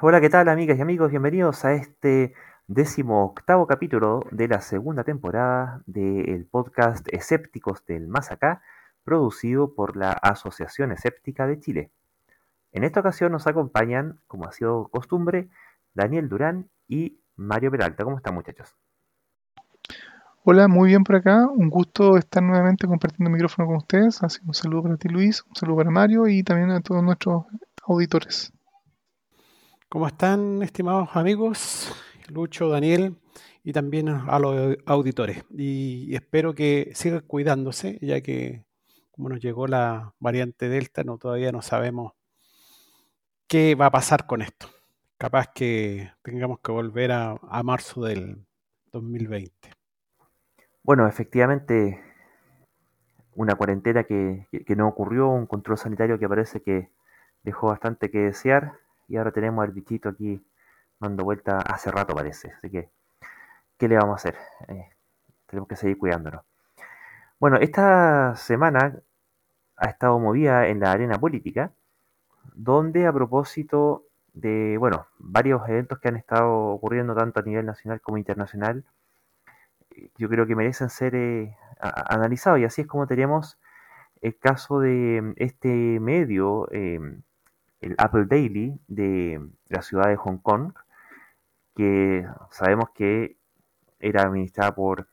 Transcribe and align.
Hola, 0.00 0.20
¿qué 0.20 0.28
tal 0.28 0.48
amigas 0.48 0.76
y 0.78 0.82
amigos? 0.82 1.10
Bienvenidos 1.10 1.64
a 1.64 1.72
este 1.72 2.34
décimo 2.66 3.24
octavo 3.24 3.66
capítulo 3.66 4.24
de 4.32 4.48
la 4.48 4.60
segunda 4.60 5.04
temporada 5.04 5.82
del 5.86 6.46
podcast 6.46 7.06
Escépticos 7.12 7.86
del 7.86 8.08
Más 8.08 8.32
Acá, 8.32 8.62
producido 9.04 9.74
por 9.74 9.96
la 9.96 10.10
Asociación 10.12 10.90
Escéptica 10.90 11.46
de 11.46 11.60
Chile. 11.60 11.90
En 12.72 12.82
esta 12.82 13.00
ocasión 13.00 13.30
nos 13.30 13.46
acompañan, 13.46 14.18
como 14.26 14.46
ha 14.46 14.52
sido 14.52 14.88
costumbre, 14.88 15.48
Daniel 15.94 16.28
Durán 16.28 16.68
y 16.88 17.20
Mario 17.36 17.70
Peralta. 17.70 18.04
¿Cómo 18.04 18.16
están 18.16 18.34
muchachos? 18.34 18.74
Hola, 20.42 20.66
muy 20.66 20.88
bien 20.88 21.04
por 21.04 21.16
acá. 21.16 21.46
Un 21.46 21.70
gusto 21.70 22.16
estar 22.16 22.42
nuevamente 22.42 22.86
compartiendo 22.86 23.28
el 23.28 23.34
micrófono 23.34 23.68
con 23.68 23.76
ustedes. 23.76 24.22
Así 24.22 24.40
un 24.44 24.54
saludo 24.54 24.82
para 24.82 24.96
ti, 24.96 25.08
Luis, 25.08 25.44
un 25.48 25.54
saludo 25.54 25.76
para 25.76 25.90
Mario 25.90 26.26
y 26.26 26.42
también 26.42 26.70
a 26.70 26.80
todos 26.80 27.02
nuestros 27.02 27.44
auditores. 27.86 28.53
¿Cómo 29.94 30.08
están, 30.08 30.60
estimados 30.64 31.10
amigos? 31.14 31.94
Lucho, 32.28 32.68
Daniel 32.68 33.16
y 33.62 33.72
también 33.72 34.08
a 34.08 34.40
los 34.40 34.76
auditores. 34.86 35.44
Y 35.50 36.12
espero 36.16 36.52
que 36.52 36.90
sigan 36.94 37.20
cuidándose, 37.20 38.00
ya 38.02 38.20
que 38.20 38.64
como 39.12 39.28
nos 39.28 39.38
llegó 39.38 39.68
la 39.68 40.12
variante 40.18 40.68
Delta, 40.68 41.04
no, 41.04 41.16
todavía 41.16 41.52
no 41.52 41.62
sabemos 41.62 42.14
qué 43.46 43.76
va 43.76 43.86
a 43.86 43.92
pasar 43.92 44.26
con 44.26 44.42
esto. 44.42 44.66
Capaz 45.16 45.52
que 45.54 46.10
tengamos 46.22 46.58
que 46.58 46.72
volver 46.72 47.12
a, 47.12 47.38
marzo 47.62 48.02
del 48.02 48.44
2020. 48.90 49.52
Bueno, 50.82 51.06
efectivamente, 51.06 52.02
una 53.36 53.54
cuarentena 53.54 54.02
que, 54.02 54.48
que, 54.66 54.74
no 54.74 54.88
ocurrió, 54.88 55.28
un 55.28 55.46
control 55.46 55.78
sanitario 55.78 56.18
que 56.18 56.28
parece 56.28 56.62
que 56.62 56.90
dejó 57.44 57.68
bastante 57.68 58.10
que 58.10 58.18
desear 58.18 58.83
y 59.08 59.16
ahora 59.16 59.32
tenemos 59.32 59.64
al 59.64 59.72
bichito 59.72 60.08
aquí 60.08 60.40
dando 61.00 61.24
vuelta 61.24 61.58
hace 61.58 61.90
rato 61.90 62.14
parece. 62.14 62.52
Así 62.52 62.70
que, 62.70 62.90
¿qué 63.78 63.88
le 63.88 63.96
vamos 63.96 64.12
a 64.12 64.16
hacer? 64.16 64.36
Eh, 64.68 64.88
tenemos 65.46 65.68
que 65.68 65.76
seguir 65.76 65.98
cuidándonos. 65.98 66.44
Bueno, 67.38 67.58
esta 67.58 68.34
semana 68.36 68.98
ha 69.76 69.86
estado 69.86 70.18
movida 70.18 70.68
en 70.68 70.80
la 70.80 70.92
arena 70.92 71.18
política, 71.18 71.72
donde 72.54 73.06
a 73.06 73.12
propósito 73.12 74.04
de, 74.32 74.76
bueno, 74.78 75.06
varios 75.18 75.68
eventos 75.68 75.98
que 75.98 76.08
han 76.08 76.16
estado 76.16 76.52
ocurriendo 76.52 77.14
tanto 77.14 77.40
a 77.40 77.42
nivel 77.42 77.66
nacional 77.66 78.00
como 78.00 78.18
internacional, 78.18 78.84
yo 80.16 80.28
creo 80.28 80.46
que 80.46 80.56
merecen 80.56 80.90
ser 80.90 81.14
eh, 81.14 81.56
analizados. 81.78 82.60
Y 82.60 82.64
así 82.64 82.82
es 82.82 82.86
como 82.86 83.06
tenemos 83.06 83.58
el 84.20 84.38
caso 84.38 84.80
de 84.80 85.34
este 85.36 85.68
medio, 86.00 86.68
em, 86.72 87.22
el 87.80 87.94
Apple 87.98 88.26
Daily 88.26 88.80
de 88.88 89.40
la 89.68 89.82
ciudad 89.82 90.08
de 90.08 90.16
Hong 90.16 90.38
Kong, 90.38 90.72
que 91.74 92.26
sabemos 92.50 92.90
que 92.94 93.36
era 93.98 94.22
administrada 94.22 94.74
por 94.74 95.08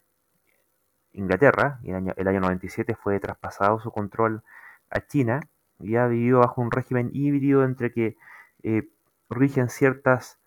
Inglaterra 1.14 1.80
y 1.84 1.90
el 1.90 1.95
año, 1.95 2.14
el 2.16 2.28
año 2.28 2.40
97 2.42 2.95
fue 2.95 3.20
traspasado 3.20 3.80
su 3.80 3.92
control 3.92 4.44
a 4.90 5.02
China 5.02 5.42
y 5.80 5.95
ha 5.95 6.08
vivido 6.08 6.40
bajo 6.40 6.62
un 6.62 6.72
régimen 6.72 7.09
híbrido 7.14 7.64
entre 7.64 7.92
que 7.92 8.18
eh, 8.64 8.90
rigen 9.30 9.70
ciertas 9.70 10.40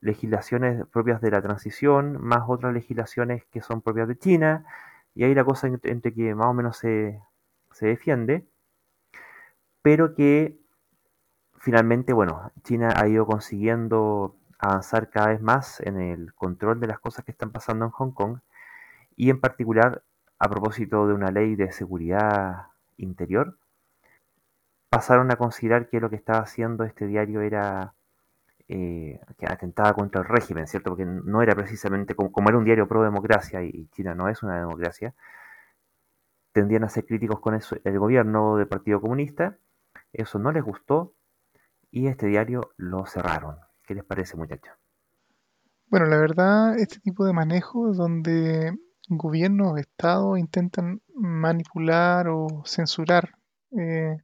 legislaciones 0.00 0.86
propias 0.88 1.20
de 1.20 1.30
la 1.30 1.40
transición, 1.40 2.18
más 2.20 2.42
otras 2.48 2.74
legislaciones 2.74 3.44
que 3.46 3.62
son 3.62 3.82
propias 3.82 4.08
de 4.08 4.18
China, 4.18 4.66
y 5.14 5.24
ahí 5.24 5.34
la 5.34 5.44
cosa 5.44 5.68
entre 5.68 6.12
que 6.12 6.34
más 6.34 6.48
o 6.48 6.54
menos 6.54 6.76
se, 6.76 7.20
se 7.70 7.86
defiende, 7.86 8.44
pero 9.80 10.14
que 10.14 10.61
finalmente, 11.62 12.12
bueno, 12.12 12.50
China 12.64 12.92
ha 12.96 13.06
ido 13.06 13.24
consiguiendo 13.24 14.34
avanzar 14.58 15.10
cada 15.10 15.28
vez 15.28 15.40
más 15.40 15.80
en 15.80 16.00
el 16.00 16.34
control 16.34 16.80
de 16.80 16.88
las 16.88 16.98
cosas 16.98 17.24
que 17.24 17.30
están 17.30 17.52
pasando 17.52 17.84
en 17.84 17.92
Hong 17.92 18.10
Kong, 18.10 18.40
y 19.16 19.30
en 19.30 19.40
particular 19.40 20.02
a 20.40 20.48
propósito 20.50 21.06
de 21.06 21.14
una 21.14 21.30
ley 21.30 21.54
de 21.54 21.70
seguridad 21.70 22.66
interior, 22.96 23.58
pasaron 24.88 25.30
a 25.30 25.36
considerar 25.36 25.88
que 25.88 26.00
lo 26.00 26.10
que 26.10 26.16
estaba 26.16 26.40
haciendo 26.40 26.82
este 26.82 27.06
diario 27.06 27.42
era 27.42 27.94
eh, 28.68 29.20
que 29.38 29.46
atentaba 29.46 29.94
contra 29.94 30.22
el 30.22 30.26
régimen, 30.26 30.66
¿cierto? 30.66 30.90
Porque 30.90 31.04
no 31.04 31.42
era 31.42 31.54
precisamente 31.54 32.16
como, 32.16 32.32
era 32.48 32.58
un 32.58 32.64
diario 32.64 32.88
pro 32.88 33.04
democracia 33.04 33.62
y 33.62 33.86
China 33.92 34.16
no 34.16 34.28
es 34.28 34.42
una 34.42 34.58
democracia, 34.58 35.14
tendían 36.50 36.82
a 36.82 36.88
ser 36.88 37.06
críticos 37.06 37.38
con 37.38 37.54
eso, 37.54 37.76
el 37.84 37.98
gobierno 38.00 38.56
del 38.56 38.66
Partido 38.66 39.00
Comunista, 39.00 39.58
eso 40.12 40.40
no 40.40 40.50
les 40.50 40.64
gustó 40.64 41.14
y 41.92 42.08
este 42.08 42.26
diario 42.26 42.72
lo 42.76 43.06
cerraron. 43.06 43.56
¿Qué 43.86 43.94
les 43.94 44.04
parece, 44.04 44.36
muchachos? 44.36 44.74
Bueno, 45.86 46.06
la 46.06 46.16
verdad, 46.16 46.76
este 46.78 46.98
tipo 46.98 47.24
de 47.24 47.34
manejo 47.34 47.92
donde 47.92 48.72
gobiernos, 49.08 49.78
estados 49.78 50.38
intentan 50.38 51.02
manipular 51.14 52.28
o 52.28 52.62
censurar 52.64 53.36
eh, 53.78 54.16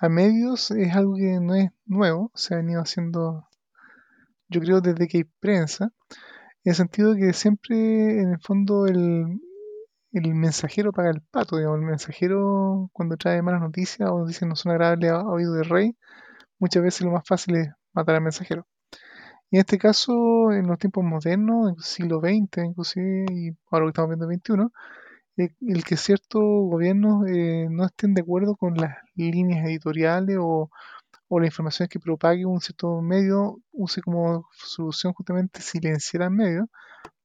a 0.00 0.08
medios 0.08 0.70
es 0.70 0.96
algo 0.96 1.14
que 1.14 1.38
no 1.38 1.54
es 1.54 1.70
nuevo, 1.84 2.32
se 2.34 2.54
ha 2.54 2.56
venido 2.56 2.80
haciendo 2.80 3.46
yo 4.48 4.60
creo 4.60 4.80
desde 4.80 5.08
que 5.08 5.18
hay 5.18 5.24
prensa, 5.24 5.92
en 6.64 6.70
el 6.70 6.74
sentido 6.74 7.14
de 7.14 7.20
que 7.20 7.32
siempre 7.32 8.20
en 8.20 8.32
el 8.32 8.38
fondo 8.40 8.86
el, 8.86 9.40
el 10.12 10.34
mensajero 10.34 10.92
paga 10.92 11.10
el 11.10 11.22
pato, 11.22 11.56
digamos, 11.56 11.78
el 11.80 11.86
mensajero 11.86 12.90
cuando 12.92 13.16
trae 13.16 13.42
malas 13.42 13.62
noticias 13.62 14.08
o 14.10 14.18
noticias 14.18 14.48
no 14.48 14.56
son 14.56 14.72
agradables 14.72 15.10
a, 15.10 15.26
oído 15.26 15.54
del 15.54 15.64
rey, 15.64 15.96
muchas 16.62 16.82
veces 16.84 17.02
lo 17.02 17.10
más 17.10 17.24
fácil 17.26 17.56
es 17.56 17.68
matar 17.92 18.14
al 18.14 18.22
mensajero. 18.22 18.66
Y 19.50 19.56
en 19.56 19.60
este 19.60 19.78
caso, 19.78 20.52
en 20.52 20.66
los 20.68 20.78
tiempos 20.78 21.04
modernos, 21.04 21.72
el 21.76 21.82
siglo 21.82 22.20
XX 22.20 22.64
inclusive, 22.64 23.26
y 23.30 23.50
ahora 23.70 23.86
que 23.86 23.90
estamos 23.90 24.10
viendo 24.10 24.30
el 24.30 24.38
XXI, 24.38 25.42
eh, 25.42 25.54
el 25.62 25.84
que 25.84 25.96
ciertos 25.96 26.42
gobiernos 26.42 27.26
eh, 27.28 27.66
no 27.70 27.84
estén 27.86 28.14
de 28.14 28.22
acuerdo 28.22 28.56
con 28.56 28.74
las 28.76 28.96
líneas 29.16 29.66
editoriales 29.66 30.38
o, 30.40 30.70
o 31.28 31.40
la 31.40 31.46
información 31.46 31.88
que 31.88 32.00
propague 32.00 32.46
un 32.46 32.60
cierto 32.60 33.02
medio 33.02 33.58
use 33.72 34.00
como 34.02 34.46
solución 34.52 35.12
justamente 35.14 35.60
silenciar 35.62 36.24
al 36.24 36.30
medio 36.30 36.68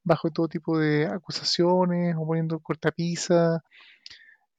bajo 0.03 0.31
todo 0.31 0.47
tipo 0.47 0.80
de 0.80 1.06
acusaciones 1.08 2.16
o 2.18 2.26
poniendo 2.26 2.59
cortapisa, 2.62 3.62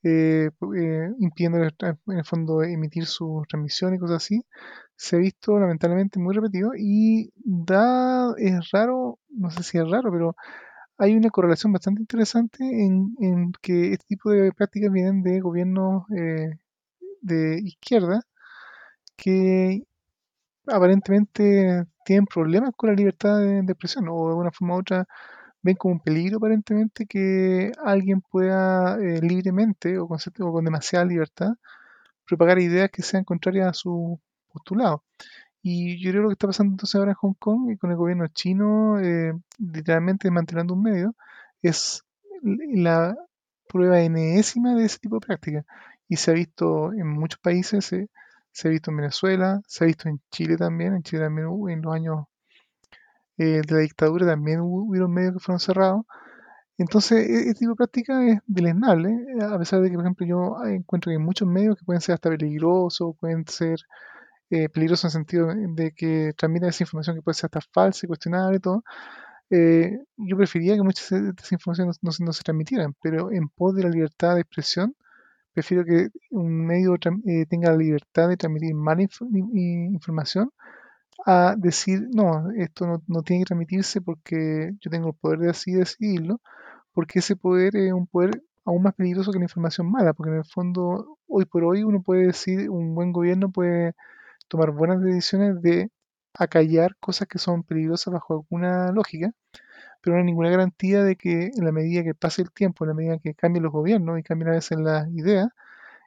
eh, 0.02 0.50
eh, 0.76 1.10
impidiendo 1.18 1.58
en 1.58 2.18
el 2.18 2.24
fondo 2.24 2.62
emitir 2.62 3.06
sus 3.06 3.46
transmisiones 3.48 3.98
y 3.98 4.00
cosas 4.00 4.16
así, 4.16 4.44
se 4.96 5.16
ha 5.16 5.18
visto 5.20 5.58
lamentablemente 5.58 6.18
muy 6.18 6.34
repetido 6.34 6.72
y 6.76 7.32
da, 7.36 8.34
es 8.38 8.70
raro, 8.72 9.18
no 9.30 9.50
sé 9.50 9.62
si 9.62 9.78
es 9.78 9.88
raro, 9.88 10.10
pero 10.12 10.36
hay 10.98 11.16
una 11.16 11.30
correlación 11.30 11.72
bastante 11.72 12.02
interesante 12.02 12.64
en, 12.64 13.14
en 13.20 13.52
que 13.62 13.92
este 13.92 14.06
tipo 14.08 14.30
de 14.30 14.52
prácticas 14.52 14.92
vienen 14.92 15.22
de 15.22 15.40
gobiernos 15.40 16.04
eh, 16.16 16.58
de 17.22 17.60
izquierda 17.60 18.22
que 19.16 19.84
aparentemente 20.66 21.84
tienen 22.04 22.26
problemas 22.26 22.72
con 22.76 22.90
la 22.90 22.96
libertad 22.96 23.38
de, 23.38 23.60
expresión 23.60 24.06
o 24.08 24.28
de 24.30 24.34
una 24.34 24.50
forma 24.52 24.76
u 24.76 24.78
otra 24.80 25.06
ven 25.62 25.76
como 25.76 25.94
un 25.94 26.00
peligro 26.00 26.38
aparentemente 26.38 27.06
que 27.06 27.72
alguien 27.84 28.20
pueda 28.20 28.96
eh, 28.98 29.20
libremente 29.22 29.98
o 29.98 30.08
con, 30.08 30.18
o 30.40 30.52
con 30.52 30.64
demasiada 30.64 31.04
libertad 31.04 31.54
propagar 32.26 32.58
ideas 32.60 32.90
que 32.90 33.02
sean 33.02 33.24
contrarias 33.24 33.68
a 33.68 33.74
su 33.74 34.20
postulado. 34.52 35.04
Y 35.62 36.02
yo 36.02 36.10
creo 36.10 36.22
que 36.22 36.24
lo 36.24 36.28
que 36.28 36.34
está 36.34 36.46
pasando 36.48 36.72
entonces 36.72 36.94
ahora 36.96 37.12
en 37.12 37.16
Hong 37.16 37.34
Kong 37.38 37.70
y 37.70 37.76
con 37.76 37.90
el 37.90 37.96
gobierno 37.96 38.26
chino 38.28 39.00
eh, 39.00 39.32
literalmente 39.58 40.30
mantenando 40.30 40.74
un 40.74 40.82
medio 40.82 41.14
es 41.62 42.04
la 42.42 43.16
prueba 43.68 44.00
enésima 44.00 44.74
de 44.74 44.84
ese 44.86 44.98
tipo 44.98 45.16
de 45.16 45.26
práctica. 45.26 45.64
Y 46.08 46.16
se 46.16 46.30
ha 46.30 46.34
visto 46.34 46.92
en 46.92 47.06
muchos 47.08 47.40
países, 47.40 47.92
eh, 47.92 48.08
se 48.52 48.68
ha 48.68 48.70
visto 48.70 48.90
en 48.90 48.98
Venezuela, 48.98 49.60
se 49.66 49.84
ha 49.84 49.86
visto 49.86 50.08
en 50.08 50.20
Chile 50.30 50.56
también, 50.56 50.94
en 50.94 51.02
Chile 51.02 51.22
también 51.22 51.48
hubo, 51.48 51.68
en 51.68 51.82
los 51.82 51.94
años 51.94 52.26
eh, 53.38 53.62
de 53.66 53.74
la 53.74 53.80
dictadura 53.80 54.26
también 54.26 54.60
hubo, 54.60 55.08
medios 55.08 55.34
que 55.34 55.40
fueron 55.40 55.60
cerrados. 55.60 56.04
Entonces, 56.78 57.28
e, 57.28 57.50
este 57.50 57.60
tipo 57.60 57.72
de 57.72 57.76
práctica 57.76 58.26
es 58.26 58.40
deleznable, 58.46 59.10
eh, 59.10 59.44
a 59.44 59.58
pesar 59.58 59.80
de 59.82 59.90
que, 59.90 59.96
por 59.96 60.04
ejemplo, 60.04 60.26
yo 60.26 60.56
encuentro 60.66 61.10
que 61.10 61.16
hay 61.16 61.22
muchos 61.22 61.48
medios 61.48 61.76
que 61.76 61.84
pueden 61.84 62.00
ser 62.02 62.14
hasta 62.14 62.30
peligrosos, 62.30 63.16
pueden 63.20 63.46
ser 63.46 63.78
eh, 64.50 64.68
peligrosos 64.68 65.04
en 65.06 65.08
el 65.08 65.26
sentido 65.26 65.48
de 65.74 65.92
que 65.92 66.32
transmiten 66.36 66.70
esa 66.70 66.84
información 66.84 67.16
que 67.16 67.22
puede 67.22 67.34
ser 67.34 67.46
hasta 67.52 67.60
falsa 67.72 68.06
y 68.06 68.08
cuestionable 68.08 68.58
y 68.58 68.60
todo. 68.60 68.84
yo 69.50 70.36
preferiría 70.36 70.76
que 70.76 70.82
muchas 70.82 71.10
de 71.10 71.30
esas 71.36 71.52
informaciones 71.52 71.98
no, 72.02 72.10
no, 72.20 72.32
se 72.32 72.42
transmitieran, 72.44 72.94
pero 73.02 73.32
en 73.32 73.48
pos 73.48 73.74
de 73.76 73.84
la 73.84 73.90
libertad 73.90 74.34
de 74.34 74.42
expresión, 74.42 74.94
prefiero 75.54 75.84
que 75.84 76.08
un 76.30 76.66
medio 76.66 76.94
eh, 77.26 77.46
tenga 77.48 77.70
la 77.70 77.76
libertad 77.76 78.28
de 78.28 78.36
transmitir 78.36 78.74
mala 78.74 79.02
información 79.02 80.50
a 81.26 81.54
decir, 81.56 82.08
no, 82.12 82.50
esto 82.52 83.02
no, 83.06 83.22
tiene 83.22 83.42
que 83.42 83.46
transmitirse 83.46 84.00
porque 84.00 84.72
yo 84.80 84.90
tengo 84.90 85.08
el 85.08 85.14
poder 85.14 85.40
de 85.40 85.50
así 85.50 85.72
decidirlo, 85.72 86.40
porque 86.92 87.20
ese 87.20 87.36
poder 87.36 87.76
es 87.76 87.92
un 87.92 88.06
poder 88.06 88.42
aún 88.64 88.82
más 88.82 88.94
peligroso 88.94 89.32
que 89.32 89.38
la 89.38 89.44
información 89.46 89.90
mala, 89.90 90.12
porque 90.14 90.30
en 90.32 90.38
el 90.38 90.44
fondo, 90.44 91.18
hoy 91.26 91.44
por 91.46 91.64
hoy 91.64 91.82
uno 91.84 92.02
puede 92.02 92.26
decir, 92.26 92.70
un 92.70 92.94
buen 92.94 93.12
gobierno 93.12 93.50
puede 93.50 93.94
tomar 94.48 94.72
buenas 94.72 95.02
decisiones 95.02 95.60
de 95.62 95.90
acallar 96.34 96.96
cosas 97.00 97.28
que 97.28 97.38
son 97.38 97.62
peligrosas 97.64 98.12
bajo 98.12 98.34
alguna 98.34 98.92
lógica, 98.92 99.32
pero 100.02 100.16
no 100.16 100.20
hay 100.20 100.26
ninguna 100.26 100.50
garantía 100.50 101.02
de 101.04 101.16
que 101.16 101.50
en 101.56 101.64
la 101.64 101.72
medida 101.72 102.04
que 102.04 102.14
pase 102.14 102.42
el 102.42 102.52
tiempo, 102.52 102.84
en 102.84 102.88
la 102.90 102.94
medida 102.94 103.18
que 103.18 103.34
cambien 103.34 103.64
los 103.64 103.72
gobiernos 103.72 104.18
y 104.18 104.22
cambien 104.22 104.50
a 104.50 104.52
veces 104.52 104.78
las 104.78 105.08
ideas, 105.10 105.48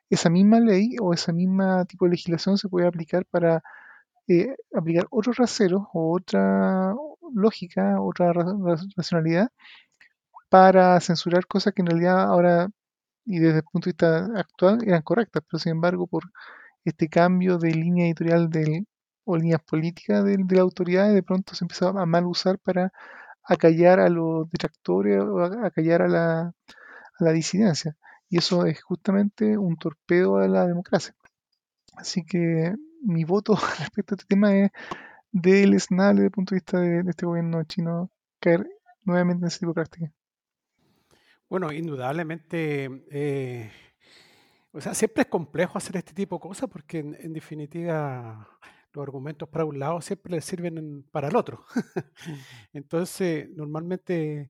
esa 0.09 0.29
misma 0.29 0.59
ley 0.59 0.95
o 1.01 1.13
esa 1.13 1.33
misma 1.33 1.85
tipo 1.85 2.05
de 2.05 2.11
legislación 2.11 2.57
se 2.57 2.69
puede 2.69 2.87
aplicar 2.87 3.25
para 3.25 3.63
eh, 4.31 4.55
aplicar 4.75 5.07
otros 5.11 5.37
raseros 5.37 5.83
o 5.93 6.13
otra 6.15 6.93
lógica, 7.33 8.01
otra 8.01 8.33
racionalidad 8.95 9.49
para 10.49 10.99
censurar 10.99 11.47
cosas 11.47 11.73
que 11.73 11.81
en 11.81 11.87
realidad 11.87 12.21
ahora 12.23 12.69
y 13.25 13.39
desde 13.39 13.59
el 13.59 13.63
punto 13.63 13.85
de 13.87 13.91
vista 13.91 14.25
actual 14.39 14.79
eran 14.85 15.01
correctas, 15.03 15.43
pero 15.49 15.59
sin 15.59 15.73
embargo 15.73 16.07
por 16.07 16.23
este 16.85 17.07
cambio 17.09 17.57
de 17.57 17.71
línea 17.73 18.05
editorial 18.07 18.49
del, 18.49 18.87
o 19.25 19.37
líneas 19.37 19.61
políticas 19.63 20.23
de, 20.25 20.37
de 20.37 20.55
la 20.55 20.61
autoridad 20.63 21.13
de 21.13 21.23
pronto 21.23 21.55
se 21.55 21.63
empezó 21.65 21.89
a 21.89 22.05
mal 22.05 22.25
usar 22.25 22.59
para 22.59 22.91
acallar 23.43 23.99
a 23.99 24.09
los 24.09 24.49
detractores 24.51 25.21
o 25.21 25.39
acallar 25.41 26.01
a 26.03 26.07
la, 26.07 26.39
a 26.41 26.53
la 27.19 27.31
disidencia. 27.31 27.97
Y 28.29 28.37
eso 28.39 28.65
es 28.65 28.81
justamente 28.83 29.57
un 29.57 29.77
torpedo 29.77 30.37
a 30.37 30.47
la 30.47 30.67
democracia. 30.67 31.15
Así 31.95 32.23
que 32.25 32.75
mi 33.01 33.23
voto 33.23 33.55
respecto 33.79 34.13
a 34.13 34.15
este 34.15 34.27
tema 34.27 34.55
es 34.55 34.71
deleznable 35.31 36.21
desde 36.21 36.25
el 36.25 36.31
punto 36.31 36.55
de 36.55 36.57
vista 36.57 36.79
de, 36.79 37.03
de 37.03 37.09
este 37.09 37.25
gobierno 37.25 37.63
chino 37.63 38.09
caer 38.39 38.67
nuevamente 39.05 39.43
en 39.43 39.47
ese 39.47 39.59
tipo 39.59 39.71
de 39.71 39.75
práctica. 39.75 40.11
Bueno, 41.49 41.71
indudablemente, 41.71 42.89
eh, 43.11 43.71
o 44.71 44.79
sea, 44.79 44.93
siempre 44.93 45.23
es 45.23 45.27
complejo 45.27 45.77
hacer 45.77 45.97
este 45.97 46.13
tipo 46.13 46.37
de 46.37 46.41
cosas 46.41 46.69
porque 46.69 46.99
en, 46.99 47.17
en 47.19 47.33
definitiva 47.33 48.47
los 48.93 49.03
argumentos 49.03 49.49
para 49.49 49.65
un 49.65 49.79
lado 49.79 50.01
siempre 50.01 50.33
le 50.33 50.41
sirven 50.41 51.03
para 51.11 51.27
el 51.27 51.35
otro. 51.35 51.65
Entonces, 52.73 53.49
normalmente 53.49 54.49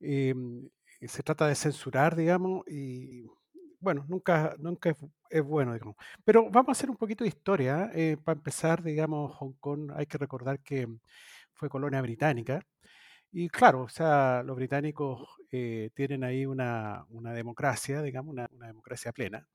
em, 0.00 0.68
se 1.00 1.22
trata 1.22 1.46
de 1.46 1.54
censurar, 1.54 2.16
digamos, 2.16 2.66
y 2.68 3.24
bueno, 3.86 4.04
nunca, 4.08 4.54
nunca 4.58 4.90
es, 4.90 4.96
es 5.30 5.42
bueno, 5.44 5.72
digamos. 5.74 5.96
Pero 6.24 6.50
vamos 6.50 6.70
a 6.70 6.72
hacer 6.72 6.90
un 6.90 6.96
poquito 6.96 7.24
de 7.24 7.28
historia. 7.28 7.90
eh, 7.94 8.16
para 8.22 8.36
empezar, 8.38 8.82
digamos, 8.82 9.32
Hong 9.36 9.54
Kong, 9.60 9.92
hay 9.96 10.06
que 10.06 10.18
recordar 10.18 10.60
que 10.60 10.88
fue 11.54 11.68
colonia 11.68 12.02
británica. 12.02 12.60
Y 13.32 13.48
claro, 13.50 13.82
o 13.84 13.88
sea, 13.90 14.42
los 14.44 14.56
británicos 14.56 15.28
eh, 15.52 15.90
tienen 15.94 16.24
ahí 16.24 16.46
una, 16.46 17.04
una 17.10 17.32
democracia, 17.34 18.02
digamos, 18.02 18.32
una, 18.32 18.48
una 18.52 18.68
democracia 18.68 19.12
plena. 19.12 19.46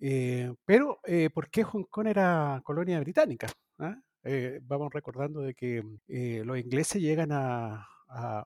Eh, 0.00 0.52
pero, 0.64 1.00
eh, 1.04 1.30
¿por 1.30 1.50
qué 1.50 1.64
Hong 1.64 1.84
Kong 1.90 2.06
era 2.08 2.60
colonia 2.64 3.00
británica? 3.00 3.48
¿Ah? 3.78 3.96
Eh, 4.24 4.60
vamos 4.62 4.92
recordando 4.92 5.40
de 5.40 5.54
que 5.54 5.82
eh, 6.08 6.42
los 6.44 6.58
ingleses 6.58 7.02
llegan 7.02 7.32
a, 7.32 7.86
a, 8.08 8.40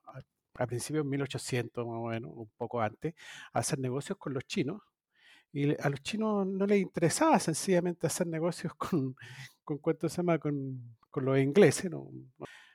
a- 0.55 0.67
principios 0.67 1.03
de 1.05 1.09
1800, 1.09 1.85
más 1.87 1.95
o 1.97 2.05
menos, 2.07 2.31
un 2.35 2.49
poco 2.57 2.81
antes, 2.81 3.15
a 3.53 3.59
hacer 3.59 3.79
negocios 3.79 4.17
con 4.19 4.33
los 4.33 4.43
chinos. 4.45 4.81
Y 5.53 5.69
a 5.79 5.89
los 5.89 6.01
chinos 6.01 6.47
no 6.47 6.65
les 6.65 6.81
interesaba 6.81 7.39
sencillamente 7.39 8.07
hacer 8.07 8.27
negocios 8.27 8.73
con, 8.77 9.15
con 9.63 9.77
¿cuánto 9.77 10.09
se 10.09 10.17
llama? 10.17 10.39
Con, 10.39 10.97
con 11.11 11.25
los 11.25 11.37
ingleses, 11.39 11.91
no, 11.91 12.09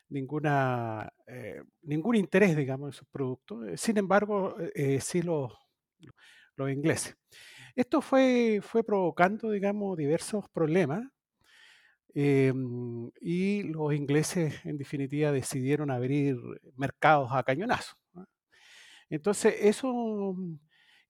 ninguna, 0.08 1.12
eh, 1.26 1.60
ningún 1.82 2.16
interés, 2.16 2.56
digamos, 2.56 2.88
en 2.88 2.92
sus 2.92 3.08
productos. 3.08 3.66
Eh, 3.68 3.76
Sin 3.76 3.98
embargo, 3.98 4.58
eh, 4.60 4.70
eh, 4.74 5.00
sí 5.00 5.22
los, 5.22 5.52
los 6.56 6.70
ingleses. 6.70 7.16
Esto 7.74 8.00
fue, 8.00 8.60
fue 8.62 8.84
provocando, 8.84 9.50
digamos, 9.50 9.96
diversos 9.96 10.48
problemas 10.50 11.02
em, 12.14 13.10
y 13.20 13.62
los 13.64 13.94
ingleses, 13.94 14.54
en 14.64 14.78
definitiva, 14.78 15.30
decidieron 15.32 15.90
abrir 15.90 16.36
mercados 16.76 17.30
a 17.32 17.42
cañonazos. 17.42 17.96
¿no? 18.14 18.26
Entonces, 19.10 19.54
eso 19.60 20.36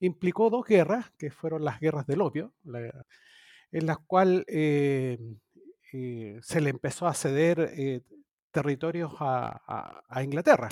implicó 0.00 0.50
dos 0.50 0.66
guerras, 0.66 1.10
que 1.18 1.30
fueron 1.30 1.64
las 1.64 1.80
guerras 1.80 2.06
del 2.06 2.20
opio, 2.20 2.52
en 3.70 3.86
las 3.86 3.98
cuales 3.98 4.44
eh, 4.48 5.18
eh, 5.92 6.38
se 6.42 6.60
le 6.60 6.70
empezó 6.70 7.06
a 7.06 7.14
ceder 7.14 7.72
eh, 7.76 8.02
territorios 8.50 9.12
a, 9.20 10.02
Inglaterra. 10.22 10.68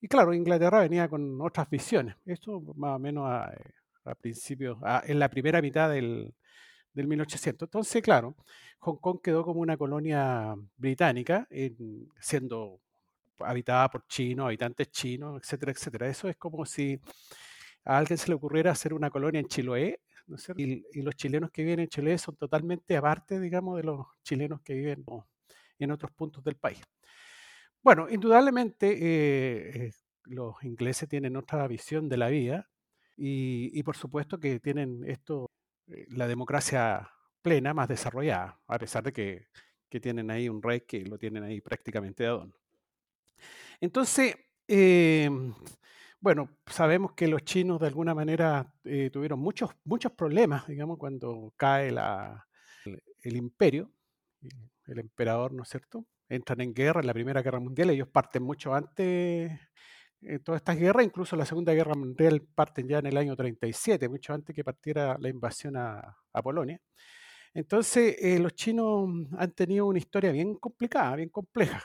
Y 0.00 0.08
claro, 0.08 0.34
Inglaterra 0.34 0.80
venía 0.80 1.08
con 1.08 1.40
otras 1.40 1.68
visiones. 1.70 2.16
Esto 2.26 2.60
más 2.76 2.96
o 2.96 2.98
menos 2.98 3.26
a, 3.28 3.52
eh, 3.52 4.14
principios, 4.20 4.78
en 5.04 5.18
la 5.18 5.28
primera 5.28 5.60
mitad 5.60 5.90
del, 5.90 6.34
del 6.94 7.06
1800. 7.06 7.66
Entonces, 7.66 8.02
claro, 8.02 8.34
Hong 8.80 8.96
Kong 8.96 9.20
quedó 9.22 9.44
como 9.44 9.60
una 9.60 9.76
colonia 9.76 10.54
británica, 10.76 11.46
en- 11.50 12.08
siendo 12.20 12.80
habitada 13.40 13.88
por 13.88 14.06
chinos, 14.06 14.46
habitantes 14.46 14.90
chinos, 14.90 15.40
etcétera, 15.42 15.72
etcétera. 15.72 16.08
Eso 16.08 16.28
es 16.28 16.36
como 16.36 16.64
si 16.66 17.00
a 17.88 17.96
alguien 17.96 18.18
se 18.18 18.28
le 18.28 18.34
ocurriera 18.34 18.70
hacer 18.70 18.92
una 18.92 19.08
colonia 19.08 19.40
en 19.40 19.48
Chiloé, 19.48 20.00
¿no 20.26 20.36
es 20.36 20.42
cierto? 20.42 20.62
Y, 20.62 20.84
y 20.92 21.00
los 21.00 21.16
chilenos 21.16 21.50
que 21.50 21.62
viven 21.62 21.80
en 21.80 21.88
Chiloé 21.88 22.18
son 22.18 22.36
totalmente 22.36 22.96
aparte, 22.96 23.40
digamos, 23.40 23.78
de 23.78 23.84
los 23.84 24.06
chilenos 24.22 24.60
que 24.60 24.74
viven 24.74 25.04
en 25.78 25.90
otros 25.90 26.12
puntos 26.12 26.44
del 26.44 26.56
país. 26.56 26.82
Bueno, 27.82 28.06
indudablemente 28.10 28.90
eh, 28.92 29.86
eh, 29.86 29.92
los 30.24 30.62
ingleses 30.64 31.08
tienen 31.08 31.36
otra 31.36 31.66
visión 31.66 32.10
de 32.10 32.16
la 32.18 32.28
vida 32.28 32.68
y, 33.16 33.70
y 33.72 33.82
por 33.82 33.96
supuesto 33.96 34.38
que 34.38 34.60
tienen 34.60 35.04
esto, 35.06 35.50
eh, 35.86 36.04
la 36.10 36.28
democracia 36.28 37.10
plena, 37.40 37.72
más 37.72 37.88
desarrollada, 37.88 38.60
a 38.66 38.78
pesar 38.78 39.04
de 39.04 39.12
que, 39.12 39.46
que 39.88 40.00
tienen 40.00 40.30
ahí 40.30 40.50
un 40.50 40.60
rey 40.62 40.82
que 40.82 41.06
lo 41.06 41.16
tienen 41.16 41.42
ahí 41.44 41.62
prácticamente 41.62 42.24
de 42.24 42.28
adorno. 42.28 42.54
Entonces, 43.80 44.36
eh, 44.66 45.30
bueno, 46.20 46.50
sabemos 46.66 47.12
que 47.12 47.28
los 47.28 47.44
chinos 47.44 47.80
de 47.80 47.86
alguna 47.86 48.14
manera 48.14 48.72
eh, 48.84 49.10
tuvieron 49.10 49.38
muchos, 49.38 49.70
muchos 49.84 50.12
problemas, 50.12 50.66
digamos, 50.66 50.98
cuando 50.98 51.52
cae 51.56 51.88
el, 53.22 53.36
imperio, 53.36 53.92
eh, 54.42 54.48
el 54.86 54.98
emperador, 54.98 55.52
¿no 55.52 55.62
es 55.62 55.68
cierto? 55.68 56.06
Entran 56.28 56.60
en 56.60 56.74
guerra, 56.74 57.00
en 57.00 57.06
la 57.06 57.14
Primera 57.14 57.42
Guerra 57.42 57.60
Mundial, 57.60 57.90
ellos 57.90 58.08
parten 58.08 58.42
mucho 58.42 58.74
antes 58.74 59.52
en 60.20 60.42
todas 60.42 60.60
estas 60.60 60.76
guerras, 60.76 61.06
incluso 61.06 61.36
la 61.36 61.44
Segunda 61.44 61.72
Guerra 61.72 61.94
Mundial 61.94 62.42
parten 62.54 62.88
ya 62.88 62.98
en 62.98 63.06
el 63.06 63.16
año 63.16 63.36
37, 63.36 64.08
mucho 64.08 64.34
antes 64.34 64.54
que 64.54 64.64
partiera 64.64 65.16
la 65.20 65.28
invasión 65.28 65.76
a, 65.76 66.16
a 66.32 66.42
Polonia. 66.42 66.80
Entonces, 67.54 68.16
eh, 68.20 68.38
los 68.40 68.54
chinos 68.54 69.08
han 69.38 69.52
tenido 69.52 69.86
una 69.86 69.98
historia 69.98 70.32
bien 70.32 70.56
complicada, 70.56 71.16
bien 71.16 71.28
compleja 71.28 71.82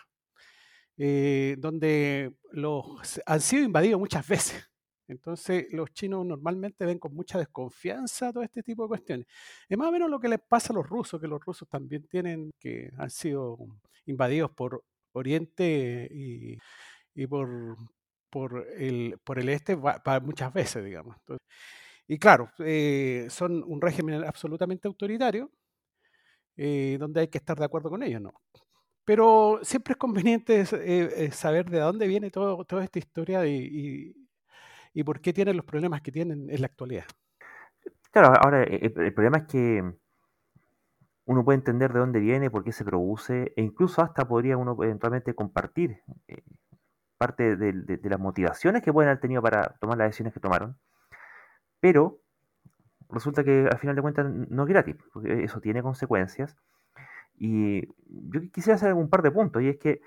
eh, 0.97 1.55
donde 1.59 2.33
los 2.51 3.21
han 3.25 3.41
sido 3.41 3.63
invadidos 3.63 3.99
muchas 3.99 4.27
veces. 4.27 4.69
Entonces, 5.07 5.67
los 5.71 5.91
chinos 5.93 6.25
normalmente 6.25 6.85
ven 6.85 6.97
con 6.99 7.13
mucha 7.13 7.37
desconfianza 7.37 8.31
todo 8.31 8.43
este 8.43 8.63
tipo 8.63 8.83
de 8.83 8.87
cuestiones. 8.89 9.27
Es 9.67 9.77
más 9.77 9.89
o 9.89 9.91
menos 9.91 10.09
lo 10.09 10.19
que 10.19 10.29
les 10.29 10.39
pasa 10.39 10.71
a 10.73 10.75
los 10.75 10.87
rusos, 10.87 11.19
que 11.19 11.27
los 11.27 11.43
rusos 11.43 11.67
también 11.67 12.07
tienen, 12.07 12.51
que 12.59 12.89
han 12.97 13.09
sido 13.09 13.57
invadidos 14.05 14.51
por 14.51 14.83
Oriente 15.13 16.07
y, 16.11 16.57
y 17.15 17.27
por, 17.27 17.77
por, 18.29 18.65
el, 18.77 19.17
por 19.23 19.39
el 19.39 19.49
este 19.49 19.77
muchas 20.21 20.53
veces, 20.53 20.83
digamos. 20.83 21.15
Entonces, 21.19 21.47
y 22.07 22.17
claro, 22.19 22.49
eh, 22.59 23.27
son 23.29 23.63
un 23.65 23.81
régimen 23.81 24.23
absolutamente 24.23 24.87
autoritario, 24.87 25.51
eh, 26.55 26.97
donde 26.99 27.21
hay 27.21 27.27
que 27.27 27.37
estar 27.37 27.57
de 27.57 27.65
acuerdo 27.65 27.89
con 27.89 28.03
ellos, 28.03 28.21
¿no? 28.21 28.33
Pero 29.05 29.59
siempre 29.63 29.93
es 29.93 29.97
conveniente 29.97 30.61
eh, 30.61 30.65
eh, 30.73 31.31
saber 31.31 31.69
de 31.69 31.79
dónde 31.79 32.07
viene 32.07 32.31
todo, 32.31 32.63
toda 32.65 32.83
esta 32.83 32.99
historia 32.99 33.45
y, 33.45 34.15
por 35.05 35.19
qué 35.19 35.33
tienen 35.33 35.57
los 35.57 35.65
problemas 35.65 36.01
que 36.01 36.11
tienen 36.11 36.49
en 36.49 36.61
la 36.61 36.67
actualidad. 36.67 37.05
Claro, 38.11 38.33
ahora 38.39 38.63
eh, 38.63 38.79
el, 38.95 39.13
problema 39.13 39.39
es 39.39 39.43
que 39.45 39.83
uno 41.25 41.43
puede 41.43 41.57
entender 41.57 41.91
de 41.91 41.99
dónde 41.99 42.19
viene, 42.19 42.49
por 42.49 42.63
qué 42.63 42.71
se 42.71 42.85
produce, 42.85 43.53
e 43.55 43.61
incluso 43.61 44.01
hasta 44.01 44.27
podría 44.27 44.57
uno 44.57 44.77
eventualmente 44.81 45.33
compartir 45.33 46.01
parte 47.17 47.55
de, 47.55 47.71
de- 47.73 47.97
de 47.97 48.09
las 48.09 48.19
motivaciones 48.19 48.81
que 48.81 48.93
pueden 48.93 49.09
haber 49.09 49.21
tenido 49.21 49.41
para 49.41 49.75
tomar 49.79 49.97
las 49.97 50.07
decisiones 50.09 50.33
que 50.33 50.39
tomaron, 50.39 50.77
pero 51.79 52.19
resulta 53.09 53.43
que 53.43 53.67
al 53.69 53.77
final 53.77 53.95
de 53.95 54.01
cuentas 54.01 54.25
no 54.29 54.63
es 54.63 54.69
gratis, 54.69 54.95
porque 55.13 55.43
eso 55.43 55.59
tiene 55.59 55.81
consecuencias. 55.81 56.55
Y 57.37 57.87
yo 58.31 58.41
quisiera 58.51 58.75
hacer 58.75 58.93
un 58.93 59.09
par 59.09 59.21
de 59.21 59.31
puntos, 59.31 59.61
y 59.61 59.69
es 59.69 59.77
que 59.77 60.01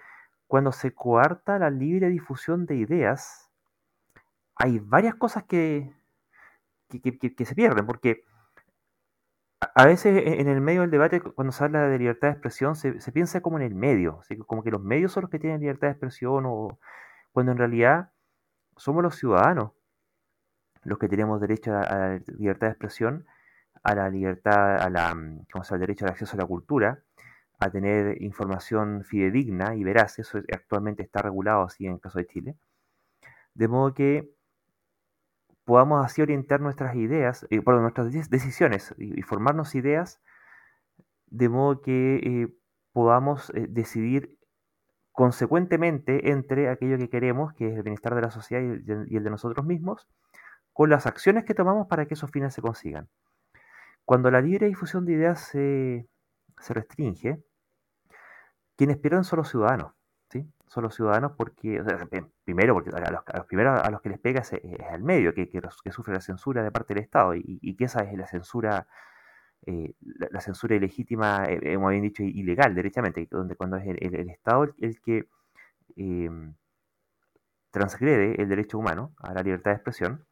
cuando 0.49 0.73
se 0.73 0.95
coarta 0.95 1.59
la 1.59 1.71
libre 1.71 2.09
difusión 2.09 2.66
de 2.66 2.76
ideas, 2.76 3.50
hay 4.56 4.78
varias 4.80 5.14
cosas 5.14 5.45
que, 5.45 5.92
que, 7.37 7.45
se 7.45 7.54
pierden, 7.54 7.87
porque 7.87 8.23
a 9.75 9.87
veces 9.87 10.16
e- 10.16 10.40
en 10.40 10.49
el 10.49 10.61
medio 10.61 10.80
del 10.83 10.90
debate, 10.90 11.21
cu- 11.21 11.33
cuando 11.35 11.52
se 11.52 11.64
habla 11.64 11.87
de 11.88 11.99
libertad 11.99 12.28
de 12.28 12.33
expresión, 12.33 12.75
se, 12.76 12.92
piensa 13.12 13.40
como 13.40 13.59
en 13.59 13.64
el 13.64 13.75
medio, 13.75 14.21
¿sí? 14.28 14.37
como 14.38 14.62
que 14.62 14.71
los 14.71 14.83
medios 14.83 15.12
son 15.12 15.23
los 15.23 15.30
que 15.30 15.38
tienen 15.38 15.61
libertad 15.61 15.88
de 15.88 15.92
expresión, 15.92 16.45
o 16.47 16.78
cuando 17.33 17.52
en 17.52 17.59
realidad 17.59 18.12
somos 18.76 19.02
los 19.04 19.16
ciudadanos 19.16 19.73
los 20.85 20.99
que 20.99 21.09
tenemos 21.09 21.40
derecho 21.40 21.75
a 21.75 21.80
la 21.83 22.21
libertad 22.38 22.68
de 22.68 22.73
expresión, 22.73 23.26
a 23.83 23.95
la 23.95 24.11
libertad, 24.11 24.76
a 24.76 24.90
la, 24.90 25.14
mm, 25.14 25.47
¿cómo 25.52 25.64
se 25.64 25.71
llama? 25.71 25.76
al 25.76 25.80
derecho 25.80 26.04
al 26.04 26.12
acceso 26.12 26.37
a 26.37 26.40
la 26.40 26.47
cultura, 26.47 27.02
a 27.59 27.71
tener 27.71 28.23
información 28.23 29.04
fidedigna 29.04 29.75
y 29.75 29.85
veraz, 29.85 30.18
eso 30.18 30.38
actualmente 30.52 31.02
está 31.02 31.23
regulado 31.23 31.62
así 31.64 31.87
en 31.87 31.95
el 31.95 32.00
caso 32.00 32.18
de 32.18 32.26
Chile, 32.26 32.56
de 33.54 33.68
modo 33.68 33.95
que 33.95 34.30
podamos 35.64 36.04
así 36.04 36.23
orientar 36.23 36.61
nuestras 36.61 36.95
ideas, 36.95 37.47
eh, 37.50 37.61
perdón, 37.61 37.83
nuestras 37.83 38.12
decisiones 38.30 38.95
y, 38.99 39.21
formarnos 39.23 39.75
ideas 39.75 40.21
de 41.26 41.49
modo 41.49 41.83
que 41.83 42.16
eh, 42.16 42.49
podamos 42.92 43.50
eh, 43.50 43.66
decidir 43.68 44.38
consecuentemente 45.12 46.30
entre 46.30 46.68
aquello 46.68 46.99
que 46.99 47.09
queremos, 47.09 47.52
que 47.54 47.68
es 47.68 47.76
el 47.76 47.83
bienestar 47.83 48.14
de 48.14 48.21
la 48.21 48.30
sociedad 48.30 48.62
y 48.62 49.14
el, 49.16 49.25
de 49.25 49.30
nosotros 49.30 49.66
mismos, 49.66 50.06
con 50.73 50.90
las 50.90 51.06
acciones 51.06 51.45
que 51.45 51.54
tomamos 51.54 51.88
para 51.88 52.06
que 52.06 52.14
esos 52.14 52.30
fines 52.30 52.54
se 52.54 52.62
consigan. 52.62 53.09
Cuando 54.06 54.30
la 54.30 54.40
libre 54.40 54.68
difusión 54.68 55.04
de 55.04 55.14
ideas 55.14 55.40
se, 55.40 56.08
restringe, 56.68 57.42
quienes 58.76 58.98
pierden 58.98 59.25
son 59.25 59.38
los 59.38 59.48
ciudadanos, 59.50 59.94
¿sí? 60.30 60.48
Son 60.68 60.84
los 60.84 60.94
ciudadanos 60.94 61.32
porque, 61.36 61.82
primero, 62.44 62.75
porque 62.75 62.90
a 62.90 63.10
los, 63.10 63.22
a 63.26 63.90
los 63.90 64.00
que 64.00 64.08
les 64.08 64.20
pega 64.20 64.42
es, 64.42 64.52
el 64.52 65.02
medio, 65.02 65.34
que, 65.34 65.48
que, 65.48 65.60
sufre 65.90 66.14
la 66.14 66.20
censura 66.20 66.62
de 66.62 66.70
parte 66.70 66.94
del 66.94 67.02
Estado, 67.02 67.34
y, 67.34 67.75
que 67.75 67.84
esa 67.86 68.02
es 68.02 68.16
la 68.16 68.28
censura 68.28 68.86
eh, 69.66 69.94
la, 70.00 70.40
censura 70.40 70.76
ilegítima, 70.76 71.44
eh, 71.46 71.58
hemos 71.64 71.90
bien 71.90 72.04
dicho, 72.04 72.22
ilegal, 72.22 72.76
derechamente, 72.76 73.26
donde 73.28 73.56
cuando 73.56 73.76
es 73.76 73.88
el, 73.88 74.30
Estado 74.30 74.72
el, 74.78 75.00
que 75.00 75.28
em, 75.96 76.54
transgrede 77.72 78.40
el 78.40 78.48
derecho 78.48 78.78
humano 78.78 79.14
a 79.18 79.34
la 79.34 79.42
libertad 79.42 79.72
de 79.72 79.76
expresión, 79.76 80.26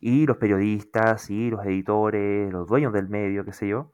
y 0.00 0.26
los 0.26 0.36
periodistas, 0.36 1.30
y 1.30 1.50
los 1.50 1.64
editores, 1.64 2.52
los 2.52 2.66
dueños 2.68 2.92
del 2.92 3.08
medio, 3.08 3.44
qué 3.44 3.52
sé 3.52 3.68
yo, 3.68 3.92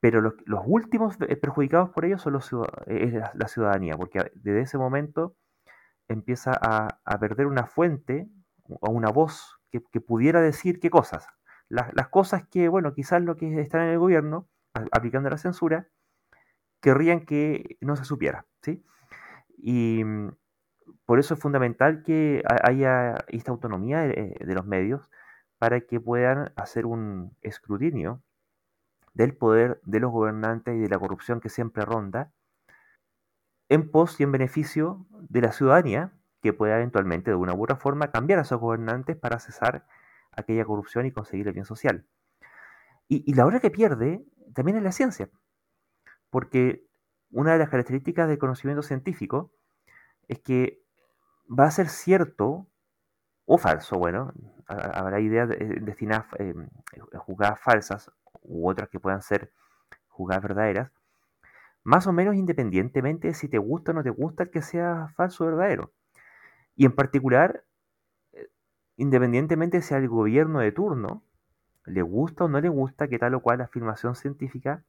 pero 0.00 0.20
los, 0.20 0.34
últimos 0.66 1.16
eh, 1.28 1.36
perjudicados 1.36 1.90
por 1.90 2.04
ello 2.04 2.18
son 2.18 2.34
los, 2.34 2.50
es 2.86 3.12
la, 3.12 3.48
ciudadanía, 3.48 3.96
porque 3.96 4.30
desde 4.34 4.60
ese 4.62 4.78
momento 4.78 5.34
empieza 6.08 6.52
a, 6.52 7.18
perder 7.18 7.46
una 7.46 7.66
fuente 7.66 8.28
o 8.64 8.90
una 8.90 9.10
voz 9.10 9.58
que, 9.70 9.82
que 9.92 10.00
pudiera 10.00 10.40
decir 10.40 10.78
qué 10.80 10.90
cosas, 10.90 11.26
las, 11.68 12.08
cosas 12.08 12.46
que, 12.48 12.68
bueno, 12.68 12.94
quizás 12.94 13.22
lo 13.22 13.36
que 13.36 13.60
están 13.60 13.82
en 13.82 13.88
el 13.90 13.98
gobierno, 13.98 14.48
aplicando 14.72 15.28
la 15.28 15.38
censura, 15.38 15.88
querrían 16.80 17.24
que 17.26 17.76
no 17.80 17.96
se 17.96 18.04
supiera, 18.04 18.46
¿sí? 18.62 18.84
Y 19.58 20.02
por 21.06 21.18
eso 21.18 21.34
es 21.34 21.40
fundamental 21.40 22.02
que 22.02 22.42
haya 22.62 23.16
esta 23.28 23.50
autonomía 23.50 24.00
de, 24.00 24.54
los 24.54 24.66
medios 24.66 25.10
para 25.58 25.80
que 25.80 26.00
puedan 26.00 26.52
hacer 26.56 26.86
un 26.86 27.36
escrutinio 27.42 28.22
del 29.14 29.36
poder 29.36 29.80
de 29.84 30.00
los 30.00 30.12
gobernantes 30.12 30.76
y 30.76 30.80
de 30.80 30.88
la 30.88 30.98
corrupción 30.98 31.40
que 31.40 31.48
siempre 31.48 31.84
ronda 31.84 32.32
en 33.68 33.90
pos 33.90 34.18
y 34.20 34.22
en 34.22 34.32
beneficio 34.32 35.06
de 35.10 35.40
la 35.42 35.52
ciudadanía 35.52 36.12
que 36.42 36.52
pueda 36.52 36.76
eventualmente 36.76 37.30
de 37.30 37.36
una 37.36 37.54
u 37.54 37.62
otra 37.62 37.76
forma 37.76 38.10
cambiar 38.10 38.38
a 38.38 38.42
esos 38.42 38.60
gobernantes 38.60 39.16
para 39.16 39.38
cesar 39.38 39.86
aquella 40.32 40.64
corrupción 40.64 41.06
y 41.06 41.10
conseguir 41.10 41.48
el 41.48 41.54
bien 41.54 41.64
social. 41.66 42.06
Y, 43.08 43.32
la 43.34 43.46
hora 43.46 43.60
que 43.60 43.70
pierde 43.70 44.22
también 44.54 44.76
es 44.76 44.82
la 44.82 44.92
ciencia, 44.92 45.30
porque 46.30 46.86
una 47.30 47.52
de 47.52 47.58
las 47.58 47.70
características 47.70 48.28
del 48.28 48.38
conocimiento 48.38 48.82
científico 48.82 49.52
es 50.28 50.38
que 50.40 50.82
va 51.48 51.64
a 51.64 51.70
ser 51.70 51.88
cierto 51.88 52.66
o 53.46 53.58
falso, 53.58 53.98
bueno, 53.98 54.32
habrá 54.66 55.20
ideas 55.20 55.48
destinadas 55.48 56.26
eh, 56.38 56.54
a 57.14 57.18
jugadas 57.18 57.58
falsas 57.60 58.10
u 58.42 58.68
otras 58.68 58.90
que 58.90 59.00
puedan 59.00 59.22
ser 59.22 59.50
jugadas 60.08 60.42
verdaderas, 60.42 60.92
más 61.82 62.06
o 62.06 62.12
menos 62.12 62.34
independientemente 62.34 63.28
de 63.28 63.34
si 63.34 63.48
te 63.48 63.56
gusta 63.56 63.92
o 63.92 63.94
no 63.94 64.02
te 64.02 64.10
gusta 64.10 64.42
el 64.42 64.50
que 64.50 64.60
sea 64.60 65.08
falso 65.16 65.44
o 65.44 65.46
verdadero. 65.46 65.92
Y 66.76 66.84
en 66.84 66.94
particular, 66.94 67.64
independientemente 68.96 69.80
si 69.80 69.94
al 69.94 70.06
gobierno 70.08 70.60
de 70.60 70.72
turno 70.72 71.22
le 71.86 72.02
gusta 72.02 72.44
o 72.44 72.48
no 72.48 72.60
le 72.60 72.68
gusta 72.68 73.08
que 73.08 73.18
tal 73.18 73.34
o 73.34 73.40
cual 73.40 73.62
afirmación 73.62 74.14
científica 74.14 74.84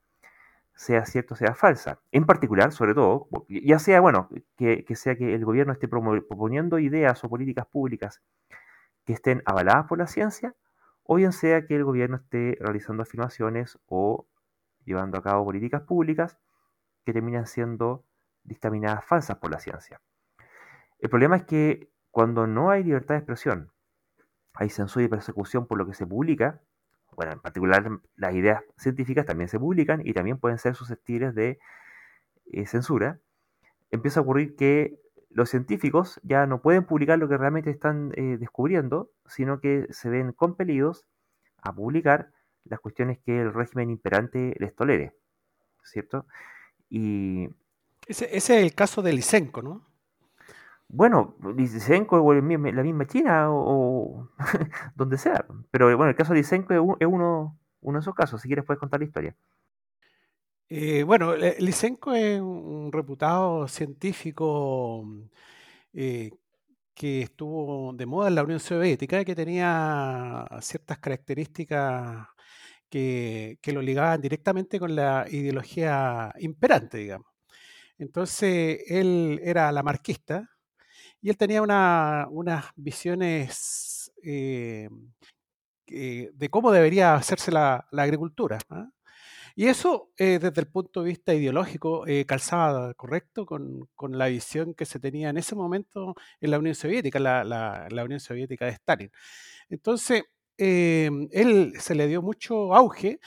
sea 0.80 1.06
cierta 1.06 1.34
o 1.34 1.38
sea 1.38 1.56
falsa. 1.56 2.00
En 2.14 2.26
particular, 2.26 2.72
sobre 2.72 2.94
todo, 2.94 3.28
ya 3.50 3.80
sea, 3.80 4.00
bueno, 4.00 4.30
que, 4.56 4.86
sea 4.96 5.18
que 5.18 5.36
el 5.36 5.44
gobierno 5.44 5.74
esté 5.74 5.90
proponiendo 5.90 6.80
ideas 6.80 7.22
o 7.22 7.30
políticas 7.30 7.66
públicas 7.66 8.22
que 9.04 9.12
estén 9.12 9.44
avaladas 9.46 9.88
por 9.88 9.98
la 9.98 10.08
ciencia, 10.08 10.56
o 11.04 11.16
bien 11.16 11.34
sea 11.34 11.66
que 11.66 11.76
el 11.76 11.84
gobierno 11.84 12.16
esté 12.16 12.58
realizando 12.62 13.04
afirmaciones 13.04 13.78
o 13.88 14.26
llevando 14.86 15.18
a 15.18 15.22
cabo 15.22 15.44
políticas 15.44 15.82
públicas 15.82 16.38
que 17.04 17.12
terminan 17.12 17.46
siendo 17.46 18.06
dictaminadas 18.46 19.04
falsas 19.04 19.36
por 19.36 19.52
la 19.52 19.60
ciencia. 19.60 20.00
El 21.00 21.10
problema 21.10 21.36
es 21.36 21.44
que 21.44 21.92
cuando 22.10 22.48
no 22.48 22.70
hay 22.70 22.86
libertad 22.86 23.16
de 23.16 23.20
expresión 23.20 23.74
hay 24.54 24.70
censura 24.70 25.04
y 25.04 25.10
persecución 25.10 25.68
por 25.68 25.78
lo 25.78 25.86
que 25.86 25.94
se 25.94 26.08
publica. 26.08 26.62
Bueno, 27.20 27.34
en 27.34 27.42
particular 27.42 28.00
las 28.16 28.34
ideas 28.34 28.64
científicas 28.78 29.26
también 29.26 29.50
se 29.50 29.60
publican 29.60 30.02
y 30.08 30.14
también 30.14 30.38
pueden 30.38 30.58
ser 30.58 30.76
susceptibles 30.76 31.36
de 31.36 31.60
eh, 32.54 32.66
censura. 32.66 33.20
Empieza 33.92 34.22
a 34.22 34.24
ocurrir 34.24 34.56
que 34.56 35.02
los 35.30 35.50
científicos 35.50 36.22
ya 36.24 36.46
no 36.46 36.62
pueden 36.62 36.86
publicar 36.86 37.20
lo 37.20 37.28
que 37.28 37.36
realmente 37.36 37.72
están 37.72 38.14
eh, 38.16 38.38
descubriendo, 38.40 39.12
sino 39.28 39.60
que 39.60 39.88
se 39.90 40.10
ven 40.10 40.32
compelidos 40.32 41.08
a 41.62 41.76
publicar 41.76 42.32
las 42.64 42.80
cuestiones 42.80 43.20
que 43.26 43.42
el 43.42 43.54
régimen 43.54 43.90
imperante 43.90 44.56
les 44.58 44.74
tolere, 44.74 45.14
¿cierto? 45.84 46.26
Y... 46.90 47.50
Ese, 48.08 48.34
ese 48.34 48.60
es 48.60 48.64
el 48.64 48.74
caso 48.74 49.02
de 49.02 49.12
Lysenko, 49.12 49.62
¿no? 49.62 49.89
Bueno, 50.92 51.36
Lisenko 51.56 52.18
o 52.18 52.34
la 52.34 52.42
misma 52.42 53.06
China 53.06 53.52
o, 53.52 54.28
donde 54.96 55.18
sea. 55.20 55.46
Pero 55.72 55.86
bueno, 55.96 56.10
el 56.10 56.16
caso 56.16 56.34
de 56.34 56.40
Lisenko 56.40 56.74
es 57.00 57.08
uno, 57.08 57.60
de 57.82 58.00
esos 58.00 58.16
casos. 58.16 58.42
Si 58.42 58.48
quieres 58.48 58.66
puedes 58.66 58.80
contar 58.80 59.00
la 59.00 59.06
historia. 59.06 59.36
Eh, 60.68 61.04
bueno, 61.04 61.36
Lisenko 61.36 62.14
es 62.14 62.42
un 62.42 62.92
reputado 62.92 63.68
científico 63.68 65.06
eh, 65.94 66.32
que 66.94 67.22
estuvo 67.24 67.94
de 67.94 68.06
moda 68.06 68.30
en 68.30 68.36
la 68.36 68.44
Unión 68.44 68.60
Soviética, 68.60 69.24
que 69.26 69.36
tenía 69.36 70.48
ciertas 70.62 71.00
características 71.00 72.28
que, 72.90 73.60
que 73.62 73.74
lo 73.74 73.82
ligaban 73.82 74.22
directamente 74.22 74.80
con 74.80 74.96
la 74.96 75.26
ideología 75.30 76.34
imperante, 76.40 76.98
digamos. 77.00 77.28
Entonces, 78.00 78.82
él 78.88 79.40
era 79.44 79.72
la 79.72 79.84
marquista, 79.84 80.50
y 81.22 81.30
él 81.30 81.38
tenía 81.38 81.62
unas 81.62 82.66
visiones 82.76 84.12
eh, 85.92 86.30
de 86.34 86.50
cómo 86.50 86.72
debería 86.72 87.16
hacerse 87.16 87.52
la, 87.52 87.88
agricultura. 87.92 88.60
¿ah? 88.70 88.90
Y 89.56 89.68
eso, 89.68 90.12
eh, 90.18 90.40
desde 90.40 90.62
el 90.62 90.68
punto 90.68 91.02
de 91.02 91.10
vista 91.10 91.34
ideológico, 91.34 92.08
eh, 92.08 92.26
calzaba 92.26 92.94
correcto 92.94 93.46
con, 93.46 93.90
la 94.12 94.28
visión 94.28 94.74
que 94.76 94.86
se 94.86 95.00
tenía 95.00 95.30
en 95.30 95.38
ese 95.38 95.56
momento 95.56 96.16
en 96.40 96.52
la 96.52 96.60
Unión 96.60 96.76
Soviética, 96.76 97.20
la, 97.20 97.44
la, 97.44 98.04
Unión 98.04 98.20
Soviética 98.20 98.66
de 98.66 98.72
Stalin. 98.72 99.12
Entonces, 99.70 100.24
él 100.58 101.74
se 101.80 101.96
le 101.96 102.08
dio 102.08 102.22
mucho 102.22 102.76
auge, 102.76 103.20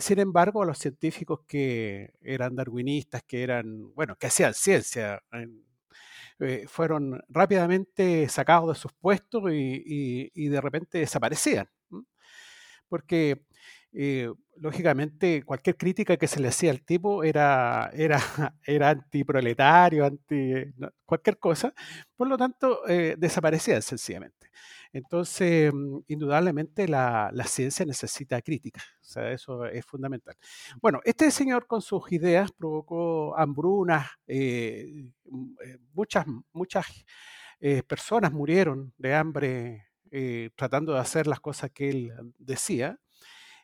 sin 0.00 0.18
embargo, 0.18 0.62
a 0.62 0.66
los 0.66 0.78
científicos 0.78 1.40
que 1.46 2.12
eran 2.20 2.54
darwinistas, 2.56 3.22
que 3.24 3.42
eran, 3.42 3.94
bueno, 3.94 4.16
que 4.16 4.26
hacían 4.26 4.54
ciencia 4.54 5.22
en, 5.32 5.67
eh, 6.40 6.66
fueron 6.68 7.22
rápidamente 7.28 8.28
sacados 8.28 8.68
de 8.68 8.80
sus 8.80 8.92
puestos 8.92 9.42
y, 9.52 10.48
de 10.48 10.60
repente 10.60 10.98
desaparecían. 10.98 11.68
Porque, 12.88 13.42
eh, 13.92 14.30
lógicamente, 14.56 15.42
cualquier 15.44 15.76
crítica 15.76 16.16
que 16.16 16.26
se 16.28 16.40
le 16.40 16.48
hacía 16.48 16.70
al 16.70 16.82
tipo 16.82 17.24
era, 17.24 17.90
era, 17.92 18.18
era 18.66 18.90
antiproletario, 18.90 20.04
anti 20.06 20.52
cualquier 21.04 21.38
cosa. 21.38 21.74
Por 22.16 22.28
lo 22.28 22.36
tanto, 22.38 22.88
eh, 22.88 23.16
desaparecían 23.18 23.82
sencillamente. 23.82 24.48
Entonces, 24.92 25.72
mm, 25.72 26.00
indudablemente 26.08 26.88
la, 26.88 27.30
ciencia 27.46 27.84
necesita 27.86 28.40
crítica, 28.42 28.82
o 29.00 29.04
sea, 29.04 29.32
eso 29.32 29.64
es 29.66 29.84
fundamental. 29.84 30.36
Bueno, 30.80 31.00
este 31.04 31.30
señor 31.30 31.66
con 31.66 31.82
sus 31.82 32.10
ideas 32.12 32.50
provocó 32.52 33.36
hambrunas, 33.38 34.08
eh, 34.26 35.10
mm, 35.24 35.54
eh, 35.64 35.78
muchas, 35.92 36.26
muchas 36.52 36.86
eh, 37.60 37.82
personas 37.82 38.32
murieron 38.32 38.92
de 38.98 39.14
hambre 39.14 39.84
tratando 40.56 40.94
de 40.94 41.00
hacer 41.00 41.26
las 41.26 41.38
cosas 41.40 41.70
que 41.70 41.90
él 41.90 42.12
decía. 42.38 42.98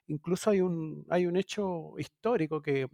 Incluso 0.08 0.50
hay 0.50 0.60
un, 0.60 1.06
hay 1.08 1.26
un 1.26 1.36
hecho 1.36 1.98
histórico 1.98 2.60
que, 2.60 2.88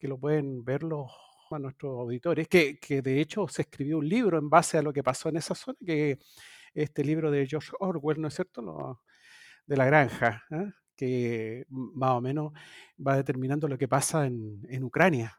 lo 0.00 0.18
pueden 0.18 0.64
ver 0.64 0.82
los, 0.82 1.10
a 1.50 1.58
nuestros 1.58 1.98
auditores, 1.98 2.48
que, 2.48 2.78
que 2.78 3.00
de 3.02 3.20
hecho 3.20 3.48
se 3.48 3.62
escribió 3.62 3.98
un 3.98 4.08
libro 4.08 4.38
en 4.38 4.50
base 4.50 4.76
a 4.78 4.82
lo 4.82 4.92
que 4.92 5.02
pasó 5.02 5.28
en 5.30 5.38
esa 5.38 5.54
zona, 5.54 5.78
que 5.86 6.18
este 6.74 7.04
libro 7.04 7.30
de 7.30 7.46
George 7.46 7.70
Orwell, 7.80 8.20
¿no 8.20 8.28
es 8.28 8.34
cierto? 8.34 9.00
de 9.66 9.76
la 9.76 9.86
granja, 9.86 10.42
¿eh? 10.50 10.70
que 10.96 11.64
más 11.68 12.12
o 12.12 12.20
menos 12.20 12.52
va 13.04 13.16
determinando 13.16 13.68
lo 13.68 13.78
que 13.78 13.88
pasa 13.88 14.26
en, 14.26 14.60
en 14.68 14.84
Ucrania, 14.84 15.38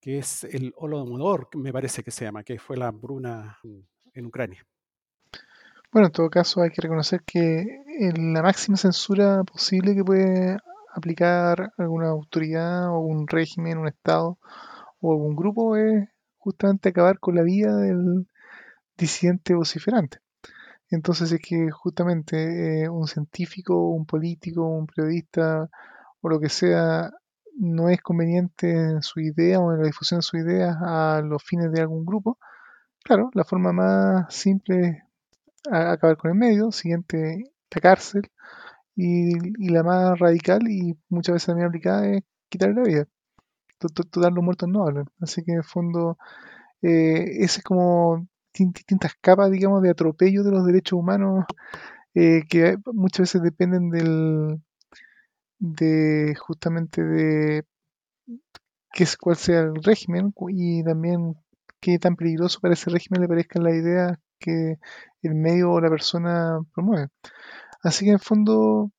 que 0.00 0.18
es 0.18 0.44
el 0.44 0.72
Holodomor, 0.76 1.48
me 1.56 1.72
parece 1.72 2.02
que 2.02 2.10
se 2.10 2.24
llama, 2.24 2.44
que 2.44 2.58
fue 2.58 2.76
la 2.76 2.88
hambruna 2.88 3.58
en 4.12 4.26
Ucrania. 4.26 4.66
Bueno, 5.94 6.08
en 6.08 6.12
todo 6.12 6.28
caso 6.28 6.60
hay 6.60 6.70
que 6.70 6.82
reconocer 6.82 7.22
que 7.24 7.64
la 8.16 8.42
máxima 8.42 8.76
censura 8.76 9.44
posible 9.44 9.94
que 9.94 10.02
puede 10.04 10.58
aplicar 10.92 11.72
alguna 11.78 12.08
autoridad 12.08 12.88
o 12.90 12.98
un 12.98 13.28
régimen, 13.28 13.78
un 13.78 13.88
Estado 13.88 14.38
o 15.00 15.12
algún 15.12 15.36
grupo 15.36 15.76
es 15.76 16.08
justamente 16.36 16.88
acabar 16.88 17.18
con 17.20 17.36
la 17.36 17.42
vida 17.42 17.76
del 17.76 18.26
disidente 18.96 19.54
vociferante. 19.54 20.18
Entonces 20.90 21.32
es 21.32 21.40
que 21.40 21.70
justamente 21.70 22.84
eh, 22.84 22.88
un 22.88 23.06
científico, 23.06 23.88
un 23.90 24.06
político, 24.06 24.66
un 24.66 24.86
periodista 24.86 25.68
o 26.20 26.28
lo 26.28 26.40
que 26.40 26.48
sea 26.48 27.10
no 27.56 27.88
es 27.88 28.00
conveniente 28.02 28.70
en 28.70 29.02
su 29.02 29.20
idea 29.20 29.60
o 29.60 29.72
en 29.72 29.80
la 29.80 29.86
difusión 29.86 30.18
de 30.18 30.22
su 30.22 30.36
idea 30.36 30.76
a 30.80 31.22
los 31.22 31.42
fines 31.42 31.72
de 31.72 31.80
algún 31.82 32.04
grupo, 32.04 32.38
claro, 33.04 33.30
la 33.34 33.44
forma 33.44 33.72
más 33.72 34.34
simple 34.34 34.88
es 35.64 35.72
acabar 35.72 36.16
con 36.16 36.32
el 36.32 36.38
medio, 36.38 36.72
siguiente 36.72 37.52
la 37.74 37.80
cárcel 37.80 38.30
y, 38.96 39.70
la 39.70 39.82
más 39.82 40.18
radical 40.18 40.68
y 40.68 40.98
muchas 41.08 41.34
veces 41.34 41.46
también 41.46 41.68
aplicada 41.68 42.06
es 42.08 42.22
quitarle 42.48 42.74
la 42.76 42.82
vida. 42.82 43.08
Total 43.78 44.34
los 44.34 44.44
muertos 44.44 44.68
no 44.68 44.86
hablan. 44.86 45.06
Así 45.20 45.44
que 45.44 45.52
en 45.52 45.58
el 45.58 45.64
fondo 45.64 46.18
eh, 46.82 47.42
ese 47.44 47.60
es 47.60 47.64
como 47.64 48.26
distintas 48.54 49.14
capas, 49.20 49.50
digamos, 49.50 49.82
de 49.82 49.90
atropello 49.90 50.44
de 50.44 50.50
los 50.50 50.64
derechos 50.66 50.98
humanos 50.98 51.44
eh, 52.14 52.42
que 52.48 52.76
muchas 52.92 53.20
veces 53.20 53.42
dependen 53.42 53.90
del 53.90 54.60
de 55.58 56.34
justamente 56.38 57.02
de 57.02 57.64
qué 58.92 59.04
es, 59.04 59.16
cuál 59.16 59.36
sea 59.36 59.60
el 59.60 59.82
régimen 59.82 60.32
y 60.48 60.84
también 60.84 61.34
qué 61.80 61.98
tan 61.98 62.16
peligroso 62.16 62.60
para 62.60 62.74
ese 62.74 62.90
régimen 62.90 63.22
le 63.22 63.28
parezca 63.28 63.60
la 63.60 63.74
idea 63.74 64.20
que 64.38 64.76
el 65.22 65.34
medio 65.34 65.72
o 65.72 65.80
la 65.80 65.90
persona 65.90 66.60
promueve. 66.74 67.08
Así 67.82 68.04
que 68.04 68.12
en 68.12 68.20
fondo 68.20 68.92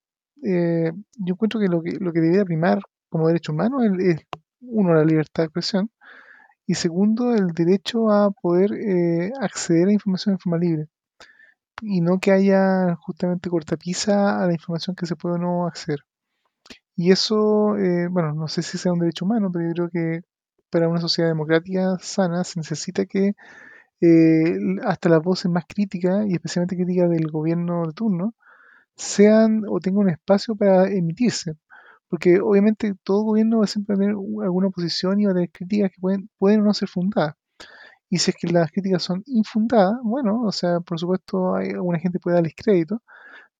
eh, 0.43 0.91
yo 1.17 1.33
encuentro 1.33 1.59
que 1.59 1.67
lo 1.67 1.81
que 1.81 1.91
lo 1.99 2.11
que 2.13 2.19
debería 2.21 2.45
primar 2.45 2.81
como 3.09 3.27
derecho 3.27 3.53
humano 3.53 3.77
es, 3.83 4.19
uno 4.61 4.93
la 4.93 5.05
libertad 5.05 5.43
de 5.43 5.45
expresión 5.45 5.91
y 6.67 6.75
segundo, 6.75 7.33
el 7.35 7.49
derecho 7.49 8.09
a 8.11 8.31
poder 8.31 8.73
eh, 8.73 9.31
acceder 9.41 9.87
a 9.89 9.93
información 9.93 10.33
en 10.35 10.39
forma 10.39 10.57
libre. 10.57 10.87
Y 11.81 12.01
no 12.01 12.19
que 12.19 12.31
haya 12.31 12.95
justamente 12.97 13.49
cortapisa 13.49 14.41
a 14.41 14.47
la 14.47 14.53
información 14.53 14.95
que 14.95 15.05
se 15.05 15.15
puede 15.15 15.35
o 15.35 15.37
no 15.39 15.67
acceder. 15.67 15.99
Y 16.95 17.11
eso, 17.11 17.77
eh, 17.77 18.07
bueno, 18.09 18.33
no 18.33 18.47
sé 18.47 18.61
si 18.61 18.77
sea 18.77 18.93
un 18.93 18.99
derecho 18.99 19.25
humano, 19.25 19.51
pero 19.51 19.67
yo 19.67 19.73
creo 19.73 19.89
que 19.89 20.21
para 20.69 20.87
una 20.89 21.01
sociedad 21.01 21.29
democrática 21.29 21.97
sana 22.01 22.43
se 22.43 22.59
necesita 22.59 23.05
que 23.05 23.33
eh, 24.01 24.57
hasta 24.83 25.09
las 25.09 25.21
voces 25.23 25.51
más 25.51 25.65
críticas, 25.67 26.25
y 26.27 26.33
especialmente 26.35 26.75
críticas 26.77 27.09
del 27.09 27.27
gobierno 27.31 27.87
de 27.87 27.93
turno, 27.93 28.35
sean 28.95 29.63
o 29.69 29.79
tengan 29.79 30.05
un 30.05 30.09
espacio 30.11 30.55
para 30.55 30.89
emitirse. 30.91 31.55
Porque 32.09 32.39
obviamente 32.39 32.93
todo 33.03 33.23
gobierno 33.23 33.59
va 33.59 33.65
a 33.65 33.67
siempre 33.67 33.95
tener 33.97 34.11
alguna 34.11 34.67
oposición 34.67 35.19
y 35.19 35.25
va 35.25 35.31
a 35.31 35.35
tener 35.35 35.51
críticas 35.51 35.91
que 35.91 36.01
pueden, 36.01 36.29
pueden 36.37 36.61
o 36.61 36.63
no 36.65 36.73
ser 36.73 36.89
fundadas. 36.89 37.35
Y 38.09 38.19
si 38.19 38.31
es 38.31 38.37
que 38.37 38.47
las 38.47 38.71
críticas 38.71 39.03
son 39.03 39.23
infundadas, 39.25 39.95
bueno, 40.03 40.43
o 40.43 40.51
sea, 40.51 40.79
por 40.81 40.99
supuesto, 40.99 41.55
hay, 41.55 41.69
alguna 41.71 41.99
gente 41.99 42.19
puede 42.19 42.35
darles 42.35 42.53
crédito, 42.55 43.01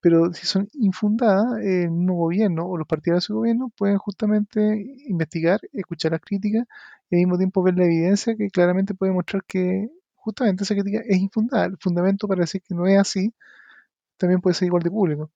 pero 0.01 0.33
si 0.33 0.45
son 0.47 0.69
infundadas, 0.73 1.59
el 1.63 1.91
mismo 1.91 2.15
gobierno 2.15 2.67
o 2.67 2.77
los 2.77 2.87
partidarios 2.87 3.27
del 3.27 3.37
gobierno 3.37 3.71
pueden 3.77 3.97
justamente 3.97 4.61
investigar, 5.07 5.61
escuchar 5.73 6.13
las 6.13 6.21
críticas 6.21 6.65
y 7.09 7.15
al 7.15 7.19
mismo 7.21 7.37
tiempo 7.37 7.63
ver 7.63 7.75
la 7.77 7.85
evidencia 7.85 8.35
que 8.35 8.49
claramente 8.49 8.93
puede 8.95 9.13
mostrar 9.13 9.43
que 9.47 9.89
justamente 10.15 10.63
esa 10.63 10.75
crítica 10.75 11.01
es 11.07 11.17
infundada. 11.17 11.65
El 11.65 11.77
fundamento 11.79 12.27
para 12.27 12.41
decir 12.41 12.61
que 12.61 12.75
no 12.75 12.87
es 12.87 12.99
así 12.99 13.33
también 14.17 14.41
puede 14.41 14.55
ser 14.55 14.67
igual 14.67 14.83
de 14.83 14.91
público 14.91 15.31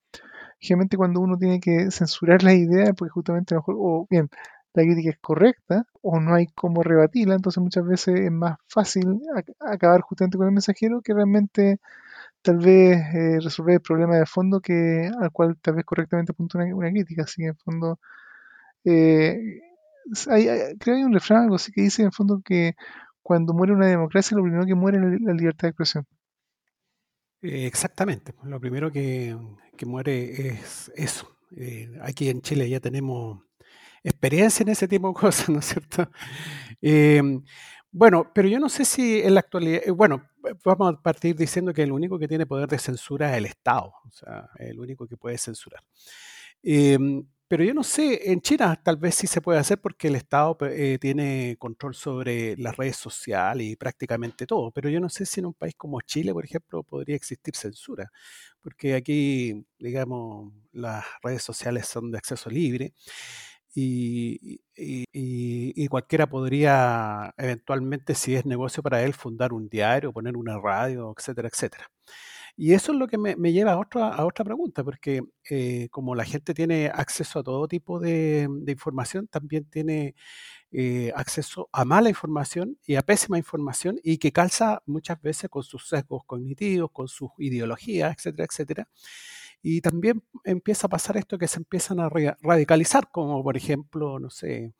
generalmente 0.60 0.98
cuando 0.98 1.22
uno 1.22 1.38
tiene 1.38 1.60
que 1.60 1.91
censurar 1.91 2.43
la 2.43 2.54
idea, 2.54 2.93
porque 2.93 3.12
justamente 3.12 3.56
a 3.56 3.58
lo 3.58 3.62
mejor, 3.62 3.76
o 3.80 4.08
bien, 4.10 4.30
la 4.74 4.84
crítica 4.84 5.10
es 5.12 5.17
correcta, 5.19 5.86
o 6.02 6.19
no 6.19 6.36
hay 6.36 6.48
cómo 6.56 6.84
rebatirla, 6.84 7.36
entonces 7.36 7.62
muchas 7.62 7.86
veces 7.86 8.19
es 8.19 8.32
más 8.32 8.58
fácil 8.67 9.22
acabar 9.60 10.02
justamente 10.02 10.38
con 10.38 10.48
el 10.48 10.54
mensajero 10.54 11.02
que 11.02 11.13
realmente 11.13 11.80
tal 12.41 12.58
vez 12.60 13.00
eh, 13.15 13.39
resolver 13.41 13.76
el 13.76 13.82
problema 13.82 14.17
de 14.17 14.26
fondo 14.26 14.62
que 14.62 15.12
al 15.19 15.32
cual 15.32 15.58
tal 15.62 15.76
vez 15.76 15.86
correctamente 15.86 16.32
apunta 16.34 16.60
una, 16.60 16.91
crítica. 16.91 17.24
Así 17.24 17.41
que 17.43 17.50
en 17.50 17.58
fondo, 17.58 18.00
eh, 18.86 19.62
hay, 20.30 20.45
creo 20.45 20.78
que 20.80 20.91
hay 20.93 21.04
un 21.04 21.13
refrán, 21.13 21.43
algo 21.43 21.56
así 21.56 21.72
que 21.72 21.82
dice 21.82 22.04
en 22.04 22.12
fondo 22.12 22.41
que 22.43 22.76
cuando 23.22 23.54
muere 23.54 23.74
una 23.74 23.88
democracia, 23.88 24.38
lo 24.38 24.43
primero 24.43 24.65
que 24.65 24.76
muere 24.76 24.98
es 24.98 25.22
la 25.22 25.34
libertad 25.34 25.67
de 25.67 25.69
expresión. 25.69 26.06
Eh, 27.41 27.65
exactamente, 27.65 28.34
pues, 28.34 28.49
lo 28.49 28.60
primero 28.60 28.91
que, 28.91 29.36
muere 29.86 30.49
es 30.49 30.91
eso. 30.95 31.38
Eh, 31.56 31.89
aquí 32.02 32.30
en 32.30 32.41
Chile 32.41 32.69
ya 32.69 32.80
tenemos 32.80 33.41
experiencia 34.04 34.63
en 34.63 34.69
ese 34.69 34.88
tipo 34.88 35.08
de 35.08 35.13
cosas, 35.13 35.49
¿no 35.49 35.60
es 35.60 35.65
cierto? 35.65 36.10
Em, 36.82 37.43
bueno, 37.91 38.32
pero 38.34 38.47
yo 38.47 38.60
no 38.60 38.69
sé 38.69 38.86
si 38.86 39.21
en 39.21 39.34
la 39.36 39.39
actualidad, 39.39 39.82
eh, 39.86 39.91
bueno, 39.91 40.23
vamos 40.65 40.95
a 40.95 41.02
partir 41.02 41.36
diciendo 41.36 41.73
que 41.73 41.84
el 41.84 41.91
único 41.91 42.19
que 42.19 42.28
tiene 42.28 42.45
poder 42.45 42.67
de 42.69 42.78
censura 42.78 43.32
es 43.32 43.38
el 43.38 43.45
Estado, 43.45 43.93
o 44.06 44.12
sea, 44.12 44.49
el 44.58 44.80
único 44.80 45.08
que 45.08 45.17
puede 45.17 45.38
censurar. 45.38 45.82
Em, 46.62 47.25
pero 47.49 47.63
yo 47.65 47.73
no 47.73 47.83
sé, 47.83 48.31
en 48.31 48.41
China 48.41 48.79
tal 48.83 48.97
vez 48.97 49.15
sí 49.15 49.27
se 49.27 49.41
puede 49.41 49.59
hacer 49.59 49.81
porque 49.81 50.07
el 50.09 50.15
Estado 50.15 50.55
eh, 50.62 50.99
tiene 51.01 51.57
control 51.59 51.95
sobre 51.95 52.55
las 52.57 52.77
redes 52.77 52.97
sociales 52.97 53.67
y 53.67 53.75
prácticamente 53.75 54.45
todo, 54.47 54.71
pero 54.71 54.89
yo 54.89 54.99
no 55.01 55.09
sé 55.09 55.25
si 55.25 55.39
en 55.41 55.47
un 55.47 55.53
país 55.55 55.73
como 55.75 55.99
Chile, 56.01 56.31
por 56.33 56.45
ejemplo, 56.45 56.83
podría 56.83 57.15
existir 57.15 57.55
censura, 57.55 58.12
porque 58.62 58.95
aquí, 58.95 59.65
digamos, 59.79 60.53
las 60.71 61.05
redes 61.23 61.43
sociales 61.43 61.88
son 61.88 62.12
de 62.12 62.19
acceso 62.19 62.49
libre 62.51 62.93
y, 63.75 64.62
y 64.75 65.88
cualquiera 65.88 66.27
podría 66.29 67.33
eventualmente, 67.38 68.15
si 68.15 68.35
es 68.35 68.45
negocio 68.45 68.83
para 68.83 69.03
él, 69.03 69.13
fundar 69.13 69.53
un 69.53 69.69
diario, 69.69 70.13
poner 70.13 70.38
una 70.38 70.59
radio, 70.59 71.13
etcétera, 71.17 71.49
etcétera. 71.49 71.89
Y 72.62 72.74
eso 72.74 72.91
es 72.91 72.98
lo 72.98 73.08
que 73.08 73.17
me, 73.17 73.54
lleva 73.54 73.72
a 73.72 73.80
otra, 73.80 74.10
a 74.10 74.26
otra 74.26 74.43
pregunta, 74.43 74.84
porque 74.84 75.24
eh, 75.50 75.88
como 75.91 76.13
la 76.13 76.26
gente 76.26 76.54
tiene 76.54 76.91
acceso 76.93 77.39
a 77.39 77.43
todo 77.43 77.69
tipo 77.69 78.02
de, 78.02 78.50
información, 78.67 79.30
también 79.30 79.63
tiene 79.69 80.13
eh, 80.72 81.13
acceso 81.15 81.69
a 81.72 81.86
mala 81.86 82.10
información 82.10 82.78
y 82.86 82.95
a 82.95 83.02
pésima 83.02 83.38
información 83.38 83.98
y 84.04 84.17
que 84.17 84.34
calza 84.34 84.84
muchas 84.86 85.22
veces 85.22 85.50
con 85.50 85.63
sus 85.63 85.88
sesgos 85.88 86.26
cognitivos, 86.26 86.91
con 86.91 87.08
sus 87.08 87.30
ideologías, 87.38 88.13
etcétera, 88.17 88.45
etcétera. 88.52 88.89
Y 89.62 89.80
también 89.80 90.22
empieza 90.43 90.88
a 90.88 90.89
pasar 90.89 91.15
esto 91.15 91.38
que 91.38 91.48
se 91.48 91.60
empiezan 91.60 92.02
a 92.02 92.10
radicalizar, 92.10 93.10
como 93.10 93.41
por 93.41 93.56
ejemplo, 93.56 94.19
no 94.19 94.30
sé, 94.30 94.74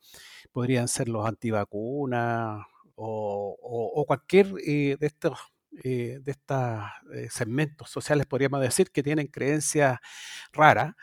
podrían 0.52 0.86
ser 0.86 1.08
los 1.08 1.26
antivacunas 1.26 2.62
o, 2.94 3.56
o, 3.62 4.04
cualquier 4.06 4.52
eh, 4.66 4.98
de 5.00 5.06
estos 5.06 5.38
eh, 5.84 6.18
de 6.22 6.32
estos 6.32 6.82
eh, 7.14 7.28
segmentos 7.30 7.90
sociales, 7.90 8.26
podríamos 8.26 8.60
decir, 8.60 8.90
que 8.90 9.02
tienen 9.02 9.28
creencias 9.28 9.98
raras. 10.52 10.94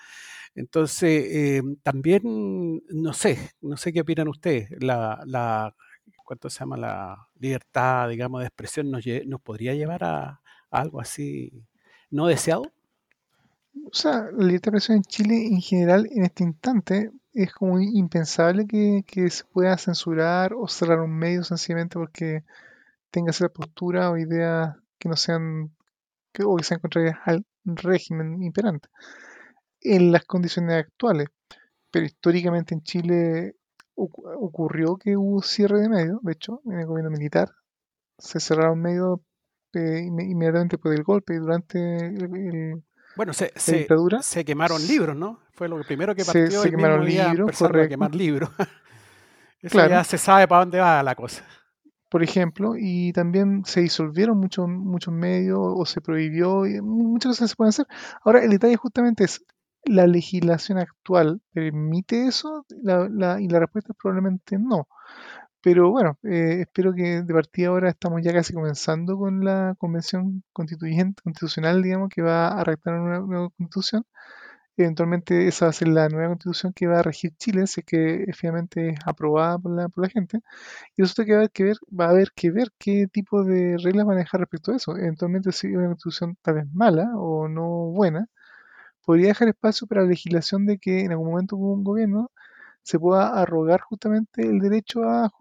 Entonces, 0.56 1.26
eh, 1.30 1.62
también, 1.84 2.82
no 2.90 3.14
sé, 3.14 3.52
no 3.62 3.78
sé 3.78 3.94
qué 3.94 4.02
opinan 4.02 4.28
ustedes, 4.28 4.70
la, 4.82 5.22
la 5.26 5.74
¿cuánto 6.26 6.50
se 6.50 6.60
llama? 6.60 6.78
La 6.78 7.28
libertad, 7.40 8.10
digamos, 8.10 8.42
de 8.42 8.48
expresión 8.48 8.92
nos, 8.92 9.04
nos 9.26 9.42
podría 9.42 9.74
llevar 9.74 10.04
a, 10.04 10.42
algo 10.70 11.00
así 11.00 11.66
no 12.12 12.28
deseado. 12.28 12.72
O 13.86 13.94
sea, 13.94 14.28
la 14.34 14.46
libertad 14.46 14.72
de 14.74 14.78
expresión 14.80 14.98
en 14.98 15.04
Chile 15.04 15.48
en 15.48 15.62
general, 15.62 16.10
en 16.12 16.24
este 16.26 16.44
instante, 16.44 17.12
es 17.34 17.54
como 17.54 17.80
impensable 17.80 18.68
que, 18.68 19.04
que 19.08 19.30
se 19.30 19.46
pueda 19.46 19.78
censurar 19.78 20.54
o 20.54 20.68
cerrar 20.68 21.00
un 21.00 21.16
medio 21.18 21.44
sencillamente 21.44 21.94
porque 21.94 22.44
tenga 23.12 23.32
esa 23.32 23.50
postura 23.50 24.12
o 24.12 24.18
ideas 24.18 24.76
que 24.98 25.10
no 25.10 25.16
sean 25.16 25.76
que, 26.34 26.44
o 26.44 26.56
que 26.56 26.64
sean 26.64 26.80
contrarias 26.80 27.18
al 27.26 27.46
régimen 27.66 28.42
imperante 28.44 28.90
en 29.82 30.12
las 30.12 30.26
condiciones 30.26 30.76
actuales. 30.76 31.30
Pero 31.92 32.06
históricamente 32.06 32.74
en 32.74 32.82
Chile 32.84 33.56
ocurrió 33.96 34.98
que 34.98 35.18
hubo 35.18 35.42
cierre 35.42 35.80
de 35.80 35.90
medios, 35.90 36.20
de 36.22 36.34
hecho, 36.34 36.62
en 36.66 36.80
el 36.80 36.86
gobierno 36.86 37.10
militar 37.10 37.52
se 38.20 38.40
cerraron 38.40 38.80
medios 38.80 39.20
eh, 39.74 40.02
inmediatamente 40.06 40.78
por 40.78 40.94
el 40.94 41.04
golpe 41.04 41.36
y 41.36 41.38
durante 41.38 41.80
el, 42.08 42.84
bueno, 43.16 43.34
se, 43.34 43.52
se, 43.56 44.46
quemaron 44.46 44.86
libros, 44.88 45.16
¿no? 45.16 45.40
Fue 45.52 45.68
lo 45.68 45.82
primero 45.82 46.14
que 46.14 46.24
partió 46.24 46.52
se, 46.52 46.62
se 46.62 46.70
quemaron 46.70 47.04
libros, 47.04 47.62
a 47.62 47.88
quemar 47.88 48.14
libros. 48.14 48.50
Eso 49.62 49.88
ya 49.88 50.04
se 50.04 50.20
sabe 50.20 50.48
para 50.48 50.62
dónde 50.62 50.80
va 50.80 51.02
la 51.02 51.16
cosa 51.16 51.44
por 52.10 52.24
ejemplo, 52.24 52.74
y 52.78 53.14
también 53.14 53.64
se 53.66 53.82
disolvieron 53.82 54.38
muchos 54.40 54.68
muchos 54.70 55.14
medios 55.14 55.60
o 55.62 55.86
se 55.86 56.02
prohibió, 56.02 56.66
y 56.68 56.82
muchas 56.82 57.32
cosas 57.34 57.50
se 57.52 57.56
pueden 57.56 57.70
hacer. 57.70 57.88
Ahora, 58.24 58.44
el 58.44 58.52
detalle 58.52 58.78
justamente 58.78 59.24
es, 59.26 59.44
¿la 59.86 60.08
legislación 60.08 60.78
actual 60.80 61.42
permite 61.54 62.28
eso? 62.28 62.66
La- 62.84 63.10
la- 63.10 63.42
y 63.42 63.48
la 63.50 63.60
respuesta 63.60 63.94
es 63.94 63.98
probablemente 64.02 64.58
no. 64.60 64.88
Pero 65.62 65.92
bueno, 65.92 66.18
eh, 66.24 66.62
espero 66.62 66.94
que 66.94 67.24
de 67.24 67.34
partida 67.34 67.70
ahora 67.70 67.90
estamos 67.90 68.22
ya 68.24 68.32
casi 68.34 68.54
comenzando 68.54 69.18
con 69.18 69.44
la 69.44 69.76
convención 69.80 70.44
constituyente, 70.54 71.22
constitucional, 71.24 71.82
digamos, 71.84 72.10
que 72.10 72.22
va 72.22 72.48
a 72.50 72.64
redactar 72.64 72.96
una 73.00 73.20
nueva 73.20 73.50
constitución. 73.58 74.06
Eventualmente 74.78 75.48
esa 75.48 75.66
va 75.66 75.70
a 75.72 75.74
ser 75.74 75.88
la 75.90 76.08
nueva 76.10 76.30
constitución 76.30 76.74
que 76.74 76.88
va 76.88 77.00
a 77.00 77.04
regir 77.04 77.36
Chile, 77.38 77.68
si 77.68 77.82
es 77.82 77.86
que 77.86 78.24
efectivamente 78.24 78.90
es 78.92 79.00
aprobada 79.06 79.58
por 79.60 79.72
la, 79.76 79.90
por 79.90 80.04
la 80.04 80.10
gente. 80.10 80.40
Y 80.98 81.04
resulta 81.04 81.26
que 81.26 81.34
va 81.34 81.38
a 81.40 81.42
haber 81.42 81.52
que 81.52 81.64
ver, 81.66 81.78
va 82.00 82.06
a 82.08 82.10
haber 82.12 82.32
que 82.36 82.52
ver 82.52 82.72
qué 82.80 83.08
tipo 83.08 83.44
de 83.44 83.78
reglas 83.84 84.06
manejar 84.08 84.42
respecto 84.42 84.72
a 84.74 84.78
eso. 84.78 84.98
Eventualmente 84.98 85.52
si 85.54 85.68
una 85.76 85.88
constitución 85.88 86.38
tal 86.44 86.56
vez 86.56 86.66
mala 86.74 87.12
o 87.18 87.48
no 87.50 87.68
buena, 87.92 88.28
podría 89.06 89.28
dejar 89.30 89.50
espacio 89.50 89.88
para 89.88 90.02
la 90.04 90.10
legislación 90.10 90.66
de 90.66 90.78
que 90.80 91.02
en 91.02 91.12
algún 91.12 91.30
momento 91.32 91.56
un 91.58 91.84
gobierno 91.84 92.32
se 92.84 93.00
pueda 93.00 93.30
arrogar 93.42 93.82
justamente 93.82 94.44
el 94.44 94.60
derecho 94.60 95.04
a, 95.04 95.32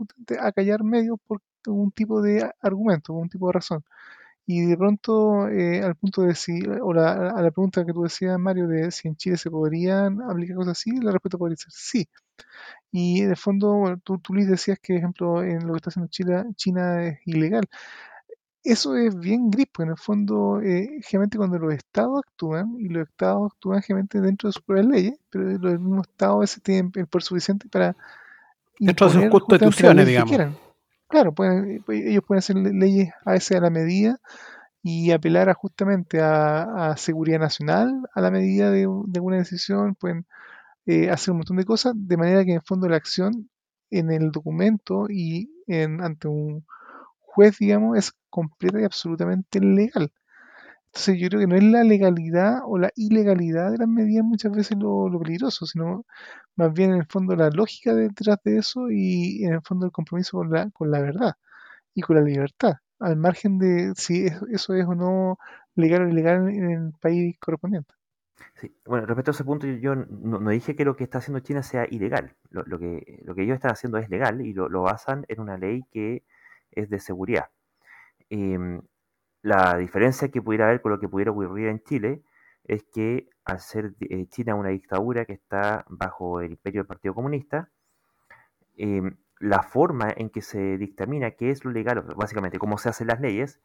a 0.41 0.53
callar 0.53 0.85
medios 0.85 1.19
por 1.27 1.43
un 1.67 1.91
tipo 1.93 2.23
de 2.23 2.51
argumento, 2.61 3.13
un 3.15 3.29
tipo 3.29 3.49
de 3.49 3.53
razón. 3.55 3.85
Y 4.49 4.65
de 4.65 4.77
pronto, 4.77 5.49
eh, 5.49 5.83
al 5.83 5.97
punto 5.97 6.23
de 6.23 6.37
si, 6.37 6.61
o 6.81 6.93
la, 6.93 7.31
a 7.31 7.43
la 7.43 7.51
pregunta 7.51 7.85
que 7.85 7.93
tú 7.93 8.05
decías, 8.05 8.39
Mario, 8.39 8.69
de 8.69 8.93
si 8.93 9.09
en 9.09 9.17
Chile 9.17 9.37
se 9.37 9.51
podrían 9.51 10.23
aplicar 10.23 10.57
cosas 10.57 10.79
así, 10.79 10.93
la 11.01 11.11
respuesta 11.11 11.37
podría 11.37 11.57
ser 11.57 11.73
sí. 11.73 12.09
Y 12.93 13.23
en 13.23 13.31
el 13.31 13.37
fondo, 13.37 13.75
bueno, 13.75 14.01
tú, 14.05 14.19
tú 14.19 14.35
Luis 14.35 14.49
decías 14.49 14.79
que, 14.81 14.95
por 14.95 14.99
ejemplo, 14.99 15.43
en 15.43 15.67
lo 15.67 15.73
que 15.73 15.79
está 15.79 15.91
haciendo 15.91 16.09
China, 16.11 16.47
China 16.55 17.03
es 17.03 17.19
ilegal. 17.27 17.65
Eso 18.63 18.97
es 18.97 19.17
bien 19.19 19.51
gris, 19.51 19.67
porque 19.73 19.87
en 19.87 19.91
el 19.91 19.99
fondo, 19.99 20.61
eh, 20.61 21.01
generalmente 21.03 21.39
cuando 21.39 21.59
los 21.59 21.75
estados 21.75 22.21
actúan, 22.25 22.77
y 22.79 22.89
los 22.89 23.09
estados 23.09 23.53
actúan 23.53 23.83
generalmente 23.83 24.21
dentro 24.21 24.49
de 24.49 24.53
sus 24.53 24.63
propias 24.63 24.87
leyes, 24.87 25.19
pero 25.31 25.45
los 25.45 25.81
mismos 25.81 26.07
estados 26.09 26.37
a 26.37 26.41
veces 26.41 26.63
tienen 26.63 26.93
el 26.95 27.07
poder 27.07 27.23
suficiente 27.25 27.69
para 27.69 27.97
Dentro 28.79 29.09
de 29.09 29.13
sus 29.13 29.31
constituciones, 29.31 30.05
que 30.05 30.11
digamos. 30.11 30.29
quieran. 30.29 30.66
Claro, 31.09 31.33
pueden, 31.35 31.83
pues, 31.85 32.05
ellos 32.05 32.23
pueden 32.27 32.39
hacer 32.41 32.57
le- 32.57 32.73
leyes 32.73 33.11
a 33.25 33.33
veces 33.33 33.57
a 33.57 33.61
la 33.61 33.71
medida 33.71 34.19
y 34.83 35.13
apelar 35.13 35.49
a 35.51 35.55
justamente 35.55 36.21
a, 36.23 36.97
seguridad 36.99 37.41
nacional 37.41 38.03
a 38.15 38.21
la 38.23 38.31
medida 38.33 38.71
de, 38.71 38.87
un- 38.89 39.11
de 39.13 39.19
alguna 39.19 39.39
decisión, 39.39 39.95
pueden 39.97 40.27
eh, 40.87 41.11
hacer 41.11 41.33
un 41.33 41.39
montón 41.39 41.59
de 41.59 41.65
cosas, 41.67 41.95
de 41.97 42.17
manera 42.19 42.45
que 42.45 42.55
en 42.55 42.63
fondo 42.63 42.89
la 42.89 42.97
acción 42.97 43.51
en 43.91 44.11
el 44.13 44.33
documento 44.33 45.07
y 45.11 45.51
en, 45.69 46.03
ante 46.03 46.29
un 46.29 46.67
juez, 47.21 47.59
digamos, 47.59 47.99
es 47.99 48.13
completa 48.31 48.81
y 48.81 48.85
absolutamente 48.85 49.61
legal. 49.61 50.13
Entonces 50.89 51.19
yo 51.21 51.29
creo 51.29 51.41
que 51.41 51.47
no 51.47 51.57
es 51.57 51.65
la 51.65 51.85
legalidad 51.85 52.61
o 52.65 52.79
la 52.79 52.91
ilegalidad 52.97 53.71
de 53.73 53.79
las 53.79 53.89
medidas 53.89 54.25
muchas 54.25 54.53
veces 54.53 54.79
lo, 54.79 55.11
peligroso, 55.21 55.67
sino 55.67 56.05
más 56.57 56.73
bien 56.73 56.93
en 56.93 56.99
el 56.99 57.07
fondo 57.07 57.37
la 57.37 57.51
lógica 57.51 57.95
detrás 57.95 58.39
de 58.45 58.59
eso 58.59 58.91
y 58.91 59.45
en 59.45 59.55
el 59.55 59.63
fondo 59.63 59.87
el 59.87 59.93
compromiso 59.93 60.39
con 60.39 60.51
la, 60.51 60.71
con 60.71 60.91
la 60.91 61.01
verdad 61.01 61.35
y 61.95 62.03
con 62.03 62.17
la 62.17 62.23
libertad, 62.23 62.75
al 63.01 63.17
margen 63.17 63.59
de 63.59 63.95
si 63.97 64.27
es- 64.27 64.43
eso 64.53 64.75
es 64.75 64.87
o 64.87 64.95
no 64.95 65.39
legal 65.77 66.03
o 66.05 66.09
ilegal 66.11 66.49
en 66.51 66.71
el 66.71 66.93
país 67.01 67.37
correspondiente. 67.41 67.95
Sí, 68.55 68.75
Bueno, 68.85 69.07
respecto 69.07 69.31
a 69.31 69.35
ese 69.35 69.45
punto, 69.45 69.67
yo, 69.67 69.95
no, 69.95 70.51
dije 70.51 70.77
que 70.77 70.85
lo 70.85 70.97
que 70.97 71.05
está 71.05 71.19
haciendo 71.19 71.41
China 71.41 71.63
sea 71.63 71.87
ilegal. 71.91 72.35
Lo, 72.51 72.79
que, 72.79 73.21
lo 73.25 73.35
que 73.35 73.43
ellos 73.43 73.55
están 73.55 73.73
haciendo 73.73 73.99
es 73.99 74.09
legal 74.11 74.41
y 74.41 74.53
lo, 74.53 74.69
lo 74.69 74.83
basan 74.83 75.25
en 75.29 75.41
una 75.41 75.57
ley 75.59 75.83
que 75.91 76.25
es 76.71 76.89
de 76.91 76.99
seguridad. 77.01 77.51
Em, 78.31 78.83
la 79.53 79.77
diferencia 79.79 80.31
que 80.31 80.43
pudiera 80.43 80.67
haber 80.67 80.81
con 80.83 80.93
lo 80.93 81.01
que 81.01 81.09
pudiera 81.09 81.31
ocurrir 81.33 81.69
en 81.69 81.83
Chile 81.85 82.23
es 82.65 82.85
que 82.93 83.29
al 83.45 83.61
ser 83.61 83.95
eh, 84.01 84.27
China 84.29 84.55
una 84.57 84.71
dictadura 84.71 85.25
que 85.25 85.35
está 85.35 85.85
bajo 85.89 86.41
el 86.41 86.53
imperio 86.53 86.81
del 86.83 86.89
Partido 86.89 87.15
Comunista, 87.15 87.71
em, 88.77 89.17
la 89.41 89.63
forma 89.63 90.13
en 90.17 90.31
que 90.31 90.43
se 90.43 90.79
dictamina 90.79 91.33
qué 91.33 91.51
es 91.51 91.65
lo 91.65 91.71
legal, 91.71 92.03
básicamente 92.17 92.59
cómo 92.59 92.79
se 92.79 92.89
hacen 92.89 93.07
las 93.09 93.21
leyes, 93.21 93.61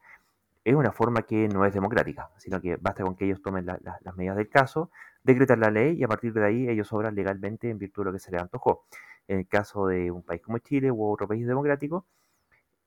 es 0.64 0.74
una 0.74 0.92
forma 0.92 1.22
que 1.22 1.48
no 1.48 1.64
es 1.66 1.74
democrática, 1.74 2.30
sino 2.38 2.60
que 2.60 2.76
basta 2.76 3.04
con 3.04 3.16
que 3.16 3.26
ellos 3.26 3.42
tomen 3.42 3.66
la- 3.66 3.78
la- 3.82 3.98
las 4.02 4.16
medidas 4.16 4.36
del 4.36 4.50
caso, 4.50 4.90
decretan 5.24 5.60
la 5.60 5.70
ley 5.70 5.96
y 5.98 6.04
a 6.04 6.08
partir 6.08 6.32
de 6.34 6.44
ahí 6.46 6.68
ellos 6.68 6.92
obran 6.92 7.14
legalmente 7.16 7.70
en 7.70 7.78
virtud 7.78 8.02
de 8.02 8.06
lo 8.06 8.12
que 8.12 8.20
se 8.20 8.32
les 8.32 8.42
antojó. 8.42 8.86
En 9.28 9.40
el 9.40 9.48
caso 9.48 9.86
de 9.88 10.10
un 10.12 10.22
país 10.24 10.42
como 10.42 10.58
Chile 10.58 10.90
u 10.92 11.04
otro 11.12 11.28
país 11.28 11.46
democrático, 11.46 12.06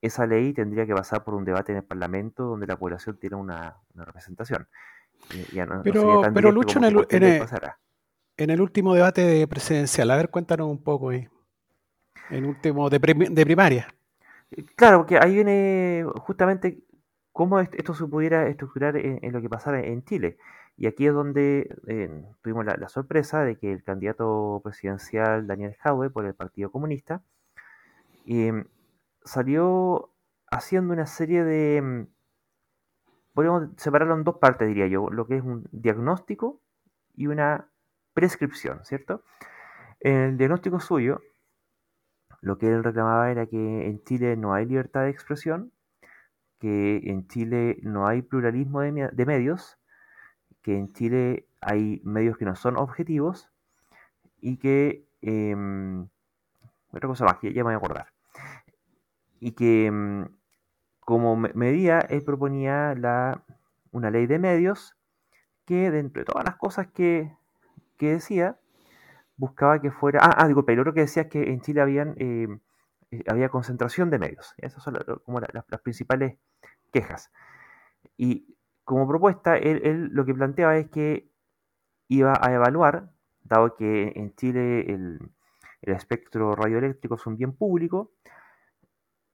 esa 0.05 0.25
ley 0.25 0.53
tendría 0.53 0.85
que 0.85 0.93
pasar 0.93 1.23
por 1.23 1.33
un 1.33 1.45
debate 1.45 1.71
en 1.71 1.79
el 1.79 1.83
Parlamento 1.83 2.43
donde 2.43 2.67
la 2.67 2.77
población 2.77 3.17
tiene 3.19 3.35
una, 3.35 3.75
una 3.93 4.05
representación. 4.05 4.67
Y 5.33 5.55
ya 5.55 5.65
no- 5.65 5.75
no 5.77 5.83
sería 5.83 6.01
Pero, 6.01 6.21
tan 6.21 6.33
pero 6.33 6.51
Lucho, 6.51 6.79
en 6.79 6.85
el, 6.85 7.05
en 7.09 7.23
el- 7.23 7.47
en 8.37 8.49
el 8.49 8.61
último 8.61 8.93
debate 8.93 9.47
presidencial, 9.47 10.11
a 10.11 10.17
ver, 10.17 10.29
cuéntanos 10.29 10.67
un 10.67 10.83
poco 10.83 11.09
ahí. 11.09 11.27
En 12.29 12.45
último 12.45 12.89
de, 12.89 12.99
prim- 12.99 13.33
de 13.33 13.45
primaria. 13.45 13.87
Claro, 14.75 14.99
porque 14.99 15.17
ahí 15.17 15.33
viene 15.35 16.05
justamente 16.17 16.79
cómo 17.31 17.59
est- 17.59 17.73
esto 17.75 17.93
se 17.93 18.05
pudiera 18.05 18.47
estructurar 18.47 18.97
en, 18.97 19.19
en 19.21 19.31
lo 19.33 19.41
que 19.41 19.49
pasara 19.49 19.79
en 19.81 20.03
Chile. 20.03 20.37
Y 20.77 20.87
aquí 20.87 21.07
es 21.07 21.13
donde 21.13 21.73
eh, 21.87 22.23
tuvimos 22.41 22.65
la, 22.65 22.75
la 22.75 22.89
sorpresa 22.89 23.43
de 23.43 23.57
que 23.57 23.71
el 23.71 23.83
candidato 23.83 24.59
presidencial 24.63 25.47
Daniel 25.47 25.75
Jadwe 25.79 26.09
por 26.09 26.25
el 26.25 26.33
Partido 26.33 26.71
Comunista 26.71 27.21
eh, 28.27 28.63
salió 29.25 30.11
haciendo 30.51 30.93
una 30.93 31.07
serie 31.07 31.43
de... 31.45 31.81
mm, 31.81 32.03
Podríamos 33.33 33.69
separarlo 33.77 34.15
en 34.15 34.23
dos 34.23 34.37
partes, 34.37 34.67
diría 34.67 34.87
yo, 34.87 35.09
lo 35.11 35.27
que 35.27 35.37
es 35.37 35.43
un 35.43 35.67
diagnóstico 35.71 36.61
y 37.15 37.27
una 37.27 37.69
prescripción, 38.13 38.83
¿cierto? 38.85 39.23
En 40.01 40.15
el 40.15 40.37
diagnóstico 40.37 40.79
suyo, 40.79 41.21
lo 42.41 42.57
que 42.57 42.67
él 42.67 42.83
reclamaba 42.83 43.31
era 43.31 43.45
que 43.47 43.87
en 43.87 44.03
Chile 44.03 44.37
no 44.37 44.53
hay 44.53 44.65
libertad 44.65 45.01
de 45.03 45.09
expresión, 45.09 45.71
que 46.59 46.97
en 47.05 47.27
Chile 47.27 47.79
no 47.83 48.07
hay 48.07 48.23
pluralismo 48.23 48.81
de, 48.81 48.91
me- 48.93 49.09
de 49.09 49.25
medios, 49.27 49.79
que 50.63 50.77
en 50.77 50.93
Chile 50.93 51.47
hay 51.61 52.01
medios 52.05 52.37
que 52.37 52.45
no 52.45 52.55
son 52.55 52.77
objetivos 52.77 53.51
y 54.41 54.57
que... 54.59 55.07
em, 55.21 56.07
otra 56.91 57.09
cosa 57.09 57.25
más, 57.25 57.39
que 57.39 57.53
ya 57.53 57.63
me 57.63 57.69
voy 57.69 57.75
a 57.75 57.77
acordar. 57.77 58.07
Y 59.47 59.51
que 59.53 59.87
em, 59.87 60.27
como 61.01 61.35
me- 61.37 61.53
medida 61.55 61.99
él 62.01 62.23
proponía 62.23 62.95
la, 62.95 63.43
una 63.91 64.11
ley 64.11 64.27
de 64.27 64.39
medios 64.39 64.95
que 65.65 65.91
dentro 65.91 66.21
de 66.21 66.25
todas 66.25 66.45
las 66.45 66.57
cosas 66.57 66.87
que, 66.93 67.31
que 67.97 68.13
decía, 68.13 68.59
buscaba 69.37 69.81
que 69.81 69.91
fuera... 69.91 70.19
Ah, 70.23 70.35
ah, 70.39 70.47
disculpa, 70.47 70.73
lo 70.73 70.81
otro 70.83 70.93
que 70.95 71.01
decía 71.01 71.23
es 71.23 71.29
que 71.29 71.43
en 71.51 71.61
Chile 71.61 71.81
habían, 71.81 72.15
eh, 72.19 72.47
eh, 73.11 73.23
había 73.27 73.49
concentración 73.49 74.09
de 74.11 74.19
medios. 74.19 74.53
Esas 74.57 74.83
son 74.83 74.95
como 75.25 75.39
la- 75.41 75.49
las, 75.53 75.65
las 75.69 75.81
principales 75.81 76.37
quejas. 76.93 77.31
Y 78.17 78.55
como 78.83 79.07
propuesta, 79.07 79.57
él, 79.57 79.81
él 79.83 80.09
lo 80.11 80.25
que 80.25 80.33
planteaba 80.33 80.77
es 80.77 80.89
que 80.89 81.29
iba 82.07 82.33
a 82.41 82.53
evaluar, 82.53 83.11
dado 83.43 83.75
que 83.75 84.13
en 84.15 84.35
Chile 84.35 84.91
el, 84.93 85.19
el 85.81 85.93
espectro 85.93 86.55
radioeléctrico 86.55 87.15
es 87.15 87.25
un 87.27 87.37
bien 87.37 87.53
público, 87.53 88.11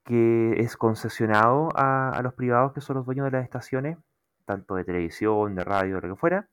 que 0.03 0.59
es 0.59 0.77
concesionado 0.77 1.69
a, 1.75 2.09
a 2.11 2.21
los 2.21 2.33
privados 2.33 2.73
que 2.73 2.81
son 2.81 2.97
los 2.97 3.05
dueños 3.05 3.25
de 3.25 3.31
las 3.31 3.43
estaciones, 3.43 3.97
tanto 4.45 4.75
de 4.75 4.83
televisión, 4.83 5.55
de 5.55 5.63
radio, 5.63 5.95
de 6.01 6.07
lo 6.07 6.15
que 6.15 6.19
fuera, 6.19 6.47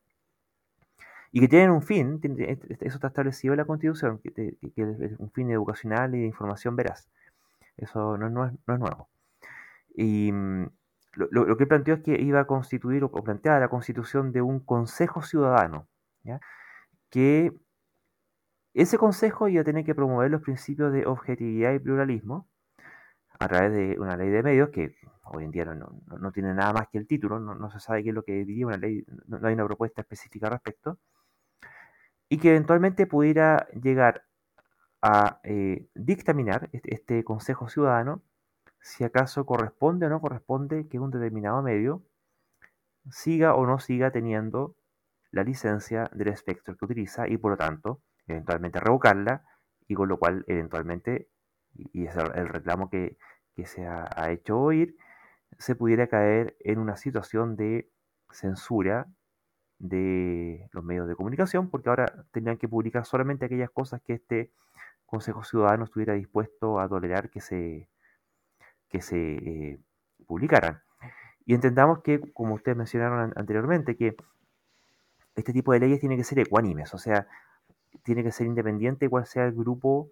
y 1.32 1.40
que 1.40 1.48
tienen 1.48 1.70
un 1.70 1.82
fin, 1.82 2.20
tiene- 2.20 2.52
es- 2.52 2.64
es- 2.70 2.82
eso 2.82 2.96
está 2.96 3.08
establecido 3.08 3.54
en 3.54 3.58
la 3.58 3.64
Constitución, 3.66 4.18
que, 4.18 4.56
es 4.76 5.18
un 5.18 5.30
fin 5.32 5.50
educacional 5.50 6.14
y 6.14 6.20
de 6.20 6.26
información 6.26 6.76
veraz. 6.76 7.08
Eso 7.76 8.16
no, 8.18 8.26
es 8.46 8.52
no 8.66 8.74
es 8.74 8.80
nuevo. 8.80 9.08
Y 9.94 10.32
mm, 10.32 10.66
lo, 11.16 11.56
que 11.56 11.66
planteó 11.66 11.94
es 11.94 12.02
que 12.02 12.20
iba 12.20 12.40
a 12.40 12.46
constituir 12.46 13.04
o, 13.04 13.10
planteaba 13.10 13.60
la 13.60 13.68
constitución 13.68 14.32
de 14.32 14.42
un 14.42 14.60
consejo 14.60 15.22
ciudadano, 15.22 15.86
que 17.10 17.52
ese 18.74 18.98
consejo 18.98 19.48
iba 19.48 19.62
a 19.62 19.64
tener 19.64 19.84
que 19.84 19.94
promover 19.94 20.30
los 20.30 20.42
principios 20.42 20.92
de 20.92 21.06
objetividad 21.06 21.72
y 21.74 21.78
pluralismo 21.78 22.46
a 23.38 23.48
través 23.48 23.72
de 23.72 23.98
una 23.98 24.16
ley 24.16 24.28
de 24.30 24.42
medios 24.42 24.70
que 24.70 24.96
hoy 25.24 25.44
en 25.44 25.50
día 25.50 25.64
no, 25.64 26.32
tiene 26.32 26.54
nada 26.54 26.72
más 26.72 26.88
que 26.88 26.98
el 26.98 27.06
título, 27.06 27.38
no, 27.38 27.70
se 27.70 27.80
sabe 27.80 28.02
qué 28.02 28.10
es 28.10 28.14
lo 28.14 28.24
que 28.24 28.44
diría 28.44 28.66
una 28.66 28.76
ley, 28.76 29.04
no, 29.26 29.46
hay 29.46 29.54
una 29.54 29.66
propuesta 29.66 30.00
específica 30.02 30.46
al 30.46 30.52
respecto, 30.52 30.98
y 32.28 32.38
que 32.38 32.50
eventualmente 32.50 33.06
pudiera 33.06 33.68
llegar 33.80 34.24
a 35.02 35.40
eh, 35.44 35.88
dictaminar 35.94 36.68
este 36.72 37.22
consejo 37.24 37.68
ciudadano 37.68 38.22
si 38.80 39.04
acaso 39.04 39.46
corresponde 39.46 40.06
o 40.06 40.08
no 40.08 40.20
corresponde 40.20 40.88
que 40.88 40.98
un 40.98 41.10
determinado 41.10 41.62
medio 41.62 42.02
siga 43.10 43.54
o 43.54 43.66
no 43.66 43.78
siga 43.78 44.10
teniendo 44.10 44.76
la 45.30 45.44
licencia 45.44 46.10
del 46.14 46.28
espectro 46.28 46.76
que 46.76 46.84
utiliza 46.84 47.28
y 47.28 47.36
por 47.36 47.52
lo 47.52 47.56
tanto 47.56 48.02
eventualmente 48.26 48.80
revocarla 48.80 49.44
y 49.86 49.94
con 49.94 50.08
lo 50.08 50.18
cual 50.18 50.44
eventualmente, 50.46 51.28
y 51.92 52.06
es 52.06 52.16
el 52.16 52.48
reclamo 52.48 52.90
que, 52.90 53.16
que 53.58 53.66
se 53.66 53.86
ha, 53.86 54.30
hecho 54.30 54.58
oír, 54.58 54.96
se 55.58 55.74
pudiera 55.74 56.06
caer 56.06 56.56
en 56.60 56.78
una 56.78 56.96
situación 56.96 57.56
de 57.56 57.90
censura 58.30 59.08
de 59.78 60.68
los 60.72 60.84
medios 60.84 61.08
de 61.08 61.16
comunicación, 61.16 61.68
porque 61.68 61.88
ahora 61.88 62.24
tenían 62.30 62.56
que 62.56 62.68
publicar 62.68 63.04
solamente 63.04 63.46
aquellas 63.46 63.70
cosas 63.70 64.00
que 64.02 64.14
este 64.14 64.52
Consejo 65.06 65.42
Ciudadano 65.42 65.84
estuviera 65.84 66.14
dispuesto 66.14 66.78
a 66.78 66.88
tolerar 66.88 67.30
que 67.30 67.40
se, 67.40 67.88
que 68.88 69.00
se 69.00 69.16
eh, 69.16 69.80
publicaran. 70.26 70.82
Y 71.44 71.54
entendamos 71.54 72.02
que, 72.02 72.20
como 72.32 72.54
ustedes 72.54 72.76
mencionaron 72.76 73.32
anteriormente, 73.34 73.96
que 73.96 74.14
este 75.34 75.52
tipo 75.52 75.72
de 75.72 75.80
leyes 75.80 75.98
tiene 75.98 76.16
que 76.16 76.24
ser 76.24 76.38
ecuánimes, 76.38 76.94
o 76.94 76.98
sea, 76.98 77.26
tiene 78.04 78.22
que 78.22 78.30
ser 78.30 78.46
independiente 78.46 79.08
cuál 79.08 79.26
sea 79.26 79.46
el 79.46 79.52
grupo 79.54 80.10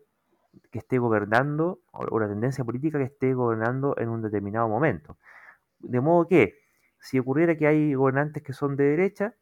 que 0.71 0.79
esté 0.79 0.99
gobernando 0.99 1.81
o 1.93 2.19
la 2.19 2.29
tendencia 2.29 2.65
política 2.65 2.99
que 2.99 3.05
esté 3.05 3.35
gobernando 3.35 3.95
en 3.99 4.09
un 4.09 4.23
determinado 4.23 4.69
momento. 4.69 5.19
De 5.79 6.01
modo 6.01 6.27
que, 6.27 6.55
si 6.99 7.19
ocurriera 7.19 7.57
que 7.57 7.67
hay 7.67 7.95
gobernantes 7.95 8.43
que 8.43 8.53
son 8.53 8.77
de 8.77 8.85
derecha, 8.85 9.35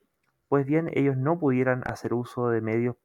pues 0.49 0.67
bien, 0.67 0.91
ellos 0.95 1.17
no 1.17 1.39
pudieran 1.39 1.83
hacer 1.87 2.15
uso 2.15 2.49
de 2.49 2.61
medios, 2.61 2.97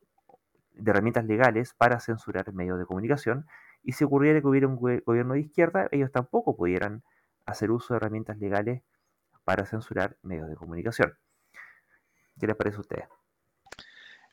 de 0.73 0.91
herramientas 0.91 1.25
legales 1.25 1.73
para 1.73 1.99
censurar 1.99 2.53
medios 2.53 2.77
de 2.77 2.85
comunicación, 2.85 3.45
y 3.83 3.93
si 3.93 4.03
ocurriera 4.03 4.41
que 4.41 4.47
hubiera 4.47 4.67
un 4.67 4.75
gobierno 4.75 5.33
de 5.33 5.41
izquierda, 5.41 5.87
ellos 5.91 6.11
tampoco 6.11 6.55
pudieran 6.55 7.03
hacer 7.45 7.71
uso 7.71 7.93
de 7.93 7.97
herramientas 7.97 8.37
legales 8.37 8.83
para 9.43 9.65
censurar 9.65 10.17
medios 10.21 10.49
de 10.49 10.55
comunicación. 10.55 11.13
¿Qué 12.39 12.47
les 12.47 12.55
parece 12.55 12.77
a 12.77 12.81
ustedes? 12.81 13.18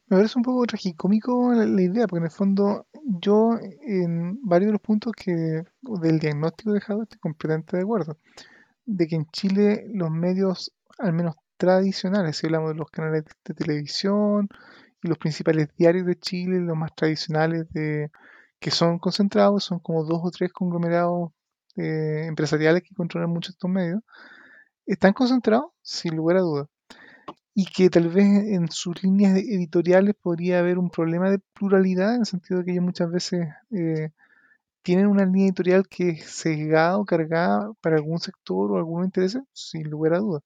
Me 0.09 0.19
parece 0.19 0.38
un 0.38 0.45
poco 0.45 0.64
tragicómico 0.66 1.53
la, 1.53 1.83
idea, 1.83 2.07
porque 2.07 2.21
en 2.21 2.25
el 2.27 2.31
fondo 2.31 2.87
yo 3.05 3.59
en 3.83 4.38
varios 4.42 4.69
de 4.69 4.73
los 4.73 4.81
puntos 4.81 5.12
que 5.12 5.64
del 5.83 6.19
diagnóstico 6.21 6.73
dejado 6.73 7.03
estoy 7.03 7.19
completamente 7.19 7.77
de 7.77 7.83
acuerdo. 7.83 8.16
De 8.85 9.09
que 9.09 9.16
en 9.16 9.27
Chile 9.33 9.87
los 9.92 10.11
medios, 10.12 10.73
al 10.99 11.12
menos 11.12 11.35
tradicionales, 11.57 12.37
si 12.37 12.47
hablamos 12.47 12.71
de 12.71 12.77
los 12.77 12.90
canales 12.90 13.25
de 13.45 13.55
televisión 13.55 14.49
y 15.03 15.09
los 15.09 15.19
principales 15.19 15.69
diarios 15.77 16.07
de 16.07 16.19
Chile, 16.19 16.61
los 16.61 16.77
más 16.77 16.95
tradicionales 16.95 17.66
que 17.73 18.71
son 18.71 18.99
concentrados, 19.01 19.64
son 19.64 19.81
como 19.81 20.05
dos 20.05 20.21
o 20.23 20.31
tres 20.31 20.53
conglomerados 20.53 21.33
eh, 21.77 22.27
empresariales 22.27 22.83
que 22.83 22.95
controlan 22.95 23.31
mucho 23.31 23.51
estos 23.51 23.71
medios, 23.71 24.03
están 24.87 25.12
concentrados 25.14 25.73
sin 25.83 26.16
lugar 26.16 26.38
a 26.38 26.40
dudas 26.40 26.69
y 27.59 27.64
que 27.64 27.88
tal 27.88 28.11
vez 28.11 28.27
en 28.27 28.71
sus 28.71 29.03
líneas 29.03 29.35
editoriales 29.38 30.14
podría 30.14 30.59
haber 30.59 30.77
un 30.77 30.90
problema 30.90 31.31
de 31.31 31.38
pluralidad, 31.55 32.14
en 32.14 32.21
el 32.21 32.27
sentido 32.27 32.59
de 32.59 32.66
que 32.66 32.73
ellos 32.73 32.85
muchas 32.85 33.11
veces 33.11 33.49
eh, 33.71 34.11
tienen 34.83 35.07
una 35.07 35.25
línea 35.25 35.47
editorial 35.47 35.88
que 35.88 36.11
es 36.11 36.27
sesgada 36.27 36.99
o 36.99 37.07
cargada 37.07 37.73
para 37.81 37.97
algún 37.97 38.19
sector 38.19 38.71
o 38.71 38.77
algún 38.77 39.07
interés, 39.07 39.38
sin 39.55 39.88
lugar 39.88 40.12
a 40.12 40.19
dudas. 40.19 40.42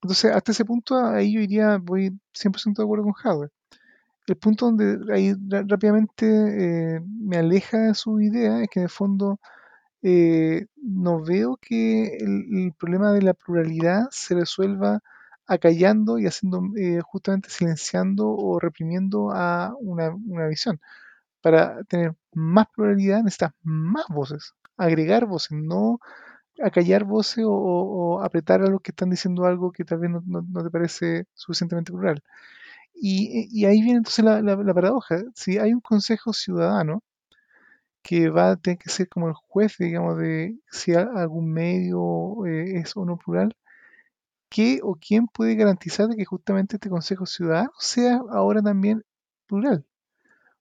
Entonces, 0.00 0.32
hasta 0.32 0.52
ese 0.52 0.64
punto, 0.64 0.96
ahí 1.04 1.32
yo 1.34 1.40
iría, 1.40 1.78
voy 1.78 2.16
100% 2.32 2.76
de 2.76 2.84
acuerdo 2.84 3.04
con 3.06 3.14
Howard. 3.24 3.50
El 4.28 4.36
punto 4.36 4.66
donde 4.66 5.12
ahí 5.12 5.34
rápidamente 5.66 6.26
eh, 6.96 7.00
me 7.04 7.38
aleja 7.38 7.78
de 7.88 7.94
su 7.94 8.20
idea 8.20 8.62
es 8.62 8.68
que 8.70 8.78
en 8.78 8.84
el 8.84 8.90
fondo 8.90 9.40
eh, 10.02 10.66
no 10.76 11.24
veo 11.24 11.58
que 11.60 12.18
el 12.18 12.72
problema 12.78 13.12
de 13.12 13.22
la 13.22 13.34
pluralidad 13.34 14.06
se 14.12 14.36
resuelva 14.36 15.02
acallando 15.50 16.18
y 16.18 16.26
haciendo 16.26 16.62
eh, 16.76 17.00
justamente 17.02 17.50
silenciando 17.50 18.28
o 18.28 18.60
reprimiendo 18.60 19.30
a 19.32 19.74
una, 19.80 20.10
visión. 20.48 20.80
Para 21.42 21.82
tener 21.84 22.14
más 22.34 22.66
pluralidad 22.74 23.22
necesitas 23.24 23.52
más 23.62 24.06
voces, 24.08 24.54
agregar 24.76 25.26
voces, 25.26 25.52
no 25.52 25.98
acallar 26.62 27.04
voces 27.04 27.44
o, 27.48 28.20
apretar 28.22 28.62
a 28.62 28.68
los 28.68 28.80
que 28.82 28.92
están 28.92 29.10
diciendo 29.10 29.46
algo 29.46 29.72
que 29.72 29.84
tal 29.84 29.98
vez 30.00 30.10
no, 30.26 30.64
te 30.64 30.70
parece 30.70 31.26
suficientemente 31.34 31.92
plural. 31.92 32.22
Y, 32.94 33.64
ahí 33.66 33.82
viene 33.82 33.98
entonces 33.98 34.24
la, 34.24 34.74
paradoja. 34.74 35.22
Si 35.34 35.58
hay 35.58 35.72
un 35.74 35.80
consejo 35.80 36.32
ciudadano 36.32 37.02
que 38.02 38.30
va 38.30 38.52
a 38.52 38.56
tener 38.56 38.78
que 38.78 38.90
ser 38.90 39.08
como 39.08 39.28
el 39.28 39.34
juez, 39.34 39.76
digamos, 39.78 40.18
de 40.18 40.58
si 40.70 40.94
algún 40.94 41.52
medio 41.52 42.46
eh, 42.46 42.78
es 42.78 42.96
o 42.96 43.04
no 43.04 43.16
plural, 43.18 43.54
¿qué 44.50 44.80
o 44.82 44.96
quién 44.96 45.26
puede 45.28 45.54
garantizar 45.54 46.08
de 46.08 46.16
que 46.16 46.24
justamente 46.26 46.76
este 46.76 46.90
Consejo 46.90 47.26
Ciudadano 47.26 47.72
sea 47.78 48.20
ahora 48.30 48.62
también 48.62 49.04
plural? 49.46 49.86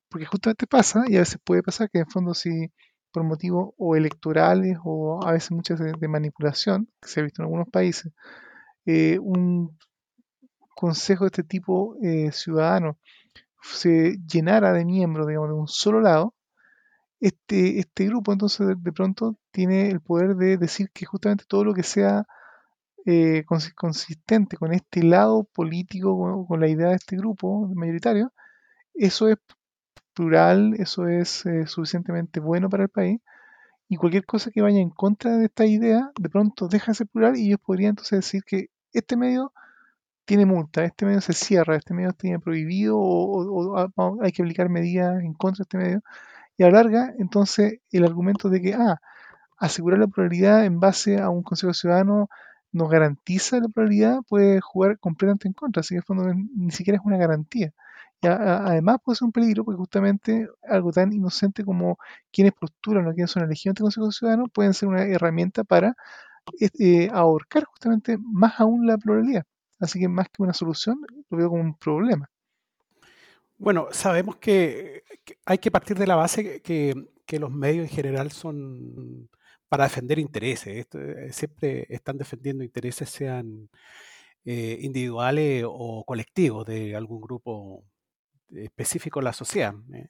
Porque 0.09 0.25
justamente 0.25 0.67
pasa, 0.67 1.05
y 1.07 1.17
a 1.17 1.19
veces 1.19 1.39
puede 1.43 1.63
pasar 1.63 1.89
que 1.89 1.99
en 1.99 2.07
fondo 2.07 2.33
si 2.33 2.71
por 3.11 3.23
motivos 3.23 3.73
o 3.77 3.95
electorales 3.95 4.77
o 4.83 5.19
a 5.25 5.33
veces 5.33 5.51
muchas 5.51 5.79
de, 5.79 6.07
manipulación, 6.07 6.89
que 7.01 7.09
se 7.09 7.19
ha 7.19 7.23
visto 7.23 7.41
en 7.41 7.47
algunos 7.47 7.69
países, 7.69 8.13
eh, 8.85 9.19
un 9.19 9.77
consejo 10.75 11.25
de 11.25 11.27
este 11.29 11.43
tipo 11.43 11.97
eh, 12.01 12.31
ciudadano 12.31 12.97
se 13.61 14.17
llenara 14.25 14.71
de 14.73 14.85
miembros, 14.85 15.27
digamos, 15.27 15.49
de 15.49 15.55
un 15.55 15.67
solo 15.67 16.01
lado, 16.01 16.33
este, 17.19 17.79
este 17.79 18.05
grupo 18.05 18.31
entonces 18.31 18.67
de 18.67 18.91
pronto 18.93 19.35
tiene 19.51 19.89
el 19.89 19.99
poder 19.99 20.35
de 20.35 20.57
decir 20.57 20.89
que 20.93 21.05
justamente 21.05 21.43
todo 21.47 21.65
lo 21.65 21.73
que 21.73 21.83
sea 21.83 22.25
eh, 23.09 23.43
consistente 23.75 24.55
con 24.55 24.71
este 24.71 25.01
lado 25.03 25.43
político, 25.43 26.45
con, 26.47 26.59
la 26.59 26.67
idea 26.67 26.89
de 26.89 26.95
este 26.95 27.17
grupo 27.17 27.67
mayoritario, 27.73 28.31
eso 28.93 29.27
es 29.29 29.37
plural, 30.13 30.75
eso 30.77 31.07
es 31.07 31.45
eh, 31.47 31.65
suficientemente 31.65 32.39
bueno 32.39 32.69
para 32.69 32.83
el 32.83 32.89
país. 32.89 33.19
Y 33.89 33.97
cualquier 33.97 34.25
cosa 34.25 34.51
que 34.51 34.61
vaya 34.61 34.79
en 34.79 34.91
contra 34.91 35.37
de 35.37 35.45
esta 35.45 35.65
idea, 35.65 36.11
de 36.19 36.29
pronto 36.29 36.67
deja 36.67 36.91
de 36.91 36.95
ser 36.97 37.07
plural 37.07 37.35
y 37.37 37.47
ellos 37.47 37.59
podrían 37.65 37.91
entonces 37.91 38.19
decir 38.19 38.43
que 38.45 38.67
este 38.93 39.17
medio 39.17 39.53
tiene 40.25 40.45
multa, 40.45 40.85
este 40.85 41.05
medio 41.07 41.21
se 41.21 41.33
cierra, 41.33 41.77
este 41.77 41.95
medio 41.95 42.13
tiene 42.13 42.39
prohibido 42.39 42.95
o, 42.99 44.21
hay 44.21 44.31
que 44.31 44.43
aplicar 44.43 44.69
medidas 44.69 45.23
en 45.23 45.33
contra 45.33 45.63
de 45.63 45.63
este 45.63 45.77
medio. 45.79 46.03
Y 46.57 46.63
a 46.63 46.69
larga, 46.71 47.13
entonces, 47.17 47.79
el 47.91 48.05
argumento 48.05 48.49
de 48.49 48.61
que, 48.61 48.73
ah, 48.75 49.01
asegurar 49.57 49.99
la 49.99 50.07
pluralidad 50.07 50.65
en 50.65 50.79
base 50.79 51.19
a 51.19 51.29
un 51.29 51.43
Consejo 51.43 51.73
Ciudadano 51.73 52.29
nos 52.71 52.89
garantiza 52.89 53.59
la 53.59 53.69
pluralidad, 53.69 54.19
puede 54.27 54.61
jugar 54.61 54.99
completamente 54.99 55.47
en 55.47 55.53
contra, 55.53 55.81
así 55.81 55.95
que 55.95 56.01
fondo 56.01 56.31
ni 56.33 56.71
siquiera 56.71 56.97
es 56.97 57.05
una 57.05 57.17
garantía. 57.17 57.73
Y 58.21 58.27
además 58.27 58.97
puede 59.03 59.15
ser 59.15 59.25
un 59.27 59.31
peligro 59.31 59.63
porque 59.63 59.77
justamente 59.77 60.49
algo 60.63 60.91
tan 60.91 61.13
inocente 61.13 61.63
como 61.63 61.97
quienes 62.31 62.53
postulan 62.53 63.07
o 63.07 63.13
quienes 63.13 63.31
son 63.31 63.43
elegidos 63.43 63.71
ante 63.71 63.79
el 63.81 63.85
Consejo 63.85 64.11
Ciudadano 64.11 64.47
pueden 64.47 64.73
ser 64.73 64.89
una 64.89 65.03
herramienta 65.03 65.63
para 65.63 65.95
eh, 66.59 67.09
ahorcar 67.13 67.63
justamente 67.65 68.17
más 68.17 68.59
aún 68.59 68.85
la 68.85 68.97
pluralidad. 68.97 69.45
Así 69.79 69.99
que 69.99 70.09
más 70.09 70.27
que 70.29 70.43
una 70.43 70.53
solución, 70.53 70.99
lo 71.29 71.37
veo 71.37 71.49
como 71.49 71.61
un 71.61 71.75
problema. 71.75 72.29
Bueno, 73.57 73.87
sabemos 73.91 74.37
que, 74.37 75.03
hay 75.45 75.57
que 75.59 75.71
partir 75.71 75.97
de 75.97 76.07
la 76.07 76.15
base 76.15 76.61
que 76.61 77.39
los 77.39 77.51
medios 77.51 77.89
en 77.89 77.95
general 77.95 78.31
son 78.31 79.29
para 79.69 79.85
defender 79.85 80.19
intereses. 80.19 80.87
Eh, 80.93 81.29
siempre 81.31 81.85
están 81.89 82.17
defendiendo 82.17 82.63
intereses, 82.63 83.09
sean 83.09 83.69
eh, 84.45 84.77
individuales 84.81 85.63
o 85.67 86.03
colectivos 86.05 86.65
de 86.65 86.95
algún 86.95 87.21
grupo 87.21 87.85
específico 88.51 89.19
en 89.19 89.25
la 89.25 89.33
sociedad. 89.33 89.73
¿eh? 89.93 90.09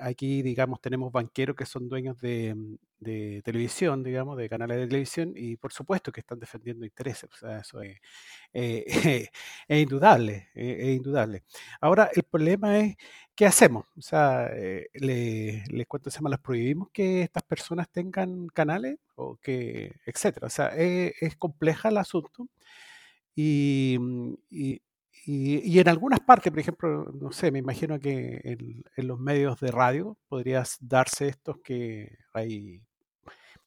Aquí, 0.00 0.42
digamos, 0.42 0.80
tenemos 0.80 1.12
banqueros 1.12 1.56
que 1.56 1.66
son 1.66 1.88
dueños 1.88 2.20
de, 2.20 2.54
de, 3.00 3.42
televisión, 3.44 4.02
digamos, 4.02 4.36
de 4.36 4.48
canales 4.48 4.78
de 4.78 4.86
televisión, 4.86 5.32
y 5.36 5.56
por 5.56 5.72
supuesto 5.72 6.12
que 6.12 6.20
están 6.20 6.38
defendiendo 6.38 6.84
intereses. 6.84 7.30
O 7.32 7.36
sea, 7.36 7.58
eso 7.58 7.82
es, 7.82 7.98
es 9.68 9.82
indudable, 9.82 10.48
es, 10.54 10.96
indudable. 10.96 11.44
Ahora, 11.80 12.10
el 12.14 12.22
problema 12.24 12.78
es 12.80 12.96
¿qué 13.38 13.46
hacemos? 13.46 13.86
O 13.96 14.02
sea, 14.02 14.50
eh, 14.52 14.88
les 14.94 15.68
le 15.70 15.86
cuento, 15.86 16.10
se 16.10 16.20
las 16.22 16.40
prohibimos 16.40 16.90
que 16.90 17.22
estas 17.22 17.44
personas 17.44 17.88
tengan 17.90 18.48
canales 18.48 18.98
o 19.14 19.36
que, 19.36 19.92
etcétera. 20.06 20.48
O 20.48 20.50
sea, 20.50 20.68
es, 20.76 21.36
compleja 21.36 21.88
el 21.90 21.98
asunto 21.98 22.48
y, 23.36 23.98
y, 24.50 24.80
y, 25.30 25.78
en 25.78 25.88
algunas 25.88 26.20
partes, 26.20 26.50
por 26.50 26.60
ejemplo, 26.60 27.12
no 27.20 27.32
sé, 27.32 27.50
me 27.50 27.58
imagino 27.58 27.98
que 28.00 28.40
en, 28.44 28.82
en 28.96 29.08
los 29.08 29.18
medios 29.18 29.60
de 29.60 29.70
radio 29.70 30.16
podrías 30.28 30.76
darse 30.80 31.28
estos 31.28 31.58
que 31.62 32.18
hay 32.32 32.80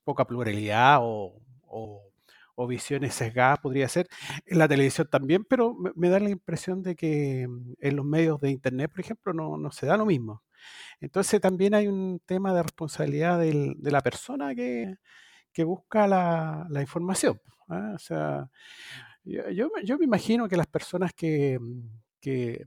poca 0.03 0.25
pluralidad 0.25 0.99
o, 1.01 1.35
o 1.67 2.11
o 2.55 2.67
visiones 2.67 3.15
sesgadas 3.15 3.59
podría 3.59 3.87
ser, 3.89 4.07
en 4.45 4.59
la 4.59 4.67
televisión 4.67 5.07
también, 5.09 5.43
pero 5.45 5.75
me, 5.95 6.09
da 6.09 6.19
la 6.19 6.29
impresión 6.29 6.81
de 6.83 6.95
que 6.95 7.47
mm, 7.47 7.73
en 7.79 7.95
los 7.95 8.05
medios 8.05 8.39
de 8.41 8.51
Internet, 8.51 8.91
por 8.91 8.99
ejemplo, 9.01 9.33
no, 9.33 9.71
se 9.71 9.85
da 9.85 9.97
lo 9.97 10.05
mismo. 10.05 10.43
Entonces 10.99 11.41
también 11.41 11.73
hay 11.73 11.87
un 11.87 12.21
tema 12.25 12.53
de 12.53 12.63
responsabilidad 12.63 13.39
de 13.39 13.91
la 13.91 14.01
persona 14.01 14.53
que, 14.55 14.95
busca 15.65 16.07
la, 16.07 16.67
información. 16.81 17.39
¿ah? 17.67 17.93
O 17.95 17.99
sea, 17.99 18.49
yo, 19.23 19.69
yo, 19.83 19.97
me 19.97 20.05
imagino 20.05 20.47
que 20.47 20.57
las 20.57 20.67
personas 20.67 21.11
que, 21.13 21.59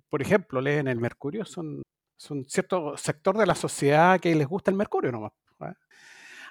por 0.09 0.23
ejemplo, 0.23 0.61
leen 0.61 0.89
el 0.89 1.01
Mercurio 1.01 1.45
son, 1.45 1.83
son 2.17 2.45
cierto 2.45 2.97
sector 2.97 3.37
de 3.37 3.47
la 3.47 3.55
sociedad 3.55 4.21
que 4.21 4.35
les 4.35 4.47
gusta 4.47 4.71
el 4.71 4.77
Mercurio 4.77 5.13
nomás. 5.13 5.33
¿ah? 5.61 5.75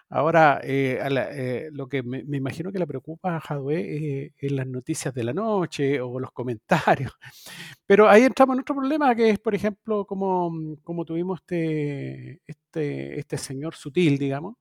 Ahora, 0.09 0.61
eh, 0.63 0.99
eh, 1.01 1.69
lo 1.71 1.87
que 1.87 2.03
me, 2.03 2.19
imagino 2.19 2.71
que 2.71 2.77
le 2.77 2.85
preocupa 2.85 3.35
a 3.35 3.39
Jadwe 3.39 4.25
eh, 4.25 4.33
es 4.37 4.51
las 4.51 4.67
noticias 4.67 5.11
de 5.11 5.23
la 5.23 5.33
noche 5.33 5.99
o 6.01 6.19
los 6.19 6.31
comentarios. 6.31 7.11
Pero 7.87 8.07
ahí 8.07 8.23
entramos 8.23 8.55
en 8.55 8.61
otro 8.61 8.75
problema 8.75 9.15
que 9.15 9.31
es, 9.31 9.39
por 9.39 9.55
ejemplo, 9.55 10.05
como, 10.05 10.77
como 10.83 11.03
tuvimos 11.05 11.39
este, 11.39 12.41
este, 12.45 13.19
este 13.19 13.37
señor 13.39 13.75
sutil, 13.75 14.19
digamos, 14.19 14.55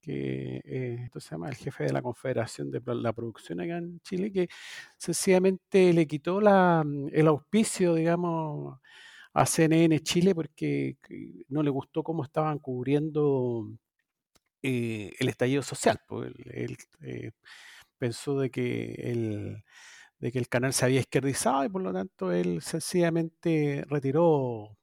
que 0.00 0.62
esto 1.04 1.20
se 1.20 1.30
llama 1.30 1.48
el 1.48 1.56
jefe 1.56 1.84
de 1.84 1.92
la 1.92 2.02
Confederación 2.02 2.70
de 2.70 2.80
la 2.94 3.12
Producción 3.12 3.60
acá 3.60 3.78
en 3.78 4.00
Chile, 4.00 4.32
que 4.32 4.48
sencillamente 4.96 5.92
le 5.92 6.06
quitó 6.06 6.40
la, 6.40 6.84
el 7.12 7.26
auspicio, 7.28 7.94
digamos, 7.94 8.78
a 9.32 9.46
CNN 9.46 10.00
Chile 10.00 10.34
porque 10.34 10.96
no 11.48 11.62
le 11.62 11.70
gustó 11.70 12.02
cómo 12.02 12.24
estaban 12.24 12.58
cubriendo 12.58 13.68
eh, 14.62 15.12
el 15.18 15.28
estallido 15.28 15.62
social. 15.62 16.00
Pues, 16.08 16.32
él, 16.52 16.76
eh, 17.02 17.30
pensó 17.98 18.38
de 18.40 18.50
que, 18.50 18.94
el, 18.94 19.64
de 20.18 20.32
que 20.32 20.38
el 20.38 20.48
canal 20.48 20.72
se 20.74 20.86
había 20.86 21.00
izquierdizado 21.00 21.64
y 21.64 21.68
por 21.70 21.82
lo 21.82 21.92
tanto 21.92 22.32
él 22.32 22.62
sencillamente 22.62 23.84
retiró. 23.88 24.76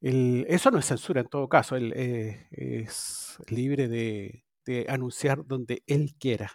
El, 0.00 0.46
eso 0.48 0.70
no 0.70 0.78
es 0.78 0.86
censura 0.86 1.20
en 1.22 1.28
todo 1.28 1.48
caso, 1.48 1.76
él 1.76 1.92
eh, 1.96 2.48
es 2.52 3.38
libre 3.48 3.88
de, 3.88 4.44
anunciar 4.88 5.46
donde 5.46 5.82
él 5.86 6.14
quiera. 6.18 6.50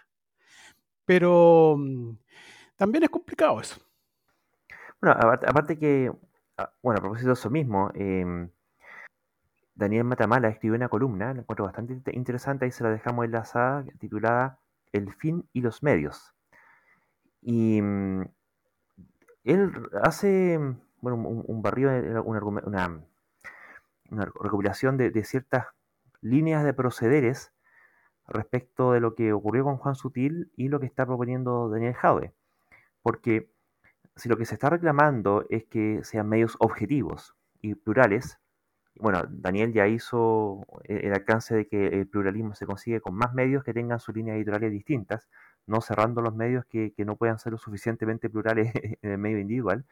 Pero 1.04 1.76
mm, 1.78 2.16
también 2.76 3.04
es 3.04 3.10
complicado 3.10 3.60
eso. 3.60 3.80
Bueno, 5.00 5.16
aparte, 5.18 5.78
que, 5.78 6.12
ah, 6.58 6.72
bueno, 6.82 6.98
a 6.98 7.02
propósito 7.02 7.28
de 7.28 7.34
eso 7.34 7.50
mismo, 7.50 7.90
em, 7.94 8.50
Daniel 9.74 10.04
Matamala 10.04 10.48
escribió 10.48 10.76
una 10.76 10.88
columna, 10.88 11.32
la 11.32 11.40
encuentro 11.40 11.64
bastante 11.64 12.12
interesante, 12.12 12.64
ahí 12.64 12.72
se 12.72 12.82
la 12.82 12.90
dejamos 12.90 13.24
enlazada, 13.24 13.84
titulada 13.98 14.58
El 14.92 15.12
fin 15.14 15.48
y 15.52 15.60
los 15.60 15.82
medios. 15.82 16.34
Y 17.40 17.80
mm, 17.80 18.22
él 19.44 19.72
hace 20.02 20.58
bueno, 21.00 21.16
un, 21.16 21.62
barrio, 21.62 21.90
una, 22.24 23.00
una, 24.10 24.24
recopilación 24.24 24.96
de, 24.96 25.24
ciertas 25.24 25.66
líneas 26.20 26.64
de 26.64 26.74
procederes 26.74 27.52
respecto 28.28 28.92
de 28.92 29.00
lo 29.00 29.14
que 29.14 29.32
ocurrió 29.32 29.64
con 29.64 29.78
Juan 29.78 29.94
Sutil 29.94 30.52
y 30.56 30.68
lo 30.68 30.80
que 30.80 30.86
está 30.86 31.06
proponiendo 31.06 31.68
Daniel 31.68 31.94
Jaude. 31.94 32.32
Porque 33.02 33.50
si 34.16 34.28
lo 34.28 34.36
que 34.36 34.44
se 34.44 34.54
está 34.54 34.70
reclamando 34.70 35.44
es 35.50 35.64
que 35.64 36.00
sean 36.04 36.28
medios 36.28 36.56
objetivos 36.60 37.36
y 37.60 37.74
plurales, 37.74 38.38
bueno, 39.00 39.22
Daniel 39.28 39.72
ya 39.72 39.86
hizo 39.86 40.66
e-, 40.84 41.06
el 41.06 41.12
alcance 41.14 41.54
de 41.54 41.68
que 41.68 41.86
el 41.88 42.08
pluralismo 42.08 42.54
se 42.54 42.66
consigue 42.66 43.00
con 43.00 43.14
más 43.14 43.32
medios 43.34 43.64
que 43.64 43.74
tengan 43.74 44.00
sus 44.00 44.14
líneas 44.14 44.36
editoriales 44.36 44.72
distintas, 44.72 45.28
no 45.66 45.80
cerrando 45.80 46.22
los 46.22 46.34
medios 46.34 46.64
que, 46.66 46.92
no 46.98 47.16
puedan 47.16 47.38
ser 47.38 47.52
lo 47.52 47.58
suficientemente 47.58 48.30
plurales 48.30 48.72
en 49.02 49.10
el 49.10 49.18
medio 49.18 49.38
individual. 49.38 49.84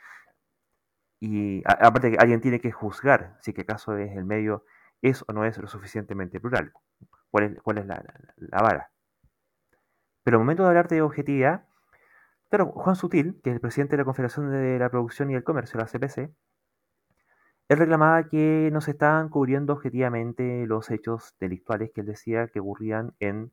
Y 1.20 1.62
aparte 1.66 2.10
que 2.10 2.18
alguien 2.18 2.40
tiene 2.40 2.60
que 2.60 2.70
juzgar 2.72 3.38
si 3.40 3.52
que 3.52 3.62
acaso 3.62 3.96
es 3.96 4.14
el 4.16 4.24
medio 4.24 4.64
es 5.02 5.24
o 5.26 5.32
no 5.32 5.44
es 5.44 5.56
lo 5.58 5.68
suficientemente 5.68 6.40
plural. 6.40 6.72
¿Cuál 7.36 7.52
es, 7.52 7.62
cuál 7.62 7.76
es 7.76 7.86
la, 7.86 8.02
vara? 8.62 8.90
Pero 10.22 10.38
el 10.38 10.42
momento 10.42 10.62
de 10.62 10.70
hablarte 10.70 10.94
de 10.94 11.02
objetividad, 11.02 11.66
claro, 12.48 12.72
Juan 12.72 12.96
Sutil, 12.96 13.38
que 13.44 13.50
es 13.50 13.56
el 13.56 13.60
presidente 13.60 13.94
de 13.94 13.98
la 13.98 14.04
Confederación 14.06 14.50
de 14.50 14.78
la 14.78 14.88
Producción 14.88 15.30
y 15.30 15.34
el 15.34 15.44
Comercio, 15.44 15.78
la 15.78 15.84
CPC, 15.84 16.30
él 17.68 17.76
reclamaba 17.76 18.26
que 18.30 18.70
no 18.72 18.80
se 18.80 18.92
estaban 18.92 19.28
cubriendo 19.28 19.74
objetivamente 19.74 20.66
los 20.66 20.90
hechos 20.90 21.36
delictuales 21.38 21.90
que 21.94 22.00
él 22.00 22.06
decía 22.06 22.48
que 22.48 22.60
ocurrían 22.60 23.12
en 23.20 23.52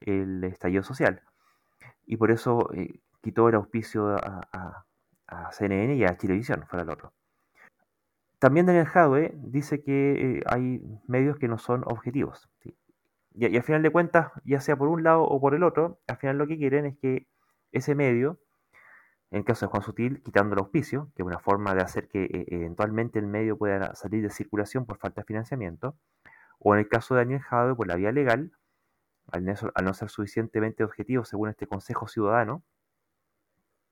el 0.00 0.42
estallido 0.42 0.82
social. 0.82 1.22
Y 2.06 2.16
por 2.16 2.32
eso 2.32 2.68
eh, 2.74 2.98
quitó 3.22 3.48
el 3.48 3.54
auspicio 3.54 4.08
a, 4.08 4.84
CNN 5.52 5.94
y 5.94 6.02
a 6.02 6.16
Chilevisión, 6.16 6.66
fuera 6.66 6.82
el 6.82 6.90
otro. 6.90 7.12
También 8.40 8.66
Daniel 8.66 8.86
Jadwe 8.86 9.34
dice 9.36 9.84
que 9.84 10.38
eh, 10.38 10.42
hay 10.46 10.82
medios 11.06 11.38
que 11.38 11.46
no 11.46 11.58
son 11.58 11.84
objetivos. 11.86 12.48
Y, 13.34 13.46
y, 13.46 13.56
al 13.56 13.62
final 13.62 13.82
de 13.82 13.90
cuentas, 13.90 14.32
ya 14.44 14.60
sea 14.60 14.76
por 14.76 14.88
un 14.88 15.02
lado 15.02 15.22
o 15.24 15.40
por 15.40 15.54
el 15.54 15.62
otro, 15.62 16.00
al 16.06 16.16
final 16.16 16.38
lo 16.38 16.46
que 16.46 16.56
quieren 16.56 16.86
es 16.86 16.96
que 16.98 17.26
ese 17.72 17.94
medio 17.94 18.38
en 19.34 19.38
el 19.38 19.44
caso 19.44 19.66
de 19.66 19.70
Juan 19.70 19.82
Sutil, 19.82 20.22
quitando 20.22 20.54
el 20.54 20.60
auspicio, 20.60 21.10
que 21.16 21.22
es 21.22 21.26
una 21.26 21.40
forma 21.40 21.74
de 21.74 21.82
hacer 21.82 22.06
que 22.06 22.22
eh, 22.22 22.46
eventualmente 22.50 23.18
el 23.18 23.26
medio 23.26 23.58
pueda 23.58 23.92
salir 23.96 24.22
de 24.22 24.30
circulación 24.30 24.86
por 24.86 24.98
falta 24.98 25.22
de 25.22 25.24
financiamiento, 25.24 25.98
o 26.60 26.72
en 26.74 26.78
el 26.78 26.88
caso 26.88 27.14
de 27.14 27.22
Daniel 27.22 27.40
Jadwe, 27.40 27.74
por 27.74 27.88
la 27.88 27.96
vía 27.96 28.12
legal, 28.12 28.52
al 29.32 29.44
no, 29.44 29.94
ser 29.94 30.08
suficientemente 30.08 30.84
objetivo 30.84 31.24
según 31.24 31.48
este 31.48 31.66
Consejo 31.66 32.06
Ciudadano, 32.06 32.62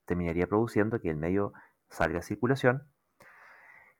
terminaría 0.05 0.47
produciendo 0.47 1.01
que 1.01 1.09
el 1.09 1.17
medio 1.17 1.51
salga 1.89 2.19
de 2.19 2.21
circulación. 2.21 2.87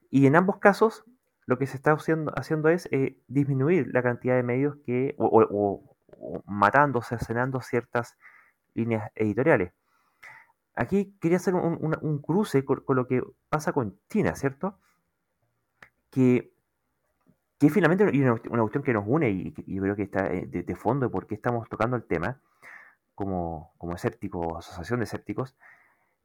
Y 0.08 0.26
en 0.26 0.36
ambos 0.36 0.60
casos, 0.60 1.04
lo 1.46 1.58
que 1.58 1.66
se 1.66 1.76
está 1.76 1.92
haciendo, 1.92 2.68
es 2.68 2.88
eh, 2.90 3.18
disminuir 3.28 3.88
la 3.92 4.02
cantidad 4.02 4.34
de 4.36 4.42
medios 4.42 4.76
que, 4.84 5.14
o, 5.18 5.82
matando, 6.46 7.02
cercenando 7.02 7.60
ciertas 7.60 8.16
líneas 8.74 9.10
editoriales. 9.14 9.72
Aquí 10.74 11.16
quería 11.20 11.36
hacer 11.36 11.54
un, 11.54 12.20
cruce 12.20 12.64
con, 12.64 12.82
lo 12.88 13.06
que 13.06 13.22
pasa 13.48 13.72
con 13.72 13.98
China, 14.08 14.34
¿cierto? 14.34 14.78
Que, 16.10 16.52
que 17.58 17.70
finalmente 17.70 18.04
una, 18.04 18.34
una 18.50 18.62
cuestión 18.62 18.82
que 18.82 18.92
nos 18.92 19.04
une 19.06 19.30
y, 19.30 19.54
yo 19.66 19.82
creo 19.82 19.96
que 19.96 20.02
está 20.04 20.32
eh, 20.32 20.46
de, 20.46 20.76
fondo 20.76 21.06
de 21.06 21.12
por 21.12 21.26
qué 21.26 21.34
estamos 21.34 21.68
tocando 21.68 21.96
el 21.96 22.04
tema, 22.04 22.40
como, 23.14 23.72
como 23.78 23.94
escéptico, 23.94 24.58
asociación 24.58 25.00
de 25.00 25.04
escépticos, 25.04 25.56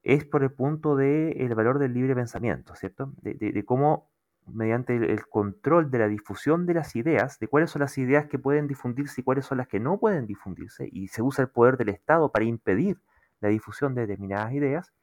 es 0.03 0.25
por 0.25 0.43
el 0.43 0.51
punto 0.51 0.95
del 0.95 1.53
valor 1.55 1.77
del 1.79 1.93
libre 1.93 2.15
pensamiento, 2.15 2.75
¿cierto? 2.75 3.12
De, 3.21 3.63
cómo 3.65 4.10
mediante 4.54 4.96
el, 4.96 5.28
control 5.28 5.92
de 5.92 6.00
la 6.00 6.08
difusión 6.08 6.66
de 6.66 6.74
las 6.74 6.96
ideas, 6.96 7.40
de 7.40 7.48
cuáles 7.48 7.72
son 7.72 7.82
las 7.82 7.98
ideas 7.98 8.28
que 8.28 8.40
pueden 8.40 8.68
difundirse 8.68 9.22
y 9.22 9.24
cuáles 9.24 9.46
son 9.46 9.58
las 9.58 9.68
que 9.68 9.80
no 9.80 10.00
pueden 10.00 10.26
difundirse, 10.26 10.88
y 10.92 11.08
se 11.08 11.22
usa 11.22 11.44
el 11.44 11.50
poder 11.50 11.78
del 11.78 11.90
Estado 11.90 12.32
para 12.32 12.46
impedir 12.46 13.00
la 13.40 13.50
difusión 13.50 13.96
de 13.96 14.02
determinadas 14.02 14.54
ideas, 14.54 14.94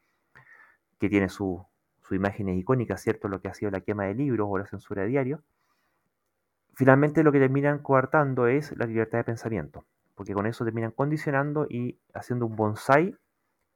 que 0.98 1.08
tiene 1.08 1.28
su, 1.28 1.64
su 2.02 2.14
imagen 2.14 2.48
icónica, 2.48 2.96
¿cierto? 2.96 3.28
Lo 3.28 3.40
que 3.40 3.48
ha 3.48 3.54
sido 3.54 3.70
la 3.70 3.80
quema 3.80 4.04
de 4.04 4.14
libros 4.14 4.46
o 4.50 4.58
la 4.58 4.66
censura 4.66 5.02
de 5.02 5.08
diarios. 5.08 5.40
Finalmente 6.74 7.22
lo 7.22 7.32
que 7.32 7.40
terminan 7.40 7.78
coartando 7.78 8.46
es 8.46 8.76
la 8.76 8.86
libertad 8.86 9.18
de 9.18 9.24
pensamiento, 9.24 9.86
porque 10.14 10.34
con 10.34 10.46
eso 10.46 10.64
terminan 10.64 10.92
condicionando 10.92 11.66
y 11.68 11.98
haciendo 12.14 12.46
un 12.46 12.54
bonsai 12.54 13.16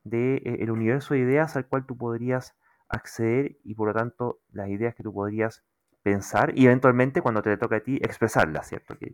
del 0.05 0.43
de, 0.43 0.65
eh, 0.65 0.71
universo 0.71 1.15
de 1.15 1.21
ideas 1.21 1.57
al 1.57 1.67
cual 1.67 1.87
tú 1.87 1.97
podrías 1.97 2.55
acceder 2.90 3.57
y 3.64 3.74
por 3.74 3.88
lo 3.88 3.94
tanto 3.94 4.40
las 4.53 4.68
ideas 4.68 4.94
que 4.94 5.03
tú 5.03 5.12
podrías 5.12 5.62
pensar 6.03 6.53
y 6.57 6.66
eventualmente 6.66 7.22
cuando 7.22 7.42
te 7.42 7.57
toca 7.57 7.76
a 7.76 7.81
ti 7.81 7.96
expresarlas, 8.03 8.68
¿cierto? 8.68 8.98
Que, 8.98 9.12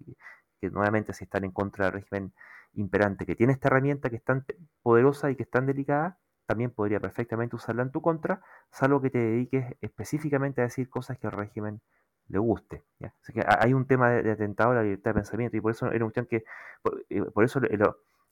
que 0.60 0.70
nuevamente 0.70 1.12
si 1.12 1.24
están 1.24 1.44
en 1.44 1.52
contra 1.52 1.86
del 1.86 1.94
régimen 1.94 2.32
imperante 2.74 3.26
que 3.26 3.34
tiene 3.34 3.52
esta 3.52 3.68
herramienta 3.68 4.10
que 4.10 4.16
es 4.16 4.24
tan 4.24 4.44
poderosa 4.82 5.30
y 5.30 5.36
que 5.36 5.44
es 5.44 5.50
tan 5.50 5.66
delicada, 5.66 6.18
también 6.46 6.70
podría 6.70 7.00
perfectamente 7.00 7.56
usarla 7.56 7.82
en 7.82 7.90
tu 7.90 8.00
contra, 8.00 8.40
salvo 8.70 9.00
que 9.00 9.10
te 9.10 9.18
dediques 9.18 9.76
específicamente 9.80 10.60
a 10.60 10.64
decir 10.64 10.88
cosas 10.88 11.18
que 11.18 11.26
al 11.26 11.32
régimen 11.32 11.80
le 12.28 12.38
guste. 12.38 12.84
Así 13.22 13.32
que 13.32 13.44
hay 13.46 13.72
un 13.74 13.86
tema 13.86 14.10
de, 14.10 14.30
atentado 14.30 14.70
a 14.70 14.74
la 14.74 14.82
libertad 14.82 15.10
de 15.10 15.14
pensamiento 15.14 15.56
y 15.56 15.60
por 15.60 15.72
eso 15.72 15.86
era 15.86 16.04
una 16.04 16.12
cuestión 16.12 16.26
que, 16.26 16.44
por, 16.82 17.04
eh, 17.10 17.44
eso 17.44 17.60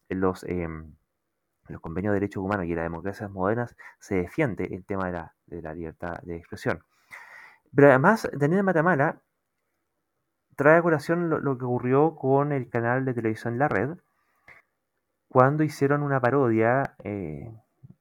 en, 0.09 0.21
los, 0.21 0.45
em, 0.45 0.95
los 0.95 1.04
convenios 1.81 2.13
de 2.13 2.21
derechos 2.21 2.43
humanos 2.43 2.67
y 2.67 2.71
en 2.71 2.77
las 2.77 2.85
democracias 2.85 3.31
modernas 3.31 3.77
se 3.99 4.17
defiende 4.17 4.65
el 4.73 4.85
tema 4.85 5.07
de 5.07 5.13
la, 5.13 5.35
de 5.47 5.63
la 5.63 5.75
libertad 5.75 6.19
de 6.23 6.37
expresión. 6.37 6.83
Pero 7.75 7.89
además, 7.89 8.29
Daniel 8.33 8.63
Matamala 8.63 9.21
trae 10.57 10.79
a 10.79 10.83
colación 10.83 11.29
lo, 11.31 11.59
que 11.59 11.65
ocurrió 11.65 12.15
con 12.17 12.53
el 12.53 12.69
canal 12.69 13.05
de 13.05 13.15
televisión 13.15 13.59
La 13.59 13.69
Red, 13.69 13.97
cuando 15.29 15.65
hicieron 15.65 16.03
una 16.03 16.21
parodia 16.21 16.95
eh, 17.03 17.53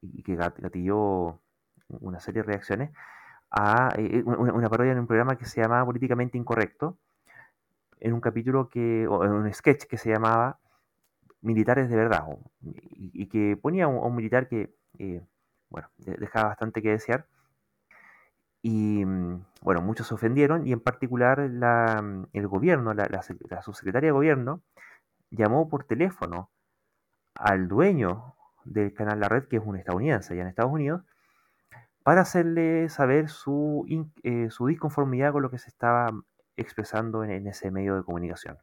y 0.01 0.23
que 0.23 0.35
gatilló 0.35 1.39
una 1.87 2.19
serie 2.19 2.43
de 2.43 2.47
reacciones 2.47 2.91
a 3.49 3.93
eh, 3.97 4.23
una, 4.25 4.69
parodia 4.69 4.91
en 4.91 4.99
un 4.99 5.07
programa 5.07 5.37
que 5.37 5.45
se 5.45 5.61
llamaba 5.61 5.85
Políticamente 5.85 6.37
Incorrecto, 6.37 6.97
en 7.99 8.13
un 8.13 8.21
capítulo 8.21 8.69
que, 8.69 9.07
o 9.07 9.23
en 9.23 9.31
un 9.31 9.51
sketch 9.53 9.85
que 9.85 9.97
se 9.97 10.11
llamaba 10.11 10.59
Militares 11.43 11.89
de 11.89 11.95
Verdad, 11.95 12.25
y, 12.61 13.27
que 13.27 13.57
ponía 13.61 13.85
a 13.85 13.87
un, 13.87 14.15
militar 14.15 14.47
que, 14.47 14.75
eh, 14.97 15.21
bueno, 15.69 15.89
dejaba 15.97 16.49
bastante 16.49 16.81
que 16.81 16.89
desear. 16.89 17.27
Y 18.61 19.05
mm, 19.05 19.45
bueno, 19.61 19.81
muchos 19.81 20.07
se 20.07 20.13
ofendieron 20.13 20.65
y 20.65 20.71
en 20.71 20.79
particular 20.79 21.39
el 21.39 22.47
gobierno, 22.47 22.93
la, 22.93 23.07
la 23.07 23.61
subsecretaria 23.61 24.07
de 24.07 24.13
gobierno, 24.13 24.63
llamó 25.29 25.69
por 25.69 25.83
teléfono 25.83 26.49
al 27.35 27.67
dueño 27.67 28.35
del 28.63 28.93
canal 28.93 29.19
La 29.19 29.29
Red, 29.29 29.47
que 29.47 29.57
es 29.57 29.63
un 29.65 29.75
estadounidense 29.75 30.33
allá 30.33 30.43
en 30.43 30.47
Estados 30.47 30.71
Unidos, 30.71 31.01
para 32.03 32.21
hacerle 32.21 32.89
saber 32.89 33.29
su, 33.29 33.85
eh, 34.23 34.49
su 34.49 34.67
disconformidad 34.67 35.31
con 35.31 35.41
lo 35.41 35.49
que 35.49 35.57
se 35.57 35.69
estaba 35.69 36.11
expresando 36.57 37.23
en, 37.23 37.47
ese 37.47 37.71
medio 37.71 37.95
de 37.95 38.03
comunicación. 38.03 38.57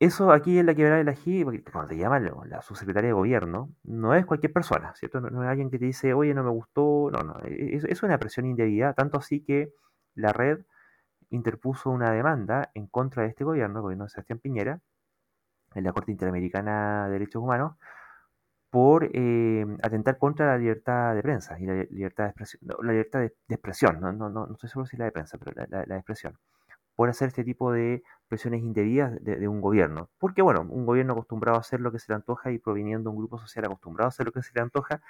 Eso 0.00 0.32
aquí 0.32 0.58
en 0.58 0.66
la 0.66 0.74
quebrada 0.74 0.98
del 0.98 1.08
ají, 1.10 1.44
porque 1.44 1.62
cuando 1.64 1.90
te 1.90 1.98
llama 1.98 2.20
la, 2.20 2.32
la 2.46 2.62
subsecretaria 2.62 3.08
de 3.10 3.14
gobierno, 3.14 3.70
no 3.84 4.14
es 4.14 4.26
cualquier 4.26 4.52
persona, 4.52 4.94
¿cierto? 4.96 5.20
No, 5.20 5.42
es 5.44 5.48
alguien 5.50 5.70
que 5.70 5.78
te 5.78 5.84
dice, 5.86 6.14
oye, 6.14 6.34
no 6.34 6.42
me 6.44 6.50
gustó, 6.50 7.10
no, 7.12 7.22
no, 7.22 7.38
e, 7.44 7.76
es, 7.76 7.84
es 7.84 8.02
una 8.02 8.18
presión 8.18 8.46
indebida, 8.46 8.94
tanto 8.94 9.18
así 9.18 9.42
que 9.44 9.72
la 10.14 10.32
red 10.32 10.60
interpuso 11.30 11.90
una 11.90 12.12
demanda 12.12 12.70
en 12.74 12.86
contra 12.88 13.24
de 13.24 13.30
este 13.30 13.44
gobierno, 13.44 13.78
el 13.80 13.82
gobierno 13.84 14.04
de 14.04 14.10
Sebastián 14.10 14.40
Piñera, 14.40 14.80
en 15.74 15.84
la 15.84 15.92
Corte 15.92 16.12
Interamericana 16.12 17.06
de 17.06 17.12
Derechos 17.14 17.42
Humanos, 17.42 17.76
por 18.70 19.10
eh, 19.12 19.66
atentar 19.82 20.18
contra 20.18 20.46
la 20.46 20.58
libertad 20.58 21.14
de 21.14 21.22
prensa 21.22 21.58
y 21.58 21.66
la 21.66 21.74
li- 21.74 21.88
libertad 21.90 22.24
de 22.24 22.30
expresión, 22.30 22.60
no, 22.64 22.76
la 22.82 22.92
libertad 22.92 23.20
de, 23.20 23.34
de 23.48 23.54
expresión, 23.54 24.00
no, 24.00 24.12
no, 24.12 24.30
no, 24.30 24.46
no 24.46 24.52
estoy 24.54 24.68
seguro 24.70 24.86
si 24.86 24.96
la 24.96 25.06
de 25.06 25.12
prensa, 25.12 25.38
pero 25.38 25.52
la, 25.56 25.66
la- 25.68 25.86
la 25.86 25.94
de 25.96 26.00
expresión, 26.00 26.38
por 27.00 27.08
hacer 27.08 27.28
este 27.28 27.44
tipo 27.44 27.72
de 27.72 28.02
presiones 28.28 28.60
indebidas 28.60 29.24
de, 29.24 29.48
un 29.48 29.62
gobierno. 29.62 30.10
Porque, 30.18 30.42
bueno, 30.42 30.66
un 30.68 30.84
gobierno 30.84 31.14
acostumbrado 31.14 31.56
a 31.56 31.60
hacer 31.60 31.80
lo 31.80 31.90
que 31.92 31.98
se 31.98 32.12
le 32.12 32.16
antoja 32.16 32.52
y 32.52 32.58
proviniendo 32.58 33.08
de 33.08 33.16
un 33.16 33.22
grupo 33.22 33.38
social 33.38 33.64
acostumbrado 33.64 34.08
a 34.08 34.10
hacer 34.10 34.26
lo 34.26 34.32
que 34.32 34.42
se 34.42 34.50
le 34.54 34.60
antoja, 34.60 35.00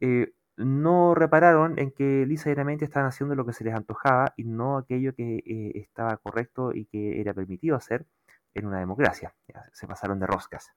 eh, 0.00 0.32
no 0.56 1.14
repararon 1.14 1.78
en 1.78 1.92
que 1.92 2.26
lisa 2.26 2.50
y 2.50 2.54
llanamente 2.54 2.84
estaban 2.86 3.08
haciendo 3.08 3.36
lo 3.36 3.46
que 3.46 3.52
se 3.52 3.62
les 3.62 3.72
antojaba 3.72 4.34
y 4.36 4.42
no 4.42 4.76
aquello 4.78 5.14
que 5.14 5.44
eh, 5.46 5.70
estaba 5.76 6.16
correcto 6.16 6.72
y 6.74 6.86
que 6.86 7.20
era 7.20 7.32
permitido 7.32 7.76
hacer 7.76 8.04
en 8.54 8.66
una 8.66 8.80
democracia. 8.80 9.32
Se 9.72 9.86
pasaron 9.86 10.18
de 10.18 10.26
roscas. 10.26 10.72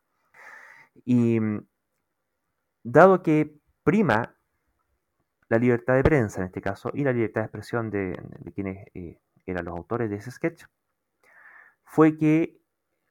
Y 1.05 1.39
mm, 1.39 1.65
dado 2.83 3.23
que 3.23 3.57
prima 3.83 4.35
la 5.49 5.57
libertad 5.57 5.95
de 5.95 6.03
prensa 6.03 6.41
en 6.41 6.45
este 6.45 6.61
caso 6.61 6.91
y 6.93 7.03
la 7.03 7.13
libertad 7.13 7.41
de 7.41 7.45
expresión 7.45 7.89
de, 7.89 8.15
de 8.41 8.51
quienes 8.53 8.85
eh, 8.93 9.17
eran 9.51 9.65
los 9.65 9.75
autores 9.77 10.09
de 10.09 10.17
ese 10.17 10.31
sketch, 10.31 10.65
fue 11.83 12.17
que 12.17 12.59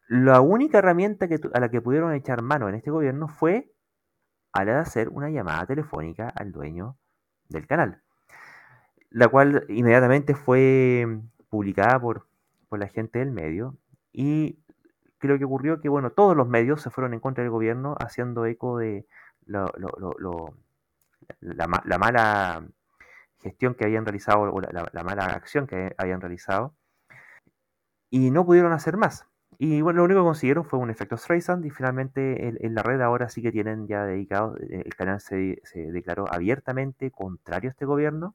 la 0.09 0.41
única 0.41 0.79
herramienta 0.79 1.29
que 1.29 1.41
a 1.55 1.61
la 1.61 1.71
que 1.71 1.81
pudieron 1.81 2.13
echar 2.15 2.43
mano 2.43 2.69
en 2.69 2.75
este 2.75 2.91
gobierno 2.91 3.29
fue 3.29 3.73
a 4.53 4.65
la 4.65 4.75
de 4.75 4.79
hacer 4.81 5.09
una 5.09 5.31
llamada 5.31 5.67
telefónica 5.67 6.29
al 6.29 6.53
dueño 6.53 6.97
del 7.49 7.67
canal, 7.67 8.03
la 9.11 9.29
cual 9.29 9.65
inmediatamente 9.69 10.35
fue 10.35 11.07
publicada 11.49 12.01
por, 12.01 12.27
por 12.69 12.79
la 12.79 12.89
gente 12.89 13.21
del 13.21 13.31
medio. 13.31 13.77
Y 14.13 14.59
creo 15.19 15.39
que 15.39 15.45
ocurrió 15.45 15.81
que, 15.81 15.89
bueno, 15.89 16.11
todos 16.11 16.37
los 16.37 16.49
medios 16.49 16.83
se 16.83 16.91
fueron 16.91 17.15
en 17.15 17.21
contra 17.21 17.43
del 17.43 17.51
gobierno 17.51 17.97
haciendo 17.99 18.45
eco 18.47 18.79
de 18.79 19.07
lo, 19.47 19.73
lo- 20.19 20.55
la, 21.41 21.83
la 21.85 21.99
mala 21.99 22.67
gestión 23.45 23.75
que 23.77 23.85
habían 23.85 24.05
realizado 24.07 24.43
o 24.43 24.61
la, 24.61 24.71
la- 24.73 24.91
la 24.93 25.05
mala 25.05 25.27
acción 25.27 25.67
que 25.69 25.95
habían 25.99 26.21
realizado 26.21 26.75
y 28.11 28.31
no 28.31 28.47
pudieron 28.47 28.73
hacer 28.73 28.97
más. 28.97 29.27
Y 29.59 29.83
bueno, 29.83 29.99
lo 29.99 30.05
único 30.05 30.21
que 30.21 30.25
consiguieron 30.27 30.65
fue 30.65 30.79
un 30.79 30.91
efecto 30.91 31.17
Streisand 31.17 31.65
y 31.65 31.71
finalmente 31.71 32.49
en, 32.49 32.75
la 32.75 32.83
red 32.83 33.01
ahora 33.01 33.29
sí 33.29 33.43
que 33.43 33.53
tienen 33.53 33.87
ya 33.87 34.05
dedicado, 34.05 34.57
eh, 34.59 34.83
el 34.85 34.95
canal 34.97 35.21
se, 35.21 35.61
declaró 35.93 36.27
abiertamente 36.33 37.11
contrario 37.11 37.71
a 37.71 37.73
este 37.73 37.85
gobierno 37.85 38.35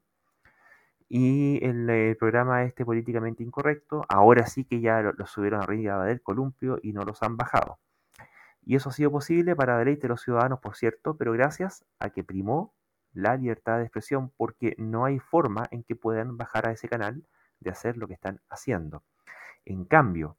y 1.08 1.62
el, 1.64 1.88
el 1.90 2.16
programa 2.16 2.62
este 2.64 2.84
políticamente 2.84 3.42
incorrecto, 3.42 4.04
ahora 4.08 4.46
sí 4.46 4.64
que 4.64 4.80
ya 4.80 5.00
lo, 5.02 5.12
lo 5.12 5.26
subieron 5.26 5.60
arriba 5.62 6.04
del 6.04 6.22
columpio 6.22 6.78
y 6.82 6.92
no 6.92 7.04
los 7.04 7.22
han 7.22 7.36
bajado. 7.36 7.78
Y 8.64 8.76
eso 8.76 8.90
ha 8.90 8.92
sido 8.92 9.10
posible 9.10 9.56
para 9.56 9.78
deleite 9.78 10.02
de 10.02 10.08
los 10.10 10.22
ciudadanos, 10.22 10.60
por 10.60 10.76
cierto, 10.76 11.16
pero 11.16 11.32
gracias 11.32 11.84
a 11.98 12.10
que 12.10 12.24
primó 12.24 12.74
la 13.12 13.36
libertad 13.36 13.78
de 13.78 13.84
expresión, 13.84 14.30
porque 14.36 14.74
no 14.78 15.04
hay 15.04 15.18
forma 15.18 15.66
en 15.70 15.82
que 15.82 15.96
puedan 15.96 16.36
bajar 16.36 16.66
a 16.66 16.72
ese 16.72 16.88
canal 16.88 17.24
de 17.60 17.70
hacer 17.70 17.96
lo 17.96 18.06
que 18.06 18.14
están 18.14 18.40
haciendo. 18.48 19.02
En 19.64 19.84
cambio, 19.84 20.36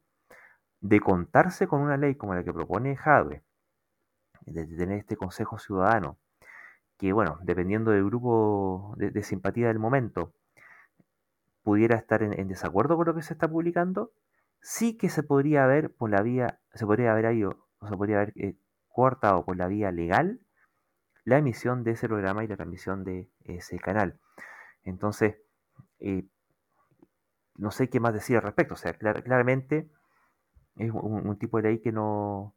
de 0.80 1.00
contarse 1.00 1.68
con 1.68 1.82
una 1.82 1.98
ley 1.98 2.16
como 2.16 2.34
la 2.34 2.44
que 2.44 2.54
propone 2.54 2.96
Jadwe, 2.96 3.44
de 4.46 4.66
tener 4.66 4.98
este 5.00 5.16
Consejo 5.16 5.60
Ciudadano, 5.60 6.18
que 6.98 7.14
bueno, 7.14 7.40
dependiendo 7.44 7.92
del 7.92 8.06
grupo 8.06 8.94
de, 8.98 9.24
simpatía 9.24 9.68
del 9.68 9.80
momento, 9.80 10.34
pudiera 11.64 11.96
estar 11.96 12.24
en, 12.24 12.48
desacuerdo 12.48 12.96
con 12.98 13.08
lo 13.08 13.16
que 13.16 13.22
se 13.22 13.34
está 13.34 13.48
publicando, 13.48 14.12
sí 14.60 14.98
que 14.98 15.10
se 15.10 15.24
podría 15.24 15.64
haber 15.64 15.94
por 15.94 16.10
la 16.10 16.22
vía, 16.22 16.60
se 16.74 16.86
podría 16.86 17.12
haber 17.12 17.34
ido, 17.34 17.68
se 17.88 17.96
podría 17.96 18.18
haber 18.18 18.34
eh, 18.36 18.56
cortado 18.90 19.46
por 19.46 19.58
la 19.58 19.68
vía 19.68 19.92
legal 19.92 20.42
la 21.24 21.38
emisión 21.38 21.84
de 21.84 21.92
ese 21.92 22.08
programa 22.08 22.44
y 22.44 22.48
la 22.48 22.56
transmisión 22.56 23.04
de 23.04 23.30
ese 23.44 23.80
canal. 23.80 24.20
Entonces, 24.84 25.38
eh, 26.00 26.26
no 27.58 27.72
sé 27.72 27.90
qué 27.90 28.00
más 28.00 28.14
decir 28.14 28.38
al 28.38 28.44
respecto. 28.44 28.74
O 28.74 28.78
sea, 28.78 28.94
clar- 28.98 29.24
claramente 29.24 29.90
es 30.76 30.92
un, 30.92 31.38
tipo 31.38 31.58
de 31.58 31.64
ley 31.64 31.80
que 31.80 31.92
no 31.92 32.56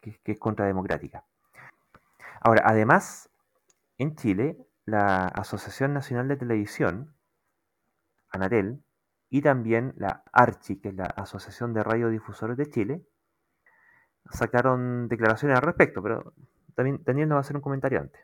que 0.00 0.32
es 0.32 0.38
contrademocrática. 0.38 1.24
Ahora, 2.40 2.62
además, 2.64 3.30
en 3.98 4.14
Chile, 4.16 4.56
la 4.84 5.26
Asociación 5.26 5.92
Nacional 5.92 6.28
de 6.28 6.36
Televisión, 6.36 7.14
ANATEL, 8.30 8.82
y 9.28 9.42
también 9.42 9.92
la 9.96 10.22
ARCHI, 10.32 10.80
que 10.80 10.88
es 10.88 10.94
la 10.94 11.04
Asociación 11.04 11.74
de 11.74 11.82
Radiodifusores 11.82 12.56
de 12.56 12.70
Chile, 12.70 13.02
sacaron 14.30 15.08
declaraciones 15.08 15.56
al 15.56 15.62
respecto, 15.62 16.02
pero 16.02 16.32
también 16.78 17.02
Daniel 17.04 17.28
nos 17.28 17.34
va 17.34 17.38
a 17.38 17.40
hacer 17.40 17.56
un 17.56 17.62
comentario 17.62 17.98
antes. 17.98 18.22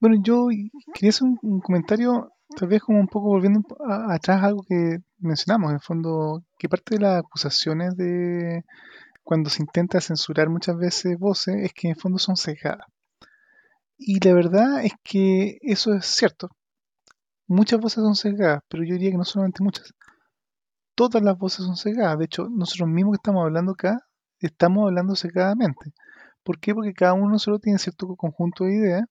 Bueno, 0.00 0.16
yo 0.20 0.48
quería 0.92 1.10
hacer 1.10 1.28
un, 1.42 1.60
comentario, 1.60 2.32
tal 2.56 2.68
vez 2.68 2.82
como 2.82 2.98
un 2.98 3.06
poco 3.06 3.28
volviendo 3.28 3.60
atrás 4.08 4.42
a 4.42 4.46
algo 4.46 4.64
que 4.68 4.98
mencionamos, 5.18 5.70
en 5.70 5.76
el 5.76 5.80
fondo, 5.80 6.42
que 6.58 6.68
parte 6.68 6.96
de 6.96 7.02
las 7.02 7.20
acusaciones 7.20 7.96
de 7.96 8.64
cuando 9.22 9.48
se 9.48 9.62
intenta 9.62 10.00
censurar 10.00 10.48
muchas 10.48 10.76
veces 10.76 11.16
voces 11.16 11.54
es 11.62 11.72
que 11.72 11.86
en 11.86 11.94
el 11.94 12.00
fondo 12.00 12.18
son 12.18 12.36
sesgadas. 12.36 12.86
Y 13.96 14.18
la 14.26 14.34
verdad 14.34 14.84
es 14.84 14.94
que 15.04 15.58
eso 15.62 15.94
es 15.94 16.04
cierto. 16.06 16.48
Muchas 17.46 17.78
voces 17.78 18.02
son 18.02 18.16
sesgadas, 18.16 18.62
pero 18.68 18.82
yo 18.82 18.94
diría 18.94 19.12
que 19.12 19.18
no 19.18 19.24
solamente 19.24 19.62
muchas. 19.62 19.94
Todas 20.96 21.22
las 21.22 21.38
voces 21.38 21.64
son 21.64 21.76
sesgadas. 21.76 22.18
De 22.18 22.24
hecho, 22.24 22.48
nosotros 22.50 22.88
mismos 22.88 23.12
que 23.12 23.18
estamos 23.18 23.44
hablando 23.44 23.72
acá, 23.72 24.00
estamos 24.40 24.88
hablando 24.88 25.14
sesgadamente. 25.14 25.92
¿Por 26.42 26.58
qué? 26.58 26.74
Porque 26.74 26.94
cada 26.94 27.14
uno 27.14 27.38
solo 27.38 27.58
tiene 27.58 27.78
cierto 27.78 28.06
conjunto 28.16 28.64
de 28.64 28.74
ideas 28.74 29.04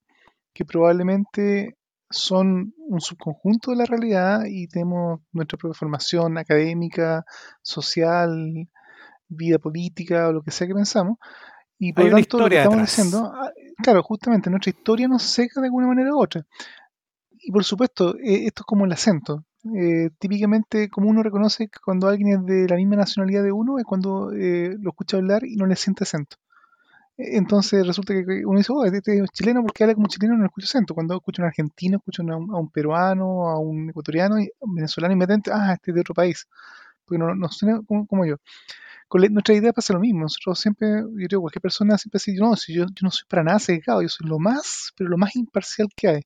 que 0.54 0.66
probablemente 0.66 1.78
son 2.10 2.74
un 2.78 3.02
subconjunto 3.02 3.72
de 3.72 3.78
la 3.78 3.86
realidad 3.86 4.46
y 4.48 4.68
tenemos 4.68 5.22
nuestra 5.32 5.58
propia 5.58 5.78
formación 5.78 6.38
académica, 6.38 7.24
social, 7.62 8.68
vida 9.28 9.60
política 9.60 10.28
o 10.28 10.34
lo 10.34 10.42
que 10.42 10.52
sea 10.52 10.68
que 10.68 10.74
pensamos. 10.74 11.18
Y 11.78 11.94
por 11.94 12.06
Hay 12.06 12.10
lo 12.10 12.18
tanto, 12.18 12.40
lo 12.40 12.50
que 12.50 12.58
estamos 12.58 12.82
diciendo, 12.82 13.32
ah, 13.34 13.52
claro, 13.82 14.04
justamente 14.04 14.50
nuestra 14.50 14.72
historia 14.72 15.08
nos 15.08 15.24
seca 15.24 15.62
de 15.62 15.68
alguna 15.68 15.88
manera 15.88 16.14
u 16.14 16.22
otra. 16.22 16.46
Y 17.32 17.52
por 17.52 17.64
supuesto, 17.64 18.18
eh, 18.18 18.48
esto 18.48 18.64
es 18.64 18.66
como 18.66 18.86
el 18.86 18.92
acento. 18.92 19.46
Eh, 19.76 20.10
típicamente, 20.20 20.90
como 20.90 21.10
uno 21.10 21.24
reconoce 21.24 21.68
que 21.68 21.80
cuando 21.84 22.08
alguien 22.08 22.40
es 22.40 22.46
de 22.46 22.68
la 22.68 22.76
misma 22.76 22.98
nacionalidad 22.98 23.44
de 23.44 23.52
uno, 23.52 23.78
es 23.78 23.86
cuando 23.86 24.32
eh, 24.34 24.76
lo 24.80 24.90
escucha 24.90 25.18
hablar 25.18 25.46
y 25.46 25.56
no 25.56 25.66
le 25.66 25.76
siente 25.76 26.04
acento. 26.04 26.38
Entonces 27.22 27.86
resulta 27.86 28.14
que 28.14 28.46
uno 28.46 28.60
dice, 28.60 28.72
oh, 28.74 28.86
este 28.86 29.20
es 29.20 29.30
chileno 29.32 29.62
porque 29.62 29.84
habla 29.84 29.94
como 29.94 30.08
chileno 30.08 30.38
no 30.38 30.46
escucha 30.46 30.66
acento. 30.68 30.94
Cuando 30.96 31.16
escucha 31.16 31.42
a 31.42 31.46
un 31.46 31.48
argentino, 31.50 31.98
escucha 31.98 32.24
a 32.24 32.38
un, 32.38 32.50
a 32.56 32.58
un 32.58 32.70
peruano, 32.72 33.50
a 33.50 33.60
un 33.60 33.90
ecuatoriano, 33.90 34.40
y 34.40 34.50
un 34.60 34.76
venezolano 34.76 35.14
inmediatamente, 35.14 35.52
ah, 35.54 35.74
este 35.74 35.92
es 35.92 35.96
de 35.96 36.02
otro 36.02 36.14
país. 36.16 36.48
Porque 37.06 37.20
no, 37.20 37.36
no 37.36 37.50
suena 37.50 37.82
como, 37.86 38.08
como 38.08 38.26
yo. 38.26 38.38
Con 39.10 39.22
nuestra 39.34 39.56
idea 39.56 39.74
pasa 39.74 39.94
lo 39.94 40.00
mismo. 40.00 40.22
Nosotros 40.22 40.60
siempre, 40.60 40.88
yo 41.18 41.28
creo, 41.28 41.42
cualquier 41.42 41.62
persona 41.62 41.98
siempre 41.98 42.22
dice, 42.26 42.40
no, 42.42 42.56
si 42.56 42.74
yo, 42.74 42.86
yo 42.86 43.04
no 43.04 43.12
soy 43.12 43.26
para 43.30 43.44
nada 43.44 43.60
sesgado, 43.60 44.02
yo 44.02 44.10
soy 44.10 44.28
lo 44.28 44.40
más, 44.40 44.94
pero 44.98 45.10
lo 45.10 45.18
más 45.18 45.36
imparcial 45.36 45.90
que 45.96 46.08
hay. 46.10 46.22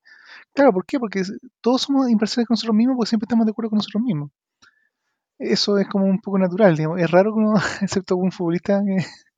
Claro, 0.53 0.73
¿por 0.73 0.85
qué? 0.85 0.99
Porque 0.99 1.23
todos 1.61 1.83
somos 1.83 2.09
imparciales 2.09 2.47
con 2.47 2.55
nosotros 2.55 2.75
mismos 2.75 2.97
porque 2.97 3.09
siempre 3.09 3.25
estamos 3.25 3.45
de 3.47 3.51
acuerdo 3.51 3.71
con 3.71 3.77
nosotros 3.77 4.03
mismos. 4.03 4.31
Eso 5.39 5.77
es 5.77 5.87
como 5.87 6.05
un 6.05 6.19
poco 6.19 6.39
natural, 6.39 6.75
digamos. 6.75 6.99
Es 6.99 7.09
raro 7.11 7.33
que 7.33 7.39
uno, 7.39 7.53
excepto 7.81 8.15
algún 8.15 8.31
futbolista 8.31 8.81
que 8.85 8.97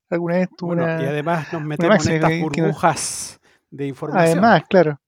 alguna 0.10 0.36
vez 0.36 0.50
tuvo 0.58 0.70
Bueno, 0.76 0.84
y 0.84 0.86
una... 1.02 1.10
además 1.10 1.52
nos 1.54 1.62
metemos 1.64 2.06
en 2.08 2.14
estas 2.16 2.30
que- 2.30 2.36
que 2.52 2.62
no- 2.62 2.68
burbujas 2.68 3.40
de 3.72 3.88
información. 3.88 4.28
Además, 4.40 4.64
claro. 4.70 5.00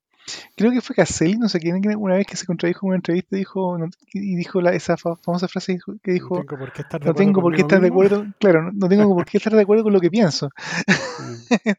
Creo 0.57 0.71
que 0.73 0.81
fue 0.81 0.93
Caselli, 0.93 1.37
no 1.37 1.47
sé 1.47 1.57
quién, 1.57 1.79
una 1.97 2.15
vez 2.15 2.27
que 2.27 2.35
se 2.35 2.45
contradijo 2.45 2.85
en 2.85 2.87
una 2.89 2.95
entrevista 2.97 3.37
dijo, 3.37 3.77
no- 3.77 3.87
y 4.11 4.35
dijo 4.35 4.59
la- 4.59 4.73
esa 4.73 4.97
fa- 4.97 5.15
famosa 5.15 5.47
frase 5.47 5.79
que 6.03 6.11
dijo, 6.11 6.35
no 6.39 6.43
tengo 6.43 6.57
por 6.59 6.73
qué 6.73 6.81
estar 6.81 6.99
de 6.99 7.05
no 7.05 7.11
acuerdo 7.11 7.25
tengo 7.25 7.41
por 7.41 7.55
qué 7.55 7.61
estar 7.61 7.79
de 7.79 7.87
acuerdo, 7.87 8.25
claro, 8.37 8.63
no, 8.63 8.71
no 8.73 8.89
tengo 8.89 9.15
por 9.15 9.23
qué 9.25 9.37
estar 9.37 9.53
de 9.53 9.61
acuerdo 9.61 9.83
con 9.85 9.93
lo 9.93 10.01
que 10.01 10.09
pienso. 10.09 10.49
Mm. 11.19 11.33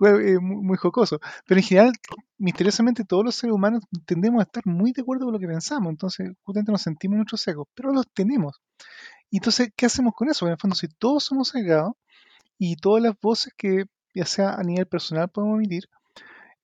Eh, 0.00 0.38
muy, 0.38 0.56
muy 0.56 0.76
jocoso. 0.76 1.18
Pero 1.46 1.60
en 1.60 1.64
general, 1.66 1.92
misteriosamente, 2.38 3.04
todos 3.04 3.24
los 3.24 3.34
seres 3.34 3.54
humanos 3.54 3.82
tendemos 4.06 4.40
a 4.40 4.42
estar 4.44 4.66
muy 4.66 4.92
de 4.92 5.02
acuerdo 5.02 5.24
con 5.24 5.32
lo 5.32 5.38
que 5.40 5.46
pensamos. 5.48 5.90
Entonces, 5.90 6.30
justamente 6.42 6.70
nos 6.72 6.82
sentimos 6.82 7.14
en 7.14 7.18
nuestros 7.20 7.40
secos, 7.40 7.66
pero 7.74 7.92
los 7.92 8.06
tenemos. 8.12 8.60
Y 9.30 9.38
entonces, 9.38 9.70
¿qué 9.76 9.86
hacemos 9.86 10.14
con 10.14 10.28
eso? 10.28 10.46
En 10.46 10.52
el 10.52 10.58
fondo, 10.58 10.76
si 10.76 10.88
todos 10.88 11.24
somos 11.24 11.50
cegados 11.52 11.92
y 12.58 12.76
todas 12.76 13.02
las 13.02 13.14
voces 13.20 13.52
que, 13.56 13.86
ya 14.14 14.26
sea 14.26 14.54
a 14.54 14.62
nivel 14.62 14.86
personal, 14.86 15.28
podemos 15.28 15.58
emitir, 15.58 15.88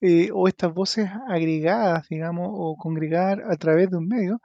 eh, 0.00 0.30
o 0.34 0.48
estas 0.48 0.74
voces 0.74 1.10
agregadas, 1.28 2.08
digamos, 2.08 2.48
o 2.52 2.76
congregar 2.76 3.42
a 3.50 3.56
través 3.56 3.90
de 3.90 3.96
un 3.98 4.08
medio, 4.08 4.40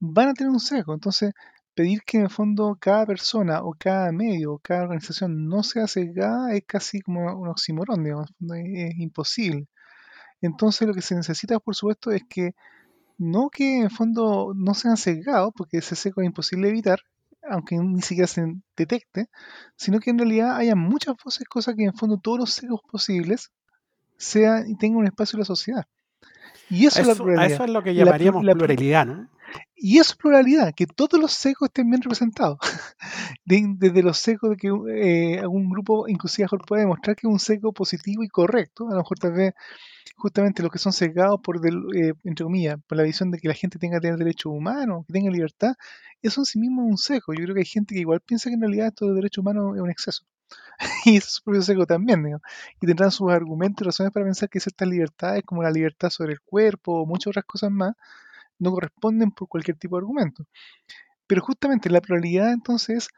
van 0.00 0.28
a 0.28 0.34
tener 0.34 0.50
un 0.50 0.60
sesgo. 0.60 0.94
Entonces, 0.94 1.32
pedir 1.74 2.02
que 2.04 2.18
en 2.18 2.24
el 2.24 2.30
fondo 2.30 2.76
cada 2.80 3.06
persona 3.06 3.62
o 3.62 3.74
cada 3.78 4.12
medio 4.12 4.54
o 4.54 4.58
cada 4.58 4.82
organización 4.82 5.48
no 5.48 5.62
sea 5.62 5.86
sesgada 5.86 6.52
es 6.54 6.64
casi 6.66 7.00
como 7.00 7.34
un 7.40 7.48
oxímoron, 7.48 8.04
digamos, 8.04 8.30
es, 8.40 8.98
imposible. 8.98 9.68
Entonces 10.42 10.88
lo 10.88 10.94
que 10.94 11.02
se 11.02 11.14
necesita, 11.14 11.60
por 11.60 11.74
supuesto, 11.76 12.10
es 12.10 12.24
que 12.28 12.54
no 13.18 13.50
que 13.50 13.78
en 13.78 13.84
el 13.84 13.90
fondo 13.90 14.52
no 14.56 14.74
sean 14.74 14.96
sesgados, 14.96 15.52
porque 15.56 15.78
ese 15.78 15.96
seco 15.96 16.22
es 16.22 16.26
imposible 16.26 16.68
evitar, 16.68 17.00
aunque 17.48 17.76
ni 17.76 18.02
siquiera 18.02 18.26
se 18.26 18.54
detecte, 18.76 19.28
sino 19.76 20.00
que 20.00 20.10
en 20.10 20.18
realidad 20.18 20.56
haya 20.56 20.74
muchas 20.74 21.14
voces, 21.22 21.46
cosas 21.48 21.74
que 21.76 21.84
en 21.84 21.94
fondo 21.94 22.18
todos 22.18 22.38
los 22.38 22.50
secos 22.50 22.80
posibles 22.90 23.50
sean 24.16 24.68
y 24.68 24.76
tengan 24.76 24.98
un 24.98 25.06
espacio 25.06 25.36
en 25.36 25.40
la 25.40 25.46
sociedad. 25.46 25.86
Y 26.68 26.86
eso, 26.86 27.00
es 27.00 27.06
la 27.06 27.14
pluralidad. 27.14 27.50
Eso 27.50 27.64
es 27.64 27.70
lo 27.70 27.82
que 27.82 27.94
llamaríamos 27.94 28.44
la, 28.44 28.54
pluralidad, 28.54 29.06
¿no? 29.06 29.28
Y 29.82 29.98
eso 29.98 30.12
es 30.12 30.16
pluralidad, 30.18 30.74
que 30.74 30.86
todos 30.86 31.18
los 31.18 31.32
secos 31.32 31.68
estén 31.68 31.88
bien 31.88 32.02
representados. 32.02 32.58
desde 33.46 34.02
los 34.02 34.18
secos 34.18 34.50
de 34.50 34.56
que 34.56 34.68
eh, 34.68 35.38
algún 35.40 35.70
grupo, 35.70 36.06
inclusive 36.06 36.48
puede 36.66 36.82
demostrar 36.82 37.16
que 37.16 37.26
es 37.26 37.32
un 37.32 37.38
seco 37.38 37.72
positivo 37.72 38.22
y 38.22 38.28
correcto. 38.28 38.88
A 38.88 38.90
lo 38.90 38.98
mejor 38.98 39.18
tal 39.18 39.32
vez 39.32 39.54
justamente 40.16 40.62
los 40.62 40.70
que 40.70 40.78
son 40.78 40.92
cegados 40.92 41.40
por, 41.42 41.56
eh, 41.66 42.12
entre 42.24 42.44
comillas, 42.44 42.76
por 42.86 42.98
la 42.98 43.04
visión 43.04 43.30
de 43.30 43.38
que 43.38 43.48
la 43.48 43.54
gente 43.54 43.78
tenga 43.78 43.96
que 43.96 44.02
tener 44.02 44.18
derechos 44.18 44.52
humanos, 44.52 45.06
que 45.06 45.14
tenga 45.14 45.30
libertad, 45.30 45.72
eso 46.20 46.42
en 46.42 46.44
sí 46.44 46.58
mismo 46.58 46.82
es 46.82 46.90
un 46.90 46.98
seco. 46.98 47.32
Yo 47.32 47.44
creo 47.44 47.54
que 47.54 47.60
hay 47.60 47.66
gente 47.66 47.94
que 47.94 48.00
igual 48.02 48.20
piensa 48.20 48.50
que 48.50 48.54
en 48.56 48.60
realidad 48.60 48.88
esto 48.88 49.06
de 49.06 49.14
derechos 49.14 49.40
humanos 49.40 49.76
es 49.76 49.80
un 49.80 49.90
exceso. 49.90 50.24
y 51.06 51.16
eso 51.16 51.26
es 51.26 51.32
su 51.34 51.42
propio 51.42 51.62
seco 51.62 51.86
también, 51.86 52.22
y 52.82 52.86
tendrán 52.86 53.10
sus 53.10 53.30
argumentos 53.30 53.82
y 53.82 53.86
razones 53.86 54.12
para 54.12 54.26
pensar 54.26 54.50
que 54.50 54.60
ciertas 54.60 54.88
libertades, 54.88 55.42
como 55.44 55.62
la 55.62 55.70
libertad 55.70 56.10
sobre 56.10 56.34
el 56.34 56.40
cuerpo 56.40 57.00
o 57.00 57.06
muchas 57.06 57.28
otras 57.28 57.46
cosas 57.46 57.70
más, 57.70 57.94
no 58.60 58.70
corresponden 58.70 59.32
por 59.32 59.48
cualquier 59.48 59.76
tipo 59.76 59.96
de 59.96 60.02
argumento. 60.02 60.44
Pero 61.26 61.42
justamente 61.42 61.90
la 61.90 62.00
pluralidad 62.00 62.52
entonces 62.52 63.08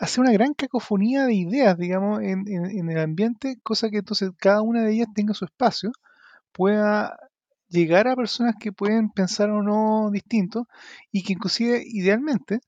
hace 0.00 0.20
una 0.20 0.32
gran 0.32 0.54
cacofonía 0.54 1.26
de 1.26 1.34
ideas, 1.34 1.76
digamos, 1.78 2.20
en, 2.22 2.46
el 2.48 2.98
ambiente, 2.98 3.58
cosa 3.62 3.90
que 3.90 3.98
entonces 3.98 4.30
cada 4.38 4.62
una 4.62 4.82
de 4.82 4.94
ellas 4.94 5.08
tenga 5.14 5.34
su 5.34 5.44
espacio, 5.44 5.92
pueda 6.52 7.16
llegar 7.68 8.08
a 8.08 8.16
personas 8.16 8.54
que 8.58 8.72
pueden 8.72 9.10
pensar 9.10 9.50
o 9.50 9.62
no 9.62 10.10
distinto 10.10 10.66
y 11.12 11.22
que 11.22 11.34
inclusive 11.34 11.82
idealmente 11.86 12.60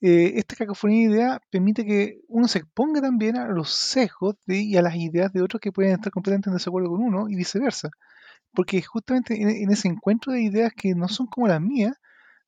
eh, 0.00 0.32
esta 0.36 0.56
cacofonía 0.56 1.08
de 1.08 1.14
ideas 1.14 1.38
permite 1.50 1.84
que 1.84 2.20
uno 2.28 2.48
se 2.48 2.58
exponga 2.58 3.00
también 3.00 3.36
a 3.36 3.46
los 3.48 3.70
sesgos 3.72 4.36
y 4.46 4.76
a 4.76 4.82
las 4.82 4.96
ideas 4.96 5.32
de 5.32 5.42
otros 5.42 5.60
que 5.60 5.72
pueden 5.72 5.92
estar 5.92 6.12
completamente 6.12 6.50
en 6.50 6.54
desacuerdo 6.54 6.90
con 6.90 7.02
uno 7.02 7.28
y 7.28 7.36
viceversa 7.36 7.90
porque 8.54 8.82
justamente 8.82 9.40
en, 9.40 9.70
ese 9.70 9.88
encuentro 9.88 10.32
de 10.32 10.42
ideas 10.42 10.72
que 10.76 10.94
no 10.94 11.08
son 11.08 11.26
como 11.26 11.48
las 11.48 11.60
mías, 11.60 11.96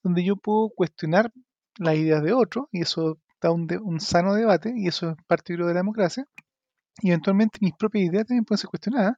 donde 0.03 0.25
yo 0.25 0.37
puedo 0.37 0.71
cuestionar 0.71 1.33
las 1.79 1.97
ideas 1.97 2.23
de 2.23 2.33
otro, 2.33 2.69
y 2.73 2.83
eso 2.83 3.19
da 3.41 3.51
un, 3.51 4.01
sano 4.01 4.35
debate, 4.35 4.73
y 4.77 4.89
eso 4.89 5.11
es 5.11 5.17
parte 5.27 5.55
de 5.55 5.61
la 5.61 5.73
democracia, 5.73 6.27
y 7.03 7.09
eventualmente 7.09 7.59
mis 7.63 7.75
propias 7.75 8.07
ideas 8.07 8.27
también 8.27 8.45
pueden 8.45 8.59
ser 8.59 8.71
cuestionadas, 8.71 9.17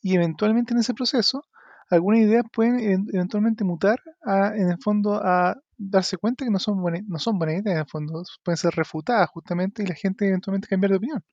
y 0.00 0.14
eventualmente 0.16 0.74
en 0.74 0.80
ese 0.80 0.94
proceso, 0.94 1.44
algunas 1.90 2.20
ideas 2.20 2.44
pueden 2.52 3.08
eventualmente 3.12 3.64
mutar 3.64 4.00
a, 4.24 4.56
en 4.56 4.70
el 4.70 4.78
fondo 4.78 5.14
a 5.16 5.56
darse 5.76 6.16
cuenta 6.16 6.44
que 6.44 6.50
no 6.50 6.58
son, 6.58 6.80
buenas, 6.80 7.02
no 7.06 7.18
son 7.18 7.38
buenas 7.38 7.56
ideas, 7.62 7.74
en 7.74 7.80
el 7.80 7.86
fondo, 7.88 8.22
pueden 8.44 8.56
ser 8.56 8.74
refutadas 8.74 9.28
justamente 9.30 9.82
y 9.82 9.86
la 9.86 9.94
gente 9.94 10.26
eventualmente 10.28 10.68
cambiar 10.68 10.92
de 10.92 10.96
opinión. 10.98 11.24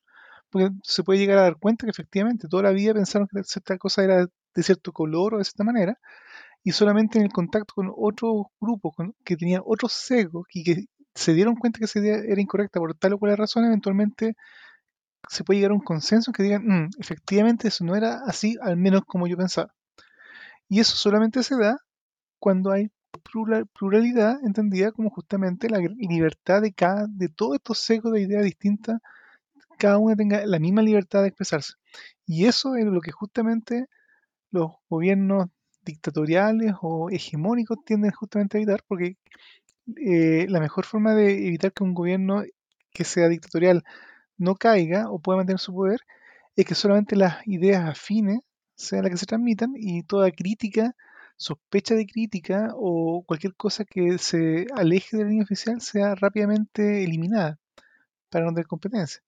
Porque 0.49 0.71
se 0.83 1.03
puede 1.03 1.19
llegar 1.19 1.37
a 1.39 1.43
dar 1.43 1.57
cuenta 1.57 1.85
que 1.85 1.91
efectivamente 1.91 2.47
toda 2.47 2.63
la 2.63 2.71
vida 2.71 2.93
pensaron 2.93 3.27
que 3.27 3.43
cierta 3.43 3.77
cosa 3.77 4.03
era 4.03 4.27
de 4.60 4.64
cierto 4.64 4.91
color 4.91 5.36
o 5.36 5.38
de 5.38 5.45
cierta 5.45 5.64
manera, 5.64 5.97
y 6.64 6.72
solamente 6.74 7.20
en 7.20 7.26
el 7.26 7.32
contacto 7.32 7.74
con 7.76 7.91
otros 7.95 8.47
grupos 8.60 8.93
que 9.24 9.38
tenían 9.38 9.62
otros 9.66 9.93
sesgos 9.93 10.45
y 10.53 10.64
que 10.64 10.86
se 11.16 11.34
dieron 11.34 11.55
cuenta 11.55 11.80
que 11.80 11.86
esa 11.86 11.99
idea 11.99 12.18
era 12.18 12.41
incorrecta 12.41 12.80
por 12.80 12.93
tal 12.95 13.14
o 13.14 13.20
cual 13.20 13.38
razón, 13.38 13.66
eventualmente 13.66 14.36
se 15.30 15.43
puede 15.43 15.60
llegar 15.60 15.72
a 15.72 15.76
un 15.76 15.82
consenso 15.82 16.32
que 16.32 16.43
digan, 16.43 16.66
mm, 16.66 16.89
efectivamente 16.99 17.68
eso 17.70 17.84
no 17.86 17.95
era 17.95 18.22
así, 18.26 18.57
al 18.62 18.78
menos 18.78 19.03
como 19.05 19.28
yo 19.28 19.38
pensaba. 19.38 19.74
Y 20.68 20.80
eso 20.80 20.95
solamente 20.95 21.43
se 21.43 21.57
da 21.57 21.78
cuando 22.39 22.72
hay 22.72 22.91
pluralidad 23.74 24.39
entendida 24.43 24.91
como 24.91 25.10
justamente 25.10 25.70
la 25.70 25.80
libertad 25.80 26.62
de 26.62 26.74
cada, 26.74 27.07
de 27.07 27.30
todos 27.30 27.55
estos 27.55 27.80
sesgos 27.80 28.14
de 28.14 28.22
ideas 28.22 28.43
distintas, 28.43 28.99
cada 29.80 29.97
uno 29.97 30.16
tenga 30.16 30.45
la 30.45 30.60
misma 30.60 30.82
libertad 30.82 31.22
de 31.22 31.30
expresarse. 31.30 31.74
Y 32.26 32.45
eso 32.45 32.76
es 32.76 32.86
lo 32.86 33.01
que 33.01 33.12
justamente 33.12 33.88
los 34.51 34.71
gobiernos 34.89 35.47
dictatoriales 35.83 36.73
o 36.81 37.09
hegemónicos 37.09 37.79
tienden 37.85 38.11
justamente 38.11 38.57
a 38.57 38.61
evitar, 38.61 38.83
porque 38.87 39.17
eh, 39.97 40.45
la 40.49 40.59
mejor 40.59 40.85
forma 40.85 41.15
de 41.15 41.47
evitar 41.47 41.73
que 41.73 41.83
un 41.83 41.93
gobierno 41.93 42.43
que 42.91 43.03
sea 43.03 43.27
dictatorial 43.27 43.83
no 44.37 44.55
caiga 44.55 45.09
o 45.11 45.19
pueda 45.19 45.37
mantener 45.37 45.59
su 45.59 45.73
poder 45.73 46.01
es 46.55 46.65
que 46.65 46.75
solamente 46.75 47.15
las 47.15 47.45
ideas 47.47 47.87
afines 47.87 48.39
sean 48.75 49.03
las 49.03 49.11
que 49.11 49.17
se 49.17 49.25
transmitan 49.25 49.73
y 49.75 50.03
toda 50.03 50.31
crítica, 50.31 50.95
sospecha 51.37 51.95
de 51.95 52.05
crítica 52.05 52.73
o 52.75 53.23
cualquier 53.25 53.55
cosa 53.55 53.85
que 53.85 54.17
se 54.17 54.67
aleje 54.75 55.17
de 55.17 55.23
la 55.23 55.29
línea 55.29 55.43
oficial 55.43 55.81
sea 55.81 56.15
rápidamente 56.15 57.03
eliminada 57.03 57.59
para 58.29 58.45
no 58.45 58.51
tener 58.53 58.67
competencia. 58.67 59.21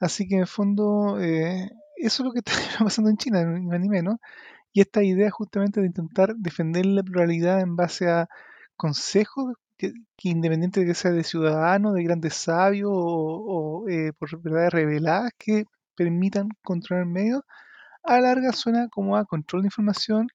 Así 0.00 0.26
que 0.28 0.36
en 0.36 0.42
el 0.42 0.46
fondo 0.46 1.20
eh, 1.20 1.70
eso 1.96 2.22
es 2.22 2.26
lo 2.26 2.32
que 2.32 2.40
está 2.46 2.84
pasando 2.84 3.10
en 3.10 3.16
China, 3.16 3.44
ni 3.44 3.88
menos. 3.88 4.16
Y 4.72 4.80
esta 4.80 5.02
idea 5.04 5.30
justamente 5.30 5.80
de 5.80 5.86
intentar 5.86 6.34
defender 6.36 6.86
la 6.86 7.02
pluralidad 7.02 7.60
en 7.60 7.76
base 7.76 8.10
a 8.10 8.28
consejos 8.76 9.54
que, 9.76 9.92
independiente 10.22 10.80
de 10.80 10.86
que 10.86 10.94
sea 10.94 11.12
de 11.12 11.24
ciudadanos, 11.24 11.94
de 11.94 12.04
grandes 12.04 12.34
sabios 12.34 12.90
o, 12.92 13.86
eh, 13.88 14.12
por 14.18 14.40
verdades 14.42 14.72
reveladas 14.72 15.32
que 15.38 15.64
permitan 15.96 16.48
controlar 16.62 17.06
medios, 17.06 17.42
a 18.02 18.20
larga 18.20 18.52
suena 18.52 18.88
como 18.88 19.16
a 19.16 19.24
control 19.26 19.62
de 19.62 19.68
información 19.68 20.28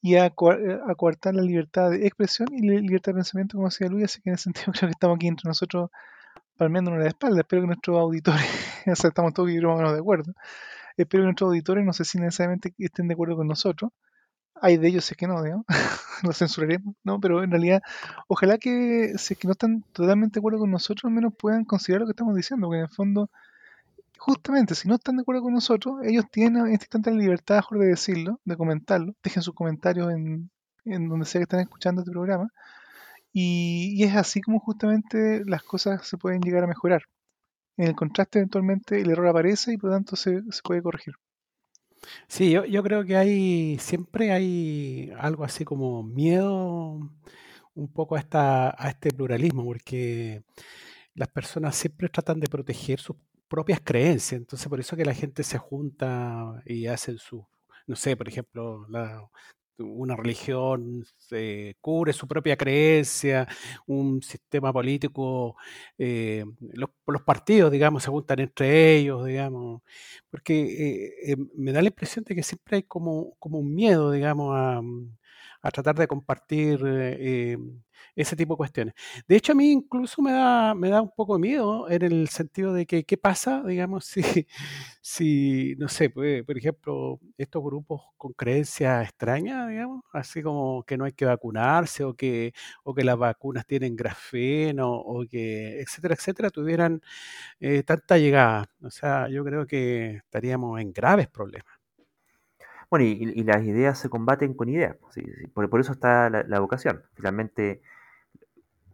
y 0.00 0.16
a, 0.16 0.26
a 0.26 0.94
coartar 0.96 1.34
la 1.34 1.42
libertad 1.42 1.90
de 1.90 2.06
expresión 2.06 2.48
y 2.52 2.66
la 2.66 2.80
libertad 2.80 3.12
de 3.12 3.16
pensamiento, 3.16 3.56
como 3.56 3.68
decía 3.68 3.88
Luis, 3.88 4.04
así 4.06 4.20
que 4.22 4.30
en 4.30 4.34
ese 4.34 4.44
sentido 4.44 4.72
creo 4.72 4.88
que 4.88 4.92
estamos 4.92 5.16
aquí 5.16 5.28
entre 5.28 5.48
nosotros 5.48 5.90
palmeándonos 6.62 7.00
la 7.00 7.08
espalda. 7.08 7.40
Espero 7.40 7.62
que 7.62 7.66
nuestros 7.66 7.98
auditores, 7.98 8.42
o 8.86 8.96
sea, 8.96 9.08
estamos 9.08 9.34
todos 9.34 9.48
de 9.48 9.98
acuerdo. 9.98 10.32
Espero 10.96 11.22
que 11.22 11.26
nuestros 11.26 11.48
auditores, 11.48 11.84
no 11.84 11.92
sé 11.92 12.04
si 12.04 12.18
necesariamente 12.18 12.74
estén 12.78 13.08
de 13.08 13.14
acuerdo 13.14 13.36
con 13.36 13.48
nosotros. 13.48 13.90
Hay 14.60 14.76
de 14.76 14.88
ellos, 14.88 15.04
sé 15.04 15.16
que 15.16 15.26
no, 15.26 15.42
digamos. 15.42 15.66
lo 16.22 16.32
censuraremos, 16.32 16.94
¿no? 17.02 17.20
Pero 17.20 17.42
en 17.42 17.50
realidad, 17.50 17.82
ojalá 18.28 18.58
que 18.58 19.14
si 19.18 19.34
es 19.34 19.40
que 19.40 19.48
no 19.48 19.52
están 19.52 19.82
totalmente 19.92 20.34
de 20.34 20.40
acuerdo 20.40 20.60
con 20.60 20.70
nosotros, 20.70 21.04
al 21.06 21.12
menos 21.12 21.32
puedan 21.36 21.64
considerar 21.64 22.02
lo 22.02 22.06
que 22.06 22.12
estamos 22.12 22.36
diciendo, 22.36 22.66
porque 22.68 22.78
en 22.78 22.84
el 22.84 22.90
fondo, 22.90 23.30
justamente, 24.18 24.74
si 24.76 24.88
no 24.88 24.96
están 24.96 25.16
de 25.16 25.22
acuerdo 25.22 25.42
con 25.42 25.54
nosotros, 25.54 25.96
ellos 26.04 26.26
tienen 26.30 26.66
en 26.66 26.74
este 26.74 26.84
instante 26.86 27.10
la 27.10 27.16
libertad 27.18 27.62
de 27.72 27.86
decirlo, 27.86 28.40
de 28.44 28.56
comentarlo. 28.56 29.14
Dejen 29.22 29.42
sus 29.42 29.54
comentarios 29.54 30.12
en, 30.12 30.50
en 30.84 31.08
donde 31.08 31.26
sea 31.26 31.40
que 31.40 31.44
están 31.44 31.60
escuchando 31.60 32.02
este 32.02 32.12
programa. 32.12 32.48
Y, 33.32 34.02
es 34.04 34.14
así 34.14 34.40
como 34.40 34.60
justamente 34.60 35.42
las 35.46 35.62
cosas 35.62 36.06
se 36.06 36.18
pueden 36.18 36.42
llegar 36.42 36.64
a 36.64 36.66
mejorar. 36.66 37.02
En 37.76 37.88
el 37.88 37.94
contraste 37.94 38.38
eventualmente 38.38 39.00
el 39.00 39.10
error 39.10 39.28
aparece 39.28 39.72
y 39.72 39.78
por 39.78 39.90
lo 39.90 39.96
tanto 39.96 40.16
se, 40.16 40.42
puede 40.62 40.82
corregir. 40.82 41.14
Sí, 42.28 42.50
yo, 42.50 42.64
yo, 42.64 42.82
creo 42.82 43.04
que 43.04 43.16
hay, 43.16 43.78
siempre 43.78 44.32
hay 44.32 45.12
algo 45.18 45.44
así 45.44 45.64
como 45.64 46.02
miedo 46.02 46.98
un 47.74 47.92
poco 47.92 48.16
a, 48.16 48.18
esta, 48.18 48.74
a 48.76 48.88
este 48.90 49.10
pluralismo, 49.12 49.64
porque 49.64 50.42
las 51.14 51.28
personas 51.28 51.76
siempre 51.76 52.08
tratan 52.08 52.40
de 52.40 52.48
proteger 52.48 53.00
sus 53.00 53.16
propias 53.48 53.80
creencias, 53.82 54.40
entonces 54.40 54.68
por 54.68 54.80
eso 54.80 54.96
que 54.96 55.04
la 55.04 55.14
gente 55.14 55.42
se 55.42 55.58
junta 55.58 56.62
y 56.66 56.86
hacen 56.86 57.18
su, 57.18 57.46
no 57.86 57.96
sé, 57.96 58.16
por 58.16 58.28
ejemplo, 58.28 58.86
la, 58.88 59.28
una 59.78 60.16
religión 60.16 61.04
cubre 61.80 62.12
su 62.12 62.26
propia 62.28 62.56
creencia, 62.56 63.48
un 63.86 64.22
sistema 64.22 64.72
político, 64.72 65.56
eh, 65.98 66.44
los, 66.74 66.90
partidos, 67.22 67.70
digamos, 67.72 68.02
se 68.02 68.10
juntan 68.10 68.40
entre 68.40 68.96
ellos, 68.96 69.26
digamos, 69.26 69.82
porque 70.30 70.60
eh, 70.62 71.32
eh, 71.32 71.36
me 71.56 71.72
da 71.72 71.82
la 71.82 71.88
impresión 71.88 72.24
de 72.24 72.34
que 72.34 72.42
siempre 72.42 72.76
hay 72.76 72.82
como, 72.84 73.34
como 73.38 73.58
un 73.58 73.74
miedo, 73.74 74.10
digamos, 74.10 74.54
a, 74.56 74.80
a 75.62 75.70
tratar 75.70 75.96
de 75.96 76.08
compartir 76.08 76.80
ese 78.16 78.36
tipo 78.36 78.54
de 78.54 78.58
cuestiones. 78.58 78.94
De 79.26 79.36
hecho, 79.36 79.52
a 79.52 79.54
mí 79.54 79.70
incluso 79.72 80.20
me 80.22 80.32
da, 80.32 80.74
me 80.74 80.88
da 80.90 81.00
un 81.02 81.10
poco 81.14 81.34
de 81.34 81.40
miedo 81.40 81.88
en 81.90 82.02
el 82.02 82.28
sentido 82.28 82.72
de 82.72 82.86
que 82.86 83.04
qué 83.04 83.16
pasa, 83.16 83.62
digamos, 83.66 84.04
si, 84.04 84.22
si 85.00 85.74
no 85.78 85.88
sé, 85.88 86.10
pues, 86.10 86.44
por 86.44 86.56
ejemplo, 86.58 87.20
estos 87.38 87.62
grupos 87.62 88.02
con 88.16 88.32
creencias 88.32 89.04
extrañas, 89.08 89.68
digamos, 89.68 90.02
así 90.12 90.42
como 90.42 90.82
que 90.84 90.96
no 90.96 91.04
hay 91.04 91.12
que 91.12 91.24
vacunarse 91.24 92.04
o 92.04 92.14
que, 92.14 92.52
o 92.84 92.94
que 92.94 93.04
las 93.04 93.16
vacunas 93.18 93.66
tienen 93.66 93.96
grafeno 93.96 94.90
o 94.92 95.24
que, 95.28 95.80
etcétera, 95.80 96.14
etcétera, 96.14 96.50
tuvieran 96.50 97.00
eh, 97.60 97.82
tanta 97.84 98.18
llegada. 98.18 98.66
O 98.82 98.90
sea, 98.90 99.28
yo 99.28 99.44
creo 99.44 99.66
que 99.66 100.16
estaríamos 100.16 100.80
en 100.80 100.92
graves 100.92 101.28
problemas. 101.28 101.81
Bueno, 102.92 103.06
y, 103.06 103.42
las 103.44 103.64
ideas 103.64 103.98
se 103.98 104.10
combaten 104.10 104.52
con 104.52 104.68
ideas. 104.68 104.98
Por, 105.54 105.80
eso 105.80 105.92
está 105.92 106.28
la, 106.28 106.42
la, 106.42 106.60
vocación. 106.60 107.02
Finalmente, 107.14 107.80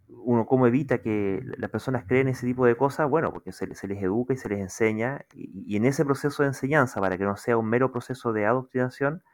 uno 0.09 0.47
cómo 0.47 0.69
evita 0.69 0.99
que 1.03 1.43
las 1.59 1.69
personas 1.69 2.05
creen 2.07 2.29
ese 2.29 2.47
tipo 2.47 2.65
de 2.65 2.77
cosas, 2.77 3.11
bueno, 3.11 3.33
porque 3.33 3.51
se, 3.51 3.67
les 3.67 3.83
educa 3.83 4.35
y 4.35 4.37
se 4.37 4.49
les 4.49 4.61
enseña, 4.61 5.27
y, 5.35 5.77
en 5.77 5.85
ese 5.85 6.05
proceso 6.05 6.45
de 6.45 6.51
enseñanza, 6.51 7.01
para 7.01 7.19
que 7.19 7.25
no 7.25 7.37
sea 7.37 7.57
un 7.57 7.69
mero 7.69 7.91
proceso 7.91 8.33
de 8.33 8.47
adoctrinación, 8.47 9.25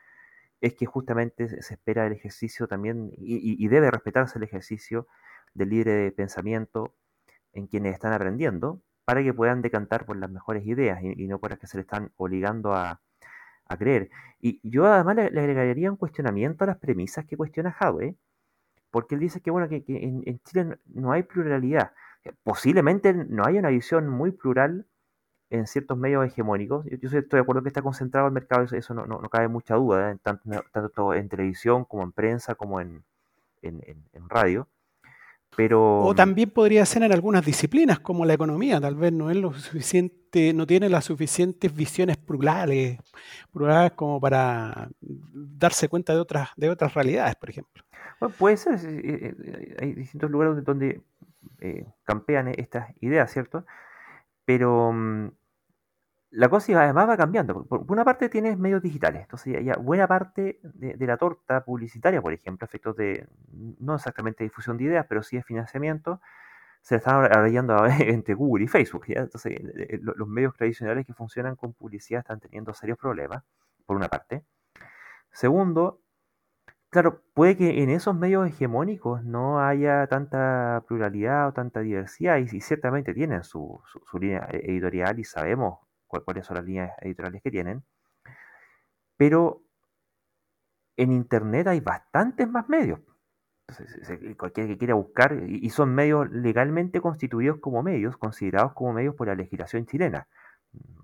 es 0.62 0.72
que 0.72 0.86
justamente 0.86 1.60
se 1.60 1.74
espera 1.74 2.06
el 2.06 2.14
ejercicio 2.14 2.66
también, 2.66 3.10
y, 3.18 3.68
debe 3.68 3.90
respetarse 3.90 4.38
el 4.38 4.44
ejercicio 4.44 5.06
del 5.52 5.68
libre 5.68 6.10
pensamiento 6.12 6.94
en 7.52 7.66
quienes 7.66 7.92
están 7.92 8.14
aprendiendo, 8.14 8.80
para 9.04 9.22
que 9.22 9.34
puedan 9.34 9.60
decantar 9.60 10.06
por 10.06 10.16
las 10.16 10.30
mejores 10.30 10.66
ideas 10.66 11.02
y, 11.02 11.28
no 11.28 11.38
por 11.38 11.50
las 11.50 11.58
que 11.58 11.66
se 11.66 11.76
le 11.76 11.82
están 11.82 12.12
obligando 12.16 12.72
a, 12.72 13.02
creer. 13.76 14.10
Y 14.40 14.60
yo 14.62 14.86
además 14.86 15.16
le, 15.16 15.40
agregaría 15.40 15.90
un 15.90 15.96
cuestionamiento 15.96 16.64
a 16.64 16.66
las 16.66 16.76
premisas 16.78 17.24
que 17.24 17.36
cuestiona 17.36 17.74
Howe, 17.80 18.14
porque 18.90 19.14
él 19.14 19.20
dice 19.20 19.40
que, 19.40 19.50
bueno, 19.50 19.68
que, 19.68 19.82
en, 19.86 20.40
Chile 20.44 20.78
no 20.86 21.12
hay 21.12 21.22
pluralidad. 21.24 21.92
Posiblemente 22.42 23.12
no 23.12 23.44
haya 23.44 23.60
una 23.60 23.70
visión 23.70 24.08
muy 24.08 24.30
plural 24.32 24.86
en 25.50 25.66
ciertos 25.66 25.96
medios 25.98 26.26
hegemónicos. 26.26 26.84
Yo, 26.86 27.08
estoy 27.08 27.38
de 27.38 27.40
acuerdo 27.40 27.62
que 27.62 27.68
está 27.68 27.82
concentrado 27.82 28.26
el 28.26 28.32
mercado, 28.32 28.64
eso, 28.64 28.94
no, 28.94 29.20
cabe 29.30 29.48
mucha 29.48 29.76
duda, 29.76 30.12
¿eh? 30.12 30.18
tanto, 30.22 31.14
en 31.14 31.28
televisión 31.28 31.84
como 31.84 32.02
en 32.02 32.12
prensa 32.12 32.54
como 32.54 32.80
en, 32.80 33.04
radio. 34.28 34.68
Pero... 35.56 36.00
O 36.00 36.14
también 36.14 36.50
podría 36.50 36.84
ser 36.84 37.04
en 37.04 37.12
algunas 37.12 37.44
disciplinas, 37.44 38.00
como 38.00 38.24
la 38.24 38.34
economía, 38.34 38.80
tal 38.80 38.96
vez 38.96 39.12
no 39.12 39.30
es 39.30 39.36
lo 39.36 39.52
suficiente, 39.52 40.52
no 40.52 40.66
tiene 40.66 40.88
las 40.88 41.04
suficientes 41.04 41.74
visiones 41.74 42.16
plurales, 42.16 42.98
plurales 43.52 43.92
como 43.92 44.20
para 44.20 44.88
darse 45.00 45.88
cuenta 45.88 46.12
de 46.12 46.20
otras, 46.20 46.48
de 46.56 46.70
otras 46.70 46.94
realidades, 46.94 47.36
por 47.36 47.50
ejemplo 47.50 47.84
puede 48.30 48.56
ser, 48.56 48.74
eh, 48.84 49.34
eh, 49.44 49.76
hay 49.80 49.92
distintos 49.94 50.30
lugares 50.30 50.64
donde 50.64 51.02
eh, 51.60 51.86
campean 52.04 52.48
estas 52.48 52.90
ideas, 53.00 53.30
¿cierto? 53.32 53.64
Pero 54.44 54.92
mm, 54.92 55.30
la 56.34 56.48
cosa 56.48 56.82
además 56.82 57.08
va 57.08 57.16
cambiando. 57.16 57.64
Por, 57.64 57.90
una 57.90 58.04
parte 58.04 58.28
tienes 58.28 58.58
medios 58.58 58.82
digitales, 58.82 59.22
entonces 59.22 59.56
buena 59.78 60.08
parte 60.08 60.58
de, 60.62 61.06
la 61.06 61.16
torta 61.16 61.64
publicitaria, 61.64 62.20
por 62.20 62.32
ejemplo, 62.32 62.64
efectos 62.64 62.96
de, 62.96 63.26
no 63.78 63.94
exactamente 63.94 64.42
difusión 64.42 64.76
de 64.76 64.84
ideas, 64.84 65.06
pero 65.08 65.22
sí 65.22 65.36
de 65.36 65.42
financiamiento, 65.44 66.20
se 66.82 66.96
están 66.96 67.24
arreglando 67.24 67.86
entre 68.00 68.34
Google 68.34 68.64
y 68.64 68.68
Facebook. 68.68 69.04
Entonces 69.08 69.58
los 70.00 70.28
medios 70.28 70.54
tradicionales 70.56 71.06
que 71.06 71.14
funcionan 71.14 71.56
con 71.56 71.72
publicidad 71.72 72.20
están 72.20 72.40
teniendo 72.40 72.74
serios 72.74 72.98
problemas, 72.98 73.44
por 73.86 73.96
una 73.96 74.08
parte. 74.08 74.44
Segundo, 75.30 76.00
Claro, 76.94 77.24
puede 77.34 77.56
que 77.56 77.82
en 77.82 77.90
esos 77.90 78.14
medios 78.14 78.46
hegemónicos 78.46 79.24
no 79.24 79.60
haya 79.60 80.06
tanta 80.06 80.84
pluralidad 80.86 81.48
o 81.48 81.52
tanta 81.52 81.80
diversidad, 81.80 82.36
y, 82.38 82.60
ciertamente 82.60 83.12
tienen 83.12 83.42
su, 83.42 83.82
línea 84.20 84.46
e, 84.52 84.58
editorial 84.70 85.18
y 85.18 85.24
sabemos 85.24 85.80
cuáles 86.06 86.46
son 86.46 86.56
las 86.56 86.64
líneas 86.64 86.92
editoriales 87.00 87.42
que 87.42 87.50
tienen, 87.50 87.84
pero 89.16 89.62
en 90.96 91.12
Internet 91.12 91.66
hay 91.66 91.80
bastantes 91.80 92.48
más 92.48 92.68
medios. 92.68 93.00
Cualquiera 94.36 94.68
que 94.68 94.78
quiera 94.78 94.94
buscar, 94.94 95.42
y 95.48 95.70
son 95.70 95.94
medios 95.94 96.30
legalmente 96.30 97.00
constituidos 97.00 97.58
como 97.60 97.82
medios, 97.82 98.16
considerados 98.16 98.74
como 98.74 98.92
medios 98.92 99.14
por 99.14 99.26
la 99.26 99.34
legislación 99.34 99.86
chilena. 99.86 100.28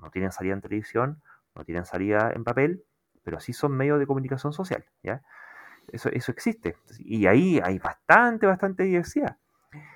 No 0.02 0.10
tienen 0.10 0.30
salida 0.30 0.54
en 0.54 0.60
televisión, 0.60 1.22
no 1.54 1.64
tienen 1.64 1.84
salida 1.84 2.30
en 2.34 2.44
papel, 2.44 2.84
pero 3.22 3.40
sí 3.40 3.52
son 3.52 3.72
medios 3.72 3.98
de 3.98 4.06
comunicación 4.06 4.52
social. 4.52 4.84
Eso, 5.88 6.10
eso 6.10 6.32
existe. 6.32 6.76
Y 6.98 7.26
ahí 7.26 7.60
hay 7.62 7.78
bastante, 7.78 8.46
bastante 8.46 8.84
diversidad. 8.84 9.38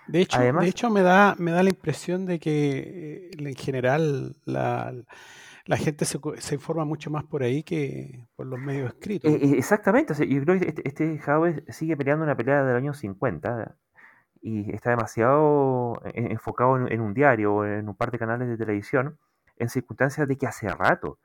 De 0.07 0.21
hecho, 0.21 0.41
de 0.41 0.69
hecho 0.69 0.91
me, 0.91 1.03
da, 1.03 1.35
me 1.39 1.51
da 1.51 1.63
la 1.63 1.71
impresión 1.71 2.27
de 2.27 2.39
que 2.39 3.31
eh, 3.31 3.31
en 3.39 3.55
general 3.55 4.37
la, 4.45 4.93
gente 5.77 6.05
se, 6.05 6.19
se, 6.39 6.55
informa 6.55 6.85
mucho 6.85 7.11
más 7.11 7.25
por 7.25 7.43
ahí 7.43 7.63
que 7.63 8.29
por 8.37 8.47
los 8.47 8.61
medios 8.61 8.93
escritos. 8.93 9.33
Eh, 9.33 9.39
eh, 9.41 9.55
exactamente. 9.57 10.15
yo 10.15 10.43
creo 10.43 10.61
que 10.61 10.69
este, 10.69 10.89
este 10.89 11.73
sigue 11.73 11.97
peleando 11.97 12.25
una 12.25 12.37
pelea 12.37 12.63
del 12.63 12.77
año 12.77 12.95
50 12.95 13.77
y 14.43 14.73
está 14.73 14.91
demasiado 14.91 16.01
enfocado 16.13 16.77
en, 16.77 16.93
en, 16.93 17.01
un 17.01 17.15
diario 17.15 17.55
o 17.55 17.65
en 17.65 17.89
un 17.89 17.97
par 17.97 18.11
de 18.11 18.19
canales 18.19 18.49
de 18.49 18.59
televisión 18.59 19.19
en 19.57 19.69
circunstancias 19.71 20.29
de 20.29 20.37
que 20.37 20.47
hace 20.47 20.69
rato 20.69 21.19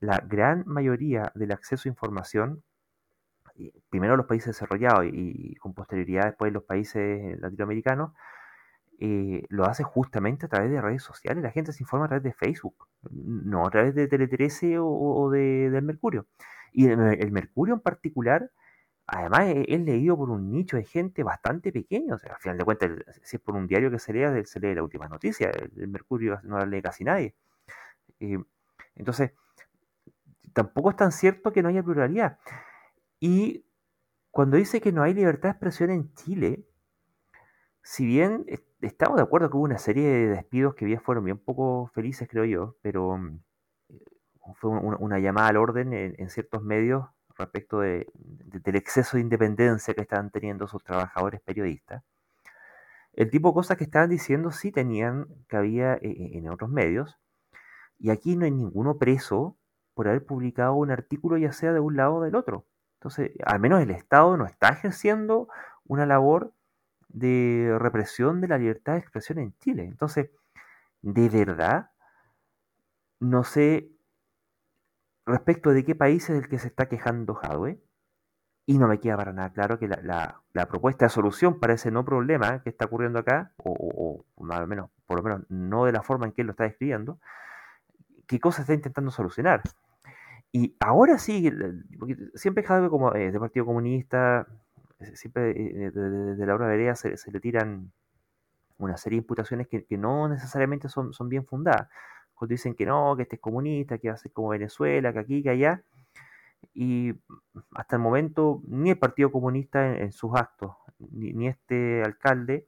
la 0.00 0.18
gran 0.18 0.64
mayoría 0.66 1.32
del 1.34 1.52
acceso 1.52 1.88
a 1.88 1.92
información 1.92 2.62
primero 3.88 4.16
los 4.16 4.26
países 4.26 4.48
desarrollados 4.48 5.06
y, 5.06 5.54
con 5.56 5.74
posterioridad 5.74 6.26
después 6.26 6.52
los 6.52 6.64
países 6.64 7.38
latinoamericanos, 7.40 8.12
eh, 8.98 9.44
lo 9.50 9.66
hace 9.66 9.82
justamente 9.84 10.46
a 10.46 10.48
través 10.48 10.70
de 10.70 10.80
redes 10.80 11.02
sociales. 11.02 11.42
La 11.42 11.50
gente 11.50 11.72
se 11.72 11.82
informa 11.82 12.06
a 12.06 12.08
través 12.08 12.24
de 12.24 12.32
Facebook, 12.32 12.88
no 13.10 13.66
a 13.66 13.70
través 13.70 13.94
de 13.94 14.08
Tele 14.08 14.26
13 14.26 14.76
o, 14.80 15.30
de, 15.30 15.70
del 15.70 15.82
Mercurio. 15.84 16.26
Y 16.72 16.86
el, 16.86 17.30
Mercurio 17.32 17.74
en 17.74 17.80
particular, 17.80 18.50
además 19.06 19.48
es, 19.68 19.80
leído 19.80 20.16
por 20.16 20.30
un 20.30 20.50
nicho 20.50 20.76
de 20.76 20.84
gente 20.84 21.22
bastante 21.22 21.72
pequeño. 21.72 22.14
O 22.16 22.18
sea, 22.18 22.34
al 22.34 22.40
final 22.40 22.58
de 22.58 22.64
cuentas, 22.64 22.90
si 23.22 23.36
es 23.36 23.42
por 23.42 23.54
un 23.56 23.66
diario 23.66 23.90
que 23.90 23.98
se 23.98 24.12
lea, 24.12 24.32
se 24.44 24.60
lee 24.60 24.74
la 24.74 24.82
última 24.82 25.08
noticia. 25.08 25.50
El, 25.50 25.88
Mercurio 25.88 26.40
no 26.44 26.58
la 26.58 26.66
lee 26.66 26.82
casi 26.82 27.04
nadie. 27.04 27.34
Eh, 28.20 28.38
entonces, 28.94 29.32
tampoco 30.54 30.90
es 30.90 30.96
tan 30.96 31.12
cierto 31.12 31.52
que 31.52 31.62
no 31.62 31.68
haya 31.68 31.82
pluralidad. 31.82 32.38
Y 33.26 33.66
cuando 34.30 34.56
dice 34.56 34.80
que 34.80 34.92
no 34.92 35.02
hay 35.02 35.12
libertad 35.12 35.48
de 35.48 35.52
expresión 35.54 35.90
en 35.90 36.14
Chile, 36.14 36.64
si 37.82 38.06
bien 38.06 38.46
estamos 38.80 39.16
de 39.16 39.24
acuerdo 39.24 39.50
que 39.50 39.56
hubo 39.56 39.64
una 39.64 39.78
serie 39.78 40.08
de 40.08 40.28
despidos 40.28 40.76
que 40.76 40.84
bien 40.84 41.00
fueron 41.00 41.24
bien 41.24 41.36
poco 41.36 41.90
felices, 41.92 42.28
creo 42.28 42.44
yo, 42.44 42.76
pero 42.82 43.18
mm, 43.18 43.40
fue 44.54 44.70
una, 44.70 45.18
llamada 45.18 45.48
al 45.48 45.56
orden 45.56 45.92
en, 45.92 46.30
ciertos 46.30 46.62
medios 46.62 47.04
respecto 47.36 47.80
de, 47.80 48.06
del 48.14 48.76
exceso 48.76 49.16
de 49.16 49.22
independencia 49.22 49.92
que 49.92 50.02
estaban 50.02 50.30
teniendo 50.30 50.68
sus 50.68 50.84
trabajadores 50.84 51.40
periodistas. 51.40 52.04
El 53.12 53.28
tipo 53.28 53.48
de 53.48 53.54
cosas 53.54 53.76
que 53.76 53.84
estaban 53.84 54.08
diciendo 54.08 54.52
sí 54.52 54.70
tenían 54.70 55.26
cabida 55.48 55.96
e, 55.96 56.10
e, 56.10 56.38
en 56.38 56.48
otros 56.48 56.70
medios, 56.70 57.18
y 57.98 58.10
aquí 58.10 58.36
no 58.36 58.44
hay 58.44 58.52
ninguno 58.52 58.98
preso 58.98 59.58
por 59.94 60.06
haber 60.06 60.24
publicado 60.24 60.74
un 60.74 60.92
artículo 60.92 61.38
ya 61.38 61.52
sea 61.52 61.72
de 61.72 61.80
un 61.80 61.96
lado 61.96 62.16
o 62.16 62.22
del 62.22 62.36
otro. 62.36 62.66
Entonces, 62.96 63.32
al 63.44 63.60
menos 63.60 63.82
el 63.82 63.90
Estado 63.90 64.36
no 64.36 64.46
está 64.46 64.68
ejerciendo 64.70 65.48
una 65.84 66.06
labor 66.06 66.52
de 67.08 67.76
represión 67.78 68.40
de 68.40 68.48
la 68.48 68.58
libertad 68.58 68.94
de 68.94 68.98
expresión 68.98 69.38
en 69.38 69.56
Chile. 69.58 69.84
Entonces, 69.84 70.30
de 71.02 71.28
verdad, 71.28 71.90
no 73.20 73.44
sé 73.44 73.90
respecto 75.24 75.70
de 75.70 75.84
qué 75.84 75.94
país 75.94 76.28
es 76.30 76.42
el 76.42 76.48
que 76.48 76.58
se 76.58 76.68
está 76.68 76.88
quejando 76.88 77.34
Jadwe, 77.34 77.80
y 78.66 78.78
no 78.78 78.88
me 78.88 78.98
queda 78.98 79.16
para 79.16 79.32
nada 79.32 79.52
claro 79.52 79.78
que 79.78 79.86
la, 79.86 80.42
propuesta 80.68 81.06
de 81.06 81.10
solución 81.10 81.60
para 81.60 81.74
ese 81.74 81.92
no 81.92 82.04
problema 82.04 82.62
que 82.62 82.70
está 82.70 82.86
ocurriendo 82.86 83.20
acá, 83.20 83.52
o, 83.58 84.24
al 84.50 84.66
menos, 84.66 84.90
por 85.06 85.18
lo 85.18 85.22
menos 85.22 85.42
no 85.48 85.84
de 85.84 85.92
la 85.92 86.02
forma 86.02 86.26
en 86.26 86.32
que 86.32 86.42
él 86.42 86.48
lo 86.48 86.50
está 86.50 86.64
describiendo, 86.64 87.20
qué 88.26 88.40
cosa 88.40 88.62
está 88.62 88.74
intentando 88.74 89.12
solucionar. 89.12 89.62
Y 90.56 90.74
ahora 90.80 91.18
sí, 91.18 91.52
siempre 92.34 92.64
Jadwe 92.64 92.88
como 92.88 93.14
eh, 93.14 93.30
de 93.30 93.38
Partido 93.38 93.66
Comunista, 93.66 94.46
eh, 95.00 95.14
siempre 95.14 95.50
eh, 95.50 95.90
de, 95.90 96.46
la 96.46 96.54
hora 96.54 96.66
de 96.68 96.96
se, 96.96 97.18
se, 97.18 97.30
le 97.30 97.40
tiran 97.40 97.92
una 98.78 98.96
serie 98.96 99.18
de 99.18 99.24
imputaciones 99.24 99.68
que, 99.68 99.84
no 99.98 100.30
necesariamente 100.30 100.88
son, 100.88 101.12
son, 101.12 101.28
bien 101.28 101.44
fundadas. 101.44 101.90
Cuando 102.34 102.54
dicen 102.54 102.74
que 102.74 102.86
no, 102.86 103.14
que 103.16 103.24
este 103.24 103.36
es 103.36 103.42
comunista, 103.42 103.98
que 103.98 104.08
hace 104.08 104.30
como 104.30 104.48
Venezuela, 104.48 105.12
que 105.12 105.18
aquí, 105.18 105.42
que 105.42 105.50
allá. 105.50 105.82
Y 106.72 107.12
hasta 107.74 107.96
el 107.96 108.02
momento 108.02 108.62
ni 108.66 108.88
el 108.88 108.98
Partido 108.98 109.30
Comunista 109.30 109.94
en, 109.98 110.12
sus 110.12 110.34
actos, 110.34 110.72
ni, 110.98 111.48
este 111.48 112.02
alcalde 112.02 112.66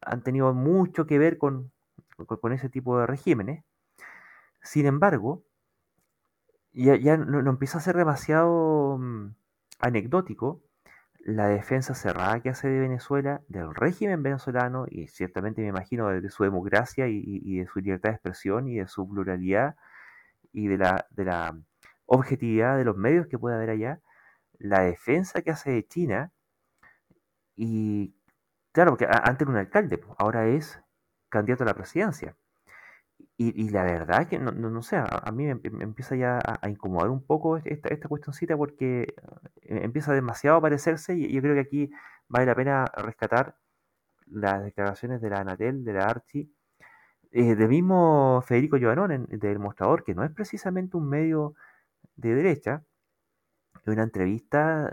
han 0.00 0.22
tenido 0.22 0.54
mucho 0.54 1.08
que 1.08 1.18
ver 1.18 1.38
con, 1.38 1.72
con 2.40 2.52
ese 2.52 2.68
tipo 2.68 3.00
de 3.00 3.08
regímenes. 3.08 3.64
Sin 4.62 4.86
embargo, 4.86 5.42
ya, 6.74 6.96
ya 6.96 7.16
no, 7.16 7.38
empieza 7.48 7.78
a 7.78 7.80
ser 7.80 7.96
demasiado 7.96 8.98
mm, 8.98 9.34
anecdótico 9.80 10.62
la 11.20 11.48
defensa 11.48 11.94
cerrada 11.94 12.40
que 12.40 12.50
hace 12.50 12.68
de 12.68 12.80
Venezuela, 12.80 13.40
del 13.48 13.74
régimen 13.74 14.22
venezolano, 14.22 14.86
y 14.88 15.08
ciertamente 15.08 15.62
me 15.62 15.68
imagino 15.68 16.08
de, 16.08 16.30
su 16.30 16.44
democracia 16.44 17.08
y, 17.08 17.58
de 17.58 17.66
su 17.66 17.80
libertad 17.80 18.10
de 18.10 18.16
expresión 18.16 18.68
y 18.68 18.76
de 18.76 18.86
su 18.88 19.08
pluralidad 19.08 19.76
y 20.52 20.68
de 20.68 20.78
la, 20.78 21.06
de 21.10 21.24
la 21.24 21.58
objetividad 22.06 22.76
de 22.76 22.84
los 22.84 22.96
medios 22.96 23.26
que 23.26 23.38
puede 23.38 23.56
haber 23.56 23.70
allá, 23.70 24.00
la 24.58 24.80
defensa 24.82 25.42
que 25.42 25.50
hace 25.50 25.70
de 25.72 25.86
China, 25.86 26.30
y 27.56 28.14
claro, 28.72 28.92
porque 28.92 29.06
antes 29.08 29.42
era 29.42 29.50
un 29.50 29.56
alcalde, 29.56 30.00
ahora 30.18 30.46
es 30.48 30.80
candidato 31.30 31.64
a 31.64 31.66
la 31.66 31.74
presidencia. 31.74 32.36
Y, 33.36 33.68
la 33.70 33.82
verdad 33.82 34.22
es 34.22 34.28
que 34.28 34.38
no, 34.38 34.52
no, 34.52 34.82
sé, 34.82 34.96
a, 34.96 35.32
mí 35.32 35.44
me, 35.46 35.60
empieza 35.82 36.14
ya 36.14 36.38
a, 36.38 36.68
incomodar 36.68 37.10
un 37.10 37.24
poco 37.26 37.56
esta, 37.56 37.88
esta 37.88 38.08
cuestioncita 38.08 38.56
porque 38.56 39.02
eh, 39.62 39.80
empieza 39.82 40.12
demasiado 40.12 40.58
a 40.58 40.60
parecerse 40.60 41.16
y 41.16 41.32
yo 41.32 41.42
creo 41.42 41.54
que 41.54 41.60
aquí 41.60 41.90
vale 42.28 42.46
la 42.46 42.54
pena 42.54 42.84
rescatar 42.96 43.56
las 44.26 44.62
declaraciones 44.64 45.20
de 45.20 45.30
la 45.30 45.40
Anatel, 45.40 45.84
de 45.84 45.92
la 45.94 46.04
Archi, 46.06 46.54
eh, 47.32 47.56
del 47.56 47.68
mismo 47.68 48.40
Federico 48.46 48.76
Giovanón 48.76 49.26
del 49.28 49.58
Mostrador, 49.58 50.04
que 50.04 50.14
no 50.14 50.24
es 50.24 50.30
precisamente 50.30 50.96
un 50.96 51.08
medio 51.08 51.54
de 52.16 52.34
derecha, 52.36 52.84
en 53.84 53.92
una 53.94 54.04
entrevista 54.04 54.90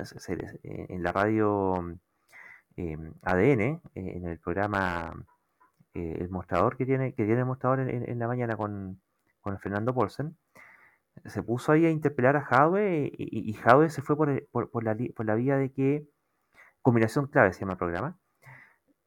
en 0.63 1.03
la 1.03 1.11
radio 1.11 1.75
ADN, 3.21 3.81
en 3.95 4.25
el 4.25 4.39
programa 4.39 5.13
El 5.93 6.29
Mostrador 6.29 6.77
que 6.77 6.85
tiene, 6.85 7.13
que 7.13 7.25
tiene 7.25 7.41
el 7.41 7.45
Mostrador 7.45 7.81
en, 7.81 8.19
la 8.19 8.27
mañana 8.27 8.55
con, 8.55 9.01
con 9.41 9.59
Fernando 9.59 9.93
Polsen, 9.93 10.37
se 11.25 11.43
puso 11.43 11.71
ahí 11.71 11.85
a 11.85 11.89
interpelar 11.89 12.35
a 12.37 12.41
Jadwe 12.41 13.11
y, 13.13 13.49
y 13.49 13.89
se 13.89 14.01
fue 14.01 14.15
por, 14.15 14.29
la, 14.29 14.41
por, 14.51 15.25
la, 15.25 15.35
vía 15.35 15.57
de 15.57 15.71
que, 15.71 16.07
combinación 16.81 17.27
clave 17.27 17.53
se 17.53 17.61
llama 17.61 17.73
el 17.73 17.77
programa, 17.77 18.17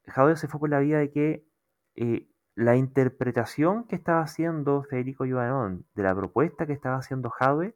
Jadwe 0.07 0.37
se 0.37 0.49
fue 0.49 0.61
por 0.61 0.70
la 0.70 0.80
vía 0.80 0.99
de 0.99 1.11
que 1.11 1.47
eh, 1.97 2.28
la 2.55 2.76
interpretación 2.76 3.87
que 3.87 3.97
estaba 3.97 4.20
haciendo 4.20 4.85
Federico 4.85 5.24
Giovanón 5.24 5.87
de 5.95 6.03
la 6.03 6.14
propuesta 6.14 6.66
que 6.66 6.72
estaba 6.72 6.97
haciendo 6.97 7.30
Jadwe 7.30 7.74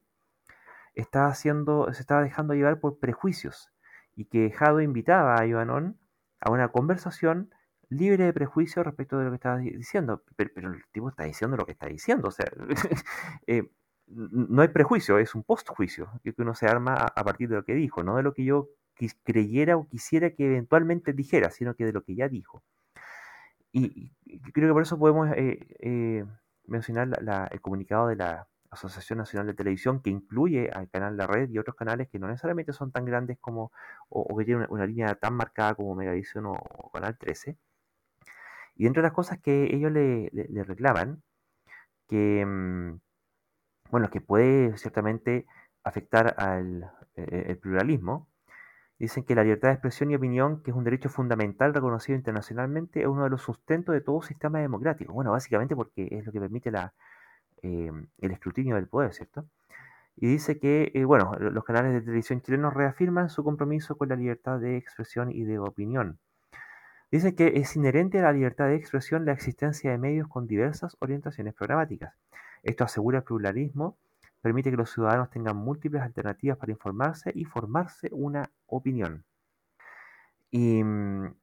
estaba 0.94 1.28
haciendo, 1.28 1.92
se 1.92 2.00
estaba 2.00 2.22
dejando 2.22 2.54
llevar 2.54 2.80
por 2.80 2.98
prejuicios 2.98 3.72
y 4.14 4.26
que 4.26 4.50
Jadwe 4.50 4.84
invitaba 4.84 5.36
a 5.36 5.46
Giovanón 5.46 5.98
a 6.40 6.50
una 6.50 6.68
conversación 6.68 7.50
libre 7.90 8.24
de 8.24 8.32
prejuicios 8.32 8.84
respecto 8.84 9.18
de 9.18 9.24
lo 9.24 9.30
que 9.30 9.36
estaba 9.36 9.58
diciendo, 9.58 10.22
pero, 10.36 10.50
el 10.72 10.84
tipo 10.92 11.08
está 11.08 11.24
diciendo 11.24 11.56
lo 11.56 11.66
que 11.66 11.72
está 11.72 11.86
diciendo, 11.86 12.28
o 12.28 12.30
sea, 12.30 12.46
eh, 13.46 13.70
no 14.06 14.62
hay 14.62 14.68
prejuicio, 14.68 15.18
es 15.18 15.34
un 15.34 15.42
postjuicio 15.42 16.10
que 16.22 16.34
uno 16.38 16.54
se 16.54 16.66
arma 16.66 16.94
a, 16.94 17.24
partir 17.24 17.48
de 17.48 17.56
lo 17.56 17.64
que 17.64 17.74
dijo, 17.74 18.02
no 18.02 18.16
de 18.16 18.22
lo 18.22 18.34
que 18.34 18.44
yo 18.44 18.68
creyera 19.22 19.76
o 19.76 19.86
quisiera 19.88 20.30
que 20.30 20.46
eventualmente 20.46 21.12
dijera, 21.12 21.50
sino 21.50 21.74
que 21.74 21.84
de 21.84 21.92
lo 21.92 22.02
que 22.02 22.14
ya 22.14 22.28
dijo. 22.28 22.62
Y, 23.70 24.10
creo 24.52 24.68
que 24.68 24.72
por 24.72 24.82
eso 24.82 24.98
podemos 24.98 25.30
eh, 25.36 25.66
eh, 25.80 26.24
mencionar 26.66 27.08
el 27.50 27.60
comunicado 27.60 28.08
de 28.08 28.16
la 28.16 28.48
Asociación 28.70 29.18
Nacional 29.18 29.46
de 29.46 29.54
Televisión 29.54 30.00
que 30.00 30.10
incluye 30.10 30.70
al 30.70 30.88
canal 30.90 31.16
La 31.16 31.26
Red 31.26 31.50
y 31.50 31.58
otros 31.58 31.76
canales 31.76 32.08
que 32.08 32.18
no 32.18 32.28
necesariamente 32.28 32.72
son 32.72 32.92
tan 32.92 33.04
grandes 33.04 33.38
como 33.38 33.72
o, 34.08 34.36
que 34.36 34.44
tienen 34.44 34.66
una, 34.70 34.86
línea 34.86 35.14
tan 35.14 35.34
marcada 35.34 35.74
como 35.74 35.94
Megavisión 35.94 36.46
o, 36.46 36.90
Canal 36.92 37.16
13. 37.16 37.56
Y 38.78 38.86
entre 38.86 39.02
las 39.02 39.12
cosas 39.12 39.38
que 39.40 39.74
ellos 39.74 39.92
le, 39.92 40.30
reclaman, 40.64 41.22
que... 42.08 42.44
Mm, 42.46 43.00
bueno, 43.90 44.10
que 44.10 44.20
puede 44.20 44.76
ciertamente 44.78 45.46
afectar 45.82 46.34
al 46.38 46.90
eh, 47.16 47.56
pluralismo. 47.60 48.28
Dicen 48.98 49.24
que 49.24 49.34
la 49.34 49.44
libertad 49.44 49.68
de 49.68 49.74
expresión 49.74 50.10
y 50.10 50.16
opinión, 50.16 50.62
que 50.62 50.72
es 50.72 50.76
un 50.76 50.84
derecho 50.84 51.08
fundamental 51.08 51.72
reconocido 51.72 52.16
internacionalmente, 52.16 53.02
es 53.02 53.06
uno 53.06 53.24
de 53.24 53.30
los 53.30 53.42
sustentos 53.42 53.94
de 53.94 54.00
todo 54.00 54.22
sistema 54.22 54.60
democrático. 54.60 55.12
Bueno, 55.12 55.30
básicamente 55.32 55.76
porque 55.76 56.08
es 56.10 56.26
lo 56.26 56.32
que 56.32 56.40
permite 56.40 56.70
la, 56.70 56.94
eh, 57.62 57.90
el 58.18 58.30
escrutinio 58.32 58.76
del 58.76 58.88
poder, 58.88 59.14
¿cierto? 59.14 59.46
Y 60.16 60.26
dice 60.28 60.58
que, 60.58 60.90
eh, 60.94 61.04
bueno, 61.04 61.36
los 61.38 61.64
canales 61.64 61.92
de 61.92 62.00
televisión 62.02 62.42
chilenos 62.42 62.74
reafirman 62.74 63.30
su 63.30 63.44
compromiso 63.44 63.96
con 63.96 64.08
la 64.08 64.16
libertad 64.16 64.58
de 64.60 64.76
expresión 64.76 65.30
y 65.32 65.44
de 65.44 65.58
opinión. 65.60 66.18
Dicen 67.10 67.34
que 67.34 67.52
es 67.56 67.74
inherente 67.74 68.18
a 68.18 68.22
la 68.22 68.32
libertad 68.32 68.66
de 68.66 68.76
expresión 68.76 69.24
la 69.24 69.32
existencia 69.32 69.90
de 69.90 69.98
medios 69.98 70.28
con 70.28 70.46
diversas 70.46 70.96
orientaciones 71.00 71.54
programáticas. 71.54 72.14
Esto 72.62 72.84
asegura 72.84 73.18
el 73.18 73.24
pluralismo, 73.24 73.96
permite 74.42 74.70
que 74.70 74.76
los 74.76 74.92
ciudadanos 74.92 75.30
tengan 75.30 75.56
múltiples 75.56 76.02
alternativas 76.02 76.58
para 76.58 76.72
informarse 76.72 77.32
y 77.34 77.44
formarse 77.44 78.10
una 78.12 78.50
opinión. 78.66 79.24
Y 80.50 80.84
mm, 80.84 81.34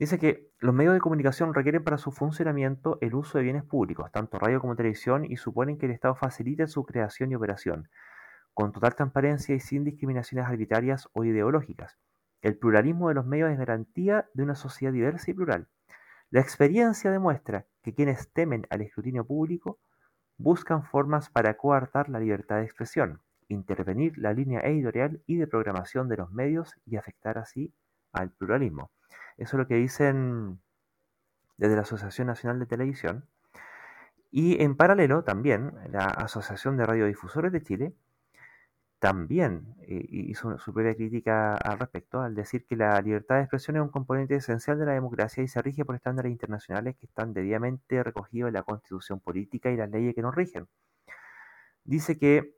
dice 0.00 0.18
que 0.18 0.50
los 0.58 0.74
medios 0.74 0.94
de 0.94 1.00
comunicación 1.00 1.54
requieren 1.54 1.84
para 1.84 1.98
su 1.98 2.10
funcionamiento 2.10 2.98
el 3.00 3.14
uso 3.14 3.38
de 3.38 3.44
bienes 3.44 3.64
públicos, 3.64 4.10
tanto 4.10 4.38
radio 4.38 4.60
como 4.60 4.74
televisión, 4.74 5.24
y 5.24 5.36
suponen 5.36 5.78
que 5.78 5.86
el 5.86 5.92
Estado 5.92 6.16
facilite 6.16 6.66
su 6.66 6.84
creación 6.84 7.30
y 7.30 7.36
operación, 7.36 7.88
con 8.52 8.72
total 8.72 8.96
transparencia 8.96 9.54
y 9.54 9.60
sin 9.60 9.84
discriminaciones 9.84 10.46
arbitrarias 10.46 11.08
o 11.12 11.24
ideológicas. 11.24 11.98
El 12.42 12.56
pluralismo 12.56 13.08
de 13.08 13.14
los 13.14 13.26
medios 13.26 13.50
es 13.50 13.58
garantía 13.58 14.28
de 14.34 14.42
una 14.42 14.54
sociedad 14.54 14.92
diversa 14.92 15.30
y 15.30 15.34
plural. 15.34 15.68
La 16.30 16.40
experiencia 16.40 17.10
demuestra 17.10 17.66
que 17.82 17.94
quienes 17.94 18.32
temen 18.32 18.66
al 18.70 18.82
escrutinio 18.82 19.24
público 19.24 19.78
buscan 20.38 20.84
formas 20.84 21.30
para 21.30 21.56
coartar 21.56 22.08
la 22.08 22.20
libertad 22.20 22.56
de 22.56 22.64
expresión, 22.64 23.22
intervenir 23.48 24.18
la 24.18 24.32
línea 24.32 24.60
editorial 24.60 25.22
y 25.26 25.36
de 25.36 25.46
programación 25.46 26.08
de 26.08 26.16
los 26.16 26.32
medios 26.32 26.74
y 26.84 26.96
afectar 26.96 27.38
así 27.38 27.72
al 28.12 28.30
pluralismo. 28.30 28.90
Eso 29.36 29.56
es 29.56 29.60
lo 29.60 29.66
que 29.66 29.76
dicen 29.76 30.60
desde 31.56 31.76
la 31.76 31.82
Asociación 31.82 32.26
Nacional 32.26 32.58
de 32.58 32.66
Televisión. 32.66 33.26
Y 34.30 34.62
en 34.62 34.76
paralelo 34.76 35.24
también 35.24 35.72
la 35.90 36.04
Asociación 36.04 36.76
de 36.76 36.86
Radiodifusores 36.86 37.52
de 37.52 37.62
Chile 37.62 37.94
también 38.98 39.76
hizo 39.86 40.58
su 40.58 40.72
propia 40.72 40.94
crítica 40.94 41.54
al 41.56 41.78
respecto, 41.78 42.20
al 42.20 42.34
decir 42.34 42.66
que 42.66 42.76
la 42.76 43.00
libertad 43.02 43.36
de 43.36 43.42
expresión 43.42 43.76
es 43.76 43.82
un 43.82 43.90
componente 43.90 44.36
esencial 44.36 44.78
de 44.78 44.86
la 44.86 44.92
democracia 44.92 45.42
y 45.42 45.48
se 45.48 45.60
rige 45.62 45.84
por 45.84 45.96
estándares 45.96 46.32
internacionales 46.32 46.96
que 46.98 47.06
están 47.06 47.34
debidamente 47.34 48.02
recogidos 48.02 48.48
en 48.48 48.54
la 48.54 48.62
constitución 48.62 49.20
política 49.20 49.70
y 49.70 49.76
las 49.76 49.90
leyes 49.90 50.14
que 50.14 50.22
nos 50.22 50.34
rigen. 50.34 50.66
Dice 51.84 52.18
que 52.18 52.56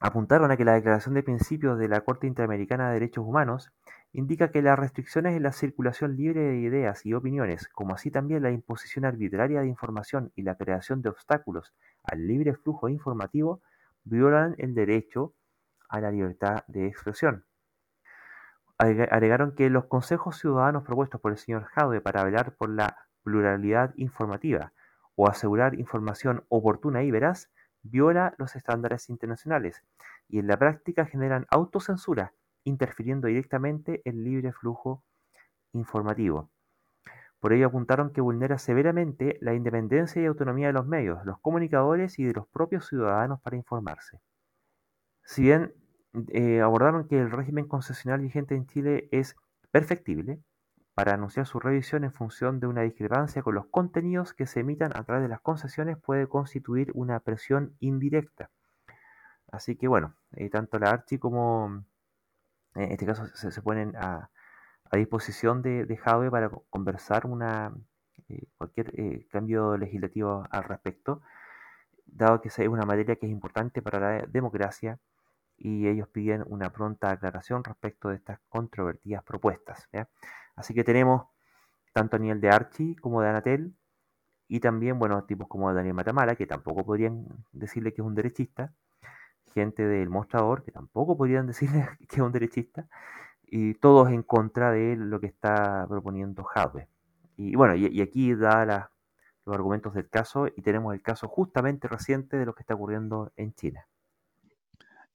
apuntaron 0.00 0.50
a 0.50 0.56
que 0.56 0.64
la 0.64 0.74
Declaración 0.74 1.14
de 1.14 1.24
Principios 1.24 1.78
de 1.78 1.88
la 1.88 2.02
Corte 2.02 2.26
Interamericana 2.26 2.88
de 2.88 2.94
Derechos 2.94 3.24
Humanos 3.26 3.72
indica 4.12 4.50
que 4.52 4.62
las 4.62 4.78
restricciones 4.78 5.36
en 5.36 5.42
la 5.42 5.52
circulación 5.52 6.16
libre 6.16 6.40
de 6.40 6.60
ideas 6.60 7.04
y 7.04 7.14
opiniones, 7.14 7.68
como 7.68 7.94
así 7.94 8.10
también 8.10 8.42
la 8.42 8.52
imposición 8.52 9.04
arbitraria 9.04 9.60
de 9.60 9.66
información 9.66 10.30
y 10.36 10.42
la 10.42 10.56
creación 10.56 11.02
de 11.02 11.08
obstáculos 11.08 11.74
al 12.04 12.26
libre 12.26 12.54
flujo 12.54 12.88
informativo, 12.88 13.60
violan 14.04 14.54
el 14.58 14.74
derecho 14.74 15.34
a 15.88 16.00
la 16.00 16.10
libertad 16.10 16.64
de 16.66 16.86
expresión. 16.86 17.44
Alegaron 18.78 19.54
que 19.54 19.70
los 19.70 19.86
consejos 19.86 20.38
ciudadanos 20.38 20.84
propuestos 20.84 21.20
por 21.20 21.32
el 21.32 21.38
señor 21.38 21.64
Jaude 21.64 22.00
para 22.00 22.22
velar 22.22 22.54
por 22.56 22.70
la 22.70 22.96
pluralidad 23.24 23.92
informativa 23.96 24.72
o 25.16 25.28
asegurar 25.28 25.74
información 25.74 26.44
oportuna 26.48 27.02
y 27.02 27.10
veraz 27.10 27.50
viola 27.82 28.34
los 28.38 28.54
estándares 28.54 29.08
internacionales 29.08 29.82
y 30.28 30.38
en 30.38 30.46
la 30.46 30.56
práctica 30.56 31.06
generan 31.06 31.46
autocensura, 31.50 32.32
interfiriendo 32.64 33.26
directamente 33.26 34.02
el 34.04 34.22
libre 34.22 34.52
flujo 34.52 35.02
informativo. 35.72 36.50
Por 37.40 37.52
ello 37.52 37.66
apuntaron 37.66 38.12
que 38.12 38.20
vulnera 38.20 38.58
severamente 38.58 39.38
la 39.40 39.54
independencia 39.54 40.20
y 40.20 40.26
autonomía 40.26 40.68
de 40.68 40.72
los 40.72 40.86
medios, 40.86 41.24
los 41.24 41.38
comunicadores 41.40 42.18
y 42.18 42.24
de 42.24 42.32
los 42.32 42.48
propios 42.48 42.86
ciudadanos 42.86 43.40
para 43.40 43.56
informarse. 43.56 44.20
Si 45.28 45.42
bien 45.42 45.74
eh, 46.32 46.62
abordaron 46.62 47.06
que 47.06 47.20
el 47.20 47.30
régimen 47.30 47.68
concesional 47.68 48.20
vigente 48.20 48.54
en 48.54 48.66
Chile 48.66 49.10
es 49.12 49.36
perfectible, 49.70 50.40
para 50.94 51.12
anunciar 51.12 51.44
su 51.44 51.60
revisión 51.60 52.02
en 52.04 52.14
función 52.14 52.60
de 52.60 52.66
una 52.66 52.80
discrepancia 52.80 53.42
con 53.42 53.54
los 53.54 53.66
contenidos 53.66 54.32
que 54.32 54.46
se 54.46 54.60
emitan 54.60 54.90
a 54.96 55.04
través 55.04 55.22
de 55.22 55.28
las 55.28 55.42
concesiones 55.42 55.98
puede 55.98 56.28
constituir 56.28 56.92
una 56.94 57.20
presión 57.20 57.76
indirecta. 57.78 58.50
Así 59.52 59.76
que 59.76 59.86
bueno, 59.86 60.14
eh, 60.32 60.48
tanto 60.48 60.78
la 60.78 60.92
ARCHI 60.92 61.18
como 61.18 61.84
en 62.74 62.92
este 62.92 63.04
caso 63.04 63.26
se, 63.26 63.60
ponen 63.60 63.96
a, 63.96 64.30
disposición 64.92 65.60
de, 65.60 65.84
de 65.84 65.96
para 66.30 66.48
conversar 66.70 67.26
una, 67.26 67.74
eh, 68.30 68.46
cualquier 68.56 69.26
cambio 69.28 69.76
legislativo 69.76 70.46
al 70.50 70.64
respecto, 70.64 71.20
dado 72.06 72.40
que 72.40 72.48
es 72.48 72.58
una 72.60 72.86
materia 72.86 73.16
que 73.16 73.26
es 73.26 73.32
importante 73.32 73.82
para 73.82 74.00
la 74.00 74.26
democracia 74.26 74.98
y 75.58 75.88
ellos 75.88 76.08
piden 76.08 76.44
una 76.46 76.70
pronta 76.70 77.10
aclaración 77.10 77.64
respecto 77.64 78.08
de 78.08 78.16
estas 78.16 78.38
controvertidas 78.48 79.24
propuestas. 79.24 79.88
Así 80.54 80.72
que 80.72 80.84
tenemos 80.84 81.26
tanto 81.92 82.16
a 82.16 82.18
nivel 82.20 82.40
de 82.40 82.50
Archie 82.50 82.96
como 82.96 83.20
de 83.20 83.28
Anatel 83.28 83.74
y 84.46 84.60
también, 84.60 84.98
bueno, 84.98 85.24
tipos 85.24 85.48
como 85.48 85.72
Daniel 85.74 85.94
Matamala, 85.94 86.36
que 86.36 86.46
tampoco 86.46 86.84
podrían 86.84 87.26
decirle 87.52 87.92
que 87.92 88.00
es 88.00 88.06
un 88.06 88.14
derechista, 88.14 88.72
gente 89.52 89.86
del 89.86 90.08
mostrador, 90.08 90.64
que 90.64 90.72
tampoco 90.72 91.16
podrían 91.16 91.46
decirle 91.46 91.88
que 92.08 92.16
es 92.16 92.22
un 92.22 92.32
derechista, 92.32 92.88
y 93.42 93.74
todos 93.74 94.10
en 94.10 94.22
contra 94.22 94.70
de 94.70 94.96
lo 94.96 95.20
que 95.20 95.26
está 95.26 95.86
proponiendo 95.88 96.44
Jadwe. 96.44 96.88
Y 97.36 97.56
bueno, 97.56 97.74
y, 97.74 98.00
aquí 98.00 98.34
da 98.34 98.90
los 99.44 99.54
argumentos 99.54 99.94
del 99.94 100.08
caso 100.08 100.48
y 100.48 100.62
tenemos 100.62 100.94
el 100.94 101.02
caso 101.02 101.28
justamente 101.28 101.88
reciente 101.88 102.36
de 102.36 102.46
lo 102.46 102.54
que 102.54 102.62
está 102.62 102.74
ocurriendo 102.74 103.32
en 103.36 103.54
China. 103.54 103.86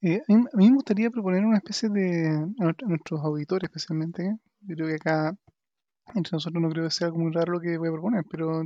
Eh, 0.06 0.20
a, 0.28 0.34
mí, 0.34 0.68
me 0.68 0.74
gustaría 0.74 1.08
proponer 1.08 1.46
una 1.46 1.56
especie 1.56 1.88
de, 1.88 2.28
a 2.28 2.86
nuestros 2.86 3.22
auditores 3.22 3.70
especialmente, 3.70 4.36
yo 4.60 4.76
creo 4.76 4.88
que 4.88 4.96
acá 4.96 5.34
entre 6.14 6.32
nosotros 6.32 6.62
no 6.62 6.68
creo 6.68 6.84
que 6.84 6.90
sea 6.90 7.06
algo 7.06 7.20
muy 7.20 7.32
raro 7.32 7.54
lo 7.54 7.60
que 7.60 7.78
voy 7.78 7.88
a 7.88 7.92
proponer, 7.92 8.22
pero 8.30 8.64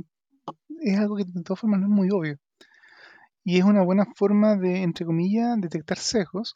es 0.81 0.99
algo 0.99 1.15
que 1.15 1.23
de 1.23 1.43
todas 1.43 1.61
formas 1.61 1.79
no 1.79 1.85
es 1.85 1.91
muy 1.93 2.09
obvio. 2.11 2.37
Y 3.45 3.57
es 3.57 3.63
una 3.63 3.83
buena 3.83 4.05
forma 4.17 4.57
de, 4.57 4.83
entre 4.83 5.05
comillas, 5.05 5.55
detectar 5.61 5.97
sesgos 5.97 6.55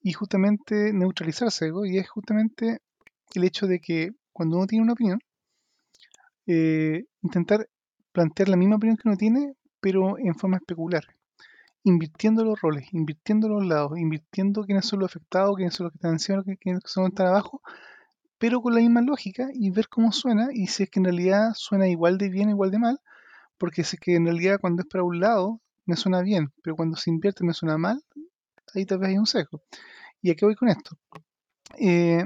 y 0.00 0.14
justamente 0.14 0.90
neutralizar 0.94 1.50
sesgos, 1.50 1.86
y 1.86 1.98
es 1.98 2.08
justamente 2.08 2.78
el 3.34 3.44
hecho 3.44 3.66
de 3.66 3.78
que 3.78 4.12
cuando 4.32 4.56
uno 4.56 4.66
tiene 4.66 4.84
una 4.84 4.94
opinión, 4.94 5.18
eh, 6.46 7.04
intentar 7.20 7.68
plantear 8.12 8.48
la 8.48 8.56
misma 8.56 8.76
opinión 8.76 8.96
que 8.96 9.06
uno 9.06 9.18
tiene, 9.18 9.52
pero 9.80 10.16
en 10.18 10.34
forma 10.34 10.56
especular, 10.56 11.04
invirtiendo 11.88 12.44
los 12.44 12.60
roles, 12.60 12.92
invirtiendo 12.92 13.48
los 13.48 13.64
lados, 13.64 13.98
invirtiendo 13.98 14.64
quiénes 14.64 14.86
son 14.86 15.00
los 15.00 15.10
afectados, 15.10 15.56
quiénes 15.56 15.74
son 15.74 15.84
los 15.84 15.92
que 15.92 15.96
están 15.96 16.12
encima, 16.12 16.42
quiénes 16.60 16.82
son 16.84 17.04
los 17.04 17.10
que 17.10 17.14
están 17.14 17.26
abajo, 17.28 17.62
pero 18.38 18.60
con 18.60 18.74
la 18.74 18.80
misma 18.80 19.00
lógica 19.00 19.48
y 19.54 19.70
ver 19.70 19.88
cómo 19.88 20.12
suena 20.12 20.48
y 20.52 20.66
si 20.66 20.84
es 20.84 20.90
que 20.90 21.00
en 21.00 21.04
realidad 21.04 21.52
suena 21.54 21.88
igual 21.88 22.18
de 22.18 22.28
bien, 22.28 22.50
igual 22.50 22.70
de 22.70 22.78
mal, 22.78 23.00
porque 23.56 23.84
si 23.84 23.96
es 23.96 24.00
que 24.00 24.14
en 24.14 24.26
realidad 24.26 24.60
cuando 24.60 24.82
es 24.82 24.88
para 24.88 25.02
un 25.02 25.18
lado 25.18 25.60
me 25.86 25.96
suena 25.96 26.20
bien, 26.20 26.52
pero 26.62 26.76
cuando 26.76 26.96
se 26.96 27.10
invierte 27.10 27.44
me 27.44 27.54
suena 27.54 27.78
mal, 27.78 28.04
ahí 28.74 28.84
tal 28.84 28.98
vez 28.98 29.08
hay 29.10 29.18
un 29.18 29.26
sesgo. 29.26 29.62
¿Y 30.20 30.30
a 30.30 30.34
qué 30.34 30.44
voy 30.44 30.54
con 30.54 30.68
esto? 30.68 30.96
Eh, 31.78 32.24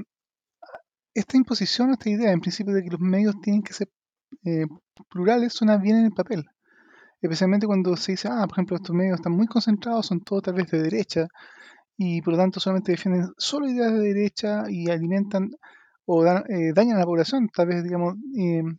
esta 1.15 1.37
imposición, 1.37 1.91
esta 1.93 2.11
idea 2.11 2.33
en 2.33 2.41
principio 2.41 2.75
de 2.75 2.83
que 2.83 2.91
los 2.91 3.01
medios 3.01 3.41
tienen 3.41 3.63
que 3.63 3.73
ser 3.73 3.89
eh, 4.45 4.67
plurales 5.09 5.53
suena 5.53 5.77
bien 5.77 5.99
en 5.99 6.07
el 6.07 6.13
papel. 6.13 6.47
Especialmente 7.23 7.67
cuando 7.67 7.97
se 7.97 8.13
dice, 8.13 8.29
ah, 8.29 8.45
por 8.47 8.57
ejemplo, 8.57 8.77
estos 8.77 8.95
medios 8.95 9.15
están 9.15 9.33
muy 9.33 9.47
concentrados, 9.47 10.07
son 10.07 10.21
todos 10.21 10.43
tal 10.43 10.55
vez 10.55 10.71
de 10.71 10.83
derecha, 10.83 11.29
y 11.97 12.21
por 12.23 12.35
lo 12.35 12.39
tanto 12.39 12.61
solamente 12.61 12.93
defienden 12.93 13.33
solo 13.39 13.69
ideas 13.69 13.93
de 13.93 14.01
derecha 14.01 14.65
y 14.69 14.91
alimentan 14.91 15.51
o 16.05 16.27
eh, 16.27 16.73
dañan 16.75 16.97
a 16.97 17.01
la 17.01 17.07
población, 17.07 17.49
tal 17.49 17.69
vez, 17.69 17.85
digamos, 17.85 18.17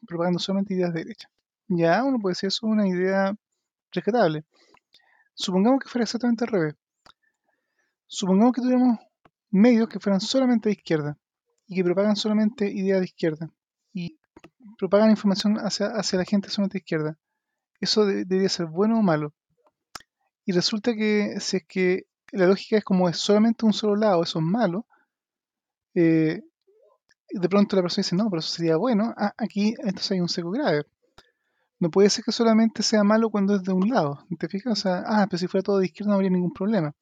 propagando 0.05 0.39
solamente 0.39 0.73
ideas 0.73 0.93
de 0.93 1.03
derecha. 1.03 1.29
Ya 1.67 2.03
uno 2.03 2.19
puede 2.19 2.31
decir, 2.33 2.47
eso 2.47 2.67
es 2.67 2.71
una 2.71 2.87
idea 2.87 3.33
rescatable. 3.91 4.43
Supongamos 5.33 5.79
que 5.79 5.89
fuera 5.89 6.03
exactamente 6.03 6.43
al 6.43 6.51
revés. 6.51 6.75
Supongamos 8.07 8.53
que 8.53 8.61
tuviéramos 8.61 8.99
medios 9.51 9.87
que 9.87 9.99
fueran 9.99 10.19
solamente 10.19 10.69
de 10.69 10.73
izquierda 10.73 11.17
y 11.67 11.75
que 11.75 11.83
propagan 11.83 12.15
solamente 12.15 12.69
ideas 12.69 12.99
de 12.99 13.05
izquierda 13.05 13.49
y 13.93 14.19
propagan 14.77 15.11
información 15.11 15.57
hacia, 15.57 15.87
hacia 15.87 16.19
la 16.19 16.25
gente 16.25 16.49
solamente 16.49 16.73
de 16.73 16.79
izquierda. 16.79 17.17
¿Eso 17.83 18.05
debería 18.05 18.47
ser 18.47 18.67
bueno 18.67 18.99
o 18.99 19.01
malo? 19.01 19.33
Y 20.45 20.53
resulta 20.53 20.95
que 20.95 21.35
si 21.41 21.57
es 21.57 21.65
que 21.67 22.05
la 22.31 22.47
lógica 22.47 22.77
es 22.77 22.83
como 22.85 23.09
es 23.09 23.17
solamente 23.17 23.65
un 23.65 23.73
solo 23.73 23.97
lado, 23.97 24.23
eso 24.23 24.39
es 24.39 24.45
malo, 24.45 24.87
eh, 25.93 26.41
de 27.29 27.49
pronto 27.49 27.75
la 27.75 27.81
persona 27.81 28.03
dice, 28.03 28.15
no, 28.15 28.29
pero 28.29 28.39
eso 28.39 28.49
sería 28.51 28.77
bueno, 28.77 29.13
ah, 29.17 29.33
aquí 29.37 29.75
entonces 29.79 30.11
hay 30.11 30.21
un 30.21 30.29
seco 30.29 30.51
grave. 30.51 30.83
No 31.79 31.89
puede 31.91 32.09
ser 32.09 32.23
que 32.23 32.31
solamente 32.31 32.83
sea 32.83 33.03
malo 33.03 33.29
cuando 33.29 33.55
es 33.55 33.63
de 33.63 33.73
un 33.73 33.89
lado, 33.89 34.25
¿te 34.39 34.47
fijas? 34.47 34.73
O 34.73 34.81
sea, 34.81 35.03
ah, 35.05 35.27
pero 35.29 35.39
si 35.39 35.47
fuera 35.47 35.63
todo 35.63 35.79
de 35.79 35.87
izquierda 35.87 36.11
no 36.11 36.15
habría 36.15 36.31
ningún 36.31 36.53
problema. 36.53 36.93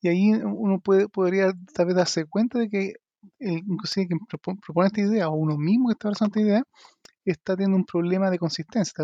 Y 0.00 0.08
ahí 0.08 0.32
uno 0.32 0.80
puede, 0.80 1.08
podría 1.08 1.52
tal 1.74 1.86
vez 1.86 1.96
darse 1.96 2.24
cuenta 2.24 2.58
de 2.58 2.70
que 2.70 2.94
inclusive 3.40 4.06
quien 4.08 4.20
propone 4.20 4.86
esta 4.86 5.02
idea 5.02 5.28
o 5.28 5.34
uno 5.34 5.58
mismo 5.58 5.88
que 5.88 5.92
está 5.92 6.08
abrazando 6.08 6.38
esta 6.38 6.48
idea 6.48 6.64
está 7.26 7.54
teniendo 7.56 7.76
un 7.76 7.84
problema 7.84 8.30
de 8.30 8.38
consistencia. 8.38 8.94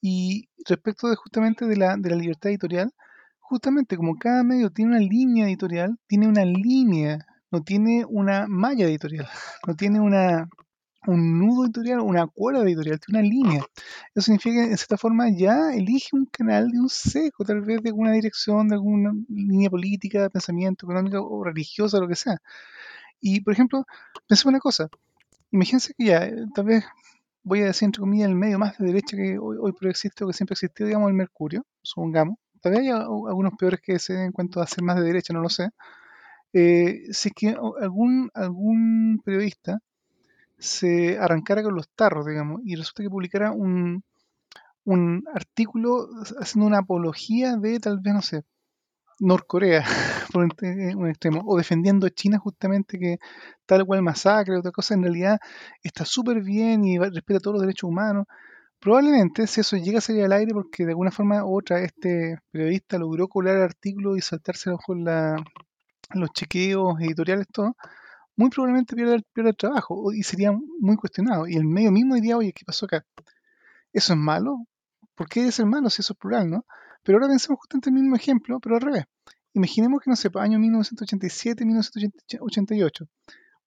Y 0.00 0.48
respecto 0.66 1.08
de 1.08 1.16
justamente 1.16 1.66
de 1.66 1.76
la, 1.76 1.96
de 1.96 2.10
la 2.10 2.16
libertad 2.16 2.50
editorial, 2.50 2.92
justamente 3.40 3.96
como 3.96 4.16
cada 4.16 4.42
medio 4.44 4.70
tiene 4.70 4.92
una 4.92 5.00
línea 5.00 5.46
editorial, 5.46 5.98
tiene 6.06 6.28
una 6.28 6.44
línea 6.44 7.26
no 7.50 7.62
tiene 7.62 8.04
una 8.04 8.46
malla 8.48 8.86
editorial, 8.86 9.26
no 9.66 9.74
tiene 9.76 10.00
una, 10.00 10.48
un 11.06 11.38
nudo 11.38 11.64
editorial, 11.64 12.00
una 12.00 12.26
cuerda 12.26 12.62
editorial, 12.62 13.00
tiene 13.00 13.20
una 13.20 13.28
línea. 13.28 13.64
Eso 14.14 14.26
significa 14.26 14.64
que 14.64 14.70
en 14.70 14.76
cierta 14.76 14.98
forma 14.98 15.30
ya 15.30 15.72
elige 15.72 16.10
un 16.12 16.26
canal 16.26 16.68
de 16.68 16.80
un 16.80 16.88
seco, 16.88 17.44
tal 17.44 17.62
vez 17.62 17.82
de 17.82 17.90
alguna 17.90 18.12
dirección, 18.12 18.68
de 18.68 18.74
alguna 18.74 19.12
línea 19.28 19.70
política, 19.70 20.22
de 20.22 20.30
pensamiento, 20.30 20.86
económica 20.86 21.20
o 21.20 21.44
religiosa, 21.44 21.98
lo 21.98 22.08
que 22.08 22.16
sea. 22.16 22.38
Y, 23.20 23.40
por 23.40 23.54
ejemplo, 23.54 23.84
pensemos 24.28 24.52
una 24.52 24.60
cosa. 24.60 24.88
Imagínense 25.50 25.94
que 25.94 26.04
ya, 26.04 26.30
tal 26.54 26.66
vez 26.66 26.84
voy 27.48 27.62
a 27.62 27.66
decir 27.66 27.86
entre 27.86 28.00
comillas 28.00 28.28
el 28.28 28.34
medio 28.34 28.58
más 28.58 28.76
de 28.78 28.86
derecha 28.86 29.16
que 29.16 29.38
hoy, 29.38 29.56
hoy 29.58 29.74
existe 29.82 30.22
o 30.22 30.26
que 30.26 30.34
siempre 30.34 30.52
existió, 30.52 30.86
digamos, 30.86 31.08
el 31.08 31.14
Mercurio, 31.14 31.64
supongamos. 31.82 32.36
Vez 32.62 32.78
haya 32.80 32.98
algunos 32.98 33.52
peores 33.58 33.80
que 33.80 33.98
se 33.98 34.22
en 34.24 34.32
cuanto 34.32 34.60
a 34.60 34.66
ser 34.66 34.84
más 34.84 34.96
de 34.96 35.02
derecha, 35.02 35.32
no 35.32 35.40
lo 35.40 35.48
sé. 35.48 35.70
Eh, 36.52 37.04
si 37.10 37.28
es 37.28 37.34
que 37.34 37.56
algún, 37.80 38.30
algún 38.34 39.22
periodista 39.24 39.80
se 40.58 41.18
arrancara 41.18 41.62
con 41.62 41.74
los 41.74 41.88
tarros, 41.90 42.26
digamos, 42.26 42.60
y 42.64 42.74
resulta 42.74 43.02
que 43.02 43.10
publicara 43.10 43.52
un, 43.52 44.02
un 44.84 45.24
artículo 45.32 46.08
haciendo 46.40 46.66
una 46.66 46.78
apología 46.78 47.56
de 47.56 47.80
tal 47.80 48.00
vez, 48.00 48.14
no 48.14 48.22
sé, 48.22 48.42
Norcorea, 49.20 49.84
por 50.32 50.44
un 50.44 51.08
extremo, 51.08 51.42
o 51.46 51.56
defendiendo 51.56 52.06
a 52.06 52.10
China 52.10 52.38
justamente 52.38 52.98
que 52.98 53.18
tal 53.66 53.84
cual 53.86 54.02
masacre, 54.02 54.56
otra 54.56 54.72
cosa, 54.72 54.94
en 54.94 55.02
realidad 55.02 55.38
está 55.82 56.04
súper 56.04 56.42
bien 56.42 56.84
y 56.84 56.98
respeta 56.98 57.40
todos 57.40 57.54
los 57.54 57.62
derechos 57.62 57.88
humanos. 57.88 58.26
Probablemente 58.80 59.46
si 59.46 59.60
eso 59.60 59.76
llega 59.76 59.98
a 59.98 60.00
salir 60.00 60.24
al 60.24 60.32
aire 60.32 60.52
porque 60.54 60.84
de 60.84 60.92
alguna 60.92 61.10
forma 61.10 61.44
u 61.44 61.58
otra 61.58 61.80
este 61.80 62.38
periodista 62.52 62.98
logró 62.98 63.28
colar 63.28 63.56
el 63.56 63.62
artículo 63.62 64.16
y 64.16 64.20
saltarse 64.20 64.70
con 64.86 65.04
los 65.04 66.30
chequeos 66.32 67.00
editoriales, 67.00 67.46
todo, 67.52 67.76
muy 68.36 68.50
probablemente 68.50 68.94
pierda 68.96 69.16
el, 69.16 69.56
trabajo 69.56 70.12
y 70.12 70.22
sería 70.22 70.52
muy 70.80 70.96
cuestionado. 70.96 71.48
Y 71.48 71.56
el 71.56 71.64
medio 71.64 71.90
mismo 71.92 72.14
diría, 72.14 72.36
oye, 72.36 72.52
¿qué 72.52 72.64
pasó 72.64 72.86
acá? 72.86 73.04
¿Eso 73.92 74.12
es 74.14 74.18
malo? 74.18 74.58
¿Por 75.16 75.28
qué 75.28 75.40
debe 75.40 75.52
ser 75.52 75.66
malo 75.66 75.90
si 75.90 76.02
eso 76.02 76.12
es 76.14 76.18
plural, 76.18 76.48
no? 76.50 76.64
Pero 77.08 77.16
ahora 77.16 77.28
pensemos 77.28 77.58
justamente 77.60 77.88
el 77.88 77.94
mismo 77.94 78.16
ejemplo, 78.16 78.60
pero 78.60 78.74
al 78.74 78.82
revés. 78.82 79.04
Imaginemos 79.54 80.02
que, 80.02 80.10
no 80.10 80.16
sé, 80.16 80.28
año 80.34 80.58
1987, 80.58 81.64
1988, 81.64 83.08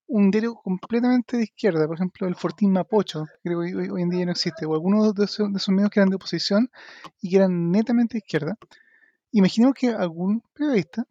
un 0.09 0.29
diario 0.29 0.53
completamente 0.53 1.37
de 1.37 1.43
izquierda, 1.45 1.87
por 1.87 1.95
ejemplo, 1.95 2.27
el 2.27 2.35
Fortín 2.35 2.71
Mapocho, 2.71 3.25
creo 3.43 3.61
que 3.61 3.89
hoy, 3.89 4.01
en 4.03 4.09
día 4.11 4.27
no 4.27 4.33
existe, 4.33 4.67
o 4.67 4.75
algunos 4.75 5.15
de 5.15 5.25
esos, 5.25 5.51
de 5.51 5.57
esos 5.57 5.73
medios 5.73 5.89
que 5.89 6.01
eran 6.01 6.11
de 6.11 6.17
oposición 6.17 6.69
y 7.19 7.31
que 7.31 7.37
eran 7.37 7.71
netamente 7.71 8.13
de 8.13 8.19
izquierda. 8.19 8.55
Imaginemos 9.31 9.73
que 9.73 9.89
algún 9.89 10.43
periodista 10.53 11.05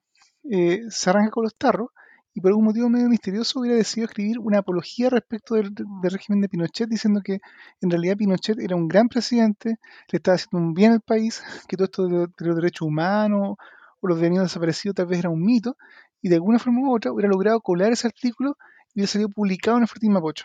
eh, 0.45 0.83
se 0.89 1.11
arranca 1.11 1.33
con 1.33 1.43
los 1.43 1.57
tarros 1.57 1.89
y 2.35 2.41
por 2.41 2.51
algún 2.51 2.65
motivo 2.65 2.89
medio 2.89 3.09
misterioso 3.09 3.61
hubiera 3.61 3.77
decidido 3.77 4.07
escribir 4.07 4.39
una 4.39 4.59
apología 4.59 5.11
respecto 5.11 5.57
del, 5.57 5.75
régimen 6.03 6.41
de 6.41 6.49
Pinochet, 6.49 6.89
diciendo 6.89 7.21
que 7.25 7.41
en 7.81 7.91
realidad 7.91 8.17
Pinochet 8.17 8.59
era 8.61 8.77
un 8.77 8.89
gran 8.89 9.09
presidente, 9.09 9.79
le 10.11 10.17
estaba 10.17 10.37
haciendo 10.37 10.59
un 10.59 10.75
bien 10.75 10.93
al 10.93 11.01
país, 11.01 11.43
que 11.69 11.77
todo 11.77 11.87
esto 11.87 12.07
de, 12.07 12.29
los 12.39 12.57
derechos 12.57 12.87
humanos 12.87 13.57
o 14.01 14.09
los 14.09 14.19
detenidos 14.19 14.47
desaparecidos 14.47 14.95
tal 14.95 15.07
vez 15.07 15.19
era 15.19 15.31
un 15.31 15.45
mito, 15.45 15.77
y 16.23 16.29
de 16.29 16.37
alguna 16.37 16.59
forma 16.59 16.81
u 16.83 16.95
otra 16.95 17.13
hubiera 17.13 17.29
logrado 17.29 17.61
colar 17.61 17.93
ese 17.93 18.07
artículo 18.07 18.57
y 18.95 19.01
hubiera 19.01 19.11
salido 19.11 19.31
publicado 19.31 19.79
en 19.79 19.83
el 19.83 19.89
Fortín 19.89 20.13
Mapocho. 20.13 20.45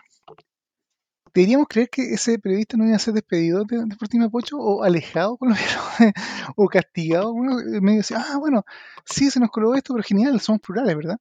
¿Deberíamos 1.34 1.68
creer 1.68 1.90
que 1.90 2.14
ese 2.14 2.38
periodista 2.38 2.78
no 2.78 2.86
iba 2.86 2.96
a 2.96 2.98
ser 2.98 3.12
despedido 3.12 3.64
de, 3.64 3.84
de 3.84 3.96
Fortín 3.96 4.22
Mapocho 4.22 4.56
o 4.56 4.82
alejado 4.82 5.36
por 5.36 5.50
lo 5.50 5.54
menos 5.54 6.14
o 6.56 6.66
castigado? 6.66 7.30
Uno 7.32 7.56
medio 7.82 7.98
decía, 7.98 8.24
ah, 8.26 8.38
bueno, 8.38 8.64
sí 9.04 9.30
se 9.30 9.38
nos 9.38 9.50
coló 9.50 9.74
esto, 9.74 9.92
pero 9.92 10.02
genial, 10.02 10.40
somos 10.40 10.62
plurales, 10.62 10.96
¿verdad? 10.96 11.18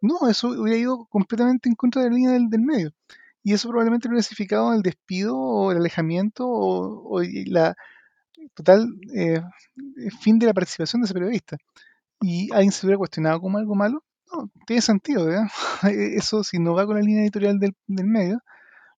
No, 0.00 0.28
eso 0.28 0.48
hubiera 0.48 0.78
ido 0.78 1.06
completamente 1.06 1.68
en 1.68 1.74
contra 1.74 2.02
de 2.02 2.10
la 2.10 2.14
línea 2.16 2.32
del, 2.32 2.60
medio. 2.60 2.92
Y 3.42 3.52
eso 3.54 3.68
probablemente 3.68 4.08
lo 4.08 4.12
hubiera 4.12 4.22
significado 4.22 4.72
el 4.74 4.82
despido 4.82 5.36
o 5.36 5.72
el 5.72 5.78
alejamiento 5.78 6.44
o, 6.48 7.20
la 7.46 7.74
total 8.54 8.88
eh, 9.14 9.42
fin 10.20 10.38
de 10.38 10.46
la 10.46 10.54
participación 10.54 11.02
de 11.02 11.06
ese 11.06 11.14
periodista. 11.14 11.56
Y 12.20 12.52
alguien 12.52 12.72
se 12.72 12.86
hubiera 12.86 12.98
cuestionado 12.98 13.40
como 13.40 13.58
algo 13.58 13.74
malo. 13.74 14.04
No, 14.32 14.50
tiene 14.66 14.82
sentido, 14.82 15.26
¿verdad? 15.26 15.48
Eso 16.14 16.44
si 16.44 16.58
no 16.58 16.74
va 16.74 16.86
con 16.86 16.96
la 16.96 17.02
línea 17.02 17.22
editorial 17.22 17.58
del, 17.58 17.74
medio, 17.86 18.40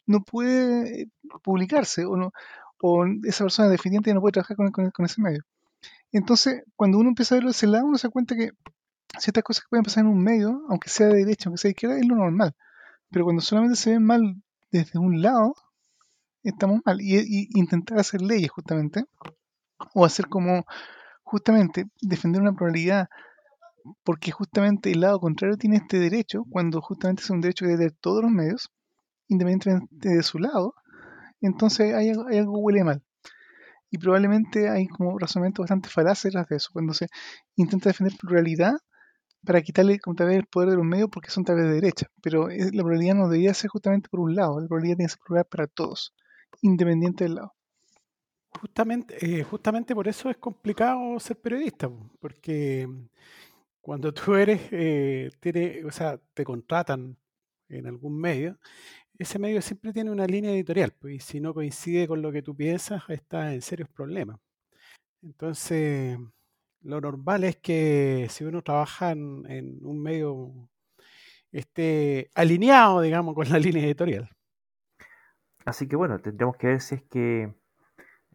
no 0.06 0.22
puede 0.22 1.08
publicarse 1.42 2.04
o, 2.04 2.16
no, 2.16 2.32
o 2.80 3.04
esa 3.24 3.44
persona 3.44 3.68
deficiente 3.68 4.12
no 4.14 4.20
puede 4.20 4.32
trabajar 4.32 4.56
con, 4.56 5.04
ese 5.06 5.20
medio. 5.22 5.42
Entonces, 6.12 6.64
cuando 6.76 6.98
uno 6.98 7.10
empieza 7.10 7.34
a 7.34 7.38
verlo 7.38 7.50
de 7.50 7.52
ese 7.52 7.66
lado, 7.66 7.86
uno 7.86 7.98
se 7.98 8.08
da 8.08 8.12
cuenta 8.12 8.36
que 8.36 8.50
ciertas 9.18 9.44
cosas 9.44 9.64
que 9.64 9.68
pueden 9.70 9.84
pasar 9.84 10.04
en 10.04 10.10
un 10.10 10.22
medio, 10.22 10.62
aunque 10.68 10.88
sea 10.88 11.08
de 11.08 11.16
derecha, 11.16 11.48
aunque 11.48 11.58
sea 11.58 11.68
de 11.68 11.72
izquierda, 11.72 11.98
es 11.98 12.06
lo 12.06 12.16
normal. 12.16 12.54
Pero 13.10 13.24
cuando 13.24 13.42
solamente 13.42 13.76
se 13.76 13.90
ven 13.90 14.04
mal 14.04 14.42
desde 14.70 14.98
un 14.98 15.22
lado, 15.22 15.54
estamos 16.42 16.80
mal. 16.84 17.00
Y, 17.00 17.48
intentar 17.58 17.98
hacer 17.98 18.22
leyes 18.22 18.50
justamente, 18.50 19.04
o 19.94 20.04
hacer 20.04 20.28
como 20.28 20.64
justamente 21.22 21.86
defender 22.00 22.42
una 22.42 22.52
probabilidad 22.52 23.08
porque 24.04 24.30
justamente 24.30 24.90
el 24.92 25.00
lado 25.00 25.20
contrario 25.20 25.56
tiene 25.56 25.76
este 25.76 25.98
derecho, 25.98 26.44
cuando 26.50 26.80
justamente 26.80 27.22
es 27.22 27.30
un 27.30 27.40
derecho 27.40 27.64
que 27.64 27.72
debe 27.72 27.84
de 27.84 27.90
todos 27.90 28.22
los 28.22 28.30
medios, 28.30 28.70
independientemente 29.28 30.08
de 30.08 30.22
su 30.22 30.38
lado, 30.38 30.74
entonces 31.40 31.94
hay, 31.94 32.10
algo 32.10 32.58
huele 32.58 32.84
mal. 32.84 33.02
Y 33.90 33.98
probablemente 33.98 34.68
hay 34.68 34.86
como 34.86 35.18
razonamientos 35.18 35.64
bastante 35.64 35.88
falaces 35.88 36.32
de 36.32 36.56
eso, 36.56 36.70
cuando 36.72 36.94
se 36.94 37.08
intenta 37.56 37.90
defender 37.90 38.16
pluralidad 38.18 38.76
para 39.44 39.62
quitarle 39.62 39.98
como 40.00 40.16
tal 40.16 40.28
vez 40.28 40.38
el 40.38 40.46
poder 40.46 40.70
de 40.70 40.76
los 40.76 40.84
medios 40.84 41.08
porque 41.10 41.30
son 41.30 41.44
tal 41.44 41.56
vez 41.56 41.66
de 41.66 41.74
derecha. 41.74 42.06
Pero 42.22 42.48
la 42.48 42.82
pluralidad 42.82 43.14
no 43.14 43.28
debería 43.28 43.54
ser 43.54 43.70
justamente 43.70 44.08
por 44.08 44.20
un 44.20 44.34
lado, 44.34 44.60
la 44.60 44.68
pluralidad 44.68 44.96
tiene 44.96 45.08
que 45.08 45.14
ser 45.14 45.22
plural 45.24 45.44
para 45.46 45.66
todos, 45.66 46.14
independiente 46.62 47.24
del 47.24 47.36
lado. 47.36 47.54
Justamente, 48.60 49.16
eh, 49.24 49.42
justamente 49.44 49.94
por 49.94 50.08
eso 50.08 50.28
es 50.28 50.36
complicado 50.36 51.18
ser 51.20 51.40
periodista, 51.40 51.88
porque 52.20 52.88
cuando 53.80 54.12
tú 54.12 54.34
eres, 54.36 54.60
eh, 54.72 55.30
o 55.86 55.90
sea, 55.90 56.18
te 56.34 56.44
contratan 56.44 57.16
en 57.68 57.86
algún 57.86 58.18
medio, 58.18 58.58
ese 59.18 59.38
medio 59.38 59.62
siempre 59.62 59.92
tiene 59.92 60.10
una 60.10 60.26
línea 60.26 60.52
editorial, 60.52 60.92
pues, 60.98 61.14
y 61.16 61.20
si 61.20 61.40
no 61.40 61.54
coincide 61.54 62.08
con 62.08 62.22
lo 62.22 62.32
que 62.32 62.42
tú 62.42 62.56
piensas, 62.56 63.02
está 63.08 63.52
en 63.54 63.62
serios 63.62 63.88
problemas. 63.90 64.38
Entonces, 65.22 66.18
lo 66.82 67.00
normal 67.00 67.44
es 67.44 67.56
que 67.56 68.26
si 68.30 68.44
uno 68.44 68.62
trabaja 68.62 69.12
en, 69.12 69.78
un 69.82 70.02
medio 70.02 70.52
esté 71.52 72.30
alineado, 72.34 73.00
digamos, 73.00 73.34
con 73.34 73.48
la 73.48 73.58
línea 73.58 73.84
editorial. 73.84 74.30
Así 75.64 75.88
que 75.88 75.96
bueno, 75.96 76.18
tendremos 76.20 76.56
que 76.56 76.68
ver 76.68 76.80
si 76.80 76.94
es 76.96 77.02
que 77.02 77.54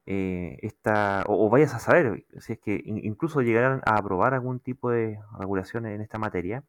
eh, 0.06 0.60
esta, 0.62 1.24
o, 1.28 1.50
vayas 1.50 1.74
a 1.74 1.80
saber 1.80 2.26
si 2.40 2.54
es 2.54 2.60
que 2.60 2.82
incluso 2.86 3.42
llegarán 3.42 3.82
a 3.86 3.98
aprobar 3.98 4.34
algún 4.34 4.60
tipo 4.60 4.92
de 4.92 5.20
regulación 5.40 5.88
en 5.88 6.02
esta 6.02 6.20
materia, 6.20 6.64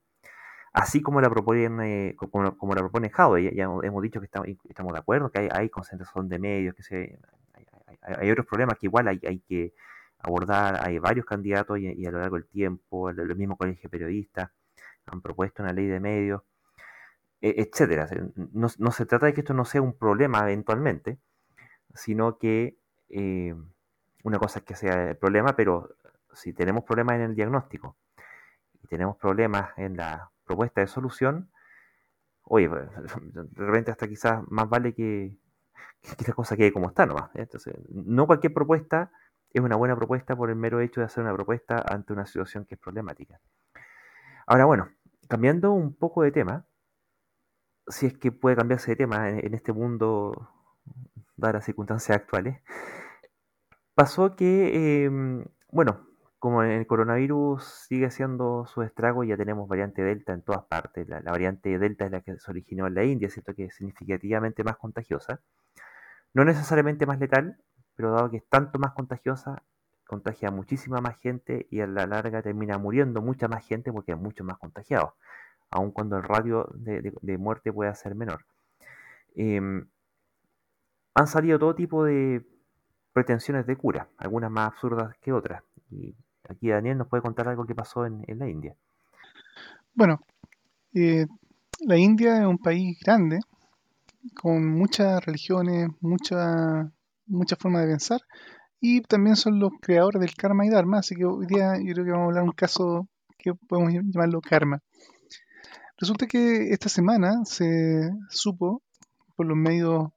así 0.72 1.02
como 1.02 1.20
la 1.20 1.30
proponen, 1.30 1.80
eh, 1.82 2.16
como, 2.16 2.74
la 2.74 2.80
propone 2.80 3.10
Jaude. 3.10 3.54
Ya, 3.54 3.64
hemos 3.64 4.02
dicho 4.02 4.20
que 4.20 4.26
estamos, 4.68 4.92
de 4.92 4.98
acuerdo, 4.98 5.30
que 5.30 5.48
hay, 5.52 5.68
concentración 5.68 6.28
de 6.28 6.38
medios, 6.38 6.74
que 6.74 6.82
se, 6.82 7.18
hay, 8.02 8.30
otros 8.30 8.46
problemas 8.46 8.78
que 8.78 8.86
igual 8.86 9.08
hay, 9.08 9.20
hay, 9.26 9.40
que 9.40 9.74
abordar, 10.26 10.80
hay 10.84 10.98
varios 10.98 11.26
candidatos 11.26 11.78
y, 11.78 12.06
a 12.06 12.10
lo 12.10 12.20
largo 12.20 12.36
del 12.36 12.46
tiempo, 12.46 13.10
el, 13.10 13.18
el 13.18 13.36
mismo 13.36 13.56
colegio 13.56 13.82
de 13.84 13.88
periodistas 13.88 14.50
han 15.06 15.20
propuesto 15.22 15.62
una 15.62 15.72
ley 15.72 15.86
de 15.86 16.00
medios, 16.00 16.42
e, 17.40 17.54
etcétera. 17.58 18.08
No, 18.52 18.68
no, 18.78 18.90
se 18.92 19.06
trata 19.06 19.26
de 19.26 19.34
que 19.34 19.40
esto 19.40 19.54
no 19.54 19.64
sea 19.64 19.82
un 19.82 19.96
problema 19.96 20.40
eventualmente, 20.40 21.18
sino 21.94 22.38
que 22.38 22.78
eh, 23.08 23.54
una 24.24 24.38
cosa 24.38 24.60
es 24.60 24.64
que 24.64 24.74
sea 24.74 25.10
el 25.10 25.16
problema, 25.16 25.54
pero 25.56 25.96
si 26.32 26.52
tenemos 26.52 26.84
problemas 26.84 27.16
en 27.16 27.22
el 27.22 27.34
diagnóstico 27.34 27.96
y 28.82 28.88
tenemos 28.88 29.16
problemas 29.16 29.70
en 29.78 29.96
la 29.96 30.30
propuesta 30.44 30.80
de 30.80 30.86
solución, 30.88 31.50
oye, 32.42 32.68
pues, 32.68 32.88
de 33.32 33.64
repente 33.64 33.90
hasta 33.90 34.08
quizás 34.08 34.42
más 34.48 34.68
vale 34.68 34.94
que, 34.94 35.36
que 36.02 36.24
la 36.26 36.34
cosa 36.34 36.56
quede 36.56 36.72
como 36.72 36.88
está 36.88 37.06
nomás. 37.06 37.30
Entonces, 37.34 37.74
no 37.90 38.26
cualquier 38.26 38.52
propuesta 38.52 39.12
es 39.50 39.62
una 39.62 39.76
buena 39.76 39.96
propuesta 39.96 40.36
por 40.36 40.50
el 40.50 40.56
mero 40.56 40.80
hecho 40.80 41.00
de 41.00 41.06
hacer 41.06 41.24
una 41.24 41.34
propuesta 41.34 41.82
ante 41.86 42.12
una 42.12 42.26
situación 42.26 42.64
que 42.66 42.74
es 42.74 42.80
problemática. 42.80 43.40
Ahora, 44.46 44.64
bueno, 44.66 44.88
cambiando 45.28 45.72
un 45.72 45.94
poco 45.94 46.22
de 46.22 46.32
tema, 46.32 46.66
si 47.88 48.06
es 48.06 48.18
que 48.18 48.32
puede 48.32 48.56
cambiarse 48.56 48.92
de 48.92 48.96
tema 48.96 49.28
en, 49.30 49.54
este 49.54 49.72
mundo, 49.72 50.50
dadas 51.36 51.54
las 51.56 51.64
circunstancias 51.64 52.16
actuales, 52.16 52.60
pasó 53.94 54.36
que, 54.36 55.04
em, 55.04 55.44
bueno, 55.70 56.06
como 56.38 56.62
el 56.62 56.86
coronavirus 56.86 57.64
sigue 57.88 58.06
haciendo 58.06 58.66
su 58.66 58.82
estrago, 58.82 59.24
ya 59.24 59.36
tenemos 59.36 59.68
variante 59.68 60.02
Delta 60.02 60.32
en 60.32 60.42
todas 60.42 60.64
partes. 60.66 61.08
La, 61.08 61.20
variante 61.20 61.78
Delta 61.78 62.06
es 62.06 62.12
la 62.12 62.20
que 62.20 62.38
se 62.38 62.50
originó 62.50 62.86
en 62.86 62.94
la 62.94 63.04
India, 63.04 63.30
¿cierto? 63.30 63.54
Que 63.54 63.64
es 63.66 63.74
significativamente 63.74 64.62
más 64.64 64.76
contagiosa. 64.76 65.40
No 66.34 66.44
necesariamente 66.44 67.06
más 67.06 67.18
letal, 67.18 67.58
pero 67.96 68.12
dado 68.12 68.30
que 68.30 68.36
es 68.36 68.48
tanto 68.48 68.78
más 68.78 68.92
contagiosa, 68.92 69.62
contagia 70.06 70.48
a 70.48 70.52
muchísima 70.52 71.00
más 71.00 71.18
gente 71.18 71.66
y 71.70 71.80
a 71.80 71.86
la 71.86 72.06
larga 72.06 72.42
termina 72.42 72.78
muriendo 72.78 73.20
mucha 73.20 73.48
más 73.48 73.66
gente 73.66 73.92
porque 73.92 74.12
hay 74.12 74.18
muchos 74.18 74.46
más 74.46 74.58
contagiados, 74.58 75.14
aun 75.70 75.90
cuando 75.90 76.16
el 76.16 76.22
radio 76.22 76.68
de, 76.74 77.38
muerte 77.38 77.72
pueda 77.72 77.94
ser 77.94 78.14
menor. 78.14 78.44
Em, 79.34 79.88
han 81.14 81.26
salido 81.26 81.58
todo 81.58 81.74
tipo 81.74 82.04
de 82.04 82.46
pretensiones 83.12 83.66
de 83.66 83.76
cura, 83.76 84.08
algunas 84.18 84.50
más 84.50 84.72
absurdas 84.72 85.16
que 85.22 85.32
otras. 85.32 85.62
Y 85.90 86.14
aquí 86.48 86.68
Daniel 86.68 86.98
nos 86.98 87.08
puede 87.08 87.22
contar 87.22 87.48
algo 87.48 87.66
que 87.66 87.74
pasó 87.74 88.04
en, 88.04 88.24
la 88.28 88.48
India. 88.48 88.76
Bueno, 89.94 90.20
eh, 90.92 91.26
la 91.80 91.96
India 91.96 92.40
es 92.40 92.46
un 92.46 92.58
país 92.58 92.98
grande, 93.02 93.40
con 94.34 94.66
muchas 94.66 95.24
religiones, 95.24 95.88
mucha, 96.00 96.92
mucha 97.26 97.56
forma 97.56 97.80
de 97.80 97.88
pensar, 97.88 98.20
y 98.80 99.00
también 99.02 99.36
son 99.36 99.58
los 99.58 99.72
creadores 99.80 100.20
del 100.20 100.34
karma 100.34 100.66
y 100.66 100.70
dharma, 100.70 100.98
así 100.98 101.14
que 101.14 101.24
hoy 101.24 101.46
día 101.46 101.74
yo 101.78 101.92
creo 101.94 102.04
que 102.04 102.10
vamos 102.12 102.24
a 102.24 102.28
hablar 102.28 102.44
un 102.44 102.52
caso 102.52 103.08
que 103.38 103.54
podemos 103.54 103.92
llamarlo 103.92 104.40
karma. 104.40 104.82
Resulta 105.98 106.26
que 106.26 106.70
esta 106.70 106.88
semana 106.88 107.44
se 107.44 108.10
supo 108.28 108.82
por 109.34 109.46
los 109.46 109.56
medios 109.56 110.10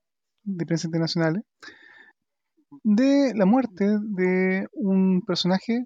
de 0.44 0.66
prensa 0.66 0.88
internacionales 0.88 1.44
de 2.84 3.34
la 3.36 3.46
muerte 3.46 3.86
de 4.02 4.68
un 4.74 5.22
personaje 5.26 5.86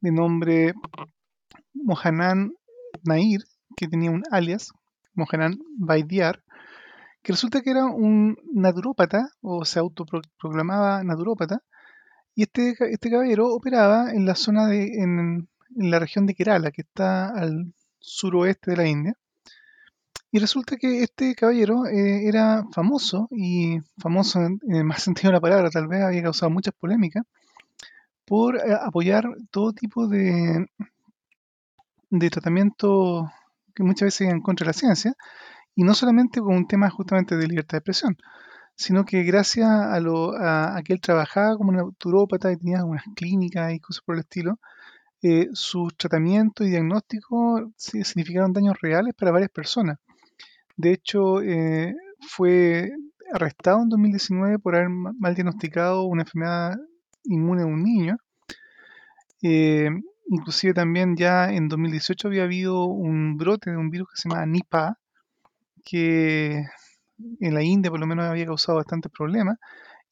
de 0.00 0.12
nombre 0.12 0.74
Mohanan 1.74 2.52
Nair, 3.04 3.40
que 3.76 3.88
tenía 3.88 4.10
un 4.10 4.22
alias, 4.30 4.72
Mohanan 5.14 5.58
Baidiar, 5.78 6.42
que 7.22 7.32
resulta 7.32 7.60
que 7.62 7.70
era 7.70 7.86
un 7.86 8.36
naturópata, 8.52 9.30
o 9.42 9.64
se 9.64 9.78
autoproclamaba 9.78 11.02
naturópata, 11.04 11.62
y 12.34 12.44
este, 12.44 12.74
este 12.90 13.10
caballero 13.10 13.48
operaba 13.48 14.12
en 14.12 14.24
la 14.26 14.34
zona 14.34 14.66
de, 14.68 15.02
en, 15.02 15.48
la 15.76 15.98
región 15.98 16.26
de 16.26 16.34
Kerala, 16.34 16.70
que 16.70 16.82
está 16.82 17.28
al 17.28 17.74
suroeste 18.00 18.72
de 18.72 18.76
la 18.76 18.86
India. 18.88 19.14
Y 20.32 20.38
resulta 20.38 20.76
que 20.76 21.02
este 21.02 21.34
caballero 21.34 21.86
eh, 21.86 22.26
era 22.28 22.64
famoso, 22.72 23.28
y 23.30 23.78
famoso 23.98 24.40
en, 24.40 24.60
el 24.68 24.84
más 24.84 25.02
sentido 25.04 25.30
de 25.30 25.34
la 25.34 25.40
palabra, 25.40 25.70
tal 25.70 25.88
vez 25.88 26.02
había 26.02 26.22
causado 26.22 26.50
muchas 26.50 26.74
polémicas, 26.74 27.24
por 28.24 28.56
eh, 28.56 28.76
apoyar 28.80 29.24
todo 29.50 29.72
tipo 29.72 30.06
de, 30.08 30.66
de 32.10 32.30
tratamiento 32.30 33.30
que 33.74 33.82
muchas 33.82 34.06
veces 34.06 34.22
iban 34.22 34.40
contra 34.40 34.66
la 34.66 34.72
ciencia, 34.72 35.14
y 35.74 35.84
no 35.84 35.94
solamente 35.94 36.40
con 36.40 36.56
un 36.56 36.66
tema 36.66 36.90
justamente 36.90 37.36
de 37.36 37.46
libertad 37.46 37.72
de 37.72 37.78
expresión, 37.78 38.16
sino 38.74 39.04
que 39.04 39.22
gracias 39.24 39.68
a, 39.68 40.00
lo, 40.00 40.32
a, 40.36 40.80
que 40.84 40.92
él 40.94 41.00
trabajaba 41.00 41.56
como 41.56 41.72
naturópata 41.72 42.50
y 42.52 42.56
tenía 42.56 42.84
unas 42.84 43.04
clínicas 43.14 43.72
y 43.74 43.80
cosas 43.80 44.02
por 44.04 44.14
el 44.16 44.22
estilo, 44.22 44.58
eh, 45.22 45.48
sus 45.52 45.94
tratamientos 45.96 46.66
y 46.66 46.70
diagnósticos 46.70 47.64
significaron 47.76 48.54
daños 48.54 48.80
reales 48.80 49.14
para 49.14 49.32
varias 49.32 49.50
personas. 49.50 49.98
De 50.76 50.92
hecho, 50.92 51.42
eh, 51.42 51.94
fue 52.20 52.90
arrestado 53.32 53.82
en 53.82 53.90
2019 53.90 54.58
por 54.58 54.76
haber 54.76 54.88
mal 54.88 55.34
diagnosticado 55.34 56.04
una 56.04 56.22
enfermedad 56.22 56.76
inmune 57.24 57.62
de 57.62 57.66
un 57.66 57.82
niño. 57.82 58.16
Eh, 59.42 59.90
inclusive 60.28 60.74
también 60.74 61.16
ya 61.16 61.52
en 61.52 61.68
2018 61.68 62.28
había 62.28 62.44
habido 62.44 62.84
un 62.86 63.36
brote 63.36 63.70
de 63.70 63.76
un 63.76 63.90
virus 63.90 64.08
que 64.10 64.20
se 64.22 64.28
llama 64.28 64.46
Nipah, 64.46 64.98
que 65.90 66.64
en 67.40 67.54
la 67.54 67.62
India 67.62 67.90
por 67.90 68.00
lo 68.00 68.06
menos 68.06 68.26
había 68.26 68.46
causado 68.46 68.78
bastantes 68.78 69.10
problemas 69.10 69.58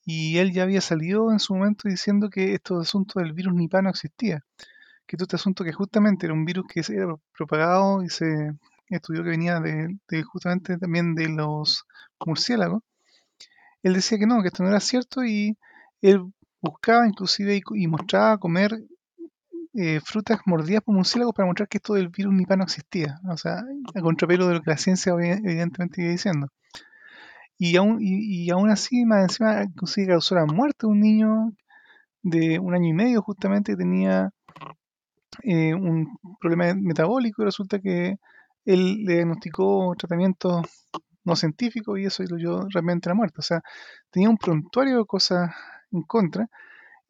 y 0.04 0.38
él 0.38 0.52
ya 0.52 0.64
había 0.64 0.80
salido 0.80 1.30
en 1.32 1.38
su 1.38 1.54
momento 1.54 1.88
diciendo 1.88 2.30
que 2.30 2.54
estos 2.54 2.88
asuntos 2.88 3.22
del 3.22 3.32
virus 3.32 3.54
Nipah 3.54 3.82
no 3.82 3.90
existía, 3.90 4.44
que 5.06 5.16
todo 5.16 5.24
este 5.24 5.36
asunto 5.36 5.64
que 5.64 5.72
justamente 5.72 6.26
era 6.26 6.34
un 6.34 6.44
virus 6.44 6.66
que 6.68 6.82
se 6.82 6.96
era 6.96 7.14
propagado 7.36 8.02
y 8.02 8.08
se 8.08 8.52
estudió 8.88 9.22
que 9.22 9.30
venía 9.30 9.60
de, 9.60 10.22
justamente 10.24 10.78
también 10.78 11.14
de 11.14 11.28
los 11.28 11.84
murciélagos, 12.24 12.82
él 13.82 13.94
decía 13.94 14.18
que 14.18 14.26
no, 14.26 14.42
que 14.42 14.48
esto 14.48 14.62
no 14.62 14.70
era 14.70 14.80
cierto 14.80 15.24
y 15.24 15.56
él 16.00 16.22
buscaba 16.60 17.06
inclusive 17.06 17.60
y 17.74 17.86
mostraba 17.86 18.38
comer 18.38 18.72
eh, 19.80 20.00
frutas 20.04 20.40
mordidas 20.44 20.82
por 20.82 20.96
murciélagos 20.96 21.34
para 21.34 21.46
mostrar 21.46 21.68
que 21.68 21.78
esto 21.78 21.94
del 21.94 22.08
virus 22.08 22.34
Nipah 22.34 22.56
no 22.56 22.64
existía. 22.64 23.20
O 23.30 23.36
sea, 23.36 23.62
a 23.94 24.00
contrapelo 24.00 24.48
de 24.48 24.54
lo 24.54 24.62
que 24.62 24.70
la 24.72 24.76
ciencia 24.76 25.12
evidentemente 25.12 26.02
iba 26.02 26.10
diciendo. 26.10 26.48
Y 27.58 27.76
aún, 27.76 27.98
y, 28.00 28.50
así, 28.70 29.04
más 29.04 29.22
encima, 29.22 29.62
inclusive 29.62 30.08
causó 30.08 30.34
la 30.34 30.46
muerte 30.46 30.78
de 30.82 30.86
un 30.88 31.00
niño 31.00 31.52
de 32.22 32.58
un 32.58 32.74
año 32.74 32.88
y 32.88 32.92
medio 32.92 33.22
justamente 33.22 33.72
que 33.72 33.76
tenía 33.76 34.30
eh, 35.44 35.74
un 35.74 36.18
problema 36.40 36.74
metabólico 36.74 37.42
y 37.42 37.44
resulta 37.44 37.78
que 37.78 38.18
él 38.64 39.04
le 39.04 39.14
diagnosticó 39.14 39.94
tratamiento 39.96 40.62
no 41.24 41.36
científico 41.36 41.96
y 41.96 42.06
eso 42.06 42.24
yo 42.24 42.66
realmente 42.72 43.08
la 43.08 43.14
muerte. 43.14 43.36
O 43.38 43.42
sea, 43.42 43.62
tenía 44.10 44.28
un 44.28 44.38
prontuario 44.38 44.98
de 44.98 45.06
cosas 45.06 45.52
en 45.92 46.02
contra. 46.02 46.48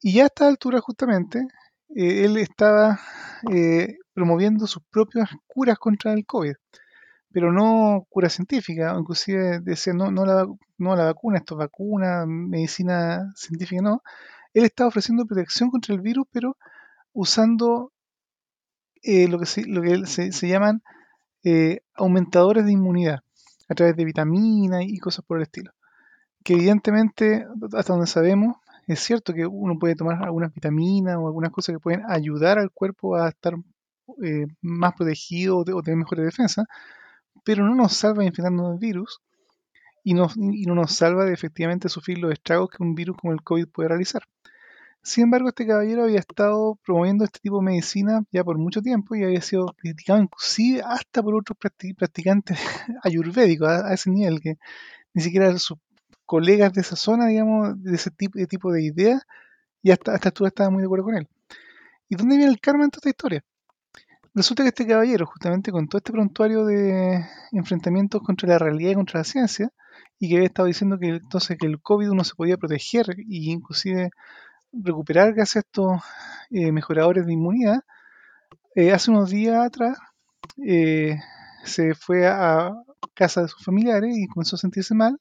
Y 0.00 0.14
ya 0.14 0.24
a 0.24 0.26
esta 0.26 0.48
altura 0.48 0.80
justamente 0.80 1.46
eh, 1.94 2.24
él 2.24 2.36
estaba 2.36 3.00
eh, 3.50 3.96
promoviendo 4.14 4.66
sus 4.66 4.82
propias 4.90 5.30
curas 5.46 5.78
contra 5.78 6.12
el 6.12 6.26
COVID, 6.26 6.54
pero 7.32 7.52
no 7.52 8.06
cura 8.08 8.28
científica, 8.28 8.94
inclusive 8.98 9.60
decía 9.60 9.92
no, 9.94 10.10
no, 10.10 10.24
la, 10.24 10.46
no 10.78 10.96
la 10.96 11.04
vacuna, 11.04 11.38
esto 11.38 11.54
es 11.54 11.58
vacuna, 11.58 12.26
medicina 12.26 13.32
científica, 13.36 13.82
no. 13.82 14.02
Él 14.54 14.64
estaba 14.64 14.88
ofreciendo 14.88 15.26
protección 15.26 15.70
contra 15.70 15.94
el 15.94 16.00
virus, 16.00 16.26
pero 16.32 16.56
usando 17.12 17.92
eh, 19.02 19.28
lo 19.28 19.38
que, 19.38 19.46
se, 19.46 19.66
lo 19.66 19.82
que 19.82 20.06
se, 20.06 20.32
se 20.32 20.48
llaman 20.48 20.82
aumentadores 21.94 22.66
de 22.66 22.72
inmunidad 22.72 23.20
a 23.68 23.74
través 23.74 23.96
de 23.96 24.04
vitaminas 24.04 24.82
y 24.84 24.98
cosas 24.98 25.24
por 25.24 25.38
el 25.38 25.44
estilo. 25.44 25.72
Que 26.44 26.54
evidentemente, 26.54 27.46
hasta 27.72 27.92
donde 27.92 28.06
sabemos, 28.06 28.56
es 28.88 29.00
cierto 29.00 29.34
que 29.34 29.46
uno 29.46 29.78
puede 29.78 29.94
tomar 29.94 30.22
algunas 30.24 30.52
vitaminas 30.52 31.16
o 31.16 31.26
algunas 31.26 31.50
cosas 31.52 31.74
que 31.74 31.80
pueden 31.80 32.02
ayudar 32.08 32.58
al 32.58 32.70
cuerpo 32.72 33.16
a 33.16 33.28
estar 33.28 33.54
eh, 34.24 34.46
más 34.62 34.94
protegido 34.94 35.58
o, 35.58 35.64
tener 35.82 35.98
mejores 35.98 36.24
defensas, 36.24 36.66
pero 37.44 37.64
no 37.64 37.74
nos 37.74 37.94
salva 37.94 38.24
infectando 38.24 38.70
del 38.70 38.78
virus. 38.78 39.20
y, 40.04 40.14
no 40.14 40.28
nos 40.74 40.92
salva 40.92 41.24
de 41.26 41.34
efectivamente 41.34 41.88
sufrir 41.88 42.18
los 42.18 42.32
estragos 42.32 42.70
que 42.70 42.82
un 42.82 42.94
virus 42.94 43.16
como 43.18 43.32
el 43.34 43.42
COVID 43.42 43.68
puede 43.68 43.88
realizar. 43.90 44.22
Sin 45.02 45.24
embargo, 45.24 45.48
este 45.48 45.66
caballero 45.66 46.04
había 46.04 46.18
estado 46.18 46.78
promoviendo 46.84 47.24
este 47.24 47.40
tipo 47.40 47.58
de 47.58 47.64
medicina 47.64 48.24
ya 48.30 48.44
por 48.44 48.58
mucho 48.58 48.82
tiempo 48.82 49.14
y 49.14 49.24
había 49.24 49.40
sido 49.40 49.66
criticado 49.78 50.20
inclusive 50.20 50.82
hasta 50.82 51.22
por 51.22 51.34
otros 51.34 51.56
practicantes 51.58 52.58
ayurvédicos 53.02 53.68
a, 53.68 53.94
ese 53.94 54.10
nivel, 54.10 54.40
que 54.40 54.58
ni 55.14 55.22
siquiera 55.22 55.58
sus 55.58 55.78
colegas 56.28 56.74
de 56.74 56.82
esa 56.82 56.94
zona, 56.94 57.26
digamos, 57.26 57.82
de 57.82 57.94
ese 57.94 58.10
tipo 58.10 58.38
de, 58.38 58.46
tipo 58.46 58.70
de 58.70 58.82
ideas, 58.82 59.22
y 59.82 59.92
hasta, 59.92 60.12
hasta 60.12 60.30
tú 60.30 60.44
estabas 60.44 60.70
muy 60.70 60.82
de 60.82 60.86
acuerdo 60.86 61.06
con 61.06 61.16
él. 61.16 61.26
¿Y 62.10 62.16
dónde 62.16 62.36
viene 62.36 62.52
el 62.52 62.60
karma 62.60 62.84
en 62.84 62.90
toda 62.90 63.00
esta 63.00 63.08
historia? 63.08 63.44
Resulta 64.34 64.62
que 64.62 64.68
este 64.68 64.86
caballero, 64.86 65.24
justamente 65.24 65.72
con 65.72 65.88
todo 65.88 65.98
este 65.98 66.12
prontuario 66.12 66.66
de 66.66 67.24
enfrentamientos 67.52 68.22
contra 68.22 68.46
la 68.46 68.58
realidad 68.58 68.90
y 68.90 68.94
contra 68.94 69.20
la 69.20 69.24
ciencia, 69.24 69.72
y 70.18 70.28
que 70.28 70.36
había 70.36 70.48
estado 70.48 70.68
diciendo 70.68 70.98
que 70.98 71.08
entonces 71.08 71.56
que 71.58 71.66
el 71.66 71.80
COVID 71.80 72.10
uno 72.10 72.24
se 72.24 72.34
podía 72.34 72.58
proteger 72.58 73.08
e 73.10 73.24
inclusive 73.28 74.10
recuperar 74.72 75.32
gracias 75.32 75.56
a 75.56 75.66
estos 75.66 76.02
eh, 76.50 76.72
mejoradores 76.72 77.24
de 77.24 77.32
inmunidad, 77.32 77.80
eh, 78.74 78.92
hace 78.92 79.10
unos 79.10 79.30
días 79.30 79.64
atrás 79.64 79.96
eh, 80.62 81.16
se 81.64 81.94
fue 81.94 82.26
a 82.26 82.74
casa 83.14 83.42
de 83.42 83.48
sus 83.48 83.64
familiares 83.64 84.14
y 84.14 84.28
comenzó 84.28 84.56
a 84.56 84.58
sentirse 84.58 84.94
mal. 84.94 85.18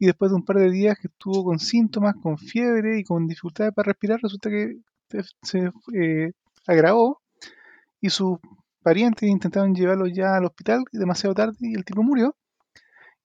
Y 0.00 0.06
después 0.06 0.32
de 0.32 0.36
un 0.36 0.44
par 0.44 0.56
de 0.56 0.70
días 0.70 0.98
que 0.98 1.08
estuvo 1.08 1.44
con 1.44 1.60
síntomas, 1.60 2.14
con 2.20 2.38
fiebre 2.38 2.98
y 2.98 3.04
con 3.04 3.28
dificultades 3.28 3.72
para 3.74 3.88
respirar, 3.88 4.18
resulta 4.20 4.50
que 4.50 4.78
se 5.42 5.70
agravó 6.66 7.20
y 8.00 8.10
sus 8.10 8.38
parientes 8.82 9.28
intentaron 9.28 9.74
llevarlo 9.74 10.06
ya 10.06 10.36
al 10.36 10.46
hospital 10.46 10.84
demasiado 10.92 11.34
tarde 11.34 11.56
y 11.60 11.74
el 11.74 11.84
tipo 11.84 12.02
murió. 12.02 12.34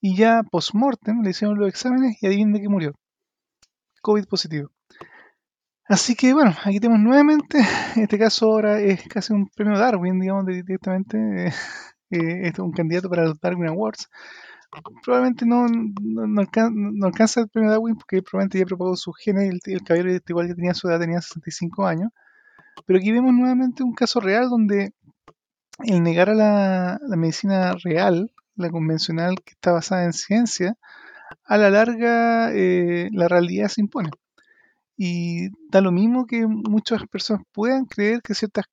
Y 0.02 0.16
ya 0.18 0.44
post-mortem 0.44 1.22
le 1.24 1.32
hicieron 1.32 1.58
los 1.58 1.70
exámenes 1.70 2.18
y 2.22 2.28
adivinen 2.28 2.54
de 2.54 2.62
qué 2.62 2.70
murió. 2.70 2.94
COVID 4.02 4.26
positivo. 4.26 4.70
Así 5.88 6.16
que 6.16 6.34
bueno, 6.34 6.54
aquí 6.64 6.80
tenemos 6.80 7.02
nuevamente, 7.02 7.60
en 7.96 8.04
este 8.04 8.18
caso 8.18 8.48
ahora 8.48 8.80
es 8.80 9.08
casi 9.08 9.34
un 9.34 9.48
premio 9.48 9.78
Darwin, 9.78 10.20
digamos, 10.20 10.46
directamente, 10.46 11.48
eh, 12.10 12.48
eh, 12.50 12.54
un 12.60 12.72
candidato 12.72 13.10
para 13.10 13.24
los 13.24 13.40
Darwin 13.40 13.70
Awards. 13.70 14.10
Probablemente 15.04 15.46
no, 15.46 15.68
no, 15.68 16.42
alcanza, 17.06 17.42
el 17.42 17.50
premio 17.50 17.72
Darwin 17.72 17.96
porque 17.96 18.22
probablemente 18.22 18.60
ya 18.60 18.66
propagó 18.66 18.96
sus 18.96 19.16
genes, 19.18 19.50
el, 19.50 19.60
el 19.74 19.84
caballero 19.84 20.20
igual 20.28 20.48
que 20.48 20.56
tenía 20.56 20.74
su 20.74 20.90
edad, 20.90 21.00
tenía 21.00 21.22
65 21.22 21.86
años. 21.86 22.12
Pero 22.86 23.00
aquí 23.00 23.12
vemos 23.12 23.34
nuevamente 23.34 23.84
un 23.84 23.94
caso 23.94 24.20
real 24.20 24.50
donde 24.50 24.94
el 25.84 26.04
negar 26.04 26.30
a 26.30 26.36
la, 26.36 27.00
la 27.02 27.16
medicina 27.16 27.76
real, 27.84 28.32
la 28.56 28.70
convencional 28.70 29.36
que 29.44 29.52
está 29.52 29.72
basada 29.72 30.06
en 30.06 30.14
ciencia, 30.14 30.78
a 31.46 31.58
la 31.58 31.70
larga 31.70 32.52
eh, 32.54 33.10
la 33.12 33.28
realidad 33.28 33.68
se 33.70 33.82
impone. 33.82 34.10
Y 34.98 35.50
da 35.70 35.82
lo 35.82 35.92
mismo 35.92 36.26
que 36.26 36.48
muchas 36.48 37.06
personas 37.08 37.44
puedan 37.52 37.86
creer 37.86 38.22
que 38.22 38.34
ciertas 38.34 38.66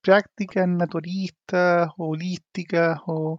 prácticas 0.00 0.68
naturistas, 0.68 1.90
holísticas 1.96 2.98
o 3.06 3.38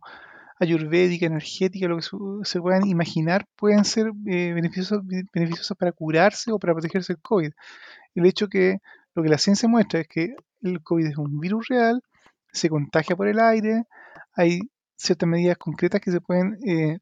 ayurvédicas, 0.58 1.28
energéticas, 1.28 1.90
lo 1.90 1.98
que 1.98 2.46
se 2.46 2.62
puedan 2.62 2.88
imaginar, 2.88 3.46
pueden 3.56 3.86
ser 3.86 4.12
eh, 4.28 4.54
beneficiosas 4.54 5.78
para 5.78 5.92
curarse 5.92 6.52
o 6.52 6.60
para 6.60 6.74
protegerse 6.74 7.14
del 7.14 7.22
COVID. 7.22 7.52
El 8.16 8.26
hecho 8.26 8.48
que 8.48 8.80
lo 9.14 9.24
que 9.24 9.30
la 9.30 9.38
ciencia 9.38 9.68
muestra 9.68 10.02
es 10.02 10.08
que 10.08 10.36
el 10.62 10.82
COVID 10.82 11.08
es 11.08 11.18
un 11.18 11.40
virus 11.40 11.68
real, 11.68 12.02
se 12.52 12.70
contagia 12.70 13.16
por 13.16 13.28
el 13.28 13.40
aire, 13.40 13.84
hay 14.34 14.62
ciertas 14.96 15.28
medidas 15.28 15.58
concretas 15.58 16.02
que 16.02 16.12
se 16.12 16.22
pueden 16.22 16.58
eh, 16.66 17.00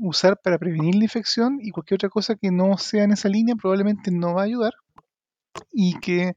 usar 0.00 0.40
para 0.42 0.58
prevenir 0.58 0.94
la 0.94 1.04
infección 1.04 1.58
y 1.60 1.70
cualquier 1.70 1.96
otra 1.96 2.08
cosa 2.08 2.36
que 2.36 2.50
no 2.50 2.78
sea 2.78 3.04
en 3.04 3.12
esa 3.12 3.28
línea 3.28 3.56
probablemente 3.56 4.10
no 4.10 4.34
va 4.34 4.42
a 4.42 4.44
ayudar 4.44 4.74
y 5.72 5.98
que 6.00 6.34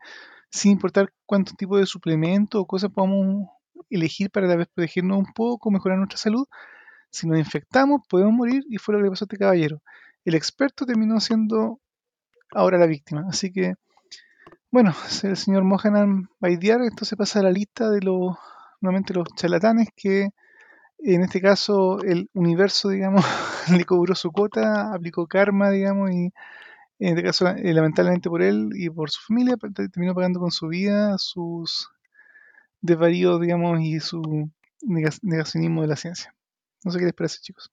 sin 0.49 0.71
importar 0.71 1.11
cuánto 1.25 1.53
tipo 1.55 1.77
de 1.77 1.85
suplemento 1.85 2.59
o 2.59 2.65
cosas 2.65 2.91
podamos 2.91 3.47
elegir 3.95 4.31
para 4.31 4.47
tal 4.47 4.59
vez 4.59 4.67
protegernos 4.73 5.17
un 5.17 5.33
poco, 5.33 5.71
mejorar 5.71 5.97
nuestra 5.97 6.17
salud, 6.17 6.47
si 7.09 7.27
nos 7.27 7.37
infectamos 7.37 8.01
podemos 8.09 8.33
morir 8.33 8.63
y 8.69 8.77
fue 8.77 8.93
lo 8.93 8.99
que 8.99 9.03
le 9.05 9.09
pasó 9.11 9.25
a 9.25 9.27
este 9.27 9.37
caballero. 9.37 9.81
El 10.25 10.35
experto 10.35 10.85
terminó 10.85 11.19
siendo 11.19 11.79
ahora 12.51 12.77
la 12.77 12.87
víctima. 12.87 13.25
Así 13.29 13.51
que, 13.51 13.75
bueno, 14.71 14.93
el 15.23 15.37
señor 15.37 15.63
Mohanan 15.63 16.29
Baidiar, 16.39 16.81
esto 16.81 17.05
se 17.05 17.17
pasa 17.17 17.39
a 17.39 17.43
la 17.43 17.51
lista 17.51 17.89
de 17.89 18.01
los, 18.01 18.37
nuevamente 18.81 19.13
los 19.13 19.27
charlatanes 19.35 19.89
que 19.95 20.29
en 20.99 21.21
este 21.21 21.41
caso 21.41 22.01
el 22.01 22.29
universo, 22.33 22.89
digamos, 22.89 23.25
le 23.77 23.85
cobró 23.85 24.15
su 24.15 24.31
cuota, 24.31 24.93
aplicó 24.93 25.27
karma, 25.27 25.69
digamos, 25.69 26.11
y 26.11 26.31
en 26.99 27.09
este 27.09 27.23
caso, 27.23 27.47
eh, 27.49 27.73
lamentablemente 27.73 28.29
por 28.29 28.41
él 28.41 28.69
y 28.75 28.89
por 28.89 29.11
su 29.11 29.21
familia, 29.27 29.57
terminó 29.91 30.15
pagando 30.15 30.39
con 30.39 30.51
su 30.51 30.67
vida 30.67 31.17
sus 31.17 31.89
desvaríos, 32.83 33.41
digamos, 33.41 33.79
y 33.81 33.99
su 33.99 34.51
negacionismo 34.81 35.81
de 35.81 35.87
la 35.87 35.95
ciencia. 35.95 36.35
No 36.83 36.91
sé 36.91 36.99
qué 36.99 37.05
les 37.05 37.13
parece, 37.13 37.39
chicos. 37.41 37.71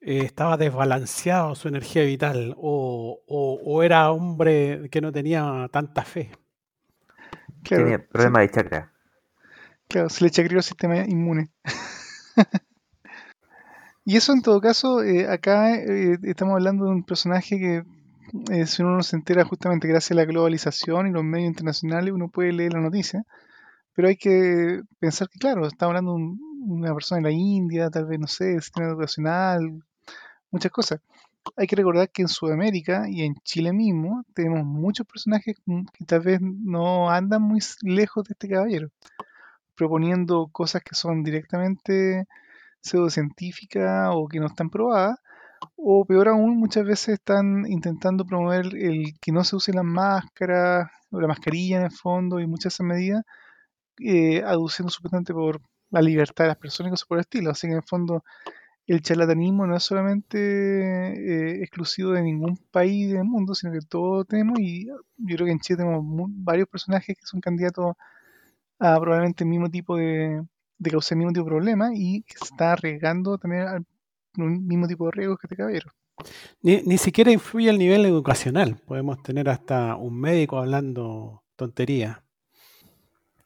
Eh, 0.00 0.20
estaba 0.24 0.56
desbalanceado 0.56 1.54
su 1.54 1.68
energía 1.68 2.04
vital 2.04 2.54
o, 2.56 3.20
o, 3.26 3.82
era 3.82 4.10
hombre 4.10 4.88
que 4.90 5.00
no 5.00 5.12
tenía 5.12 5.68
tanta 5.72 6.04
fe. 6.04 6.30
tenía 7.62 8.06
problema 8.06 8.40
de 8.40 8.50
chakra. 8.50 8.92
Claro, 9.88 10.08
se 10.08 10.24
le 10.24 10.30
chacrió 10.30 10.58
el 10.58 10.64
sistema 10.64 10.98
inmune. 10.98 11.50
y 14.04 14.16
eso 14.16 14.32
en 14.32 14.42
todo 14.42 14.60
caso, 14.60 15.02
eh, 15.02 15.28
acá 15.28 15.74
eh, 15.76 16.18
estamos 16.22 16.54
hablando 16.54 16.84
de 16.84 16.92
un 16.92 17.04
personaje 17.04 17.58
que 17.58 17.84
eh, 18.50 18.66
si 18.66 18.82
uno 18.82 18.96
no 18.96 19.02
se 19.02 19.16
entera 19.16 19.44
justamente 19.44 19.86
gracias 19.86 20.12
a 20.12 20.14
la 20.14 20.24
globalización 20.24 21.06
y 21.06 21.12
los 21.12 21.24
medios 21.24 21.48
internacionales, 21.48 22.12
uno 22.12 22.28
puede 22.28 22.52
leer 22.52 22.72
la 22.72 22.80
noticia, 22.80 23.24
pero 23.94 24.08
hay 24.08 24.16
que 24.16 24.82
pensar 24.98 25.28
que, 25.28 25.38
claro, 25.38 25.66
estamos 25.66 25.90
hablando 25.90 26.14
de 26.16 26.72
una 26.72 26.94
persona 26.94 27.18
en 27.18 27.24
la 27.24 27.30
India, 27.32 27.90
tal 27.90 28.06
vez, 28.06 28.18
no 28.20 28.26
sé, 28.26 28.60
sistema 28.60 28.88
educacional, 28.88 29.82
muchas 30.50 30.72
cosas. 30.72 31.00
Hay 31.56 31.66
que 31.66 31.76
recordar 31.76 32.10
que 32.10 32.22
en 32.22 32.28
Sudamérica 32.28 33.08
y 33.08 33.22
en 33.22 33.34
Chile 33.44 33.72
mismo 33.72 34.24
tenemos 34.34 34.64
muchos 34.64 35.06
personajes 35.06 35.56
que 35.92 36.04
tal 36.06 36.20
vez 36.20 36.40
no 36.40 37.10
andan 37.10 37.42
muy 37.42 37.60
lejos 37.82 38.24
de 38.24 38.32
este 38.32 38.48
caballero 38.48 38.90
proponiendo 39.74 40.48
cosas 40.52 40.82
que 40.82 40.94
son 40.94 41.22
directamente 41.22 42.26
pseudocientíficas 42.80 44.10
o 44.12 44.28
que 44.28 44.40
no 44.40 44.46
están 44.46 44.70
probadas, 44.70 45.18
o 45.76 46.04
peor 46.04 46.28
aún, 46.28 46.58
muchas 46.58 46.84
veces 46.84 47.14
están 47.14 47.66
intentando 47.66 48.26
promover 48.26 48.66
el 48.76 49.18
que 49.20 49.32
no 49.32 49.44
se 49.44 49.56
use 49.56 49.72
la 49.72 49.82
máscara 49.82 50.90
o 51.10 51.20
la 51.20 51.28
mascarilla 51.28 51.78
en 51.78 51.84
el 51.84 51.90
fondo 51.90 52.40
y 52.40 52.46
muchas 52.46 52.64
de 52.64 52.68
esas 52.74 52.86
medidas, 52.86 53.24
eh, 54.00 54.42
aduciendo 54.44 54.90
supuestamente 54.90 55.32
por 55.32 55.60
la 55.90 56.02
libertad 56.02 56.44
de 56.44 56.48
las 56.48 56.56
personas 56.56 56.90
y 56.90 56.92
cosas 56.92 57.08
por 57.08 57.18
el 57.18 57.22
estilo. 57.22 57.50
Así 57.50 57.66
que 57.66 57.72
en 57.72 57.78
el 57.78 57.84
fondo 57.84 58.24
el 58.86 59.00
charlatanismo 59.00 59.66
no 59.66 59.76
es 59.76 59.82
solamente 59.82 60.38
eh, 60.38 61.62
exclusivo 61.62 62.12
de 62.12 62.22
ningún 62.22 62.58
país 62.70 63.12
del 63.12 63.24
mundo, 63.24 63.54
sino 63.54 63.72
que 63.72 63.80
todos 63.80 64.26
tenemos, 64.26 64.58
y 64.60 64.86
yo 64.86 65.36
creo 65.36 65.46
que 65.46 65.52
en 65.52 65.60
Chile 65.60 65.78
tenemos 65.78 66.28
varios 66.28 66.68
personajes 66.68 67.16
que 67.16 67.26
son 67.26 67.40
candidatos 67.40 67.94
a 68.78 69.00
probablemente 69.00 69.44
el 69.44 69.50
mismo 69.50 69.70
tipo 69.70 69.96
de, 69.96 70.44
de 70.78 70.90
causar 70.90 71.16
el 71.16 71.18
mismo 71.20 71.32
tipo 71.32 71.44
de 71.44 71.50
problema 71.50 71.90
y 71.94 72.22
que 72.22 72.34
se 72.36 72.44
está 72.44 72.72
arriesgando 72.72 73.38
también 73.38 73.62
al 73.62 73.86
mismo 74.36 74.86
tipo 74.86 75.06
de 75.06 75.12
riesgos 75.12 75.38
que 75.38 75.46
este 75.46 75.56
caballero. 75.56 75.90
Ni, 76.60 76.82
ni 76.82 76.98
siquiera 76.98 77.30
influye 77.30 77.70
el 77.70 77.78
nivel 77.78 78.04
educacional. 78.04 78.76
Podemos 78.86 79.22
tener 79.22 79.48
hasta 79.48 79.96
un 79.96 80.20
médico 80.20 80.58
hablando 80.58 81.44
tontería. 81.56 82.23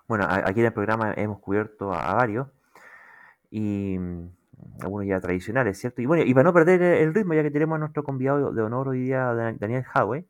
Bueno, 0.09 0.27
aquí 0.27 0.61
en 0.61 0.67
el 0.67 0.73
programa 0.73 1.13
hemos 1.17 1.39
cubierto 1.39 1.93
a, 1.93 2.15
varios 2.15 2.49
y 3.51 3.99
mm, 3.99 4.31
algunos 4.81 5.07
ya 5.07 5.21
tradicionales, 5.21 5.79
¿cierto? 5.79 6.01
Y 6.01 6.07
bueno, 6.07 6.25
y 6.25 6.33
para 6.33 6.45
no 6.45 6.55
perder 6.55 6.83
el 6.83 7.15
ritmo, 7.15 7.35
ya 7.35 7.43
que 7.43 7.51
tenemos 7.51 7.77
a 7.77 7.79
nuestro 7.81 8.03
convidado 8.05 8.53
de 8.53 8.63
honor 8.63 8.89
hoy 8.89 9.01
día, 9.03 9.35
Daniel 9.35 9.85
Howe, 9.95 10.25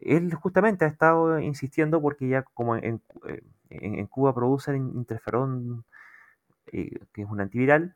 él 0.00 0.34
justamente 0.34 0.84
ha 0.84 0.88
estado 0.88 1.38
insistiendo 1.40 2.02
porque 2.02 2.28
ya 2.28 2.42
como 2.42 2.76
en, 2.76 3.00
eh, 3.26 3.42
en, 3.70 4.06
Cuba 4.06 4.34
producen 4.34 4.76
interferón, 4.76 5.84
eh, 6.72 6.90
que 7.12 7.22
es 7.22 7.28
un 7.28 7.40
antiviral, 7.40 7.94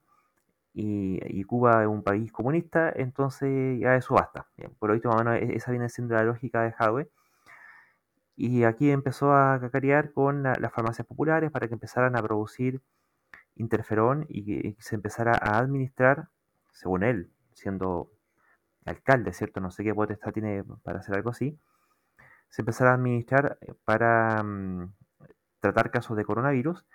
y, 0.74 1.44
Cuba 1.44 1.82
es 1.82 1.88
un 1.88 2.02
país 2.02 2.32
comunista, 2.32 2.92
entonces 2.94 3.78
ya 3.80 3.96
eso 3.96 4.14
basta. 4.14 4.46
por 4.78 4.90
hoy 4.90 5.02
e, 5.04 5.56
esa 5.56 5.70
viene 5.70 5.88
siendo 5.90 6.14
la 6.14 6.24
lógica 6.24 6.62
de 6.62 6.74
Howe. 6.78 7.10
Y 8.40 8.62
aquí 8.62 8.92
empezó 8.92 9.32
a 9.34 9.58
cacarear 9.60 10.12
con 10.12 10.44
las 10.44 10.72
farmacias 10.72 11.04
populares 11.08 11.50
para 11.50 11.66
que 11.66 11.74
empezaran 11.74 12.14
a 12.16 12.22
producir 12.22 12.80
interferón 13.56 14.26
y 14.28 14.44
que, 14.44 14.76
se 14.78 14.94
empezara 14.94 15.32
a 15.32 15.58
administrar, 15.58 16.28
según 16.72 17.02
él, 17.02 17.32
siendo 17.54 18.12
alcalde, 18.84 19.32
¿cierto? 19.32 19.60
No 19.60 19.72
sé 19.72 19.82
qué 19.82 19.92
potestad 19.92 20.32
tiene 20.32 20.62
para 20.84 21.00
hacer 21.00 21.16
algo 21.16 21.30
así. 21.30 21.58
Se 22.48 22.62
empezara 22.62 22.92
a 22.92 22.94
administrar 22.94 23.58
para 23.84 24.40
mm, 24.44 24.94
tratar 25.60 25.90
casos 25.90 26.16
de 26.16 26.24
coronavirus 26.24 26.86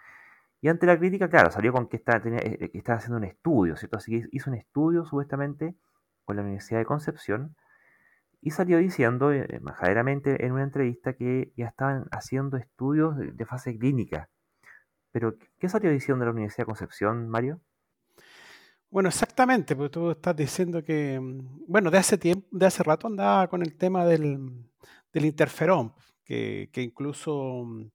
Y 0.61 0.69
ante 0.69 0.85
la 0.87 0.97
crítica, 0.97 1.29
claro, 1.29 1.51
salió 1.51 1.73
con 1.73 1.89
que 1.89 1.97
eh, 1.97 2.69
que 2.71 2.77
estaba 2.77 2.99
haciendo 2.99 3.17
un 3.17 3.25
estudio, 3.25 3.75
¿cierto? 3.75 3.97
Así 3.97 4.11
que 4.11 4.29
hizo 4.31 4.49
un 4.49 4.55
estudio 4.55 5.03
supuestamente 5.03 5.75
con 6.25 6.37
la 6.37 6.43
Universidad 6.43 6.79
de 6.79 6.85
Concepción 6.85 7.57
y 8.43 8.51
salió 8.51 8.77
diciendo 8.77 9.31
eh, 9.31 9.59
majaderamente 9.61 10.45
en 10.45 10.51
una 10.51 10.63
entrevista 10.63 11.13
que 11.13 11.53
ya 11.55 11.67
estaban 11.67 12.07
haciendo 12.11 12.57
estudios 12.57 13.15
de, 13.17 13.45
fase 13.45 13.77
clínica. 13.77 14.29
Pero, 15.11 15.37
¿qué 15.59 15.69
salió 15.69 15.89
diciendo 15.91 16.23
de 16.23 16.25
la 16.25 16.33
Universidad 16.33 16.63
de 16.63 16.65
Concepción, 16.65 17.29
Mario? 17.29 17.61
Bueno, 18.89 19.09
exactamente, 19.09 19.75
porque 19.75 19.91
tú 19.91 20.11
estás 20.11 20.35
diciendo 20.35 20.83
que, 20.83 21.19
mm, 21.19 21.65
bueno, 21.67 21.89
de 21.89 21.97
hace 21.99 22.17
tiempo, 22.17 22.45
de 22.51 22.65
hace 22.65 22.83
rato 22.83 23.07
andaba 23.07 23.47
con 23.47 23.61
el 23.61 23.77
tema 23.77 24.05
del, 24.05 24.51
interferón, 25.13 25.93
que, 26.25 26.69
incluso 26.75 27.63
mm, 27.65 27.91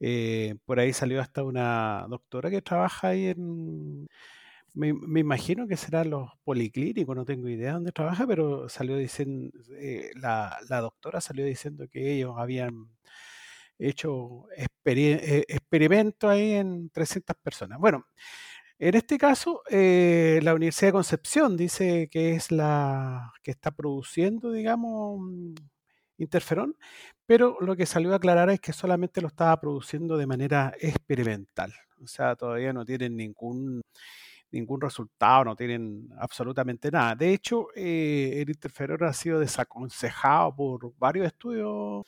eh, 0.00 0.56
por 0.66 0.80
ahí 0.80 0.92
salió 0.92 1.20
hasta 1.20 1.42
una 1.44 2.06
doctora 2.08 2.50
que 2.50 2.62
trabaja 2.62 3.08
ahí 3.08 3.28
en, 3.28 4.06
me, 4.78 5.20
imagino 5.20 5.66
que 5.66 5.76
serán 5.76 6.10
los 6.10 6.30
policlínicos, 6.44 7.16
no 7.16 7.24
tengo 7.24 7.48
idea 7.48 7.72
dónde 7.74 7.92
trabaja, 7.92 8.26
pero 8.26 8.68
salió 8.68 8.96
diciendo, 8.96 9.50
eh, 9.72 10.10
la, 10.14 10.56
doctora 10.68 11.20
salió 11.20 11.44
diciendo 11.44 11.88
que 11.88 12.12
ellos 12.14 12.34
habían 12.38 12.88
hecho 13.78 14.46
eh, 14.56 15.44
experimentos 15.48 16.30
ahí 16.30 16.52
en 16.52 16.90
300 16.90 17.36
personas. 17.42 17.78
Bueno, 17.80 18.06
en 18.78 18.94
este 18.94 19.18
caso, 19.18 19.62
eh, 19.70 20.40
la 20.42 20.54
Universidad 20.54 20.88
de 20.88 20.92
Concepción 20.92 21.56
dice 21.56 22.08
que 22.10 22.34
es 22.34 22.52
la 22.52 23.32
que 23.42 23.50
está 23.50 23.72
produciendo, 23.72 24.52
digamos, 24.52 25.18
mm, 25.20 25.54
interferón, 26.18 26.76
pero 27.26 27.58
lo 27.60 27.76
que 27.76 27.86
salió 27.86 28.12
a 28.12 28.16
aclarar 28.16 28.50
es 28.50 28.60
que 28.60 28.72
solamente 28.72 29.20
lo 29.20 29.28
estaba 29.28 29.60
produciendo 29.60 30.16
de 30.16 30.26
manera 30.26 30.72
experimental. 30.80 31.72
O 32.02 32.06
sea, 32.06 32.36
todavía 32.36 32.72
no 32.72 32.84
tienen 32.84 33.16
ningún, 33.16 33.82
ningún 34.50 34.80
resultado, 34.80 35.44
no 35.44 35.56
tienen 35.56 36.08
absolutamente 36.18 36.90
nada. 36.90 37.14
De 37.14 37.32
hecho, 37.32 37.68
eh, 37.74 38.40
el 38.42 38.50
interferón 38.50 39.04
ha 39.04 39.12
sido 39.12 39.40
desaconsejado 39.40 40.54
por 40.54 40.92
varios 40.98 41.26
estudios 41.26 42.06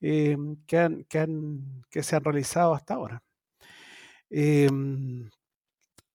eh, 0.00 0.36
que, 0.66 1.06
que, 1.90 2.02
se 2.02 2.16
han 2.16 2.24
realizado 2.24 2.74
hasta 2.74 2.94
ahora. 2.94 3.22
Em, 4.30 5.30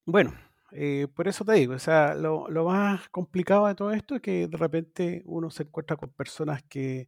bueno, 0.06 0.34
eh, 0.72 1.08
por 1.14 1.28
eso 1.28 1.44
te 1.44 1.54
digo, 1.54 1.74
o 1.74 1.80
sea, 1.80 2.16
lo, 2.16 2.48
más 2.66 3.10
complicado 3.10 3.68
de 3.68 3.76
todo 3.76 3.92
esto 3.92 4.16
es 4.16 4.22
que 4.22 4.48
de 4.48 4.58
repente 4.58 5.22
uno 5.26 5.50
se 5.50 5.64
encuentra 5.64 5.98
con 5.98 6.10
personas 6.12 6.64
que, 6.64 7.08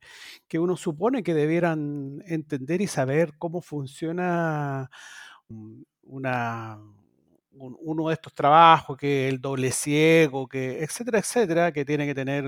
uno 0.54 0.76
supone 0.76 1.24
que 1.24 1.34
debieran 1.34 2.22
entender 2.28 2.82
y 2.82 2.88
saber 2.88 3.34
cómo 3.38 3.62
funciona 3.62 4.90
una, 6.04 6.80
uno 7.56 8.08
de 8.10 8.14
estos 8.16 8.34
trabajos, 8.34 8.98
que 8.98 9.30
el 9.30 9.40
doble 9.42 9.72
ciego, 9.72 10.48
que 10.48 10.84
etcétera, 10.84 11.20
etcétera, 11.20 11.72
que 11.72 11.86
tiene 11.86 12.06
que 12.06 12.16
tener 12.16 12.46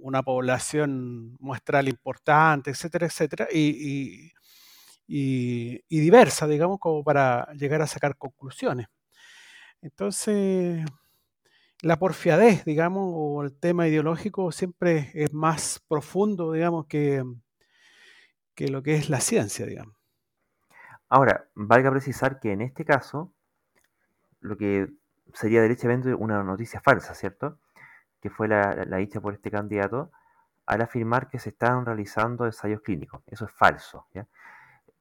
una 0.00 0.22
población 0.22 1.36
muestral 1.40 1.88
importante, 1.88 2.70
etcétera, 2.70 3.06
etcétera, 3.06 3.48
y 3.52 4.32
y, 5.08 5.80
diversa, 5.88 6.46
digamos, 6.46 6.78
como 6.78 7.02
para 7.02 7.52
llegar 7.54 7.82
a 7.82 7.86
sacar 7.86 8.16
conclusiones. 8.16 8.86
Entonces, 9.82 10.84
la 11.82 11.98
porfiadez, 11.98 12.64
digamos, 12.64 13.12
o 13.14 13.42
el 13.44 13.58
tema 13.58 13.88
ideológico 13.88 14.52
siempre 14.52 15.10
es 15.14 15.32
más 15.32 15.82
profundo, 15.88 16.52
digamos, 16.52 16.86
que, 16.86 17.24
que 18.54 18.68
lo 18.68 18.82
que 18.82 18.94
es 18.96 19.08
la 19.08 19.20
ciencia, 19.20 19.64
digamos. 19.66 19.97
Ahora, 21.08 21.48
valga 21.54 21.90
precisar 21.90 22.40
que 22.40 22.52
en 22.52 22.62
este 22.62 22.84
caso, 22.84 23.32
lo 24.40 24.56
que 24.56 24.92
sería 25.34 25.62
derechamente 25.62 26.14
una 26.14 26.42
noticia 26.42 26.80
falsa, 26.80 27.14
¿cierto? 27.14 27.58
Que 28.20 28.30
fue 28.30 28.48
la, 28.48 28.84
la 28.86 28.98
dicha 28.98 29.20
por 29.20 29.34
este 29.34 29.50
candidato 29.50 30.10
al 30.66 30.82
afirmar 30.82 31.28
que 31.28 31.38
se 31.38 31.50
están 31.50 31.86
realizando 31.86 32.44
ensayos 32.44 32.82
clínicos. 32.82 33.22
Eso 33.26 33.46
es 33.46 33.52
falso. 33.52 34.06
¿ya? 34.12 34.26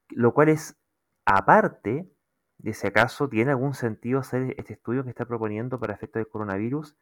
lo 0.09 0.33
cual 0.33 0.49
es 0.49 0.77
aparte 1.25 2.09
de 2.57 2.73
si 2.73 2.87
acaso 2.87 3.29
tiene 3.29 3.51
algún 3.51 3.73
sentido 3.73 4.19
hacer 4.19 4.55
este 4.57 4.73
estudio 4.73 5.03
que 5.03 5.09
está 5.09 5.25
proponiendo 5.25 5.79
para 5.79 5.93
efectos 5.93 6.21
del 6.21 6.29
coronavirus 6.29 6.95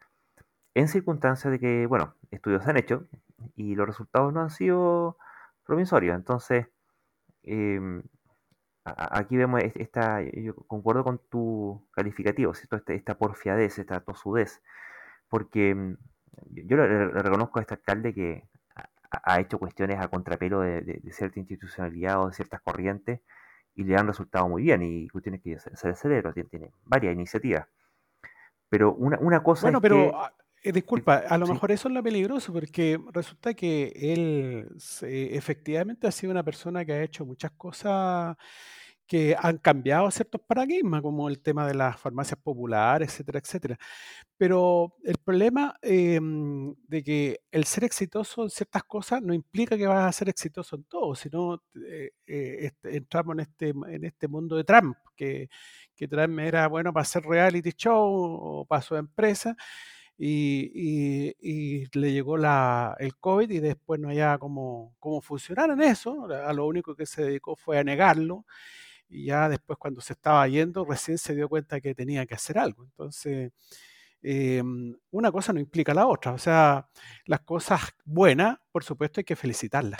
en 0.73 0.87
circunstancias 0.89 1.51
de 1.51 1.59
que, 1.59 1.85
bueno, 1.85 2.15
estudios 2.31 2.63
se 2.63 2.69
han 2.69 2.77
hecho 2.77 3.07
y 3.55 3.75
los 3.75 3.87
resultados 3.87 4.33
no 4.33 4.41
han 4.41 4.49
sido 4.49 5.17
promisorios. 5.63 6.15
Entonces, 6.15 6.67
em, 7.43 8.03
aquí 8.85 9.35
vemos 9.35 9.61
esta, 9.75 10.21
yo 10.21 10.55
concuerdo 10.67 11.03
con 11.03 11.19
tu 11.29 11.87
calificativo, 11.91 12.53
¿cierto? 12.53 12.75
Esta, 12.75 12.93
esta 12.93 13.17
porfiadez, 13.17 13.79
esta 13.79 13.99
tosudez, 14.01 14.61
porque 15.27 15.71
em, 15.71 15.97
yo 16.51 16.77
le, 16.77 17.07
reconozco 17.07 17.59
a 17.59 17.63
este 17.63 17.73
alcalde 17.73 18.13
que 18.13 18.47
ha 19.23 19.39
hecho 19.39 19.57
cuestiones 19.57 19.99
a 19.99 20.07
contrapelo 20.07 20.61
de, 20.61 21.01
cierta 21.11 21.39
institucionalidad 21.39 22.21
o 22.21 22.27
de 22.27 22.33
ciertas 22.33 22.61
corrientes 22.61 23.21
y 23.73 23.83
le 23.83 23.95
han 23.95 24.07
resultado 24.07 24.47
muy 24.47 24.63
bien 24.63 24.83
y 24.83 25.07
cuestiones 25.09 25.41
que 25.41 25.57
se 25.59 25.89
acelera, 25.89 26.33
tiene, 26.33 26.49
tiene 26.49 26.71
varias 26.83 27.13
iniciativas. 27.13 27.67
Pero 28.69 28.93
una, 28.93 29.17
una 29.19 29.41
cosa 29.41 29.63
bueno, 29.63 29.81
pero, 29.81 30.11
ah, 30.15 30.33
eh, 30.65 30.71
disculpa, 30.71 31.17
a 31.17 31.37
lo 31.37 31.47
mejor 31.47 31.71
eso 31.71 31.87
es 31.87 31.93
lo 31.93 32.03
peligroso 32.03 32.51
porque 32.51 32.99
resulta 33.13 33.53
que 33.53 33.93
él 33.95 34.67
efectivamente 35.01 36.07
ha 36.07 36.11
sido 36.11 36.31
una 36.31 36.43
persona 36.43 36.83
que 36.85 36.93
ha 36.93 37.03
hecho 37.03 37.25
muchas 37.25 37.51
cosas 37.51 38.35
que 39.07 39.35
han 39.39 39.57
cambiado 39.59 40.09
ciertos 40.11 40.41
paradigmas, 40.41 41.01
como 41.01 41.29
el 41.29 41.39
tema 41.41 41.67
de 41.67 41.75
las 41.75 41.99
farmacias 41.99 42.39
populares, 42.41 43.09
etcétera, 43.09 43.39
etcétera. 43.39 43.77
Pero 44.37 44.95
el 45.03 45.17
problema 45.17 45.75
em, 45.81 46.73
de 46.87 47.03
que 47.03 47.39
el 47.51 47.65
ser 47.65 47.83
exitoso 47.83 48.43
en 48.43 48.49
ciertas 48.49 48.83
cosas 48.83 49.21
no 49.21 49.33
implica 49.33 49.77
que 49.77 49.87
vas 49.87 50.07
a 50.07 50.11
ser 50.11 50.29
exitoso 50.29 50.75
en 50.75 50.83
todo, 50.85 51.15
sino 51.15 51.61
eh, 51.87 52.11
eh, 52.25 52.57
este, 52.61 52.97
entramos 52.97 53.35
en 53.35 53.39
este, 53.41 53.69
en 53.69 54.03
este 54.05 54.27
mundo 54.27 54.55
de 54.57 54.63
Trump, 54.63 54.97
que, 55.15 55.49
que 55.95 56.07
Trump 56.07 56.39
era 56.39 56.67
bueno 56.67 56.91
para 56.91 57.03
hacer 57.03 57.23
reality 57.23 57.71
show 57.71 58.01
o 58.01 58.65
para 58.65 58.81
su 58.81 58.95
empresa. 58.95 59.55
Y, 60.17 61.87
le 61.93 62.11
llegó 62.13 62.37
la, 62.37 62.95
el 62.99 63.15
COVID 63.17 63.49
y 63.49 63.59
después 63.59 63.99
no 63.99 64.09
había 64.09 64.37
cómo, 64.37 64.95
cómo 64.99 65.21
funcionar 65.21 65.69
en 65.71 65.81
eso. 65.81 66.25
A 66.25 66.53
lo 66.53 66.65
único 66.65 66.95
que 66.95 67.05
se 67.05 67.23
dedicó 67.23 67.55
fue 67.55 67.77
a 67.77 67.83
negarlo 67.83 68.45
y 69.07 69.25
ya 69.25 69.49
después 69.49 69.77
cuando 69.77 70.01
se 70.01 70.13
estaba 70.13 70.47
yendo 70.47 70.85
recién 70.85 71.17
se 71.17 71.35
dio 71.35 71.49
cuenta 71.49 71.79
que 71.79 71.95
tenía 71.95 72.25
que 72.25 72.35
hacer 72.35 72.57
algo. 72.57 72.83
Entonces, 72.83 73.51
em, 74.21 74.95
una 75.11 75.31
cosa 75.31 75.53
no 75.53 75.59
implica 75.59 75.93
la 75.93 76.07
otra. 76.07 76.33
O 76.33 76.37
sea, 76.37 76.89
las 77.25 77.41
cosas 77.41 77.81
buenas, 78.05 78.57
por 78.71 78.83
supuesto, 78.83 79.19
hay 79.19 79.25
que 79.25 79.35
felicitarlas. 79.35 79.99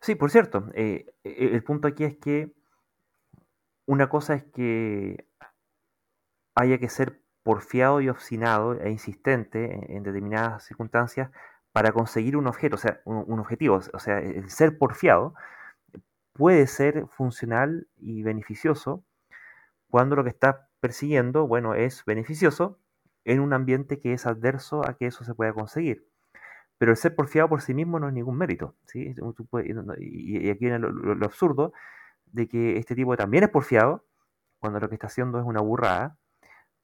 Sí, 0.00 0.14
por 0.14 0.30
cierto, 0.30 0.70
eh, 0.74 1.06
e, 1.24 1.50
el 1.54 1.62
punto 1.64 1.88
aquí 1.88 2.04
es 2.04 2.16
que 2.18 2.52
una 3.86 4.08
cosa 4.08 4.34
es 4.34 4.44
que 4.44 5.26
haya 6.54 6.78
que 6.78 6.88
ser 6.88 7.22
porfiado 7.42 8.00
y 8.00 8.08
obstinado 8.08 8.74
e 8.80 8.90
insistente 8.90 9.94
en, 9.94 10.02
determinadas 10.02 10.64
circunstancias 10.64 11.30
para 11.72 11.92
conseguir 11.92 12.36
un 12.36 12.46
objeto, 12.46 12.76
o 12.76 12.78
sea, 12.78 13.00
un 13.04 13.38
objetivo, 13.38 13.80
o 13.92 13.98
sea, 13.98 14.18
el 14.18 14.50
ser 14.50 14.78
porfiado 14.78 15.34
puede 16.32 16.66
ser 16.66 17.06
funcional 17.08 17.88
y 17.96 18.22
beneficioso 18.22 19.04
cuando 19.90 20.16
lo 20.16 20.24
que 20.24 20.30
está 20.30 20.68
persiguiendo, 20.80 21.46
bueno, 21.46 21.74
es 21.74 22.04
beneficioso 22.04 22.78
en 23.24 23.40
un 23.40 23.52
ambiente 23.52 24.00
que 24.00 24.12
es 24.12 24.26
adverso 24.26 24.86
a 24.86 24.94
que 24.94 25.06
eso 25.06 25.24
se 25.24 25.34
pueda 25.34 25.52
conseguir. 25.52 26.06
Pero 26.78 26.92
el 26.92 26.96
ser 26.96 27.16
porfiado 27.16 27.48
por 27.48 27.60
sí 27.60 27.74
mismo 27.74 27.98
no 27.98 28.08
es 28.08 28.14
ningún 28.14 28.36
mérito. 28.38 28.76
¿sí? 28.86 29.14
Y 29.98 30.50
aquí 30.50 30.58
viene 30.60 30.78
lo, 30.78 31.24
absurdo 31.24 31.72
de 32.26 32.48
que 32.48 32.76
este 32.78 32.94
tipo 32.94 33.16
también 33.16 33.44
es 33.44 33.50
porfiado 33.50 34.04
cuando 34.58 34.78
lo 34.80 34.88
que 34.88 34.94
está 34.94 35.08
haciendo 35.08 35.38
es 35.38 35.44
una 35.44 35.60
burrada, 35.60 36.17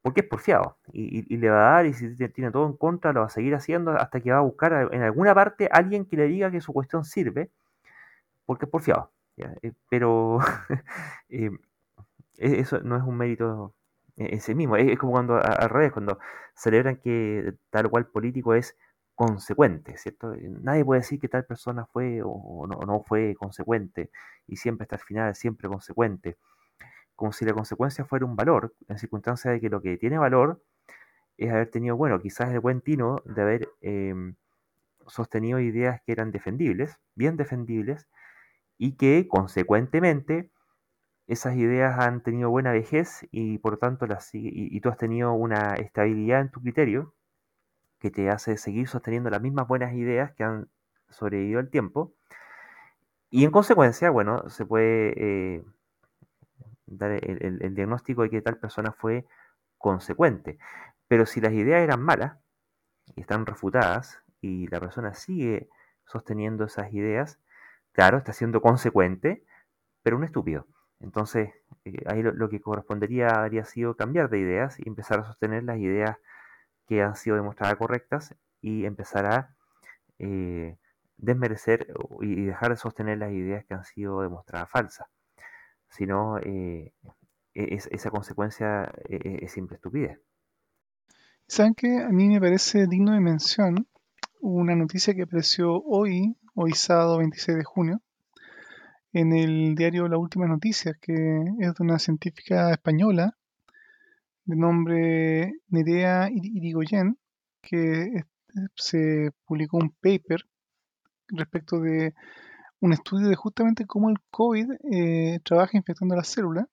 porque 0.05 0.21
es 0.21 0.27
porfiado. 0.27 0.77
Y, 0.93 1.33
y, 1.33 1.37
le 1.37 1.49
va 1.49 1.57
a 1.57 1.71
dar, 1.77 1.87
y 1.87 1.93
si 1.95 2.15
tiene 2.29 2.51
todo 2.51 2.67
en 2.67 2.77
contra, 2.77 3.11
lo 3.11 3.21
va 3.21 3.25
a 3.25 3.29
seguir 3.29 3.55
haciendo 3.55 3.89
hasta 3.89 4.21
que 4.21 4.31
va 4.31 4.37
a 4.37 4.41
buscar 4.41 4.89
en 4.93 5.01
alguna 5.01 5.33
parte 5.33 5.67
alguien 5.71 6.05
que 6.05 6.15
le 6.15 6.27
diga 6.27 6.51
que 6.51 6.61
su 6.61 6.73
cuestión 6.73 7.03
sirve, 7.05 7.49
porque 8.45 8.65
es 8.65 8.71
porfiado. 8.71 9.11
Eh, 9.37 9.73
pero 9.89 10.37
eh, 11.29 11.49
e-, 12.37 12.59
eso 12.59 12.81
no 12.81 12.97
es 12.97 13.03
un 13.03 13.17
mérito 13.17 13.73
en 14.15 14.39
sí 14.41 14.53
mismo. 14.53 14.75
Es, 14.75 14.95
como 14.99 15.13
cuando 15.13 15.37
al 15.37 15.69
revés, 15.71 15.91
cuando 15.91 16.19
celebran 16.53 16.97
que 16.97 17.55
tal 17.71 17.89
cual 17.89 18.05
político 18.05 18.53
es 18.53 18.77
consecuente, 19.15 19.97
¿cierto? 19.97 20.35
Eh, 20.35 20.51
nadie 20.61 20.85
puede 20.85 21.01
decir 21.01 21.19
que 21.19 21.29
tal 21.29 21.45
persona 21.45 21.87
fue 21.87 22.21
o 22.23 22.67
no, 22.67 22.79
no 22.85 23.01
fue 23.01 23.33
consecuente 23.33 24.11
y 24.45 24.57
siempre 24.57 24.83
hasta 24.83 24.97
el 24.97 25.01
final, 25.01 25.33
siempre 25.35 25.67
consecuente. 25.67 26.37
Como 27.15 27.31
si 27.33 27.45
la 27.45 27.53
consecuencia 27.53 28.05
fuera 28.05 28.25
un 28.25 28.35
valor, 28.35 28.73
en 28.87 28.97
circunstancia 28.97 29.51
de 29.51 29.61
que 29.61 29.69
lo 29.69 29.81
que 29.81 29.97
tiene 29.97 30.17
valor 30.17 30.61
es 31.37 31.51
haber 31.51 31.69
tenido, 31.69 31.97
bueno, 31.97 32.21
quizás 32.21 32.51
el 32.53 32.59
buen 32.59 32.81
tino 32.81 33.17
de 33.25 33.41
haber 33.41 33.69
em, 33.81 34.35
sostenido 35.07 35.59
ideas 35.59 36.01
que 36.05 36.11
eran 36.13 36.31
defendibles, 36.31 36.99
bien 37.15 37.37
defendibles, 37.37 38.07
y 38.77 38.93
que 38.97 39.27
consecuentemente 39.29 40.51
esas 41.27 41.55
ideas 41.57 41.99
han 41.99 42.21
tenido 42.21 42.49
buena 42.49 42.71
vejez 42.71 43.27
y 43.31 43.57
por 43.59 43.77
tanto 43.77 44.07
las 44.07 44.33
y, 44.35 44.49
y 44.53 44.81
tú 44.81 44.89
has 44.89 44.97
tenido 44.97 45.33
una 45.33 45.75
estabilidad 45.75 46.41
en 46.41 46.51
tu 46.51 46.61
criterio 46.61 47.13
que 47.99 48.11
te 48.11 48.29
hace 48.29 48.57
seguir 48.57 48.87
sosteniendo 48.87 49.29
las 49.29 49.41
mismas 49.41 49.67
buenas 49.67 49.93
ideas 49.93 50.33
que 50.33 50.43
han 50.43 50.69
sobrevivido 51.09 51.59
el 51.59 51.69
tiempo. 51.69 52.13
Y 53.29 53.43
en 53.43 53.51
consecuencia, 53.51 54.09
bueno, 54.09 54.49
se 54.49 54.65
puede 54.65 55.13
eh, 55.55 55.63
dar 56.87 57.11
el, 57.11 57.75
diagnóstico 57.75 58.23
de 58.23 58.29
que 58.29 58.41
tal 58.41 58.57
persona 58.57 58.91
fue 58.91 59.25
consecuente. 59.77 60.57
Pero 61.07 61.25
si 61.25 61.41
las 61.41 61.53
ideas 61.53 61.81
eran 61.81 62.01
malas 62.01 62.37
y 63.15 63.21
están 63.21 63.45
refutadas 63.45 64.23
y 64.41 64.67
la 64.67 64.79
persona 64.79 65.13
sigue 65.15 65.69
sosteniendo 66.05 66.65
esas 66.65 66.93
ideas, 66.93 67.39
claro, 67.91 68.17
está 68.17 68.33
siendo 68.33 68.61
consecuente, 68.61 69.45
pero 70.03 70.17
un 70.17 70.23
estúpido. 70.23 70.67
Entonces, 70.99 71.51
eh, 71.85 72.03
ahí 72.07 72.23
lo, 72.23 72.49
que 72.49 72.61
correspondería 72.61 73.29
habría 73.29 73.65
sido 73.65 73.95
cambiar 73.95 74.29
de 74.29 74.39
ideas 74.39 74.79
y 74.79 74.87
empezar 74.87 75.19
a 75.19 75.25
sostener 75.25 75.63
las 75.63 75.77
ideas 75.79 76.17
que 76.87 77.01
han 77.01 77.15
sido 77.15 77.35
demostradas 77.35 77.77
correctas 77.77 78.35
y 78.61 78.85
empezar 78.85 79.25
a 79.25 79.55
eh, 80.19 80.77
desmerecer 81.17 81.87
y 82.21 82.45
dejar 82.45 82.71
de 82.71 82.77
sostener 82.77 83.17
las 83.19 83.31
ideas 83.31 83.65
que 83.65 83.73
han 83.73 83.85
sido 83.85 84.21
demostradas 84.21 84.69
falsas. 84.69 85.07
Si 85.89 86.05
no, 86.05 86.37
eh, 86.39 86.93
e, 87.53 87.77
esa 87.91 88.09
consecuencia 88.09 88.91
es, 89.07 89.51
simple 89.51 89.75
estupidez. 89.75 90.19
¿Saben 91.47 91.75
que 91.75 91.99
A 91.99 92.09
mí 92.09 92.27
me 92.27 92.39
parece 92.39 92.87
digno 92.87 93.13
de 93.13 93.21
mención 93.21 93.87
una 94.41 94.75
noticia 94.75 95.13
que 95.13 95.23
apareció 95.23 95.81
hoy, 95.83 96.35
hoy 96.53 96.73
sábado 96.73 97.17
26 97.19 97.57
de 97.57 97.63
junio, 97.63 98.01
en 99.13 99.33
el 99.33 99.75
diario 99.75 100.07
La 100.07 100.17
Última 100.17 100.47
Noticia, 100.47 100.93
que 101.01 101.13
es 101.59 101.73
de 101.73 101.83
una 101.83 101.99
científica 101.99 102.71
española 102.71 103.35
de 104.43 104.55
nombre 104.55 105.53
Nerea 105.69 106.29
Irigoyen, 106.29 107.17
que 107.61 108.25
se 108.75 109.31
publicó 109.45 109.77
un 109.77 109.91
paper 109.91 110.45
respecto 111.29 111.79
de 111.79 112.13
un 112.85 112.93
estudio 112.93 113.27
de 113.27 113.35
justamente 113.35 113.85
cómo 113.85 114.09
el 114.09 114.17
COVID 114.31 114.67
eh, 114.91 115.39
trabaja 115.43 115.77
infectando 115.77 116.15
las 116.15 116.27
células. 116.27 116.67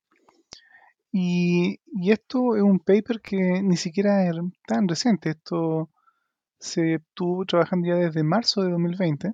Y, 1.10 1.80
esto 2.10 2.56
es 2.56 2.62
un 2.62 2.78
paper 2.80 3.20
que 3.20 3.36
ni 3.62 3.76
siquiera 3.76 4.28
es 4.28 4.36
tan 4.66 4.88
reciente. 4.88 5.30
Esto 5.30 5.90
se 6.58 6.94
estuvo 6.94 7.44
trabajando 7.46 7.88
ya 7.88 7.96
desde 7.96 8.22
marzo 8.22 8.62
de 8.62 8.70
2020. 8.70 9.32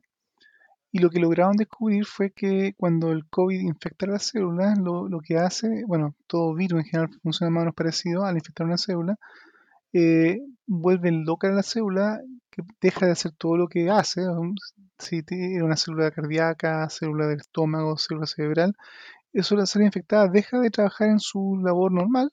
Y 0.91 1.01
lo 1.01 1.11
que 1.11 1.21
lograron 1.21 1.57
descubrir 1.57 2.07
fue 2.07 2.31
que 2.33 2.75
cuando 2.77 3.13
el 3.13 3.29
COVID 3.29 3.61
infecta 3.61 4.07
las 4.07 4.25
células, 4.25 4.79
lo, 4.79 5.09
lo 5.09 5.21
que 5.21 5.37
hace, 5.37 5.85
bueno, 5.87 6.15
todo 6.27 6.55
virus 6.55 6.81
en 6.81 6.87
general 6.87 7.11
funciona 7.23 7.51
más 7.51 7.61
o 7.61 7.65
menos 7.65 7.75
parecido 7.75 8.25
al 8.25 8.37
infectar 8.37 8.67
una 8.67 8.79
célula, 8.79 9.19
eh, 9.93 10.41
vuelve 10.67 11.11
loca 11.13 11.49
la 11.51 11.63
célula, 11.63 12.21
que 12.51 12.63
deja 12.81 13.07
de 13.07 13.13
hacer 13.13 13.33
todo 13.33 13.57
lo 13.57 13.69
que 13.69 13.91
hace, 13.91 14.23
si 14.99 15.23
tiene 15.23 15.63
una 15.63 15.77
célula 15.77 16.11
cardíaca, 16.11 16.89
célula 16.91 17.27
del 17.27 17.41
estómago, 17.41 17.97
célula 17.99 18.27
cerebral, 18.27 18.75
eso 19.33 19.57
la 19.57 19.67
célula 19.67 19.87
infectada 19.87 20.29
deja 20.29 20.59
de 20.61 20.71
trabajar 20.71 21.09
en 21.09 21.21
su 21.21 21.57
labor 21.63 21.93
normal 21.93 22.33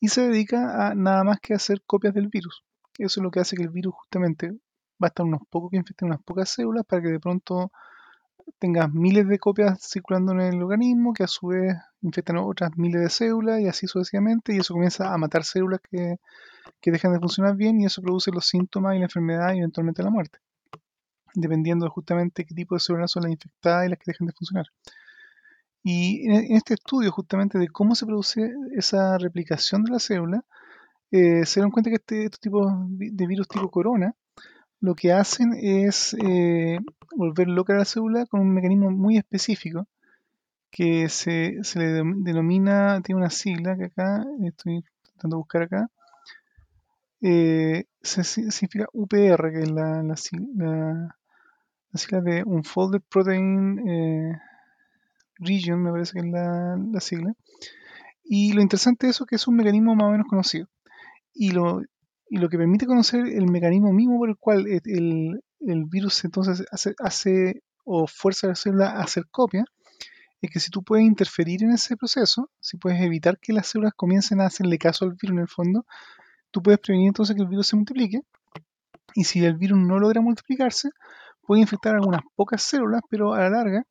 y 0.00 0.08
se 0.08 0.22
dedica 0.28 0.88
a 0.88 0.94
nada 0.94 1.24
más 1.24 1.40
que 1.40 1.54
hacer 1.54 1.82
copias 1.86 2.14
del 2.14 2.28
virus. 2.28 2.64
Eso 2.98 3.20
es 3.20 3.24
lo 3.24 3.30
que 3.30 3.40
hace 3.40 3.56
que 3.56 3.62
el 3.62 3.70
virus 3.70 3.94
justamente 3.94 4.52
bastan 4.98 5.28
unos 5.28 5.42
pocos 5.50 5.70
que 5.70 5.78
infecten 5.78 6.08
unas 6.08 6.22
pocas 6.22 6.50
células 6.50 6.84
para 6.86 7.02
que 7.02 7.08
de 7.08 7.20
pronto 7.20 7.72
tengas 8.58 8.92
miles 8.92 9.26
de 9.28 9.38
copias 9.38 9.80
circulando 9.82 10.32
en 10.32 10.40
el 10.40 10.62
organismo 10.62 11.12
que 11.12 11.24
a 11.24 11.28
su 11.28 11.48
vez 11.48 11.76
infectan 12.02 12.38
otras 12.38 12.76
miles 12.76 13.02
de 13.02 13.10
células 13.10 13.60
y 13.60 13.68
así 13.68 13.86
sucesivamente 13.86 14.54
y 14.54 14.58
eso 14.58 14.74
comienza 14.74 15.12
a 15.12 15.18
matar 15.18 15.44
células 15.44 15.80
que, 15.90 16.18
que 16.80 16.90
dejan 16.90 17.12
de 17.12 17.20
funcionar 17.20 17.56
bien 17.56 17.80
y 17.80 17.86
eso 17.86 18.02
produce 18.02 18.30
los 18.30 18.46
síntomas 18.46 18.94
y 18.94 18.98
la 18.98 19.06
enfermedad 19.06 19.54
y 19.54 19.58
eventualmente 19.58 20.02
la 20.02 20.10
muerte 20.10 20.38
dependiendo 21.34 21.84
de 21.84 21.90
justamente 21.90 22.44
qué 22.44 22.54
tipo 22.54 22.74
de 22.74 22.80
células 22.80 23.10
son 23.10 23.24
las 23.24 23.32
infectadas 23.32 23.86
y 23.86 23.90
las 23.90 23.98
que 23.98 24.04
dejan 24.06 24.26
de 24.26 24.32
funcionar. 24.32 24.66
Y 25.82 26.30
en 26.30 26.56
este 26.56 26.74
estudio 26.74 27.12
justamente 27.12 27.58
de 27.58 27.68
cómo 27.68 27.94
se 27.94 28.06
produce 28.06 28.54
esa 28.74 29.18
replicación 29.18 29.84
de 29.84 29.92
la 29.92 29.98
célula, 29.98 30.44
eh, 31.10 31.44
se 31.44 31.60
dan 31.60 31.70
cuenta 31.70 31.90
que 31.90 31.96
este, 31.96 32.24
estos 32.24 32.40
tipos 32.40 32.72
de 32.88 33.26
virus 33.26 33.48
tipo 33.48 33.70
corona 33.70 34.14
lo 34.84 34.94
que 34.94 35.12
hacen 35.12 35.54
es 35.54 36.14
eh, 36.22 36.78
volver 37.16 37.48
loca 37.48 37.72
a 37.72 37.78
la 37.78 37.84
célula 37.86 38.26
con 38.26 38.42
un 38.42 38.52
mecanismo 38.52 38.90
muy 38.90 39.16
específico 39.16 39.88
que 40.70 41.08
se, 41.08 41.58
le 41.76 42.02
denomina, 42.16 43.00
tiene 43.00 43.22
una 43.22 43.30
sigla 43.30 43.78
que 43.78 43.84
acá, 43.84 44.26
estoy 44.44 44.84
de 45.22 45.36
buscar 45.36 45.62
acá, 45.62 45.90
eh, 47.22 47.86
se, 48.02 48.24
significa 48.24 48.86
UPR, 48.92 49.52
que 49.52 49.62
es 49.62 49.70
la, 49.70 50.02
la, 50.02 50.16
sigla 50.16 51.16
de 52.20 52.44
Unfolded 52.44 53.00
Protein 53.08 53.88
eh, 53.88 54.38
Region, 55.36 55.82
me 55.82 55.92
parece 55.92 56.12
que 56.12 56.26
es 56.26 56.26
la, 56.26 56.76
la, 56.76 57.00
sigla. 57.00 57.32
Y 58.22 58.52
lo 58.52 58.60
interesante 58.60 59.06
de 59.06 59.12
eso 59.12 59.24
es 59.24 59.30
que 59.30 59.36
es 59.36 59.48
un 59.48 59.56
mecanismo 59.56 59.94
más 59.94 60.08
o 60.08 60.10
menos 60.10 60.26
conocido. 60.28 60.68
Y 61.32 61.52
lo, 61.52 61.80
y 62.34 62.38
lo 62.38 62.48
que 62.48 62.58
permite 62.58 62.84
conocer 62.84 63.28
el 63.28 63.48
mecanismo 63.48 63.92
mismo 63.92 64.18
por 64.18 64.28
el 64.28 64.36
cual 64.36 64.66
el, 64.66 65.84
virus 65.88 66.24
entonces 66.24 66.64
hace, 66.72 67.62
o 67.84 68.08
fuerza 68.08 68.48
a 68.48 68.50
la 68.50 68.56
célula 68.56 68.90
a 68.90 69.02
hacer 69.02 69.28
copia, 69.30 69.64
es 70.42 70.50
que 70.50 70.58
si 70.58 70.68
tú 70.72 70.82
puedes 70.82 71.06
interferir 71.06 71.62
en 71.62 71.70
ese 71.70 71.96
proceso, 71.96 72.50
si 72.58 72.76
puedes 72.76 73.00
evitar 73.00 73.38
que 73.38 73.52
las 73.52 73.68
células 73.68 73.92
comiencen 73.94 74.40
a 74.40 74.46
hacerle 74.46 74.78
caso 74.78 75.04
al 75.04 75.12
virus 75.12 75.36
en 75.36 75.42
el 75.42 75.48
fondo, 75.48 75.86
tú 76.50 76.60
puedes 76.60 76.80
prevenir 76.80 77.06
entonces 77.06 77.36
que 77.36 77.42
el 77.42 77.48
virus 77.48 77.68
se 77.68 77.76
multiplique. 77.76 78.22
Y 79.14 79.22
si 79.22 79.44
el 79.44 79.54
virus 79.54 79.78
no 79.78 80.00
logra 80.00 80.20
multiplicarse, 80.20 80.90
puede 81.40 81.60
infectar 81.60 81.94
algunas 81.94 82.22
pocas 82.34 82.64
células, 82.64 83.02
pero 83.08 83.34
a 83.34 83.42
la 83.42 83.50
larga 83.50 83.84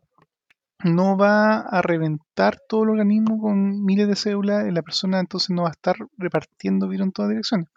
no 0.83 1.15
va 1.15 1.59
a 1.59 1.81
reventar 1.81 2.59
todo 2.67 2.83
el 2.83 2.89
organismo 2.89 3.39
con 3.39 3.85
miles 3.85 4.09
de 4.09 4.17
células, 4.17 4.65
la 4.69 4.81
persona 4.81 5.21
entonces 5.21 5.51
no 5.51 5.61
va 5.61 5.69
a 5.69 5.71
estar 5.71 5.95
repartiendo 6.17 6.89
virus 6.89 7.05
en 7.05 7.11
todas 7.13 7.29
direcciones. 7.29 7.69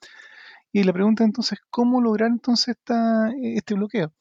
Y 0.77 0.85
la 0.85 0.93
pregunta 0.93 1.25
entonces, 1.25 1.59
¿cómo 1.71 2.03
lograr 2.03 2.29
entonces 2.29 2.77
este 2.77 3.73
bloqueo? 3.73 4.13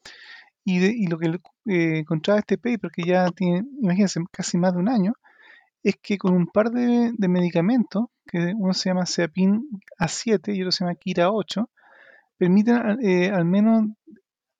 Y, 0.64 1.06
lo 1.06 1.18
que 1.18 1.26
eh, 1.66 1.98
encontraba 1.98 2.40
este 2.40 2.56
paper, 2.56 2.90
que 2.90 3.02
ya 3.02 3.28
tiene, 3.28 3.68
imagínense, 3.82 4.20
casi 4.32 4.56
más 4.56 4.72
de 4.72 4.78
un 4.78 4.88
año, 4.88 5.12
es 5.82 5.96
que 6.00 6.16
con 6.16 6.32
un 6.32 6.46
par 6.46 6.70
de, 6.70 7.12
medicamentos, 7.28 8.06
que 8.26 8.54
uno 8.56 8.72
se 8.72 8.88
llama 8.88 9.04
Seapin 9.04 9.68
A7 10.00 10.56
y 10.56 10.62
otro 10.62 10.72
se 10.72 10.84
llama 10.84 10.94
Kira 10.94 11.30
8, 11.30 11.68
permiten 12.38 13.00
eh, 13.02 13.30
al 13.30 13.44
menos 13.44 13.90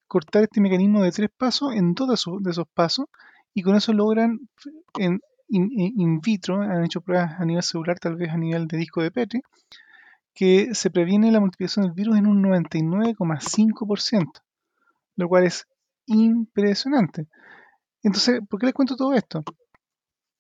cortar 0.07 0.43
este 0.43 0.61
mecanismo 0.61 1.03
de 1.03 1.13
tres 1.13 1.31
pasos 1.35 1.73
en 1.73 1.95
dos 1.95 2.27
de 2.43 2.51
esos 2.51 2.69
pasos 2.75 3.07
y 3.55 3.63
con 3.63 3.75
eso 3.75 3.95
logran 3.95 4.39
en 4.99 5.23
in, 5.49 6.21
vitro, 6.21 6.61
han 6.61 6.85
hecho 6.85 7.01
pruebas 7.01 7.41
a 7.41 7.47
nivel 7.47 7.63
celular, 7.63 7.99
tal 7.99 8.17
vez 8.17 8.29
a 8.33 8.37
nivel 8.37 8.67
de 8.69 8.77
disco 8.77 9.03
de 9.03 9.11
Petri, 9.11 9.41
que 10.37 10.75
se 10.75 10.91
previene 10.91 11.33
la 11.33 11.41
multiplicación 11.41 11.87
del 11.87 11.95
virus 11.95 12.19
en 12.19 12.27
un 12.27 12.43
99,5%, 12.45 14.43
lo 15.17 15.29
cual 15.29 15.45
es 15.45 15.67
impresionante. 16.05 17.27
Entonces, 18.03 18.41
¿por 18.49 18.61
qué 18.61 18.67
les 18.67 18.75
cuento 18.75 18.97
todo 18.97 19.15
esto? 19.15 19.43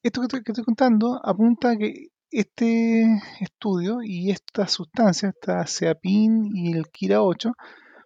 Esto 0.02 0.20
que 0.20 0.42
estoy, 0.52 0.64
contando 0.64 1.18
apunta 1.24 1.70
a 1.70 1.76
que 1.76 2.08
este 2.30 3.04
estudio 3.40 4.02
y 4.02 4.30
esta 4.30 4.68
sustancia, 4.68 5.30
esta 5.30 5.66
Seapin 5.66 6.54
y 6.54 6.74
el 6.74 6.88
Kira 6.90 7.22
8, 7.22 7.52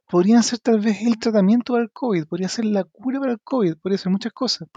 podrían 0.08 0.44
ser 0.44 0.60
tal 0.60 0.80
vez 0.80 1.02
el 1.02 1.18
tratamiento 1.18 1.72
para 1.72 1.82
el 1.82 1.90
COVID, 1.90 2.26
podría 2.26 2.48
ser 2.48 2.66
la 2.66 2.84
cura 2.84 3.18
para 3.18 3.32
el 3.32 3.40
COVID, 3.40 3.76
podría 3.78 3.98
ser 3.98 4.12
muchas 4.12 4.32
cosas. 4.32 4.68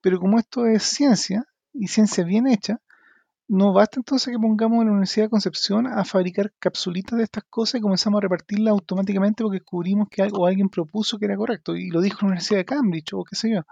Pero 0.00 0.18
como 0.18 0.38
esto 0.38 0.64
es 0.66 0.82
ciencia, 0.84 1.44
y 1.74 1.88
ciencia 1.88 2.24
bien 2.24 2.46
hecha, 2.46 2.80
no 3.50 3.72
basta 3.72 3.98
entonces 3.98 4.32
que 4.32 4.38
pongamos 4.38 4.80
en 4.80 4.86
la 4.86 4.92
Universidad 4.92 5.26
de 5.26 5.30
Concepción 5.30 5.88
a 5.88 6.04
fabricar 6.04 6.52
capsulitas 6.60 7.18
de 7.18 7.24
estas 7.24 7.42
cosas 7.50 7.80
y 7.80 7.82
comenzamos 7.82 8.18
a 8.18 8.20
repartirlas 8.20 8.70
automáticamente 8.70 9.42
porque 9.42 9.58
descubrimos 9.58 10.08
que 10.08 10.22
algo, 10.22 10.46
alguien 10.46 10.68
propuso 10.68 11.18
que 11.18 11.24
era 11.24 11.36
correcto 11.36 11.74
y 11.74 11.90
lo 11.90 12.00
dijo 12.00 12.18
la 12.20 12.28
Universidad 12.28 12.60
de 12.60 12.64
Cambridge 12.64 13.12
o 13.12 13.24
qué 13.24 13.34
sé 13.34 13.50
yo. 13.50 13.62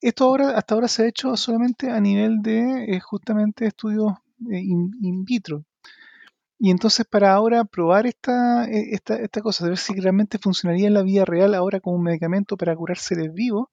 Esto 0.00 0.24
ahora, 0.24 0.58
hasta 0.58 0.74
ahora 0.74 0.88
se 0.88 1.04
ha 1.04 1.06
hecho 1.06 1.36
solamente 1.36 1.90
a 1.90 2.00
nivel 2.00 2.42
de 2.42 2.96
eh, 2.96 2.98
justamente 2.98 3.66
estudios 3.66 4.14
eh, 4.50 4.58
in, 4.58 5.24
vitro. 5.24 5.64
Y 6.58 6.72
entonces 6.72 7.06
para 7.06 7.32
ahora 7.34 7.64
probar 7.64 8.08
esta, 8.08 8.64
eh, 8.64 8.94
esta, 8.94 9.14
esta 9.14 9.42
cosa, 9.42 9.62
de 9.64 9.70
ver 9.70 9.78
si 9.78 9.94
realmente 10.00 10.38
funcionaría 10.38 10.88
en 10.88 10.94
la 10.94 11.02
vida 11.02 11.24
real 11.24 11.54
ahora 11.54 11.78
como 11.78 11.98
un 11.98 12.02
medicamento 12.02 12.56
para 12.56 12.74
curar 12.74 12.98
seres 12.98 13.32
vivos, 13.32 13.68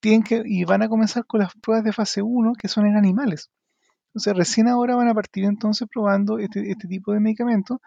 tienen 0.00 0.24
que, 0.24 0.42
y 0.44 0.64
van 0.64 0.82
a 0.82 0.88
comenzar 0.88 1.26
con 1.26 1.40
las 1.40 1.54
pruebas 1.54 1.84
de 1.84 1.92
fase 1.92 2.22
1 2.22 2.54
que 2.54 2.66
son 2.66 2.86
en 2.86 2.96
animales. 2.96 3.50
Entonces, 4.16 4.34
recién 4.34 4.66
ahora 4.66 4.96
van 4.96 5.08
a 5.08 5.14
partir 5.14 5.44
entonces 5.44 5.86
probando 5.92 6.38
este, 6.38 6.70
este 6.70 6.88
tipo 6.88 7.12
de 7.12 7.20
medicamentos 7.20 7.80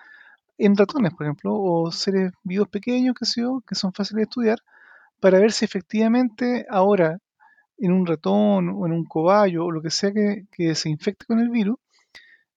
en 0.59 0.77
ratones, 0.77 1.11
por 1.15 1.25
ejemplo, 1.25 1.55
o 1.55 1.91
seres 1.91 2.31
vivos 2.43 2.67
pequeños, 2.67 3.15
que, 3.15 3.25
que 3.65 3.73
son 3.73 3.93
fáciles 3.93 4.17
de 4.17 4.23
estudiar, 4.25 4.59
para 5.19 5.39
ver 5.39 5.51
si 5.51 5.65
efectivamente 5.65 6.67
ahora 6.69 7.17
en 7.79 7.91
un 7.93 8.05
ratón 8.05 8.69
o 8.69 8.85
en 8.85 8.91
un 8.91 9.05
cobayo 9.05 9.65
o 9.65 9.71
lo 9.71 9.81
que 9.81 9.89
sea 9.89 10.11
que, 10.11 10.75
se 10.75 10.89
infecte 10.89 11.25
con 11.25 11.39
el 11.39 11.49
virus, 11.49 11.77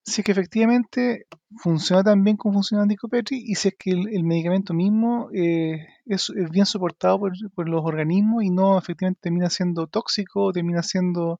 si 0.03 0.21
es 0.21 0.25
que 0.25 0.33
efectivamente 0.33 1.25
funciona 1.57 2.03
tan 2.03 2.23
bien 2.23 2.37
como 2.37 2.53
funciona 2.53 2.83
Anticopetri 2.83 3.43
y 3.43 3.55
si 3.55 3.69
es 3.69 3.75
que 3.75 3.89
el, 3.89 4.23
medicamento 4.23 4.75
mismo 4.75 5.29
eh, 5.33 5.87
es, 6.05 6.31
bien 6.51 6.67
soportado 6.67 7.21
por, 7.55 7.67
los 7.67 7.83
organismos 7.83 8.43
y 8.43 8.51
no 8.51 8.77
efectivamente 8.77 9.21
termina 9.23 9.49
siendo 9.49 9.87
tóxico 9.87 10.43
o 10.43 10.53
termina 10.53 10.83
siendo 10.83 11.39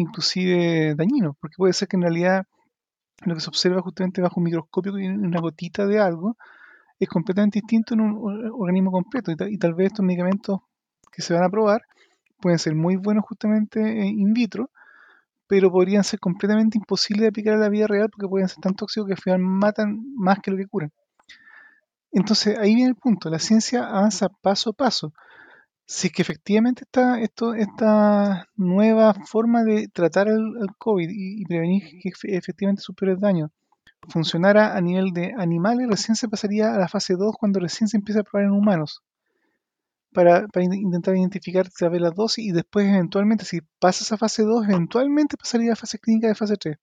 inclusive 0.00 0.94
dañino, 0.94 1.36
porque 1.40 1.56
puede 1.56 1.72
ser 1.72 1.88
que 1.88 1.96
en 1.96 2.02
realidad 2.02 2.46
lo 3.24 3.34
que 3.34 3.40
se 3.40 3.48
observa 3.48 3.82
justamente 3.82 4.20
bajo 4.22 4.40
un 4.40 4.44
microscopio 4.44 4.94
una 4.94 5.40
gotita 5.40 5.86
de 5.86 5.98
algo 5.98 6.36
es 6.98 7.08
completamente 7.08 7.60
distinto 7.60 7.94
en 7.94 8.00
un 8.00 8.52
organismo 8.52 8.92
completo 8.92 9.32
y, 9.32 9.58
tal 9.58 9.74
vez 9.74 9.88
estos 9.88 10.04
medicamentos 10.04 10.60
que 11.10 11.22
se 11.22 11.34
van 11.34 11.44
a 11.44 11.50
probar 11.50 11.82
pueden 12.40 12.58
ser 12.58 12.74
muy 12.74 12.96
buenos 12.96 13.24
justamente 13.26 13.80
in 13.80 14.32
vitro, 14.32 14.70
pero 15.46 15.70
podrían 15.70 16.04
ser 16.04 16.20
completamente 16.20 16.78
imposibles 16.78 17.22
de 17.22 17.28
aplicar 17.28 17.54
a 17.54 17.58
la 17.58 17.68
vida 17.68 17.86
real 17.86 18.08
porque 18.10 18.28
pueden 18.28 18.48
ser 18.48 18.60
tan 18.60 18.74
tóxicos 18.74 19.06
que 19.06 19.14
al 19.14 19.20
final 19.20 19.40
matan 19.40 20.02
más 20.16 20.38
que 20.40 20.50
lo 20.50 20.56
que 20.56 20.66
curan. 20.66 20.92
Entonces 22.12 22.58
ahí 22.58 22.74
viene 22.74 22.90
el 22.90 22.96
punto, 22.96 23.30
la 23.30 23.38
ciencia 23.38 23.86
avanza 23.88 24.28
paso 24.28 24.70
a 24.70 24.72
paso. 24.72 25.12
Si 25.92 26.06
es 26.06 26.12
que 26.12 26.22
efectivamente 26.22 26.84
está 26.84 27.20
esto, 27.20 27.52
esta 27.54 28.46
nueva 28.54 29.12
forma 29.12 29.64
de 29.64 29.88
tratar 29.88 30.28
el, 30.28 30.68
COVID 30.78 31.08
y, 31.10 31.44
prevenir 31.46 31.82
que 32.00 32.12
efectivamente 32.28 32.80
sus 32.80 32.94
peores 32.94 33.18
daños 33.18 33.50
funcionara 34.08 34.76
a 34.76 34.80
nivel 34.80 35.10
de 35.12 35.34
animales, 35.36 35.88
recién 35.88 36.14
se 36.14 36.28
pasaría 36.28 36.72
a 36.72 36.78
la 36.78 36.86
fase 36.86 37.14
2 37.14 37.34
cuando 37.36 37.58
recién 37.58 37.88
se 37.88 37.96
empieza 37.96 38.20
a 38.20 38.22
probar 38.22 38.46
en 38.46 38.52
humanos 38.52 39.02
para, 40.12 40.46
intentar 40.54 41.16
identificar 41.16 41.66
vez 41.90 42.00
la 42.00 42.10
dosis 42.12 42.46
y 42.46 42.52
después 42.52 42.86
eventualmente, 42.86 43.44
si 43.44 43.58
pasa 43.80 44.14
a 44.14 44.18
fase 44.18 44.44
2, 44.44 44.66
eventualmente 44.68 45.36
pasaría 45.36 45.72
a 45.72 45.76
fase 45.76 45.98
clínica 45.98 46.28
de 46.28 46.36
fase 46.36 46.56
3. 46.56 46.76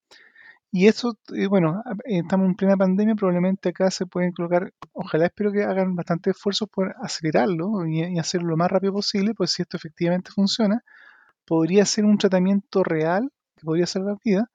Y 0.72 0.88
eso, 0.88 1.18
eh, 1.34 1.48
bueno, 1.48 1.82
estamos 2.06 2.48
en 2.48 2.56
plena 2.56 2.76
pandemia, 2.76 3.16
probablemente 3.16 3.70
acá 3.70 3.90
se 3.90 4.06
pueden 4.06 4.34
colocar, 4.34 4.74
ojalá 4.94 5.26
espero 5.28 5.52
que 5.52 5.64
hagan 5.64 5.96
bastante 5.96 6.32
esfuerzo 6.32 6.68
por 6.68 6.94
acelerarlo 7.02 7.86
y, 7.88 8.20
hacerlo 8.20 8.50
lo 8.50 8.58
más 8.58 8.70
rápido 8.72 8.94
posible, 8.94 9.34
pues 9.34 9.52
si 9.52 9.62
esto 9.62 9.78
efectivamente 9.78 10.32
funciona, 10.32 10.84
podría 11.46 11.86
ser 11.86 12.06
un 12.06 12.18
tratamiento 12.18 12.84
real 12.84 13.32
que 13.56 13.66
podría 13.66 13.88
salvar 13.88 14.18
vida, 14.24 14.52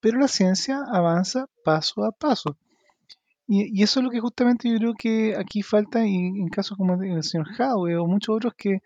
pero 0.00 0.18
la 0.18 0.28
ciencia 0.28 0.82
avanza 0.92 1.46
paso 1.64 2.04
a 2.04 2.12
paso. 2.12 2.56
Y, 3.46 3.82
eso 3.82 4.00
es 4.00 4.04
lo 4.04 4.10
que 4.10 4.20
justamente 4.20 4.70
yo 4.70 4.78
creo 4.78 4.94
que 4.94 5.36
aquí 5.36 5.62
falta, 5.62 6.06
y 6.06 6.16
en 6.16 6.48
casos 6.48 6.78
como 6.78 6.94
el 7.02 7.24
señor 7.24 7.48
Howe 7.58 7.96
o 7.96 8.06
muchos 8.06 8.36
otros 8.36 8.54
que 8.56 8.80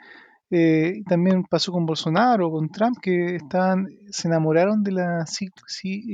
eh, 0.51 1.03
también 1.09 1.45
pasó 1.45 1.73
con 1.73 1.87
Bolsonaro, 1.87 2.49
o 2.49 2.53
con 2.53 2.69
Trump, 2.71 2.99
que 3.03 3.37
estaban, 3.37 3.89
se 4.11 4.29
enamoraron 4.29 4.83
de 4.83 4.93
la 4.93 5.27
sí, 5.27 5.51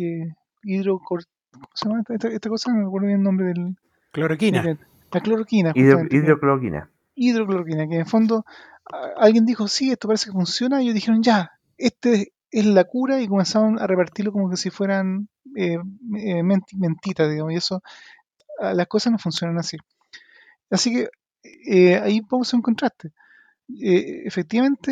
eh, 0.02 0.34
hidrocor... 0.62 1.24
¿Cómo 1.52 1.66
se 1.74 1.88
llama 1.88 2.02
esta, 2.08 2.48
cosa? 2.48 2.72
No 2.72 2.78
me 2.78 2.86
acuerdo 2.86 3.08
bien 3.08 3.18
el 3.18 3.24
nombre 3.24 3.46
del... 3.46 3.76
Cloroquina. 4.12 4.78
La 5.12 5.20
cloroquina. 5.20 5.72
hidrocloroquina. 5.74 6.90
Hidrocloroquina, 7.14 7.88
que 7.88 7.94
en 7.94 8.00
el 8.00 8.06
fondo 8.06 8.44
alguien 9.16 9.46
dijo, 9.46 9.68
sí, 9.68 9.90
esto 9.90 10.08
parece 10.08 10.26
que 10.26 10.32
funciona, 10.32 10.80
y 10.80 10.84
ellos 10.84 10.94
dijeron, 10.94 11.22
ya, 11.22 11.52
este 11.76 12.32
es 12.50 12.66
la 12.66 12.84
cura, 12.84 13.20
y 13.20 13.28
comenzaron 13.28 13.78
a 13.80 13.86
repartirlo 13.86 14.32
como 14.32 14.50
que 14.50 14.56
si 14.56 14.70
fueran 14.70 15.28
eh, 15.56 15.78
mentitas, 16.74 17.30
digamos, 17.30 17.52
y 17.52 17.56
eso 17.56 17.82
las 18.60 18.86
cosas 18.86 19.12
no 19.12 19.18
funcionan 19.18 19.58
así. 19.58 19.76
Así 20.70 20.92
que 20.92 21.08
eh, 21.42 21.96
ahí 21.96 22.20
vamos 22.28 22.52
a 22.52 22.56
un 22.56 22.62
contraste. 22.62 23.12
Eh, 23.80 24.22
efectivamente, 24.24 24.90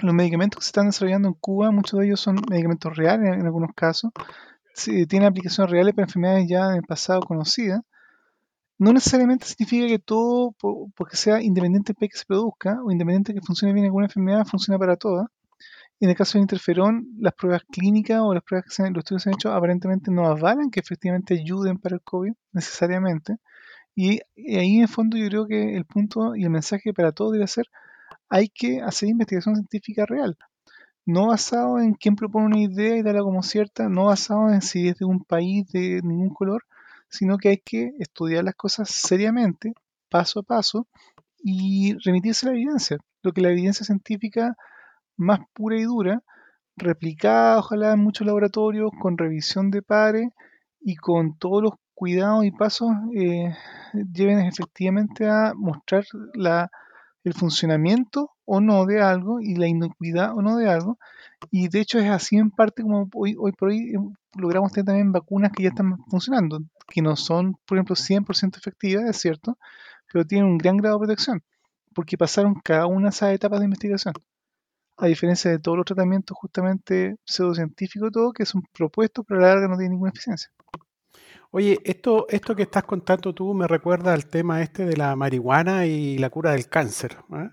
los 0.00 0.14
medicamentos 0.14 0.58
que 0.58 0.64
se 0.64 0.68
están 0.68 0.86
desarrollando 0.86 1.28
en 1.28 1.34
Cuba, 1.34 1.70
muchos 1.70 1.98
de 1.98 2.06
ellos 2.06 2.20
son 2.20 2.36
medicamentos 2.48 2.96
reales 2.96 3.34
en, 3.34 3.44
algunos 3.44 3.70
casos, 3.74 4.12
tienen 5.08 5.24
aplicaciones 5.24 5.70
reales 5.70 5.94
para 5.94 6.06
enfermedades 6.06 6.48
ya 6.48 6.74
en 6.74 6.82
pasado 6.82 7.20
conocidas. 7.22 7.82
No 8.78 8.92
necesariamente 8.92 9.46
significa 9.46 9.86
que 9.88 9.98
todo, 9.98 10.54
porque 10.96 11.16
sea 11.16 11.42
independiente 11.42 11.92
país 11.92 12.12
que 12.12 12.18
se 12.18 12.24
produzca 12.24 12.80
o 12.82 12.90
independiente 12.90 13.32
de 13.32 13.40
que 13.40 13.46
funcione 13.46 13.74
bien 13.74 13.84
alguna 13.84 14.06
enfermedad, 14.06 14.46
funciona 14.46 14.78
para 14.78 14.96
todas. 14.96 15.26
En 16.00 16.08
el 16.08 16.16
caso 16.16 16.38
del 16.38 16.44
interferón, 16.44 17.08
las 17.18 17.34
pruebas 17.34 17.62
clínicas 17.70 18.20
o 18.22 18.32
las 18.32 18.42
pruebas 18.42 18.64
que 18.64 18.70
se, 18.70 18.88
los 18.90 19.00
estudios 19.00 19.22
se 19.22 19.28
han 19.28 19.34
hecho 19.34 19.52
aparentemente 19.52 20.10
no 20.10 20.26
avalan 20.26 20.70
que 20.70 20.80
efectivamente 20.80 21.34
ayuden 21.34 21.76
para 21.78 21.96
el 21.96 22.02
COVID 22.02 22.32
necesariamente. 22.52 23.36
Y, 23.94 24.20
ahí 24.56 24.76
en 24.76 24.82
el 24.82 24.88
fondo 24.88 25.18
yo 25.18 25.26
creo 25.28 25.46
que 25.46 25.76
el 25.76 25.84
punto 25.84 26.34
y 26.34 26.44
el 26.44 26.50
mensaje 26.50 26.94
para 26.94 27.12
todos 27.12 27.32
debe 27.32 27.46
ser, 27.46 27.66
hay 28.30 28.48
que 28.48 28.80
hacer 28.80 29.08
investigación 29.10 29.56
científica 29.56 30.06
real. 30.06 30.38
No 31.04 31.28
basado 31.28 31.80
en 31.80 31.94
quién 31.94 32.16
propone 32.16 32.46
una 32.46 32.60
idea 32.60 32.96
y 32.96 33.02
darla 33.02 33.22
como 33.22 33.42
cierta, 33.42 33.88
no 33.88 34.06
basado 34.06 34.50
en 34.50 34.62
si 34.62 34.88
es 34.88 34.98
de 34.98 35.04
un 35.04 35.24
país 35.24 35.66
de 35.72 36.00
ningún 36.02 36.30
color, 36.30 36.64
sino 37.08 37.38
que 37.38 37.50
hay 37.50 37.58
que 37.58 37.92
estudiar 37.98 38.44
las 38.44 38.54
cosas 38.54 38.90
seriamente, 38.90 39.74
paso 40.08 40.40
a 40.40 40.42
paso, 40.44 40.86
y 41.42 41.96
remitirse 42.04 42.46
a 42.46 42.50
la 42.50 42.56
evidencia. 42.56 42.98
Lo 43.22 43.32
que 43.32 43.40
la 43.40 43.50
evidencia 43.50 43.84
científica 43.84 44.56
más 45.16 45.40
pura 45.52 45.76
y 45.78 45.84
dura, 45.84 46.22
replicada 46.76 47.58
ojalá 47.58 47.92
en 47.92 48.00
muchos 48.00 48.26
laboratorios, 48.26 48.90
con 49.00 49.18
revisión 49.18 49.70
de 49.70 49.82
pares 49.82 50.28
y 50.80 50.96
con 50.96 51.36
todos 51.38 51.62
los 51.62 51.72
cuidados 51.94 52.44
y 52.44 52.52
pasos 52.52 52.90
eh, 53.14 53.54
lleven 54.12 54.40
efectivamente 54.40 55.28
a 55.28 55.52
mostrar 55.54 56.04
la, 56.34 56.70
el 57.24 57.34
funcionamiento 57.34 58.30
o 58.44 58.60
no 58.60 58.86
de 58.86 59.00
algo 59.02 59.40
y 59.40 59.54
la 59.54 59.66
inocuidad 59.68 60.36
o 60.36 60.42
no 60.42 60.56
de 60.56 60.68
algo. 60.68 60.98
Y 61.50 61.68
de 61.68 61.80
hecho 61.80 61.98
es 61.98 62.10
así 62.10 62.36
en 62.36 62.50
parte 62.50 62.82
como 62.82 63.08
hoy, 63.14 63.36
hoy 63.38 63.52
por 63.52 63.68
hoy 63.70 63.94
eh, 63.94 63.98
logramos 64.36 64.72
tener 64.72 64.86
también 64.86 65.12
vacunas 65.12 65.52
que 65.52 65.64
ya 65.64 65.70
están 65.70 65.98
funcionando, 66.08 66.62
que 66.88 67.02
no 67.02 67.16
son, 67.16 67.56
por 67.66 67.78
ejemplo, 67.78 67.96
100% 67.96 68.58
efectivas, 68.58 69.04
es 69.04 69.16
cierto, 69.18 69.58
pero 70.12 70.24
tienen 70.26 70.48
un 70.48 70.58
gran 70.58 70.76
grado 70.76 70.96
de 70.96 71.06
protección, 71.06 71.42
porque 71.94 72.18
pasaron 72.18 72.54
cada 72.64 72.86
una 72.86 73.08
de 73.08 73.10
esas 73.10 73.32
etapas 73.34 73.60
de 73.60 73.66
investigación 73.66 74.14
a 75.00 75.06
diferencia 75.06 75.50
de 75.50 75.58
todos 75.58 75.78
los 75.78 75.86
tratamientos 75.86 76.36
justamente 76.36 77.16
pseudocientíficos 77.24 78.12
todo, 78.12 78.32
que 78.32 78.44
son 78.44 78.62
propuestos, 78.72 79.24
pero 79.26 79.40
a 79.40 79.42
la 79.42 79.48
larga 79.48 79.68
no 79.68 79.76
tienen 79.76 79.92
ninguna 79.92 80.10
eficiencia. 80.10 80.50
Oye, 81.52 81.80
esto, 81.84 82.26
esto 82.28 82.54
que 82.54 82.62
estás 82.62 82.84
contando 82.84 83.34
tú 83.34 83.54
me 83.54 83.66
recuerda 83.66 84.12
al 84.14 84.26
tema 84.26 84.62
este 84.62 84.84
de 84.84 84.96
la 84.96 85.16
marihuana 85.16 85.84
y 85.84 86.16
la 86.18 86.30
cura 86.30 86.52
del 86.52 86.68
cáncer. 86.68 87.16
¿ah? 87.32 87.50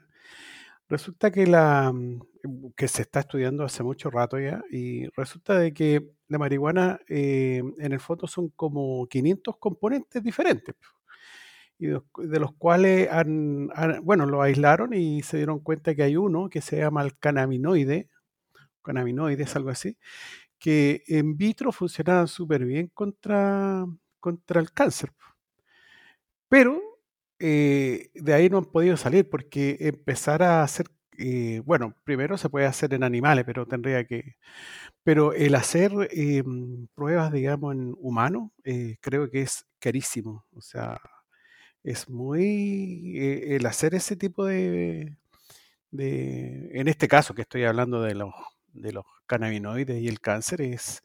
Resulta 0.88 1.32
que 1.32 1.48
la 1.48 1.92
que 2.76 2.88
se 2.88 3.02
está 3.02 3.22
estudiando 3.22 3.64
hace 3.64 3.84
mucho 3.84 4.10
rato 4.12 4.40
ya, 4.40 4.62
y 4.72 5.08
resulta 5.18 5.58
de 5.58 5.74
que 5.74 6.12
la 6.28 6.38
marihuana 6.38 7.00
eh, 7.10 7.64
en 7.80 7.92
el 7.92 8.00
fondo 8.00 8.28
son 8.28 8.50
como 8.50 9.08
500 9.08 9.58
componentes 9.58 10.24
diferentes 10.24 10.76
y 11.80 11.88
de, 11.88 12.40
los 12.40 12.54
cuales 12.56 13.10
han, 13.12 13.70
bueno, 14.04 14.26
lo 14.26 14.42
aislaron 14.42 14.94
y 14.94 15.22
se 15.24 15.38
dieron 15.38 15.60
cuenta 15.60 15.96
que 15.96 16.04
hay 16.04 16.18
uno 16.18 16.50
que 16.50 16.62
se 16.62 16.78
llama 16.78 17.04
el 17.04 17.18
cannabinoide, 17.18 18.10
cannabinoide 18.84 19.44
es 19.44 19.56
algo 19.56 19.70
así, 19.70 19.98
que 20.60 21.04
en 21.08 21.38
vitro 21.38 21.72
funcionaba 21.72 22.28
súper 22.28 22.66
bien 22.66 22.88
contra, 22.94 23.86
contra 24.20 24.62
el 24.62 24.72
cáncer. 24.72 25.12
Pero 26.50 26.82
eh, 27.40 28.10
de 28.14 28.34
ahí 28.34 28.50
no 28.50 28.58
han 28.60 28.66
podido 28.66 28.98
salir 28.98 29.30
porque 29.30 29.78
empezar 29.80 30.42
a 30.44 30.64
hacer, 30.64 30.88
eh, 31.18 31.62
bueno, 31.66 31.96
primero 32.04 32.38
se 32.38 32.50
puede 32.50 32.66
hacer 32.66 32.94
en 32.94 33.04
animales, 33.04 33.46
pero 33.46 33.66
tendría 33.68 34.06
que, 34.06 34.36
pero 35.04 35.34
el 35.34 35.56
hacer 35.56 35.92
em, 36.12 36.88
pruebas, 36.96 37.32
digamos, 37.34 37.76
en 37.76 37.96
humanos, 38.00 38.52
eh, 38.66 38.98
creo 39.02 39.30
que 39.32 39.42
es 39.44 39.66
carísimo. 39.80 40.46
O 40.56 40.62
sea, 40.62 41.00
es 41.84 42.10
muy 42.10 43.18
eh, 43.18 43.56
el 43.58 43.66
hacer 43.66 43.96
ese 43.96 44.16
tipo 44.18 44.46
de, 44.46 45.18
en 45.92 46.88
este 46.88 47.08
caso 47.08 47.34
que 47.34 47.44
estoy 47.44 47.64
hablando 47.66 48.02
de 48.02 48.16
los, 48.16 48.34
de 48.82 48.94
los 48.94 49.06
cannabinoides 49.26 50.02
y 50.02 50.08
el 50.08 50.20
cáncer, 50.22 50.62
es 50.62 51.04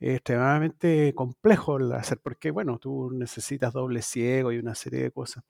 extremadamente 0.00 1.14
complejo 1.14 1.78
el 1.78 1.92
hacer, 1.92 2.18
porque 2.22 2.50
bueno, 2.50 2.78
tú 2.78 3.10
necesitas 3.12 3.72
doble 3.72 4.02
ciego 4.02 4.52
y 4.52 4.58
una 4.58 4.74
serie 4.74 5.02
de 5.02 5.10
cosas. 5.10 5.44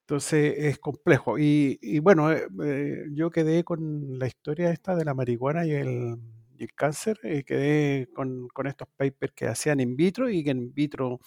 Entonces 0.00 0.54
es 0.58 0.78
complejo. 0.78 1.38
Y, 1.38 1.98
bueno, 2.00 2.30
eh, 2.32 2.46
eh, 2.62 3.04
yo 3.12 3.30
quedé 3.30 3.64
con 3.64 4.18
la 4.18 4.26
historia 4.26 4.70
esta 4.70 4.94
de 4.96 5.04
la 5.04 5.14
marihuana 5.14 5.64
y 5.66 5.72
el, 5.72 6.16
y 6.58 6.64
el 6.64 6.74
cáncer, 6.74 7.18
quedé 7.46 8.08
con, 8.14 8.48
con, 8.48 8.66
estos 8.66 8.88
papers 8.96 9.32
que 9.34 9.48
hacían 9.48 9.80
in 9.80 9.96
vitro 9.96 10.28
y 10.28 10.44
que 10.44 10.50
en 10.50 10.74
vitro 10.74 11.20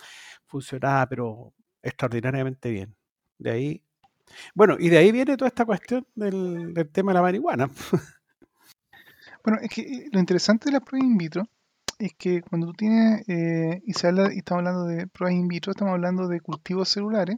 funcionaba, 0.46 1.08
pero 1.08 1.54
extraordinariamente 1.82 2.70
bien. 2.70 2.96
De 3.40 3.52
ahí, 3.52 3.84
bueno, 4.54 4.76
y 4.80 4.90
de 4.90 4.98
ahí 4.98 5.12
viene 5.12 5.38
toda 5.38 5.50
esta 5.50 5.66
cuestión 5.66 6.06
del, 6.16 6.74
tema 6.92 7.12
de 7.12 7.16
la 7.16 7.22
marihuana. 7.22 7.70
Bueno, 9.44 9.60
es 9.62 9.70
que 9.70 9.82
eh, 9.82 10.10
lo 10.12 10.20
interesante 10.20 10.66
de 10.66 10.74
la 10.74 10.80
prueba 10.80 11.06
in 11.06 11.18
vitro 11.18 11.44
es 12.00 12.14
que 12.14 12.42
cuando 12.42 12.68
tú 12.68 12.74
tienes, 12.74 13.28
eh, 13.28 13.82
y, 13.86 13.94
se 13.94 14.08
habla, 14.08 14.34
y 14.34 14.40
estamos 14.40 14.60
hablando 14.60 14.86
de 14.86 15.08
pruebas 15.08 15.40
in 15.40 15.48
vitro, 15.48 15.72
estamos 15.72 15.94
hablando 15.94 16.28
de 16.28 16.42
cultivos 16.42 16.90
celulares 16.90 17.38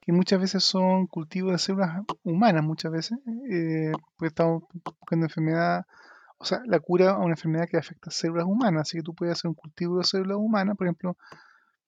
que 0.00 0.12
muchas 0.12 0.40
veces 0.40 0.64
son 0.64 1.06
cultivos 1.06 1.52
de 1.52 1.58
células 1.58 2.02
humanas, 2.24 2.64
muchas 2.64 2.90
veces, 2.90 3.18
eh, 3.48 3.92
porque 4.16 4.28
estamos 4.28 4.64
buscando 4.84 5.26
enfermedad, 5.26 5.86
o 6.38 6.44
sea, 6.44 6.60
la 6.66 6.80
cura 6.80 7.12
a 7.12 7.18
una 7.18 7.34
enfermedad 7.34 7.68
que 7.68 7.76
afecta 7.76 8.10
a 8.10 8.12
células 8.12 8.46
humanas, 8.46 8.82
así 8.82 8.98
que 8.98 9.04
tú 9.04 9.14
puedes 9.14 9.38
hacer 9.38 9.48
un 9.48 9.54
cultivo 9.54 9.98
de 9.98 10.04
células 10.04 10.38
humanas, 10.38 10.76
por 10.76 10.88
ejemplo, 10.88 11.16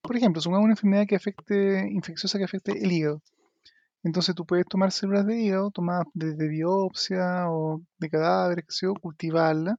por 0.00 0.16
ejemplo, 0.16 0.40
una 0.46 0.72
enfermedad 0.72 1.06
que 1.08 1.16
afecte, 1.16 1.88
infecciosa 1.90 2.38
que 2.38 2.44
afecte 2.44 2.72
el 2.84 2.92
hígado. 2.92 3.22
Entonces 4.04 4.34
tú 4.34 4.46
puedes 4.46 4.66
tomar 4.66 4.92
células 4.92 5.26
de 5.26 5.40
hígado, 5.40 5.70
tomadas 5.70 6.06
desde 6.14 6.48
biopsia 6.48 7.50
o 7.50 7.82
de 7.98 8.10
cadáveres, 8.10 8.66
que 8.66 8.72
sea, 8.72 8.90
cultivarla, 9.00 9.76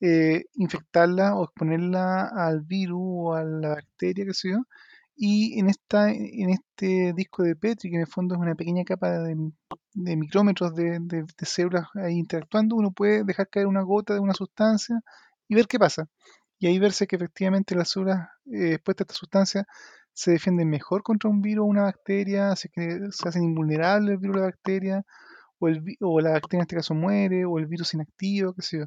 eh, 0.00 0.44
infectarla 0.54 1.36
o 1.36 1.44
exponerla 1.44 2.28
al 2.28 2.62
virus 2.62 3.00
o 3.02 3.34
a 3.34 3.44
la 3.44 3.68
bacteria, 3.70 4.24
que 4.24 4.34
sea, 4.34 4.58
y 5.22 5.58
en, 5.60 5.68
esta, 5.68 6.10
en 6.10 6.48
este 6.48 7.12
disco 7.14 7.42
de 7.42 7.54
Petri, 7.54 7.90
que 7.90 7.96
en 7.96 8.02
el 8.02 8.06
fondo 8.06 8.34
es 8.34 8.40
una 8.40 8.54
pequeña 8.54 8.84
capa 8.84 9.10
de, 9.18 9.36
micrómetros 9.94 10.74
de, 10.74 11.26
células 11.42 11.88
ahí 11.94 12.14
interactuando, 12.16 12.74
uno 12.76 12.90
puede 12.92 13.22
dejar 13.24 13.50
caer 13.50 13.66
una 13.66 13.82
gota 13.82 14.14
de 14.14 14.20
una 14.20 14.32
sustancia 14.32 15.02
y 15.46 15.54
ver 15.54 15.66
qué 15.66 15.78
pasa. 15.78 16.08
Y 16.58 16.68
ahí 16.68 16.78
verse 16.78 17.06
que 17.06 17.16
efectivamente 17.16 17.74
las 17.74 17.90
células 17.90 18.28
eh, 18.46 18.74
expuestas 18.74 19.04
a 19.04 19.06
esta 19.08 19.14
sustancia 19.18 19.66
se 20.12 20.32
defienden 20.32 20.68
mejor 20.68 21.02
contra 21.02 21.30
un 21.30 21.42
virus 21.42 21.64
o 21.64 21.66
una 21.66 21.82
bacteria, 21.82 22.54
se, 22.56 22.70
se 22.74 23.28
hacen 23.28 23.44
invulnerables 23.44 24.14
el 24.14 24.18
virus 24.18 24.36
o 24.36 24.40
la 24.40 24.46
bacteria, 24.46 25.04
o, 25.58 26.20
la 26.20 26.30
bacteria 26.32 26.60
en 26.60 26.62
este 26.62 26.76
caso 26.76 26.94
muere, 26.94 27.44
o 27.44 27.58
el 27.58 27.66
virus 27.66 27.94
inactivo, 27.94 28.54
qué 28.54 28.62
sé 28.62 28.78
yo. 28.78 28.86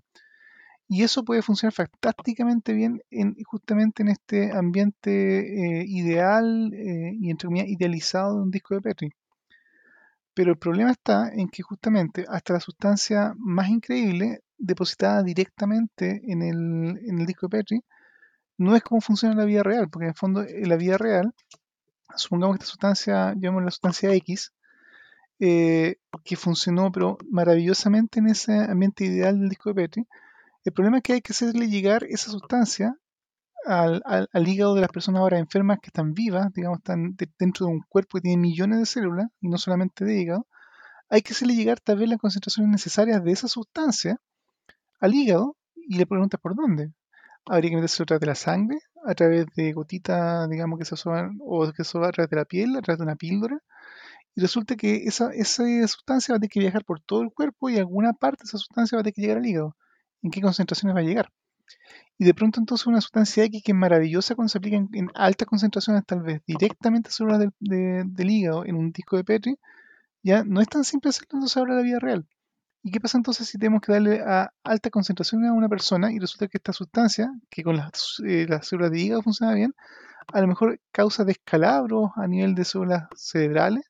Y 0.88 1.04
eso 1.04 1.24
puede 1.24 1.42
funcionar 1.42 1.74
fantásticamente 1.74 2.74
bien 2.74 3.02
en, 3.10 3.36
justamente 3.46 4.04
en 4.04 4.10
este 4.10 4.52
ambiente 4.52 5.82
eh, 5.82 5.86
ideal 5.88 6.72
eh, 6.74 7.14
y 7.20 7.32
entre 7.32 7.48
comillas 7.48 7.70
idealizado 7.70 8.36
de 8.38 8.44
un 8.44 8.52
disco 8.52 8.76
de 8.76 8.82
Petri. 8.82 9.10
Pero 10.34 10.52
el 10.52 10.58
problema 10.58 10.92
está 10.92 11.30
en 11.30 11.48
que 11.48 11.64
justamente 11.64 12.26
hasta 12.28 12.54
la 12.54 12.60
sustancia 12.60 13.34
más 13.38 13.70
increíble, 13.70 14.42
depositada 14.58 15.24
directamente 15.24 16.22
en 16.26 16.42
el, 16.42 17.00
en 17.08 17.20
el 17.20 17.26
disco 17.26 17.48
de 17.48 17.58
Petri, 17.58 17.82
no 18.58 18.76
es 18.76 18.84
como 18.84 19.02
funciona 19.02 19.36
la 19.36 19.46
vida 19.46 19.64
real, 19.64 19.90
porque 19.90 20.06
en 20.06 20.10
el 20.10 20.16
fondo 20.16 20.44
en 20.44 20.70
la 20.70 20.78
vida 20.78 20.98
real, 20.98 21.34
supongamos 22.16 22.58
que 22.58 22.64
esta 22.64 22.72
sustancia, 22.72 23.34
llamamos 23.38 23.66
la 23.66 23.72
sustancia 23.72 24.14
X, 24.14 24.54
eh, 25.40 25.98
que 26.24 26.36
funcionó 26.36 26.92
pero 26.92 27.18
maravillosamente 27.30 28.20
en 28.20 28.28
ese 28.28 28.54
ambiente 28.54 29.06
ideal 29.06 29.40
del 29.40 29.50
disco 29.50 29.70
de 29.70 29.76
Petri, 29.76 30.08
el 30.66 30.74
problema 30.74 30.98
es 30.98 31.04
que 31.04 31.14
hay 31.14 31.22
que 31.22 31.34
hacerle 31.34 31.68
llegar 31.68 32.06
esa 32.06 32.32
sustancia 32.32 32.98
al, 33.66 34.48
hígado 34.48 34.76
de 34.76 34.82
las 34.82 34.92
personas 34.92 35.22
ahora 35.22 35.40
enfermas 35.40 35.80
que 35.82 35.88
están 35.88 36.14
vivas, 36.14 36.54
digamos, 36.54 36.80
están 36.80 37.16
dentro 37.38 37.66
de 37.66 37.74
un 37.74 37.82
cuerpo 37.88 38.18
que 38.18 38.22
tiene 38.22 38.42
millones 38.42 38.80
de 38.80 38.86
células 38.86 39.28
y 39.42 39.48
no 39.50 39.58
solamente 39.58 40.06
de 40.06 40.22
hígado. 40.22 40.48
Hay 41.10 41.22
que 41.22 41.34
hacerle 41.34 41.56
llegar 41.56 41.80
tal 41.80 41.98
vez 42.00 42.10
las 42.10 42.20
concentraciones 42.20 42.72
necesarias 42.72 43.24
de 43.24 43.32
esa 43.32 43.48
sustancia 43.48 44.20
al 45.00 45.14
hígado 45.14 45.58
y 45.76 45.98
le 45.98 46.06
preguntas 46.06 46.40
por 46.40 46.56
dónde. 46.56 46.94
Habría 47.46 47.72
que 47.72 47.76
meterse 47.78 48.04
a 48.04 48.06
través 48.06 48.22
de 48.22 48.28
la 48.28 48.36
sangre, 48.36 48.80
a 49.06 49.14
través 49.16 49.48
de 49.56 49.74
gotitas, 49.74 50.50
digamos, 50.50 50.80
que 50.80 50.86
se 50.86 50.96
asoman, 50.96 51.38
o 51.42 51.72
que 51.74 51.84
se 51.84 51.98
a 51.98 52.12
través 52.12 52.30
de 52.30 52.36
la 52.38 52.46
piel, 52.46 52.76
a 52.78 52.82
través 52.82 53.00
de 53.00 53.04
una 53.04 53.16
píldora. 53.16 53.60
Y 54.36 54.42
resulta 54.42 54.76
que 54.76 55.04
esa, 55.06 55.32
esa 55.34 55.64
sustancia 55.88 56.34
va 56.34 56.38
a 56.38 56.40
tener 56.40 56.52
que 56.52 56.60
viajar 56.60 56.86
por 56.86 57.02
todo 57.02 57.22
el 57.22 57.32
cuerpo 57.32 57.70
y 57.70 57.78
alguna 57.78 58.14
parte 58.14 58.44
de 58.44 58.48
esa 58.48 58.58
sustancia 58.58 58.98
va 58.98 59.02
a 59.02 59.04
tener 59.04 59.14
que 59.14 59.22
llegar 59.22 59.38
al 59.38 59.46
hígado 59.46 59.76
en 60.24 60.32
qué 60.32 60.42
concentraciones 60.42 60.96
va 60.96 61.02
a 61.02 61.04
llegar. 61.04 61.30
Y 62.18 62.26
de 62.26 62.34
pronto 62.34 62.60
entonces 62.60 62.88
una 62.88 63.02
sustancia 63.02 63.44
X 63.46 63.62
que 63.64 63.72
es 63.72 63.78
maravillosa 63.78 64.36
cuando 64.36 64.50
se 64.50 64.58
aplica 64.58 64.78
en, 64.78 65.10
altas 65.16 65.48
concentraciones, 65.48 66.06
tal 66.06 66.22
vez 66.22 66.42
directamente 66.46 67.10
sobre 67.10 67.34
células 67.34 67.54
del, 67.60 68.30
hígado 68.30 68.66
en 68.66 68.76
un 68.76 68.92
disco 68.92 69.18
de 69.18 69.24
Petri, 69.24 69.60
ya 70.24 70.44
no 70.44 70.62
es 70.62 70.70
tan 70.70 70.84
simple 70.84 71.10
hacerlo 71.10 71.30
entonces 71.34 71.58
ahora 71.58 71.74
en 71.74 71.78
la 71.78 71.84
vida 71.84 72.00
real. 72.00 72.28
¿Y 72.84 72.92
qué 72.92 73.00
pasa 73.00 73.18
entonces 73.18 73.48
si 73.48 73.58
tenemos 73.58 73.82
que 73.82 73.94
darle 73.94 74.22
a 74.22 74.52
alta 74.64 74.90
concentración 74.90 75.46
a 75.46 75.54
una 75.54 75.70
persona 75.70 76.12
y 76.12 76.20
resulta 76.20 76.48
que 76.50 76.58
esta 76.58 76.74
sustancia, 76.74 77.32
que 77.50 77.64
con 77.64 77.78
las, 77.78 78.22
eh, 78.26 78.46
las 78.48 78.68
células 78.68 78.92
de 78.92 79.00
hígado 79.00 79.22
funciona 79.22 79.54
bien, 79.54 79.74
a 80.34 80.42
lo 80.42 80.48
mejor 80.48 80.80
causa 80.92 81.24
descalabros 81.24 82.12
a 82.16 82.28
nivel 82.28 82.56
de 82.56 82.66
células 82.66 83.08
cerebrales 83.16 83.86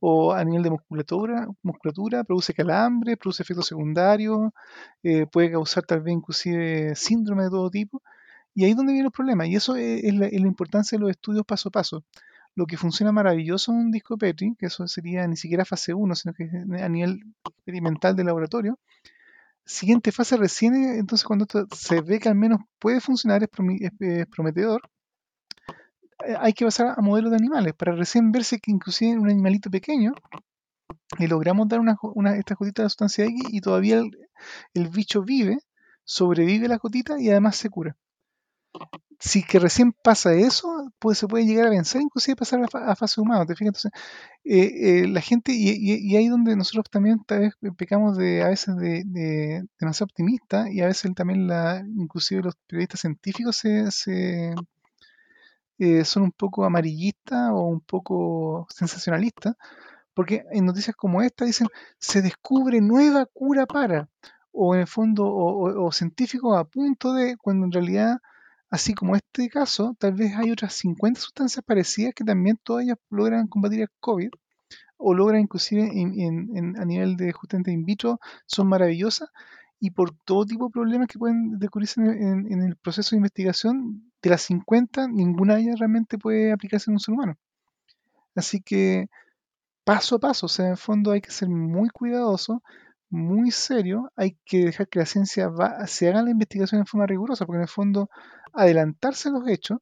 o 0.00 0.32
a 0.32 0.44
nivel 0.44 0.62
de 0.62 0.70
musculatura, 0.70 1.46
musculatura 1.62 2.24
produce 2.24 2.54
calambre, 2.54 3.16
produce 3.16 3.42
efectos 3.42 3.66
secundarios, 3.66 4.50
eh, 5.02 5.26
puede 5.26 5.52
causar 5.52 5.84
tal 5.84 6.00
vez 6.00 6.14
inclusive 6.14 6.94
síndrome 6.96 7.44
de 7.44 7.50
todo 7.50 7.70
tipo. 7.70 8.02
Y 8.54 8.64
ahí 8.64 8.70
es 8.72 8.76
donde 8.76 8.92
viene 8.92 9.06
el 9.06 9.12
problema. 9.12 9.46
Y 9.46 9.56
eso 9.56 9.76
es, 9.76 10.14
la, 10.14 10.28
importancia 10.28 10.96
de 10.98 11.02
los 11.02 11.10
estudios 11.10 11.44
paso 11.46 11.68
a 11.68 11.72
paso. 11.72 12.04
Lo 12.54 12.66
que 12.66 12.76
funciona 12.76 13.12
maravilloso 13.12 13.72
en 13.72 13.78
un 13.78 13.90
disco 13.90 14.18
Petri, 14.18 14.54
que 14.58 14.66
eso 14.66 14.86
sería 14.86 15.26
ni 15.26 15.36
siquiera 15.36 15.64
fase 15.64 15.94
1, 15.94 16.14
sino 16.14 16.34
que 16.34 16.44
a 16.44 16.88
nivel 16.88 17.22
experimental 17.48 18.14
de 18.14 18.24
laboratorio, 18.24 18.78
siguiente 19.64 20.12
fase 20.12 20.36
recién, 20.36 20.74
entonces 20.74 21.24
cuando 21.24 21.44
esto 21.44 21.66
se 21.74 22.00
ve 22.00 22.18
que 22.18 22.28
al 22.28 22.34
menos 22.34 22.60
puede 22.78 23.00
funcionar, 23.00 23.42
es 23.42 23.48
prometedor, 24.28 24.82
eh, 26.26 26.36
hay 26.38 26.52
que 26.52 26.64
pasar 26.64 26.94
a 26.96 27.02
modelos 27.02 27.30
de 27.30 27.36
animales 27.36 27.74
para 27.74 27.92
recién 27.92 28.32
verse 28.32 28.58
que 28.58 28.70
inclusive 28.70 29.12
en 29.12 29.20
un 29.20 29.30
animalito 29.30 29.70
pequeño 29.70 30.12
le 31.18 31.28
logramos 31.28 31.68
dar 31.68 31.80
una, 31.80 31.96
una, 32.14 32.36
esta 32.36 32.54
gotita 32.54 32.82
de 32.82 32.88
sustancia 32.88 33.24
X 33.24 33.44
y 33.50 33.60
todavía 33.60 34.02
el, 34.74 34.88
bicho 34.88 35.22
vive, 35.22 35.58
sobrevive 36.04 36.68
la 36.68 36.78
gotita 36.78 37.20
y 37.20 37.30
además 37.30 37.56
se 37.56 37.70
cura. 37.70 37.96
Si 39.18 39.44
que 39.44 39.58
recién 39.60 39.92
pasa 39.92 40.34
eso, 40.34 40.92
pues 40.98 41.18
se 41.18 41.28
puede 41.28 41.46
llegar 41.46 41.66
a 41.68 41.70
vencer, 41.70 42.02
inclusive 42.02 42.36
pasar 42.36 42.68
a, 42.72 42.96
fase 42.96 43.20
humana. 43.20 43.46
¿te 43.46 43.54
fijas? 43.54 43.84
Entonces, 43.84 43.92
eh, 44.44 45.02
eh, 45.04 45.08
la 45.08 45.20
gente, 45.20 45.52
y, 45.52 45.70
y, 45.78 46.16
ahí 46.16 46.28
donde 46.28 46.56
nosotros 46.56 46.86
también 46.90 47.22
vez 47.28 47.54
pecamos 47.76 48.16
de 48.16 48.42
a 48.42 48.48
veces 48.48 48.76
de, 48.76 49.04
de 49.06 49.64
demasiado 49.78 50.06
optimista 50.06 50.68
y 50.70 50.80
a 50.80 50.86
veces 50.86 51.14
también 51.14 51.46
la, 51.46 51.84
inclusive 51.96 52.42
los 52.42 52.56
periodistas 52.66 53.00
científicos 53.00 53.56
se, 53.56 54.54
eh, 55.78 56.04
son 56.04 56.24
un 56.24 56.32
poco 56.32 56.64
amarillistas 56.64 57.50
o 57.52 57.62
un 57.62 57.80
poco 57.80 58.66
sensacionalistas, 58.70 59.54
porque 60.14 60.44
en 60.52 60.66
noticias 60.66 60.96
como 60.96 61.22
esta 61.22 61.44
dicen 61.44 61.68
se 61.98 62.22
descubre 62.22 62.80
nueva 62.80 63.26
cura 63.26 63.66
para, 63.66 64.08
o 64.52 64.74
en 64.74 64.82
el 64.82 64.86
fondo, 64.86 65.24
o, 65.26 65.92
científicos 65.92 66.56
a 66.56 66.64
punto 66.64 67.14
de, 67.14 67.36
cuando 67.36 67.66
en 67.66 67.72
realidad, 67.72 68.18
así 68.72 68.94
como 68.94 69.14
este 69.14 69.50
caso, 69.50 69.94
tal 69.98 70.14
vez 70.14 70.34
hay 70.34 70.50
otras 70.50 70.72
50 70.72 71.20
sustancias 71.20 71.62
parecidas 71.64 72.14
que 72.14 72.24
también 72.24 72.58
todas 72.62 72.84
ellas 72.84 72.96
logran 73.10 73.46
combatir 73.46 73.82
el 73.82 73.88
COVID, 74.00 74.30
o 74.96 75.14
logran 75.14 75.42
inclusive 75.42 75.82
a 75.82 76.84
nivel 76.86 77.16
de 77.16 77.32
justamente 77.32 77.70
in 77.70 77.84
vitro, 77.84 78.18
son 78.46 78.68
maravillosas, 78.68 79.28
y 79.78 79.90
por 79.90 80.16
todo 80.24 80.46
tipo 80.46 80.66
de 80.66 80.70
problemas 80.70 81.08
que 81.08 81.18
pueden 81.18 81.58
descubrirse 81.58 82.00
en, 82.00 82.62
el 82.62 82.76
proceso 82.76 83.10
de 83.10 83.18
investigación, 83.18 84.10
de 84.22 84.30
las 84.30 84.42
50, 84.42 85.08
ninguna 85.08 85.56
de 85.56 85.62
ellas 85.62 85.78
realmente 85.78 86.16
puede 86.16 86.52
aplicarse 86.52 86.90
en 86.90 86.94
un 86.94 87.00
ser 87.00 87.12
humano. 87.12 87.36
Así 88.34 88.62
que 88.62 89.08
paso 89.84 90.16
a 90.16 90.20
paso, 90.20 90.46
o 90.46 90.48
sea, 90.48 90.66
en 90.66 90.70
el 90.72 90.76
fondo 90.78 91.10
hay 91.10 91.20
que 91.20 91.30
ser 91.30 91.48
muy 91.50 91.90
cuidadoso, 91.90 92.62
muy 93.12 93.50
serio, 93.50 94.10
hay 94.16 94.38
que 94.46 94.64
dejar 94.64 94.88
que 94.88 94.98
la 94.98 95.06
ciencia 95.06 95.52
se 95.86 96.08
haga 96.08 96.22
la 96.22 96.30
investigación 96.30 96.80
en 96.80 96.86
forma 96.86 97.06
rigurosa, 97.06 97.44
porque 97.44 97.58
en 97.58 97.62
el 97.62 97.68
fondo 97.68 98.08
adelantarse 98.54 99.30
los 99.30 99.46
hechos 99.46 99.80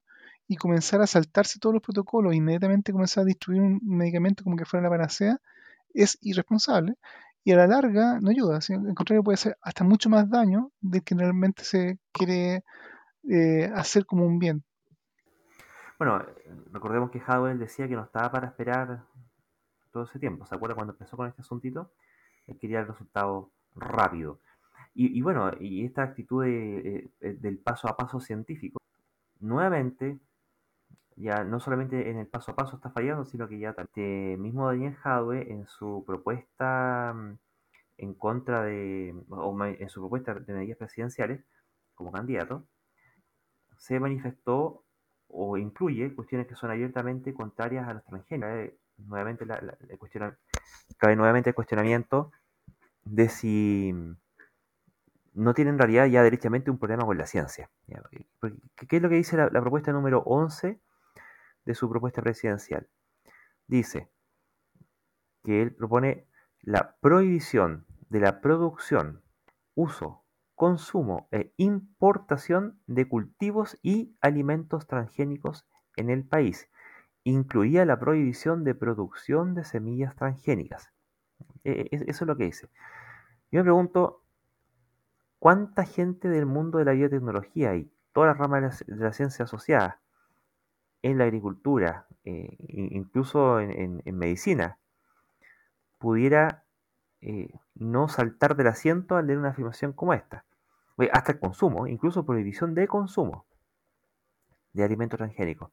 y 0.48 0.56
comenzar 0.56 1.00
a 1.00 1.06
saltarse 1.06 1.60
todos 1.60 1.74
los 1.74 1.82
protocolos, 1.82 2.34
inmediatamente 2.34 2.92
comenzar 2.92 3.22
a 3.22 3.24
distribuir 3.26 3.62
un 3.62 3.80
medicamento 3.84 4.42
como 4.42 4.56
que 4.56 4.64
fuera 4.64 4.82
la 4.82 4.90
panacea, 4.90 5.38
es 5.94 6.18
irresponsable 6.20 6.94
y 7.44 7.52
a 7.52 7.56
la 7.56 7.68
larga 7.68 8.18
no 8.20 8.30
ayuda, 8.30 8.58
al 8.68 8.94
contrario 8.94 9.22
puede 9.22 9.34
hacer 9.34 9.56
hasta 9.62 9.84
mucho 9.84 10.10
más 10.10 10.28
daño 10.28 10.72
del 10.80 11.04
que 11.04 11.14
realmente 11.14 11.62
se 11.62 12.00
quiere 12.10 12.64
eh, 13.28 13.70
hacer 13.76 14.06
como 14.06 14.26
un 14.26 14.40
bien. 14.40 14.64
Bueno, 15.98 16.20
recordemos 16.72 17.12
que 17.12 17.22
Howell 17.24 17.60
decía 17.60 17.86
que 17.86 17.94
no 17.94 18.02
estaba 18.02 18.32
para 18.32 18.48
esperar 18.48 19.04
todo 19.92 20.02
ese 20.02 20.18
tiempo. 20.18 20.46
¿Se 20.46 20.54
acuerda 20.56 20.74
cuando 20.74 20.94
empezó 20.94 21.16
con 21.16 21.28
este 21.28 21.42
asuntito? 21.42 21.92
Él 22.50 22.58
quería 22.58 22.80
el 22.80 22.88
resultado 22.88 23.50
rápido. 23.74 24.40
Y, 24.92 25.22
bueno, 25.22 25.52
y 25.60 25.86
esta 25.86 26.02
actitud 26.02 26.44
de, 26.44 27.10
eh, 27.20 27.36
del 27.40 27.58
paso 27.58 27.88
a 27.88 27.96
paso 27.96 28.20
científico, 28.20 28.80
nuevamente, 29.38 30.18
ya 31.16 31.44
no 31.44 31.60
solamente 31.60 32.10
en 32.10 32.18
el 32.18 32.26
paso 32.26 32.52
a 32.52 32.56
paso 32.56 32.76
está 32.76 32.90
fallando, 32.90 33.24
sino 33.24 33.48
que 33.48 33.58
ya 33.58 33.70
este 33.78 34.36
mismo 34.38 34.66
Daniel 34.66 34.96
Jadwe 34.96 35.52
en 35.52 35.66
su 35.66 36.04
propuesta 36.06 37.14
mm, 37.14 37.38
en 37.98 38.14
contra 38.14 38.62
de, 38.64 39.14
o 39.28 39.64
en 39.64 39.88
su 39.88 40.00
propuesta 40.00 40.34
de 40.34 40.52
medidas 40.54 40.78
presidenciales 40.78 41.44
como 41.94 42.12
candidato, 42.12 42.66
se 43.78 44.00
manifestó 44.00 44.84
o 45.28 45.56
incluye 45.56 46.14
cuestiones 46.14 46.46
que 46.46 46.54
son 46.56 46.70
abiertamente 46.70 47.32
contrarias 47.34 47.88
a 47.88 47.94
los 47.94 48.04
transgéneros. 48.04 48.72
nuevamente 48.96 49.46
la, 49.46 49.60
cabe 50.98 51.16
nuevamente 51.16 51.50
el 51.50 51.54
cuestionamiento 51.54 52.32
de 53.04 53.28
si 53.28 53.94
no 55.32 55.54
tiene 55.54 55.70
en 55.70 55.78
realidad 55.78 56.06
ya 56.06 56.22
derechamente 56.22 56.70
un 56.70 56.78
problema 56.78 57.04
con 57.04 57.18
la 57.18 57.26
ciencia. 57.26 57.70
¿Qué 58.76 58.96
es 58.96 59.02
lo 59.02 59.08
que 59.08 59.14
dice 59.16 59.36
la, 59.36 59.48
la 59.50 59.60
propuesta 59.60 59.92
número 59.92 60.22
11 60.26 60.80
de 61.64 61.74
su 61.74 61.88
propuesta 61.88 62.22
presidencial. 62.22 62.88
dice 63.66 64.10
que 65.44 65.62
él 65.62 65.74
propone 65.74 66.26
la 66.60 66.96
prohibición 67.00 67.86
de 68.08 68.20
la 68.20 68.40
producción, 68.40 69.22
uso, 69.74 70.24
consumo 70.54 71.28
e 71.30 71.54
importación 71.56 72.82
de 72.86 73.08
cultivos 73.08 73.78
y 73.82 74.16
alimentos 74.20 74.86
transgénicos 74.86 75.66
en 75.96 76.10
el 76.10 76.26
país. 76.26 76.68
Incluía 77.24 77.84
la 77.84 77.98
prohibición 77.98 78.64
de 78.64 78.74
producción 78.74 79.54
de 79.54 79.64
semillas 79.64 80.16
transgénicas. 80.16 80.92
E, 81.64 81.88
e, 81.90 82.04
eso 82.06 82.24
es 82.24 82.28
lo 82.28 82.36
que 82.36 82.44
dice. 82.44 82.68
Yo 83.50 83.60
me 83.60 83.64
pregunto, 83.64 84.22
¿cuánta 85.38 85.84
gente 85.84 86.28
del 86.28 86.46
mundo 86.46 86.78
de 86.78 86.84
la 86.84 86.92
biotecnología 86.92 87.74
y 87.74 87.90
todas 88.12 88.28
las 88.28 88.38
ramas 88.38 88.84
de 88.86 88.96
la, 88.96 89.12
ciencia 89.12 89.44
asociada 89.44 90.00
en 91.02 91.18
la 91.18 91.24
agricultura, 91.24 92.06
eh, 92.24 92.56
incluso 92.68 93.60
en, 93.60 94.02
medicina, 94.16 94.78
pudiera 95.98 96.64
eh, 97.20 97.48
no 97.74 98.08
saltar 98.08 98.56
del 98.56 98.68
asiento 98.68 99.16
al 99.16 99.26
leer 99.26 99.38
una 99.38 99.50
afirmación 99.50 99.92
como 99.92 100.14
esta? 100.14 100.44
Hasta 101.12 101.32
el 101.32 101.40
consumo, 101.40 101.86
incluso 101.86 102.26
prohibición 102.26 102.74
de 102.74 102.86
consumo 102.86 103.46
de 104.72 104.84
alimentos 104.84 105.18
transgénicos. 105.18 105.70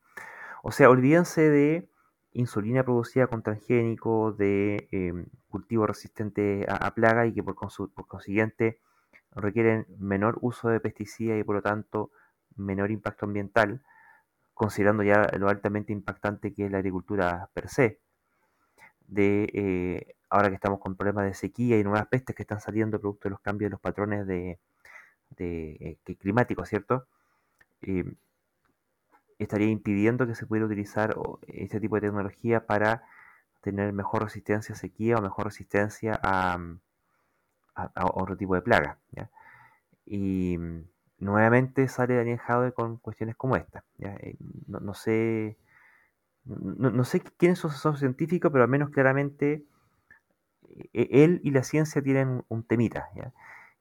O 0.64 0.72
sea, 0.72 0.90
olvídense 0.90 1.42
de 1.50 1.90
insulina 2.38 2.84
producida 2.84 3.28
con 3.28 3.42
transgénico, 3.42 4.32
de 4.32 4.88
em, 4.92 5.26
cultivo 5.50 5.88
resistente 5.88 6.66
a, 6.70 6.94
plaga 6.94 7.26
y 7.26 7.34
que 7.34 7.44
por, 7.44 7.56
consiguiente 7.56 8.80
requieren 9.32 9.88
menor 10.00 10.38
uso 10.42 10.70
de 10.70 10.80
pesticidas 10.80 11.40
y 11.40 11.44
por 11.44 11.56
lo 11.56 11.62
tanto 11.62 12.12
menor 12.56 12.92
impacto 12.92 13.26
ambiental, 13.26 13.82
considerando 14.54 15.04
ya 15.04 15.24
lo 15.40 15.50
altamente 15.50 15.94
impactante 15.94 16.54
que 16.54 16.66
es 16.66 16.72
la 16.72 16.80
agricultura 16.80 17.50
per 17.54 17.70
se. 17.70 18.00
De 19.08 19.50
eh, 19.54 20.16
ahora 20.30 20.50
que 20.50 20.56
estamos 20.56 20.80
con 20.80 20.96
problemas 20.96 21.26
de 21.26 21.34
sequía 21.34 21.80
y 21.80 21.84
nuevas 21.84 22.08
pestes 22.08 22.36
que 22.36 22.44
están 22.44 22.62
saliendo 22.62 23.00
producto 23.00 23.30
de 23.30 23.32
los 23.32 23.42
cambios 23.42 23.70
de 23.70 23.72
los 23.72 23.82
patrones 23.82 24.28
de, 24.28 24.60
de 25.32 25.98
eh, 26.06 26.16
climáticos, 26.18 26.70
¿cierto? 26.70 27.08
Estaría 29.40 29.68
impidiendo 29.68 30.26
que 30.26 30.36
se 30.36 30.46
pudiera 30.46 30.66
utilizar 30.66 31.16
este 31.48 31.80
tipo 31.80 31.96
de 31.96 32.02
tecnología 32.02 32.66
para 32.66 33.04
tener 33.62 33.94
mejor 33.94 34.24
resistencia 34.24 34.74
a 34.74 34.78
sequía 34.78 35.18
o 35.18 35.22
mejor 35.22 35.46
resistencia 35.46 36.20
a, 36.24 36.58
mm, 36.58 36.80
otro 38.14 38.36
tipo 38.38 38.56
de 38.56 38.62
plaga. 38.62 38.98
Y 40.06 40.58
mm, 40.58 40.84
nuevamente 41.20 41.88
sale 41.88 42.16
Daniel 42.16 42.40
Jaude 42.40 42.72
con 42.72 42.98
cuestiones 42.98 43.36
como 43.36 43.56
esta. 43.56 43.84
Eh, 44.00 44.38
no, 44.68 44.94
sé 44.94 45.58
no, 46.46 47.04
sé 47.04 47.22
quién 47.22 47.54
es 47.54 47.60
su 47.60 47.68
asesor 47.68 47.98
científico, 47.98 48.52
pero 48.52 48.64
al 48.64 48.70
menos 48.70 48.90
claramente 48.90 49.66
eh, 50.94 51.08
él 51.12 51.42
y 51.44 51.52
la 51.52 51.64
ciencia 51.64 52.02
tienen 52.02 52.44
un 52.48 52.64
temita. 52.64 53.10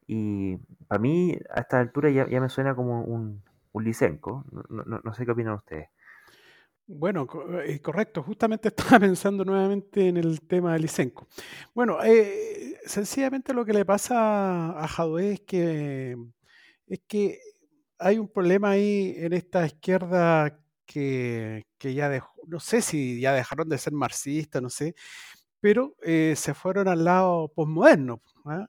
Y 0.06 0.56
para 0.88 1.00
mí, 1.00 1.38
a 1.50 1.60
esta 1.60 1.80
altura 1.80 2.10
ya 2.10 2.40
me 2.40 2.48
suena 2.48 2.74
como 2.74 3.02
un, 3.02 3.42
un 3.76 3.84
licenco. 3.84 4.44
No, 4.70 5.14
sé 5.14 5.26
qué 5.26 5.32
opinan 5.32 5.54
ustedes. 5.54 5.88
Bueno, 6.86 7.26
eh, 7.64 7.80
correcto. 7.80 8.22
Justamente 8.22 8.68
estaba 8.76 9.00
pensando 9.00 9.44
nuevamente 9.44 10.08
en 10.08 10.16
el 10.16 10.40
tema 10.40 10.72
del 10.72 10.82
Licenco. 10.82 11.28
Bueno, 11.74 11.98
eh, 12.02 12.78
sencillamente 12.86 13.52
lo 13.52 13.64
que 13.64 13.74
le 13.74 13.84
pasa 13.84 14.70
a 14.82 14.88
Jadwe 14.88 15.32
es 15.32 15.40
que, 15.40 16.16
es 16.86 17.00
que 17.06 17.38
hay 17.98 18.18
un 18.18 18.28
problema 18.28 18.70
ahí 18.70 19.14
en 19.18 19.32
esta 19.34 19.66
izquierda 19.66 20.58
que, 20.86 21.64
ya 21.80 22.08
dejó, 22.08 22.32
no 22.46 22.60
sé 22.60 22.80
si 22.80 23.20
ya 23.20 23.32
dejaron 23.34 23.68
de 23.68 23.78
ser 23.78 23.92
marxistas, 23.92 24.62
no 24.62 24.70
sé, 24.70 24.94
pero 25.60 25.96
eh, 26.02 26.34
se 26.36 26.54
fueron 26.54 26.88
al 26.88 27.04
lado 27.04 27.52
posmoderno. 27.54 28.22
¿ah? 28.46 28.68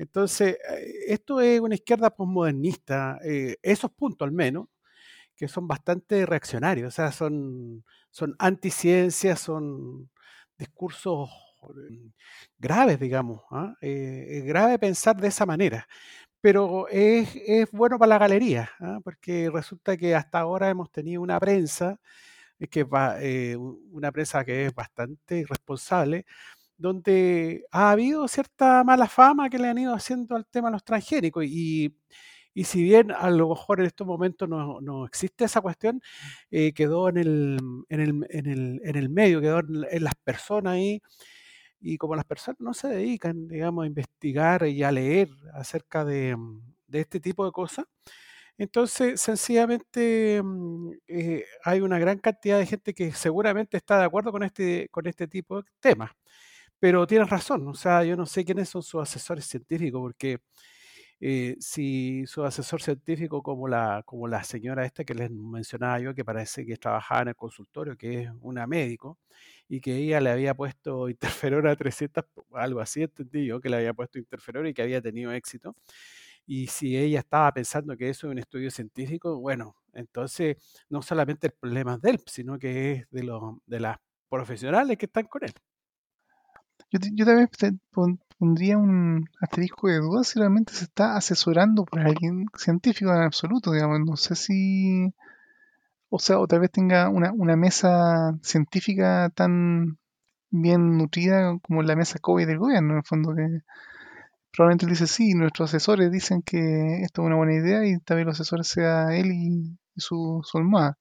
Entonces, 0.00 0.56
eh, 0.70 1.04
esto 1.08 1.42
es 1.42 1.60
una 1.60 1.74
izquierda 1.74 2.08
posmodernista, 2.08 3.18
eh, 3.22 3.58
esos 3.62 3.90
puntos 3.92 4.26
al 4.26 4.32
menos, 4.32 4.68
que 5.36 5.46
son 5.48 5.68
bastante 5.68 6.24
reaccionarios, 6.26 6.88
o 6.88 6.90
sea, 6.90 7.12
son, 7.12 7.84
son 8.10 8.34
anticiencias, 8.38 9.40
son 9.40 10.10
discursos 10.58 11.30
mm, 11.62 12.08
graves, 12.58 12.98
digamos. 12.98 13.42
¿ah? 13.50 13.74
Eh, 13.82 14.38
es 14.38 14.44
grave 14.46 14.78
pensar 14.78 15.16
de 15.20 15.28
esa 15.28 15.44
manera, 15.46 15.86
pero 16.40 16.88
es, 16.88 17.70
bueno 17.72 17.98
para 17.98 18.10
la 18.10 18.18
galería, 18.18 18.70
¿ah? 18.80 19.00
porque 19.04 19.50
resulta 19.52 19.98
que 19.98 20.14
hasta 20.14 20.40
ahora 20.40 20.70
hemos 20.70 20.90
tenido 20.90 21.20
una 21.22 21.38
prensa, 21.40 22.00
que 22.70 22.84
va, 22.84 23.16
una 23.90 24.12
prensa 24.12 24.44
que 24.44 24.66
es 24.66 24.74
bastante 24.74 25.38
irresponsable, 25.38 26.26
donde 26.80 27.66
ha 27.70 27.90
habido 27.92 28.26
cierta 28.28 28.82
mala 28.84 29.06
fama 29.08 29.50
que 29.50 29.58
le 29.58 29.68
han 29.68 29.78
ido 29.78 29.94
haciendo 29.94 30.36
al 30.36 30.46
tema 30.46 30.68
de 30.68 30.72
los 30.72 30.84
transgénicos. 30.84 31.44
Y, 31.46 31.94
y 32.54 32.64
si 32.64 32.82
bien 32.82 33.12
a 33.12 33.30
lo 33.30 33.48
mejor 33.50 33.80
en 33.80 33.86
estos 33.86 34.06
momentos 34.06 34.48
no, 34.48 34.80
no 34.80 35.04
existe 35.04 35.44
esa 35.44 35.60
cuestión, 35.60 36.00
eh, 36.50 36.72
quedó 36.72 37.08
en 37.08 37.18
el, 37.18 37.58
en, 37.88 38.00
el, 38.00 38.26
en, 38.30 38.46
el, 38.46 38.80
en 38.84 38.96
el 38.96 39.08
medio, 39.10 39.40
quedó 39.40 39.60
en, 39.60 40.04
las 40.04 40.14
personas 40.24 40.74
ahí. 40.74 41.02
Y 41.80 41.98
como 41.98 42.16
las 42.16 42.24
personas 42.26 42.60
no 42.60 42.74
se 42.74 42.88
dedican, 42.88 43.48
digamos, 43.48 43.84
a 43.84 43.86
investigar 43.86 44.66
y 44.66 44.82
a 44.82 44.92
leer 44.92 45.30
acerca 45.54 46.04
de, 46.04 46.36
de 46.88 47.00
este 47.00 47.20
tipo 47.20 47.44
de 47.46 47.52
cosas, 47.52 47.86
entonces, 48.60 49.20
sencillamente 49.22 50.42
mm, 50.44 50.90
eh, 51.08 51.44
hay 51.64 51.80
una 51.80 51.98
gran 51.98 52.18
cantidad 52.18 52.58
de 52.58 52.66
gente 52.66 52.92
que 52.92 53.10
seguramente 53.12 53.78
está 53.78 53.98
de 53.98 54.04
acuerdo 54.04 54.32
con 54.32 54.42
este, 54.42 54.88
con 54.90 55.06
este 55.06 55.26
tipo 55.26 55.62
de 55.62 55.68
temas. 55.80 56.10
Pero 56.80 57.06
tienes 57.06 57.28
razón, 57.28 57.68
o 57.68 57.74
sea, 57.74 58.04
yo 58.04 58.16
no 58.16 58.24
sé 58.26 58.44
quiénes 58.44 58.68
son 58.70 58.82
sus 58.82 59.02
asesores 59.02 59.44
científicos, 59.46 60.00
porque 60.00 60.38
eh, 61.20 61.56
si 61.60 62.26
su 62.26 62.44
asesor 62.44 62.82
científico 62.82 63.42
como 63.42 63.68
la, 63.68 64.02
como 64.06 64.28
la 64.28 64.44
señora 64.44 64.86
esta 64.86 65.04
que 65.04 65.14
les 65.14 65.30
mencionaba 65.30 66.00
yo, 66.00 66.14
que 66.14 66.24
parece 66.24 66.64
que 66.66 66.76
trabajaba 66.78 67.22
en 67.22 67.28
el 67.28 67.36
consultorio, 67.36 67.96
que 67.98 68.22
es 68.22 68.30
una 68.42 68.66
médico, 68.66 69.18
y 69.68 69.80
que 69.80 69.96
ella 69.96 70.20
le 70.20 70.30
había 70.30 70.54
puesto 70.54 71.08
interferona 71.62 71.76
300, 71.76 72.24
algo 72.54 72.80
así 72.80 73.02
entendí 73.02 73.46
yo, 73.46 73.60
que 73.60 73.68
le 73.70 73.76
había 73.78 73.94
puesto 73.94 74.18
interferona 74.18 74.68
y 74.70 74.74
que 74.74 74.82
había 74.82 75.02
tenido 75.02 75.32
éxito. 75.32 75.76
Y 76.46 76.68
si 76.68 76.96
ella 76.98 77.20
estaba 77.20 77.52
pensando 77.54 77.96
que 77.96 78.08
eso 78.10 78.28
es 78.28 78.32
un 78.32 78.38
estudio 78.38 78.70
científico, 78.70 79.38
bueno, 79.40 79.76
entonces 79.94 80.56
no 80.90 81.02
solamente 81.02 81.48
el 81.48 81.52
problema 81.54 81.94
es 81.96 82.02
de 82.02 82.10
él, 82.12 82.20
sino 82.26 82.58
que 82.58 82.92
es 82.92 83.10
de, 83.10 83.24
los, 83.24 83.56
de 83.66 83.80
las 83.80 83.98
profesionales 84.30 84.98
que 84.98 85.06
están 85.06 85.26
con 85.26 85.44
él. 85.44 85.52
Yo, 86.90 86.98
yo 87.14 87.24
tal 87.24 87.36
vez 87.36 87.48
pondría 88.38 88.78
un 88.78 89.28
asterisco 89.40 89.88
de 89.88 89.98
duda 89.98 90.24
si 90.24 90.38
realmente 90.38 90.72
se 90.72 90.84
está 90.84 91.16
asesorando 91.16 91.84
por 91.84 92.00
alguien 92.00 92.46
científico 92.56 93.12
en 93.12 93.22
absoluto, 93.22 93.72
digamos. 93.72 94.00
No 94.00 94.16
sé 94.16 94.34
si. 94.34 95.12
O 96.08 96.18
sea, 96.18 96.38
o 96.40 96.46
tal 96.46 96.60
vez 96.60 96.70
tenga 96.70 97.08
una, 97.08 97.32
una 97.32 97.56
mesa 97.56 98.36
científica 98.42 99.30
tan 99.34 99.98
bien 100.50 100.98
nutrida 100.98 101.58
como 101.62 101.82
la 101.82 101.96
mesa 101.96 102.18
COVID 102.18 102.46
del 102.46 102.58
gobierno, 102.58 102.92
en 102.92 102.98
el 102.98 103.04
fondo, 103.04 103.34
que 103.34 103.60
probablemente 104.52 104.86
él 104.86 104.90
dice, 104.90 105.06
sí, 105.06 105.34
nuestros 105.34 105.70
asesores 105.70 106.10
dicen 106.10 106.42
que 106.42 107.02
esto 107.02 107.22
es 107.22 107.26
una 107.26 107.36
buena 107.36 107.54
idea 107.54 107.86
y 107.86 107.98
también 108.00 108.26
los 108.26 108.40
asesores 108.40 108.68
sea 108.68 109.16
él 109.16 109.32
y, 109.32 109.78
su, 109.96 110.40
su 110.44 110.58
almohada. 110.58 110.98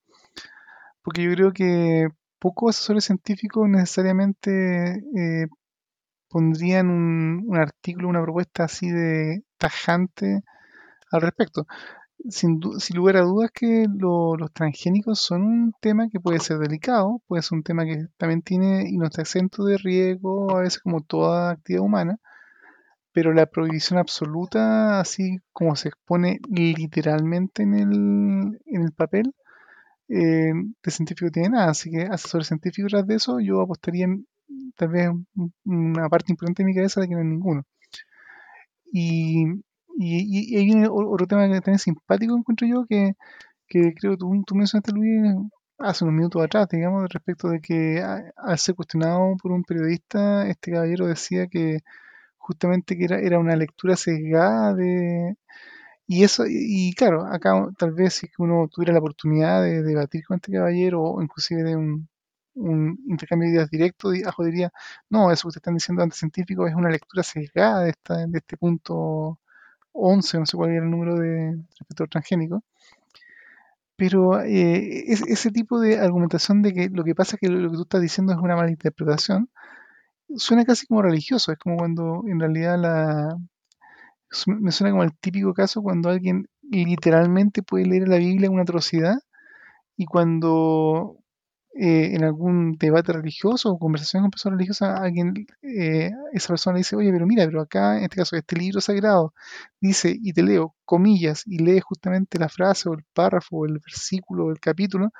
Porque 1.02 1.24
yo 1.24 1.32
creo 1.34 1.54
que 1.54 2.08
pocos 2.40 2.76
asesores 2.76 3.06
científicos 3.06 3.68
necesariamente 3.70 5.02
eh, 5.18 5.48
pondrían 6.30 6.90
un, 6.90 7.44
un 7.48 7.58
artículo, 7.58 8.08
una 8.10 8.22
propuesta 8.22 8.66
así 8.66 8.90
de 8.90 9.44
tajante 9.58 10.44
al 11.12 11.22
respecto. 11.22 11.68
Sin, 12.30 12.60
sin 12.80 12.98
lugar 12.98 13.18
a 13.18 13.22
dudas 13.22 13.52
que 13.54 13.86
los 13.90 14.52
transgénicos 14.54 15.20
son 15.22 15.44
un 15.44 15.74
tema 15.80 16.10
que 16.10 16.20
puede 16.20 16.40
ser 16.40 16.60
delicado, 16.60 17.22
puede 17.28 17.44
ser 17.44 17.58
un 17.58 17.64
tema 17.64 17.86
que 17.86 18.08
también 18.18 18.42
tiene 18.42 18.90
y 18.90 18.98
no 18.98 19.06
está 19.06 19.22
exento 19.22 19.64
de 19.66 19.78
riesgo, 19.78 20.56
a 20.56 20.62
veces 20.62 20.82
como 20.82 21.02
toda 21.02 21.52
actividad 21.52 21.84
humana, 21.84 22.18
pero 23.14 23.34
la 23.34 23.46
prohibición 23.48 24.00
absoluta, 24.00 25.00
así 25.00 25.40
como 25.54 25.76
se 25.76 25.90
expone 25.90 26.40
literalmente 26.50 27.64
en 27.64 27.74
el, 27.74 28.62
en 28.66 28.84
el 28.84 28.92
papel, 28.94 29.34
eh, 30.10 30.54
de 30.84 30.92
científico 30.92 31.32
tiene 31.32 31.50
nada, 31.50 31.72
así 31.72 31.92
que 31.92 32.04
asesores 32.04 32.48
científicos 32.48 32.92
tras 32.92 33.08
de 33.08 33.16
eso, 33.16 33.40
yo 33.40 33.62
apostaría 33.62 34.08
tal 34.76 34.90
vez 34.90 35.10
una 35.66 36.10
parte 36.10 36.32
importante 36.32 36.64
de 36.64 36.68
mi 36.68 36.76
cabeza 36.76 37.02
de 37.02 37.08
que 37.08 37.14
no 37.16 37.22
hay 37.22 37.28
ninguno. 37.28 37.64
Y, 38.92 39.46
y, 39.98 40.86
otro 40.90 41.28
tema 41.28 41.48
que 41.48 41.56
también 41.62 41.76
es 41.76 41.84
simpático, 41.84 42.36
encuentro 42.38 42.68
yo, 42.68 42.86
que, 42.88 43.14
que 43.68 43.94
creo 43.94 44.18
tú, 44.18 44.44
tú 44.46 44.56
mencionaste, 44.56 44.92
Luis, 44.94 45.36
hace 45.80 46.04
unos 46.06 46.16
minutos 46.16 46.44
atrás, 46.44 46.68
digamos, 46.70 47.10
respecto 47.12 47.50
de 47.50 47.62
que 47.62 48.02
al 48.02 48.60
ser 48.60 48.76
cuestionado 48.76 49.36
por 49.42 49.52
un 49.52 49.64
periodista, 49.64 50.48
este 50.48 50.72
caballero 50.72 51.08
decía 51.08 51.48
que 51.48 51.80
justamente 52.38 52.98
que 52.98 53.06
era, 53.06 53.20
era 53.20 53.40
una 53.40 53.56
lectura 53.56 53.96
sesgada 53.96 54.74
de... 54.76 55.36
Y 56.08 56.24
eso, 56.24 56.46
y, 56.48 56.94
claro, 56.94 57.26
acá 57.28 57.52
tal 57.78 57.94
vez 57.94 58.16
si 58.16 58.28
uno 58.40 58.68
tuviera 58.70 58.94
la 58.94 59.00
oportunidad 59.00 59.64
de 59.64 59.84
debatir 59.84 60.26
con 60.26 60.38
este 60.38 60.52
caballero 60.54 61.04
o 61.04 61.22
inclusive 61.22 61.64
de 61.64 61.76
un, 61.76 62.10
un 62.60 63.00
intercambio 63.08 63.50
de 63.50 63.56
ideas 63.56 63.70
directo, 63.70 64.12
diría, 64.12 64.72
no, 65.10 65.32
eso 65.32 65.44
que 65.44 65.50
ustedes 65.50 65.62
están 65.62 65.76
diciendo 65.76 66.04
anticientífico 66.04 66.68
es 66.68 66.76
una 66.76 66.90
lectura 66.90 67.24
sesgada 67.24 67.82
de, 67.84 67.92
esta, 67.92 68.28
de 68.28 68.38
este 68.38 68.58
punto 68.58 69.40
11, 69.94 70.40
no 70.40 70.46
sé 70.46 70.58
cuál 70.58 70.72
era 70.72 70.84
el 70.84 70.92
número 70.92 71.16
de 71.18 71.58
receptor 71.80 72.10
transgénico. 72.10 72.64
Pero 73.96 74.42
eh, 74.42 75.04
ese 75.08 75.52
tipo 75.52 75.80
de 75.80 76.00
argumentación 76.00 76.62
de 76.62 76.74
que 76.74 76.90
lo 76.90 77.04
que 77.04 77.16
pasa 77.16 77.36
es 77.36 77.42
que 77.42 77.50
lo 77.50 77.70
que 77.70 77.76
tú 77.76 77.84
estás 77.84 78.02
diciendo 78.02 78.32
es 78.32 78.40
una 78.40 78.56
mala 78.56 78.70
interpretación, 78.72 79.50
suena 80.38 80.66
casi 80.66 80.88
como 80.88 81.02
religioso. 81.02 81.52
Es 81.52 81.60
como 81.60 81.78
cuando 81.78 82.24
en 82.28 82.40
realidad 82.40 82.80
la... 82.80 83.38
Me 84.48 84.72
suena 84.72 84.92
como 84.92 85.04
el 85.04 85.18
típico 85.18 85.54
caso 85.54 85.82
cuando 85.82 86.10
alguien 86.10 86.48
literalmente 86.62 87.64
puede 87.64 87.86
leer 87.88 88.08
la 88.08 88.18
Biblia 88.18 88.50
una 88.52 88.62
atrocidad 88.62 89.18
y 89.98 90.06
cuando 90.06 91.18
eh, 91.76 92.16
en 92.16 92.24
algún 92.24 92.78
debate 92.78 93.14
religioso 93.14 93.72
o 93.72 93.80
conversación 93.80 94.24
con 94.24 94.32
personas 94.32 94.58
religiosas, 94.58 95.00
alguien, 95.00 95.34
eh, 95.62 96.12
esa 96.34 96.48
persona 96.50 96.78
dice, 96.78 96.96
oye, 96.96 97.12
pero 97.12 97.28
mira, 97.28 97.46
pero 97.46 97.62
acá, 97.62 97.98
en 97.98 98.04
este 98.04 98.18
caso, 98.18 98.36
este 98.36 98.56
libro 98.58 98.82
sagrado, 98.82 99.34
dice, 99.80 100.16
y 100.20 100.34
te 100.34 100.44
leo, 100.44 100.76
comillas, 100.84 101.44
y 101.46 101.60
lee 101.60 101.80
justamente 101.80 102.40
la 102.40 102.50
frase 102.50 102.90
o 102.90 102.94
el 102.94 103.04
párrafo 103.14 103.58
o 103.58 103.66
el 103.66 103.80
versículo 103.80 104.46
o 104.46 104.52
el 104.52 104.60
capítulo, 104.60 105.12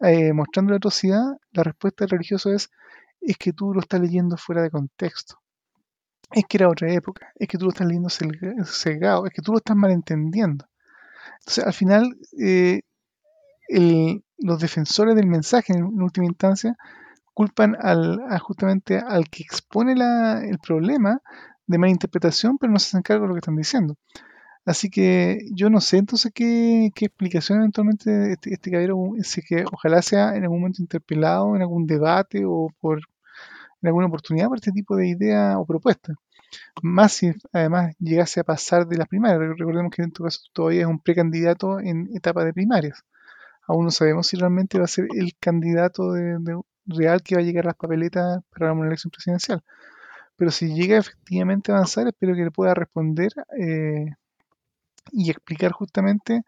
eh, 0.00 0.32
mostrando 0.32 0.70
la 0.70 0.76
atrocidad, 0.76 1.24
la 1.52 1.62
respuesta 1.62 2.04
del 2.04 2.10
religioso 2.10 2.52
es, 2.52 2.70
es 3.20 3.36
que 3.38 3.52
tú 3.52 3.72
lo 3.74 3.80
estás 3.80 4.00
leyendo 4.00 4.36
fuera 4.36 4.62
de 4.62 4.70
contexto. 4.70 5.36
Es 6.30 6.44
que 6.48 6.58
era 6.58 6.68
otra 6.68 6.92
época, 6.92 7.32
es 7.36 7.48
que 7.48 7.58
tú 7.58 7.64
lo 7.64 7.70
estás 7.72 7.86
leyendo 7.86 8.08
cegado, 8.10 9.26
es 9.26 9.32
que 9.32 9.42
tú 9.42 9.52
lo 9.52 9.58
estás 9.58 9.76
malentendiendo. 9.76 10.66
Entonces, 11.40 11.64
al 11.64 11.72
final, 11.72 12.16
los 14.40 14.60
defensores 14.60 15.14
del 15.14 15.26
mensaje 15.26 15.72
en, 15.72 15.84
última 15.84 16.26
instancia 16.26 16.76
culpan 17.34 17.76
al, 17.80 18.20
justamente 18.40 18.98
al 18.98 19.28
que 19.28 19.42
expone 19.42 19.92
el 19.92 20.58
problema 20.58 21.20
de 21.66 21.78
mala 21.78 21.92
interpretación, 21.92 22.58
pero 22.58 22.72
no 22.72 22.78
se 22.78 22.88
hacen 22.88 23.02
cargo 23.02 23.22
de 23.22 23.28
lo 23.28 23.34
que 23.34 23.40
están 23.40 23.56
diciendo. 23.56 23.96
Así 24.66 24.90
que 24.90 25.46
yo 25.52 25.70
no 25.70 25.80
sé 25.80 25.98
entonces 25.98 26.32
qué, 26.34 26.86
explicación 26.86 27.60
eventualmente 27.60 28.32
este, 28.32 28.52
este 28.52 28.70
caballero, 28.70 29.12
que 29.48 29.64
ojalá 29.72 30.02
sea 30.02 30.36
en 30.36 30.42
algún 30.42 30.60
momento 30.60 30.82
interpelado 30.82 31.56
en 31.56 31.62
algún 31.62 31.86
debate 31.86 32.44
o 32.44 32.68
por 32.80 33.00
en 33.82 33.88
alguna 33.88 34.06
oportunidad 34.06 34.48
por 34.48 34.58
este 34.58 34.72
tipo 34.72 34.96
de 34.96 35.08
idea 35.08 35.58
o 35.58 35.64
propuesta. 35.64 36.14
Más 36.82 37.12
si 37.12 37.32
además 37.52 37.94
llegase 37.98 38.40
a 38.40 38.44
pasar 38.44 38.86
de 38.86 38.98
las 38.98 39.08
primarias. 39.08 39.40
Recordemos 39.58 39.92
que 39.94 40.02
en 40.02 40.12
tu 40.12 40.24
caso 40.24 40.40
todavía 40.52 40.82
es 40.82 40.86
un 40.86 41.00
precandidato 41.00 41.80
en 41.80 42.10
etapa 42.14 42.44
de 42.44 42.52
primarias 42.52 43.04
aún 43.70 43.84
no 43.84 43.90
sabemos 43.90 44.26
si 44.26 44.36
realmente 44.36 44.78
va 44.78 44.84
a 44.84 44.88
ser 44.88 45.06
el 45.14 45.32
candidato 45.38 46.12
real 46.86 47.22
que 47.22 47.36
va 47.36 47.40
a 47.40 47.44
llegar 47.44 47.64
a 47.64 47.68
las 47.68 47.76
papeletas 47.76 48.42
para 48.50 48.72
una 48.72 48.88
elección 48.88 49.10
presidencial. 49.10 49.62
Pero 50.36 50.50
si 50.50 50.74
llega 50.74 50.98
efectivamente 50.98 51.70
a 51.70 51.76
avanzar, 51.76 52.08
espero 52.08 52.34
que 52.34 52.44
le 52.44 52.50
pueda 52.50 52.74
responder 52.74 53.32
eh, 53.58 54.06
y 55.12 55.30
explicar 55.30 55.70
justamente 55.72 56.42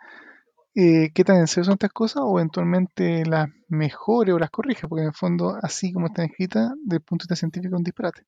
eh, 0.75 1.11
qué 1.15 1.25
tan 1.25 1.37
en 1.37 1.47
serio 1.47 1.65
son 1.65 1.75
estas 1.75 1.93
cosas 1.93 2.23
o 2.25 2.39
eventualmente 2.39 3.25
las 3.25 3.49
mejore 3.69 4.33
o 4.33 4.39
las 4.39 4.51
corrija, 4.51 4.89
porque 4.89 5.03
en 5.03 5.09
el 5.09 5.15
fondo, 5.15 5.57
así 5.63 5.93
como 5.93 6.07
están 6.07 6.27
escritas, 6.27 6.73
desde 6.83 6.97
el 6.97 7.03
punto 7.03 7.23
de 7.23 7.27
vista 7.27 7.37
científico, 7.37 7.77
es 7.77 7.79
un 7.79 7.85
disparate. 7.85 8.23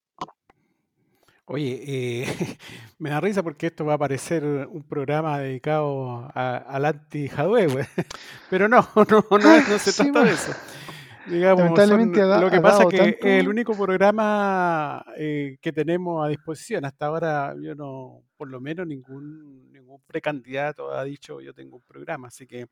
Oye, 1.46 1.82
eh, 1.86 2.26
me 2.98 3.10
da 3.10 3.20
risa 3.20 3.42
porque 3.42 3.66
esto 3.66 3.84
va 3.84 3.94
a 3.94 3.98
parecer 3.98 4.44
un 4.44 4.82
programa 4.82 5.38
dedicado 5.38 6.30
al 6.34 6.84
anti-Hadwe, 6.86 7.66
pero 8.50 8.68
no, 8.68 8.88
no, 8.96 9.24
no, 9.30 9.78
se 9.78 9.92
trata 9.92 10.24
de 10.24 10.32
eso. 10.32 10.52
Lamentablemente 11.26 12.22
lo 12.22 12.50
que 12.50 12.60
pasa 12.60 12.84
es 12.90 13.16
que 13.16 13.38
el 13.38 13.48
único 13.48 13.74
programa 13.76 15.04
eh, 15.16 15.56
que 15.60 15.72
tenemos 15.72 16.24
a 16.24 16.28
disposición. 16.28 16.84
Hasta 16.84 17.06
ahora, 17.06 17.54
yo 17.60 17.74
no, 17.74 18.22
por 18.36 18.48
lo 18.48 18.60
menos 18.60 18.86
ningún, 18.86 19.70
ningún 19.70 20.02
precandidato 20.06 20.92
ha 20.92 21.04
dicho 21.04 21.40
yo 21.40 21.52
tengo 21.54 21.76
un 21.76 21.82
programa, 21.82 22.28
así 22.28 22.46
que, 22.46 22.66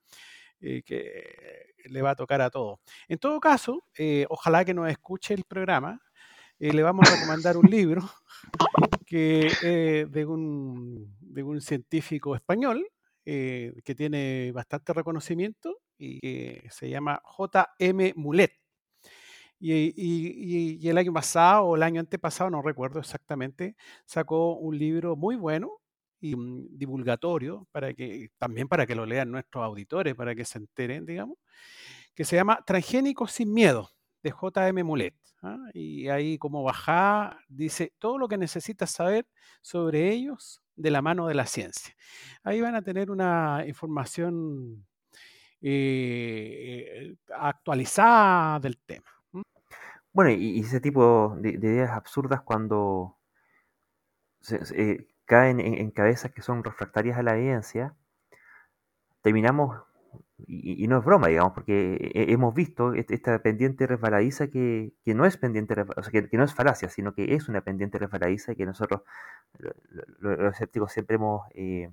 eh, 0.61 0.83
que 0.83 1.89
le 1.91 2.03
va 2.03 2.11
a 2.11 2.17
tocar 2.17 2.41
a 2.41 2.51
todos. 2.51 2.79
En 3.09 3.19
todo 3.19 3.39
caso, 3.39 3.85
ojalá 4.29 4.65
que 4.65 4.73
nos 4.73 4.89
escuche 4.89 5.35
el 5.35 5.45
programa 5.45 6.01
eh, 6.63 6.73
le 6.73 6.85
vamos 6.85 7.09
a 7.09 7.17
recomendar 7.17 7.57
un 7.57 7.69
libro 7.69 8.09
eh, 9.11 10.07
de, 10.09 10.25
un, 10.25 11.61
científico 11.61 12.37
español 12.37 12.87
eh, 13.25 13.75
que 13.85 13.97
tiene 13.97 14.53
bastante 14.53 14.93
reconocimiento 14.93 15.81
y 15.99 16.21
que 16.21 16.69
se 16.71 16.89
llama 16.89 17.21
J.M. 17.25 18.13
Mulet. 18.15 18.53
Y, 19.59 20.89
el 20.89 20.99
año 20.99 21.13
pasado 21.13 21.65
o 21.65 21.75
el 21.75 21.83
año 21.83 21.99
antepasado, 21.99 22.49
no 22.49 22.63
recuerdo 22.63 23.01
exactamente, 23.01 23.75
sacó 24.07 24.55
un 24.55 24.79
libro 24.79 25.17
muy 25.17 25.35
bueno 25.35 25.81
y 26.21 26.37
divulgatorio 26.71 27.67
para 27.73 27.93
que 27.93 28.31
también 28.39 28.69
para 28.69 28.87
que 28.87 28.95
lo 28.95 29.05
lean 29.05 29.33
nuestros 29.33 29.65
auditores, 29.65 30.15
para 30.15 30.37
que 30.37 30.45
se 30.45 30.59
enteren, 30.59 31.07
digamos, 31.07 31.39
que 32.15 32.25
se 32.25 32.37
llama 32.37 32.63
Transgénicos 32.65 33.33
sin 33.33 33.53
miedo 33.53 33.91
de 34.23 34.31
J.M. 34.31 34.85
Mulet. 34.85 35.22
¿Ah? 35.43 35.59
Y 35.75 36.09
ahí 36.09 36.39
como 36.39 36.63
bajá, 36.63 37.39
dice 37.49 37.93
todo 37.99 38.19
lo 38.19 38.29
que 38.29 38.39
necesitas 38.39 38.91
saber 38.91 39.27
sobre 39.61 40.11
ellos 40.11 40.63
de 40.77 40.91
la 40.91 41.03
mano 41.03 41.27
de 41.27 41.35
la 41.35 41.47
ciencia. 41.47 41.95
Ahí 42.43 42.61
van 42.61 42.75
a 42.75 42.83
tener 42.83 43.11
una 43.11 43.65
información 43.67 44.87
eh, 45.61 47.15
actualizada 47.37 48.61
del 48.61 48.79
tema. 48.79 49.07
Bueno, 50.13 50.31
y, 50.31 50.61
ese 50.61 50.81
tipo 50.81 51.37
de, 51.39 51.51
ideas 51.51 51.91
absurdas 51.91 52.43
cuando 52.43 53.17
eh, 54.75 55.07
caen 55.25 55.61
en, 55.61 55.91
cabezas 55.91 56.33
que 56.33 56.43
son 56.43 56.65
refractarias 56.65 57.19
a 57.19 57.23
la 57.23 57.37
evidencia, 57.37 57.97
terminamos 59.23 59.81
y, 60.47 60.87
no 60.89 60.99
es 60.99 61.05
broma, 61.05 61.29
digamos, 61.29 61.53
porque 61.53 62.11
hemos 62.15 62.55
visto 62.55 62.95
esta 62.95 63.39
pendiente 63.41 63.87
resbaladiza 63.87 64.49
que, 64.49 64.93
no 65.07 65.27
es 65.27 65.37
pendiente, 65.37 65.75
o 65.97 66.03
sea, 66.03 66.11
que, 66.11 66.37
no 66.37 66.45
es 66.45 66.55
falacia, 66.55 66.89
sino 66.89 67.15
que 67.15 67.35
es 67.35 67.49
una 67.49 67.63
pendiente 67.63 67.99
resbaladiza 67.99 68.53
y 68.53 68.57
que 68.57 68.67
nosotros, 68.67 69.03
los, 70.19 70.53
escépticos, 70.53 70.93
siempre 70.93 71.17
hemos 71.17 71.43
eh, 71.55 71.91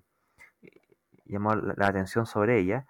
llamado 1.25 1.73
la, 1.75 1.87
atención 1.87 2.25
sobre 2.25 2.59
ella. 2.59 2.85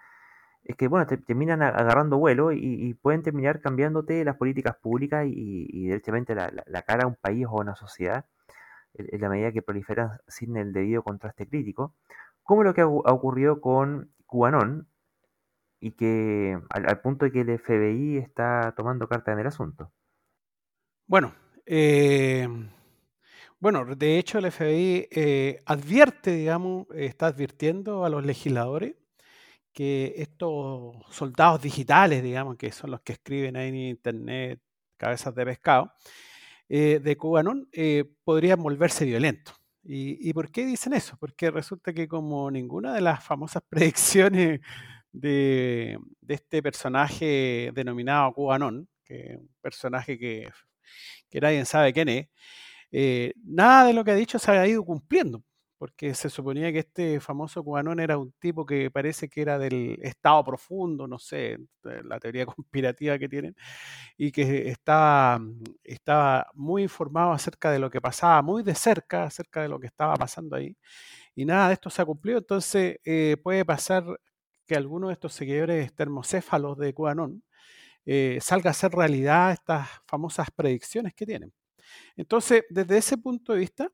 Es 0.64 0.76
que, 0.76 0.88
bueno, 0.88 1.08
terminan 1.08 1.62
agarrando 1.62 2.18
vuelo 2.18 2.52
y, 2.52 2.94
pueden 2.96 3.24
terminar 3.24 3.62
cambiándote 3.62 4.24
las 4.26 4.36
políticas 4.38 4.76
públicas 4.78 5.26
y, 5.26 5.68
y 5.70 5.84
directamente 5.86 6.36
la, 6.36 6.82
cara 6.84 7.04
a 7.06 7.08
un 7.08 7.16
país 7.16 7.46
o 7.48 7.58
a 7.58 7.62
una 7.62 7.76
sociedad 7.76 8.26
en, 8.94 9.22
la 9.22 9.30
medida 9.30 9.52
que 9.52 9.62
proliferan 9.62 10.20
sin 10.28 10.58
el 10.58 10.74
debido 10.74 11.04
contraste 11.04 11.48
crítico, 11.48 11.96
como 12.44 12.64
lo 12.64 12.74
que 12.74 12.82
ha 12.82 12.88
ocurrido 12.88 13.62
con 13.62 14.12
Cubanón, 14.26 14.88
y 15.80 15.92
que 15.92 16.60
al, 16.70 17.02
punto 17.02 17.26
de 17.26 17.32
que 17.32 17.42
el 17.42 17.60
FBI 17.60 18.18
está 18.18 18.74
tomando 18.76 19.08
carta 19.08 19.32
en 19.32 19.40
el 19.40 19.48
asunto. 19.48 19.92
Bueno, 21.08 21.34
eh, 21.66 22.48
bueno, 23.60 23.86
de 23.96 24.18
hecho 24.18 24.40
el 24.40 24.52
FBI 24.52 25.08
eh, 25.12 25.62
advierte, 25.66 26.32
digamos, 26.32 26.88
está 26.94 27.28
advirtiendo 27.28 28.06
a 28.06 28.10
los 28.10 28.26
legisladores 28.26 28.96
que 29.74 30.16
estos 30.18 30.96
soldados 31.10 31.62
digitales, 31.62 32.24
digamos, 32.24 32.58
que 32.58 32.72
son 32.72 32.92
los 32.92 33.02
que 33.02 33.14
escriben 33.14 33.56
ahí 33.56 33.70
en 33.70 33.76
Internet, 33.76 34.62
cabezas 34.98 35.34
de 35.36 35.46
pescado, 35.46 35.94
eh, 36.68 37.00
de 37.02 37.18
Cubanón, 37.18 37.70
podrían 38.24 38.62
volverse 38.62 39.06
violentos. 39.06 39.56
¿Y, 39.84 40.30
¿Y 40.30 40.34
por 40.34 40.52
qué 40.52 40.66
dicen 40.66 40.94
eso? 40.94 41.18
Porque 41.20 41.50
resulta 41.50 41.94
que 41.94 42.08
como 42.08 42.52
ninguna 42.52 42.94
de 42.94 43.02
las 43.02 43.24
famosas 43.24 43.64
predicciones 43.70 44.60
de, 45.12 45.98
este 46.28 46.62
personaje 46.62 47.72
denominado 47.74 48.34
Cubanón, 48.34 48.88
que 49.04 49.38
un 49.40 49.50
personaje 49.62 50.18
que, 50.18 50.50
nadie 51.42 51.66
sabe 51.66 51.94
quién 51.94 52.10
es, 52.10 52.28
eh, 52.92 53.34
nada 53.44 53.88
de 53.88 53.94
lo 53.94 54.04
que 54.04 54.12
ha 54.12 54.16
dicho 54.16 54.40
se 54.40 54.52
ha 54.52 54.68
ido 54.68 54.84
cumpliendo, 54.84 55.44
porque 55.78 56.14
se 56.14 56.30
suponía 56.30 56.72
que 56.74 56.80
este 56.80 57.20
famoso 57.22 57.64
Cubanón 57.64 58.00
era 58.00 58.18
un 58.18 58.34
tipo 58.34 58.66
que 58.66 58.92
parece 58.92 59.30
que 59.30 59.42
era 59.42 59.58
del 59.58 59.98
estado 60.02 60.44
profundo, 60.44 61.08
no 61.08 61.18
sé, 61.20 61.58
la 61.84 62.20
teoría 62.20 62.46
conspirativa 62.46 63.18
que 63.18 63.30
tienen, 63.30 63.56
y 64.18 64.32
que 64.32 64.70
estaba, 64.70 65.40
estaba 65.84 66.48
muy 66.54 66.84
informado 66.84 67.32
acerca 67.32 67.72
de 67.72 67.80
lo 67.80 67.90
que 67.90 68.02
pasaba, 68.02 68.42
muy 68.42 68.64
de 68.64 68.76
cerca 68.76 69.24
acerca 69.26 69.62
de 69.62 69.70
lo 69.70 69.80
que 69.80 69.88
estaba 69.88 70.16
pasando 70.16 70.56
ahí, 70.56 70.76
y 71.36 71.46
nada 71.46 71.70
de 71.70 71.76
esto 71.76 71.90
se 71.90 72.02
ha 72.02 72.06
cumplido, 72.06 72.40
entonces 72.40 73.00
eh, 73.06 73.38
puede 73.44 73.66
pasar 73.66 74.04
que 74.70 74.76
alguno 74.76 75.08
de 75.08 75.14
estos 75.14 75.34
seguidores 75.34 75.92
termocéfalos 75.96 76.78
de 76.78 76.94
QAnon 76.94 77.44
eh, 78.06 78.38
salga 78.40 78.70
a 78.70 78.74
ser 78.76 78.92
realidad 78.92 79.52
estas 79.52 79.90
famosas 80.06 80.52
predicciones 80.52 81.16
que 81.16 81.26
tienen. 81.26 81.52
Entonces, 82.16 82.66
desde 82.70 83.00
ese 83.00 83.18
punto 83.18 83.54
de 83.54 83.60
vista, 83.60 83.92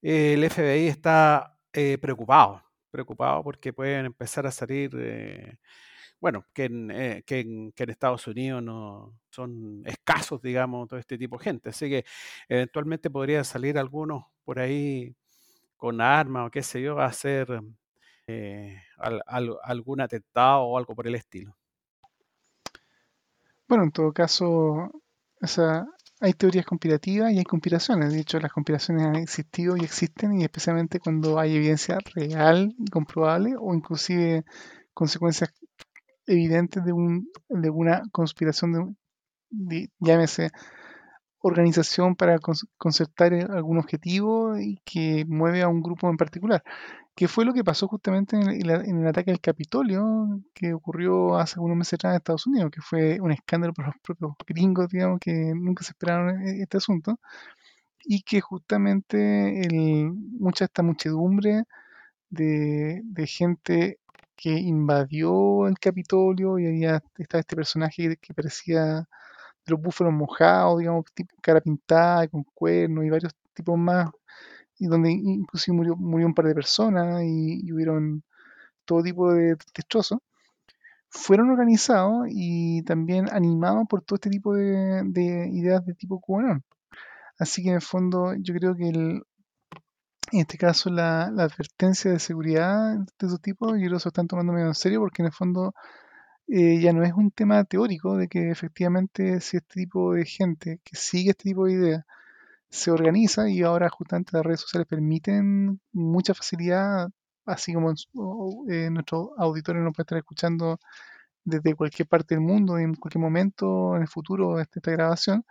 eh, 0.00 0.34
el 0.34 0.48
FBI 0.48 0.86
está 0.86 1.58
eh, 1.72 1.98
preocupado, 1.98 2.62
preocupado 2.88 3.42
porque 3.42 3.72
pueden 3.72 4.06
empezar 4.06 4.46
a 4.46 4.52
salir 4.52 5.58
bueno, 6.20 6.46
que 6.54 6.64
en, 6.66 7.22
que, 7.26 7.40
en, 7.40 7.90
Estados 7.90 8.28
Unidos 8.28 8.62
no 8.62 9.18
son 9.30 9.82
escasos, 9.86 10.40
digamos, 10.40 10.86
todo 10.86 11.00
este 11.00 11.18
tipo 11.18 11.36
de 11.38 11.44
gente. 11.44 11.70
Así 11.70 11.88
que 11.90 12.04
eventualmente 12.48 13.10
podría 13.10 13.42
salir 13.42 13.76
algunos 13.76 14.24
por 14.44 14.60
ahí 14.60 15.16
con 15.76 16.00
armas 16.00 16.46
o 16.46 16.50
qué 16.50 16.62
sé 16.62 16.80
yo, 16.80 17.00
a 17.00 17.06
hacer 17.06 17.48
eh, 18.26 18.82
al, 18.98 19.22
al, 19.26 19.56
algún 19.62 20.00
atentado 20.00 20.62
o 20.62 20.78
algo 20.78 20.94
por 20.94 21.06
el 21.06 21.14
estilo. 21.14 21.56
Bueno, 23.68 23.84
en 23.84 23.92
todo 23.92 24.12
caso, 24.12 24.46
o 24.46 25.46
sea, 25.46 25.86
hay 26.20 26.32
teorías 26.32 26.64
conspirativas 26.64 27.32
y 27.32 27.38
hay 27.38 27.44
conspiraciones. 27.44 28.12
De 28.12 28.20
hecho, 28.20 28.38
las 28.38 28.52
conspiraciones 28.52 29.06
han 29.06 29.16
existido 29.16 29.76
y 29.76 29.80
existen, 29.80 30.40
y 30.40 30.44
especialmente 30.44 31.00
cuando 31.00 31.38
hay 31.38 31.56
evidencia 31.56 31.98
real 32.14 32.74
y 32.78 32.90
comprobable, 32.90 33.54
o 33.58 33.74
inclusive 33.74 34.44
consecuencias 34.94 35.52
evidentes 36.26 36.84
de, 36.84 36.92
un, 36.92 37.28
de 37.48 37.70
una 37.70 38.02
conspiración, 38.12 38.96
de, 39.50 39.90
llámese 40.00 40.50
organización 41.40 42.16
para 42.16 42.38
concertar 42.78 43.34
algún 43.34 43.78
objetivo 43.78 44.58
y 44.58 44.80
que 44.84 45.24
mueve 45.28 45.62
a 45.62 45.68
un 45.68 45.82
grupo 45.82 46.08
en 46.08 46.16
particular 46.16 46.62
que 47.16 47.28
fue 47.28 47.46
lo 47.46 47.54
que 47.54 47.64
pasó 47.64 47.88
justamente 47.88 48.36
en 48.36 49.00
el, 49.00 49.06
ataque 49.06 49.30
al 49.30 49.40
Capitolio 49.40 50.42
que 50.52 50.74
ocurrió 50.74 51.38
hace 51.38 51.58
unos 51.58 51.76
meses 51.78 51.94
atrás 51.94 52.12
en 52.12 52.16
Estados 52.18 52.46
Unidos, 52.46 52.70
que 52.70 52.82
fue 52.82 53.18
un 53.20 53.32
escándalo 53.32 53.72
para 53.72 53.88
los 53.88 53.96
propios 54.02 54.32
gringos, 54.46 54.90
digamos, 54.90 55.18
que 55.20 55.32
nunca 55.54 55.82
se 55.82 55.92
esperaron 55.92 56.42
e, 56.42 56.62
este 56.62 56.76
asunto, 56.76 57.18
y 58.04 58.22
que 58.22 58.40
justamente 58.42 59.62
el, 59.66 60.12
mucha 60.12 60.66
esta 60.66 60.82
muchedumbre 60.82 61.64
de, 62.30 63.02
gente 63.26 63.98
que 64.36 64.50
invadió 64.50 65.68
el 65.68 65.78
Capitolio 65.78 66.58
y 66.58 66.66
había 66.66 67.02
estaba 67.18 67.40
este 67.40 67.56
personaje 67.56 68.16
que 68.18 68.34
parecía 68.34 68.84
de 68.84 69.06
los 69.66 69.80
búfalos 69.80 70.12
mojados, 70.12 70.78
digamos, 70.78 71.04
tipo 71.14 71.34
cara 71.42 71.60
pintada, 71.60 72.28
con 72.28 72.44
cuernos 72.54 73.04
y 73.04 73.10
varios 73.10 73.34
tipos 73.54 73.78
más 73.78 74.10
y 74.78 74.86
donde 74.86 75.10
inclusive 75.12 75.76
murió, 75.76 75.96
murió 75.96 76.26
un 76.26 76.34
par 76.34 76.46
de 76.46 76.54
personas 76.54 77.22
y, 77.24 77.72
hubieron 77.72 78.22
todo 78.84 79.02
tipo 79.02 79.32
de 79.32 79.56
destrozos, 79.74 80.20
fueron 81.08 81.50
organizados 81.50 82.26
y 82.30 82.82
también 82.84 83.28
animados 83.32 83.86
por 83.88 84.02
todo 84.02 84.16
este 84.16 84.30
tipo 84.30 84.54
de, 84.54 85.50
ideas 85.52 85.84
de 85.86 85.94
tipo 85.94 86.20
cubano. 86.20 86.62
Así 87.38 87.62
que 87.62 87.70
en 87.70 87.76
el 87.76 87.82
fondo 87.82 88.34
yo 88.38 88.54
creo 88.54 88.76
que 88.76 88.88
el, 88.88 89.22
en 90.32 90.40
este 90.40 90.58
caso 90.58 90.90
la, 90.90 91.24
advertencia 91.24 92.10
de 92.10 92.18
seguridad 92.18 92.96
de 93.18 93.28
su 93.28 93.38
tipo, 93.38 93.76
yo 93.76 93.86
creo 93.86 93.92
que 93.94 94.00
se 94.00 94.08
están 94.08 94.28
tomando 94.28 94.52
medio 94.52 94.68
en 94.68 94.74
serio 94.74 95.00
porque 95.00 95.22
en 95.22 95.26
el 95.26 95.32
fondo 95.32 95.74
eh, 96.48 96.80
ya 96.80 96.92
no 96.92 97.02
es 97.04 97.12
un 97.12 97.30
tema 97.30 97.64
teórico 97.64 98.16
de 98.16 98.28
que 98.28 98.50
efectivamente 98.50 99.40
si 99.40 99.56
este 99.58 99.80
tipo 99.80 100.14
de 100.14 100.24
gente 100.24 100.80
que 100.84 100.96
sigue 100.96 101.30
este 101.30 101.44
tipo 101.50 101.66
de 101.66 101.72
ideas 101.72 102.04
se 102.70 102.90
organiza 102.90 103.48
y 103.50 103.62
ahora 103.62 103.88
justamente 103.90 104.32
las 104.34 104.44
redes 104.44 104.60
sociales 104.60 104.86
permiten 104.88 105.80
mucha 105.92 106.34
facilidad, 106.34 107.08
así 107.46 107.72
como 107.74 107.92
eh, 108.68 108.90
nuestros 108.90 109.30
auditores 109.38 109.82
nos 109.82 109.94
pueden 109.94 110.04
estar 110.06 110.18
escuchando 110.18 110.78
desde 111.44 111.74
cualquier 111.74 112.08
parte 112.08 112.34
del 112.34 112.42
mundo, 112.44 112.78
en 112.78 112.94
cualquier 112.94 113.22
momento, 113.22 113.96
en 113.96 114.02
el 114.02 114.08
futuro 114.08 114.56
de 114.56 114.62
esta 114.64 114.90
grabación. 114.90 115.44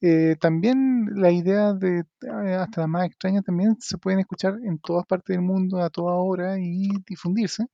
Eh, 0.00 0.36
también 0.40 1.06
la 1.14 1.30
idea 1.32 1.72
de 1.74 2.00
eh, 2.22 2.54
hasta 2.54 2.82
las 2.82 2.90
más 2.90 3.06
extrañas 3.06 3.44
también 3.44 3.76
se 3.80 3.98
pueden 3.98 4.20
escuchar 4.20 4.58
en 4.64 4.78
todas 4.78 5.04
partes 5.06 5.34
del 5.36 5.44
mundo 5.44 5.80
a 5.82 5.90
toda 5.90 6.14
hora 6.16 6.58
y 6.58 6.88
difundirse. 7.06 7.66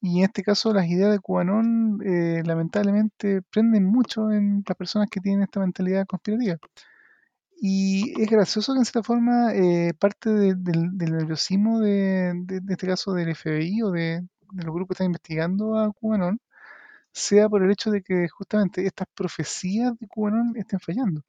Y 0.00 0.18
en 0.18 0.24
este 0.24 0.42
caso 0.42 0.72
las 0.72 0.86
ideas 0.86 1.12
de 1.12 1.18
Cubanón 1.20 1.98
lamentablemente 2.44 3.42
prenden 3.42 3.84
mucho 3.84 4.30
en 4.30 4.64
las 4.66 4.76
personas 4.76 5.08
que 5.10 5.20
tienen 5.20 5.42
esta 5.42 5.60
mentalidad 5.60 6.06
conspirativa. 6.06 6.58
Y 7.62 8.18
es 8.20 8.30
gracioso 8.30 8.72
que 8.72 8.78
en 8.78 8.84
cierta 8.86 9.02
forma 9.02 9.52
eh, 9.54 9.92
parte 9.98 10.30
del 10.30 10.96
nerviosismo 10.96 11.78
de, 11.80 12.32
este 12.70 12.86
caso 12.86 13.12
del 13.12 13.36
FBI 13.36 13.82
o 13.82 13.90
de, 13.90 14.26
los 14.54 14.74
grupos 14.74 14.88
que 14.88 14.94
están 14.94 15.06
investigando 15.08 15.78
a 15.78 15.92
Cubanón 15.92 16.40
sea 17.12 17.48
por 17.50 17.62
el 17.62 17.70
hecho 17.70 17.90
de 17.90 18.02
que 18.02 18.28
justamente 18.28 18.86
estas 18.86 19.08
profecías 19.14 19.92
de 19.98 20.08
Cubanón 20.08 20.54
estén 20.56 20.80
fallando. 20.80 21.22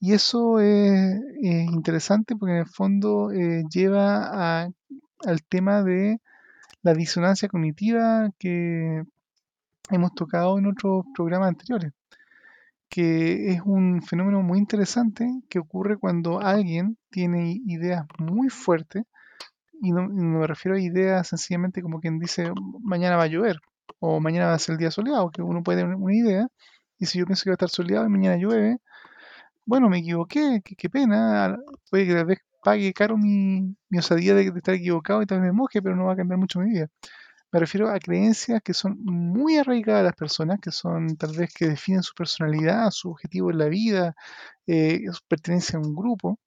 Y 0.00 0.14
eso 0.14 0.60
es, 0.60 1.20
interesante 1.42 2.36
porque 2.36 2.54
en 2.54 2.60
el 2.60 2.66
fondo 2.68 3.30
eh, 3.32 3.64
lleva 3.70 4.62
al 4.64 5.42
tema 5.48 5.82
de 5.82 6.18
la 6.82 6.94
disonancia 6.94 7.48
cognitiva 7.48 8.30
que 8.38 9.02
hemos 9.90 10.14
tocado 10.14 10.58
en 10.58 10.66
otros 10.66 11.04
programas 11.14 11.48
anteriores 11.48 11.92
que 12.88 13.50
es 13.50 13.60
un 13.64 14.02
fenómeno 14.02 14.42
muy 14.42 14.58
interesante 14.58 15.28
que 15.48 15.58
ocurre 15.58 15.96
cuando 15.98 16.40
alguien 16.40 16.98
tiene 17.10 17.60
ideas 17.66 18.06
muy 18.18 18.48
fuertes, 18.48 19.04
y 19.82 19.92
no, 19.92 20.08
me 20.08 20.46
refiero 20.46 20.76
a 20.76 20.80
ideas 20.80 21.28
sencillamente 21.28 21.82
como 21.82 22.00
quien 22.00 22.18
dice 22.18 22.50
mañana 22.80 23.16
va 23.16 23.24
a 23.24 23.26
llover 23.26 23.60
o 24.00 24.20
mañana 24.20 24.46
va 24.46 24.54
a 24.54 24.58
ser 24.58 24.74
el 24.74 24.78
día 24.78 24.90
soleado, 24.90 25.30
que 25.30 25.42
uno 25.42 25.62
puede 25.62 25.82
tener 25.82 25.96
una 25.96 26.14
idea 26.14 26.48
y 26.98 27.06
si 27.06 27.18
yo 27.18 27.26
pienso 27.26 27.44
que 27.44 27.50
va 27.50 27.54
a 27.54 27.56
estar 27.56 27.68
soleado 27.68 28.06
y 28.06 28.10
mañana 28.10 28.36
llueve, 28.36 28.78
bueno, 29.66 29.88
me 29.90 29.98
equivoqué, 29.98 30.62
qué, 30.64 30.90
pena, 30.90 31.58
puede 31.90 32.06
que 32.06 32.14
tal 32.14 32.26
vez 32.26 32.38
pague 32.66 32.92
caro 32.92 33.16
mi, 33.16 33.76
osadía 33.96 34.34
de, 34.34 34.50
de, 34.50 34.58
estar 34.58 34.74
equivocado 34.74 35.22
y 35.22 35.26
tal 35.26 35.40
vez 35.40 35.52
me 35.52 35.56
moje, 35.56 35.80
pero 35.80 35.94
no 35.94 36.06
va 36.06 36.14
a 36.14 36.16
cambiar 36.16 36.40
mucho 36.40 36.58
mi 36.58 36.70
vida. 36.70 36.88
Me 37.52 37.60
refiero 37.60 37.88
a 37.88 38.00
creencias 38.00 38.60
que 38.60 38.74
son 38.74 38.98
muy 39.04 39.56
arraigadas 39.56 40.00
a 40.00 40.04
las 40.06 40.16
personas, 40.16 40.58
que 40.60 40.72
son 40.72 41.16
tal 41.16 41.36
vez 41.36 41.54
que 41.54 41.68
definen 41.68 42.02
su 42.02 42.12
personalidad, 42.14 42.90
su 42.90 43.10
objetivo 43.10 43.52
en 43.52 43.58
la 43.58 43.68
vida, 43.68 44.16
eh, 44.66 45.04
su 45.12 45.20
pertenencia 45.28 45.78
a 45.78 45.82
un 45.82 45.94
grupo. 45.94 46.40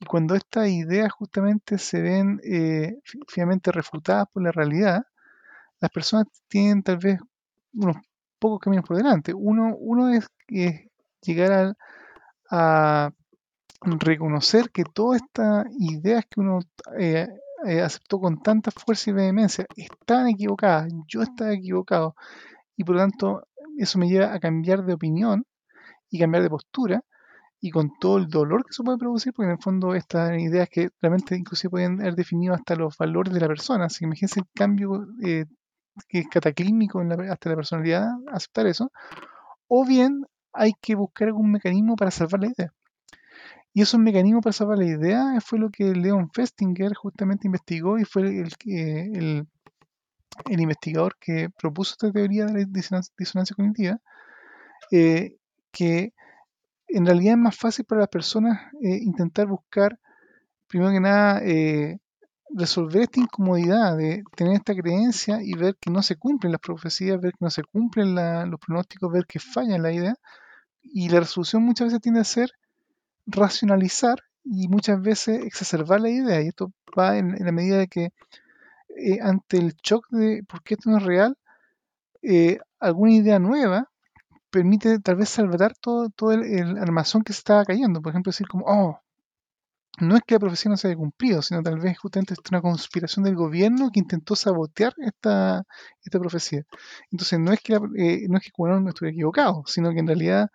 Y 0.00 0.06
cuando 0.06 0.34
estas 0.34 0.68
ideas 0.68 1.12
justamente 1.12 1.76
se 1.76 2.00
ven 2.00 2.40
eh, 2.42 2.96
finalmente 3.28 3.72
refutadas 3.72 4.28
por 4.32 4.42
la 4.42 4.52
realidad, 4.52 5.02
las 5.80 5.90
personas 5.90 6.28
tienen 6.48 6.82
tal 6.82 6.96
vez 6.96 7.20
unos 7.74 7.96
pocos 8.38 8.60
caminos 8.60 8.86
por 8.86 8.96
delante. 8.96 9.34
Uno, 9.34 9.76
uno 9.78 10.08
es, 10.08 10.28
llegar 11.20 11.76
a, 12.50 13.10
reconocer 13.92 14.70
que 14.70 14.84
todas 14.84 15.22
estas 15.22 15.66
ideas 15.78 16.24
que 16.28 16.40
uno 16.40 16.60
eh, 16.98 17.28
eh, 17.66 17.80
aceptó 17.80 18.20
con 18.20 18.42
tanta 18.42 18.70
fuerza 18.70 19.10
y 19.10 19.12
vehemencia, 19.14 19.66
estaban 19.76 20.28
equivocadas, 20.28 20.92
yo 21.08 21.22
estaba 21.22 21.52
equivocado, 21.52 22.14
y 22.76 22.84
por 22.84 22.96
lo 22.96 23.00
tanto 23.02 23.48
eso 23.78 23.98
me 23.98 24.08
lleva 24.08 24.34
a 24.34 24.40
cambiar 24.40 24.84
de 24.84 24.94
opinión 24.94 25.46
y 26.10 26.18
cambiar 26.18 26.42
de 26.42 26.50
postura, 26.50 27.02
y 27.60 27.70
con 27.70 27.92
todo 27.98 28.18
el 28.18 28.28
dolor 28.28 28.64
que 28.64 28.70
eso 28.70 28.84
puede 28.84 28.98
producir, 28.98 29.32
porque 29.32 29.46
en 29.46 29.56
el 29.56 29.62
fondo 29.62 29.94
estas 29.94 30.38
ideas 30.40 30.68
que 30.70 30.90
realmente 31.00 31.36
inclusive 31.36 31.70
pueden 31.70 32.00
haber 32.00 32.14
definido 32.14 32.54
hasta 32.54 32.76
los 32.76 32.96
valores 32.98 33.32
de 33.32 33.40
la 33.40 33.48
persona, 33.48 33.86
así 33.86 34.00
que 34.00 34.04
imagínense 34.06 34.40
el 34.40 34.46
cambio 34.54 35.06
eh, 35.24 35.46
que 36.08 36.20
es 36.20 36.28
cataclísmico 36.28 37.00
en 37.00 37.08
la, 37.08 37.32
hasta 37.32 37.50
la 37.50 37.56
personalidad, 37.56 38.08
aceptar 38.32 38.66
eso, 38.66 38.92
o 39.68 39.84
bien 39.86 40.26
hay 40.52 40.72
que 40.80 40.94
buscar 40.94 41.28
algún 41.28 41.50
mecanismo 41.52 41.96
para 41.96 42.10
salvar 42.10 42.40
la 42.42 42.48
idea. 42.48 42.72
Y 43.76 43.82
esos 43.82 44.00
mecanismos 44.00 44.42
para 44.42 44.54
salvar 44.54 44.78
la 44.78 44.86
idea 44.86 45.38
fue 45.44 45.58
lo 45.58 45.68
que 45.68 45.84
Leon 45.92 46.30
Festinger 46.32 46.94
justamente 46.94 47.46
investigó 47.46 47.98
y 47.98 48.06
fue 48.06 48.22
el, 48.22 48.48
el, 48.64 49.46
el 50.46 50.60
investigador 50.60 51.14
que 51.20 51.50
propuso 51.50 51.92
esta 51.92 52.10
teoría 52.10 52.46
de 52.46 52.64
la 52.64 53.02
disonancia, 53.18 53.54
cognitiva, 53.54 54.00
eh, 54.90 55.36
que 55.72 56.14
en 56.88 57.04
realidad 57.04 57.34
es 57.34 57.38
más 57.38 57.54
fácil 57.58 57.84
para 57.84 58.00
las 58.00 58.08
personas 58.08 58.62
eh, 58.80 58.96
intentar 59.02 59.46
buscar, 59.46 60.00
primero 60.68 60.92
que 60.92 61.00
nada, 61.00 61.42
eh, 61.44 61.98
resolver 62.54 63.02
esta 63.02 63.20
incomodidad 63.20 63.94
de 63.98 64.24
tener 64.34 64.54
esta 64.54 64.74
creencia 64.74 65.42
y 65.42 65.52
ver 65.52 65.76
que 65.78 65.90
no 65.90 66.00
se 66.00 66.16
cumplen 66.16 66.52
las 66.52 66.62
profecías, 66.62 67.20
ver 67.20 67.32
que 67.32 67.44
no 67.44 67.50
se 67.50 67.62
cumplen 67.62 68.14
los 68.14 68.58
pronósticos, 68.58 69.12
ver 69.12 69.26
que 69.26 69.38
falla 69.38 69.76
la 69.76 69.92
idea. 69.92 70.14
Y 70.80 71.10
la 71.10 71.20
resolución 71.20 71.62
muchas 71.62 71.88
veces 71.88 72.00
tiende 72.00 72.20
a 72.20 72.24
ser 72.24 72.52
racionalizar 73.26 74.18
y 74.44 74.68
muchas 74.68 75.00
veces 75.02 75.44
exacerbar 75.44 76.00
la 76.00 76.10
idea. 76.10 76.42
Y 76.42 76.48
esto 76.48 76.72
va 76.98 77.18
en, 77.18 77.36
la 77.44 77.52
medida 77.52 77.78
de 77.78 77.88
que 77.88 78.12
eh, 78.96 79.18
ante 79.22 79.58
el 79.58 79.74
shock 79.82 80.06
de 80.10 80.42
por 80.48 80.62
qué 80.62 80.74
esto 80.74 80.90
no 80.90 80.98
es 80.98 81.04
real, 81.04 81.36
eh, 82.22 82.58
alguna 82.80 83.12
idea 83.12 83.38
nueva 83.38 83.90
permite 84.50 85.00
tal 85.00 85.16
vez 85.16 85.28
salvar 85.28 85.74
todo, 85.80 86.08
todo 86.10 86.32
el, 86.32 86.78
armazón 86.78 87.22
que 87.22 87.32
se 87.32 87.40
estaba 87.40 87.64
cayendo. 87.64 88.00
Por 88.00 88.10
ejemplo, 88.12 88.30
decir 88.30 88.48
como, 88.48 88.64
oh, 88.66 89.00
no 89.98 90.16
es 90.16 90.22
que 90.26 90.34
la 90.34 90.40
profecía 90.40 90.70
no 90.70 90.76
se 90.76 90.88
haya 90.88 90.96
cumplido, 90.96 91.42
sino 91.42 91.62
tal 91.62 91.78
vez 91.78 91.98
justamente 91.98 92.34
es 92.34 92.40
una 92.50 92.60
conspiración 92.60 93.24
del 93.24 93.34
gobierno 93.34 93.90
que 93.92 94.00
intentó 94.00 94.36
sabotear 94.36 94.94
esta, 94.98 95.64
esta 96.02 96.18
profecía. 96.18 96.64
Entonces 97.10 97.38
no 97.38 97.52
es 97.52 97.60
que, 97.60 97.74
eh, 97.74 98.26
no 98.28 98.38
es 98.38 98.44
que 98.44 98.52
no 98.58 98.88
estuviera 98.88 99.12
equivocado, 99.14 99.62
sino 99.66 99.92
que 99.92 100.00
en 100.00 100.06
realidad 100.06 100.50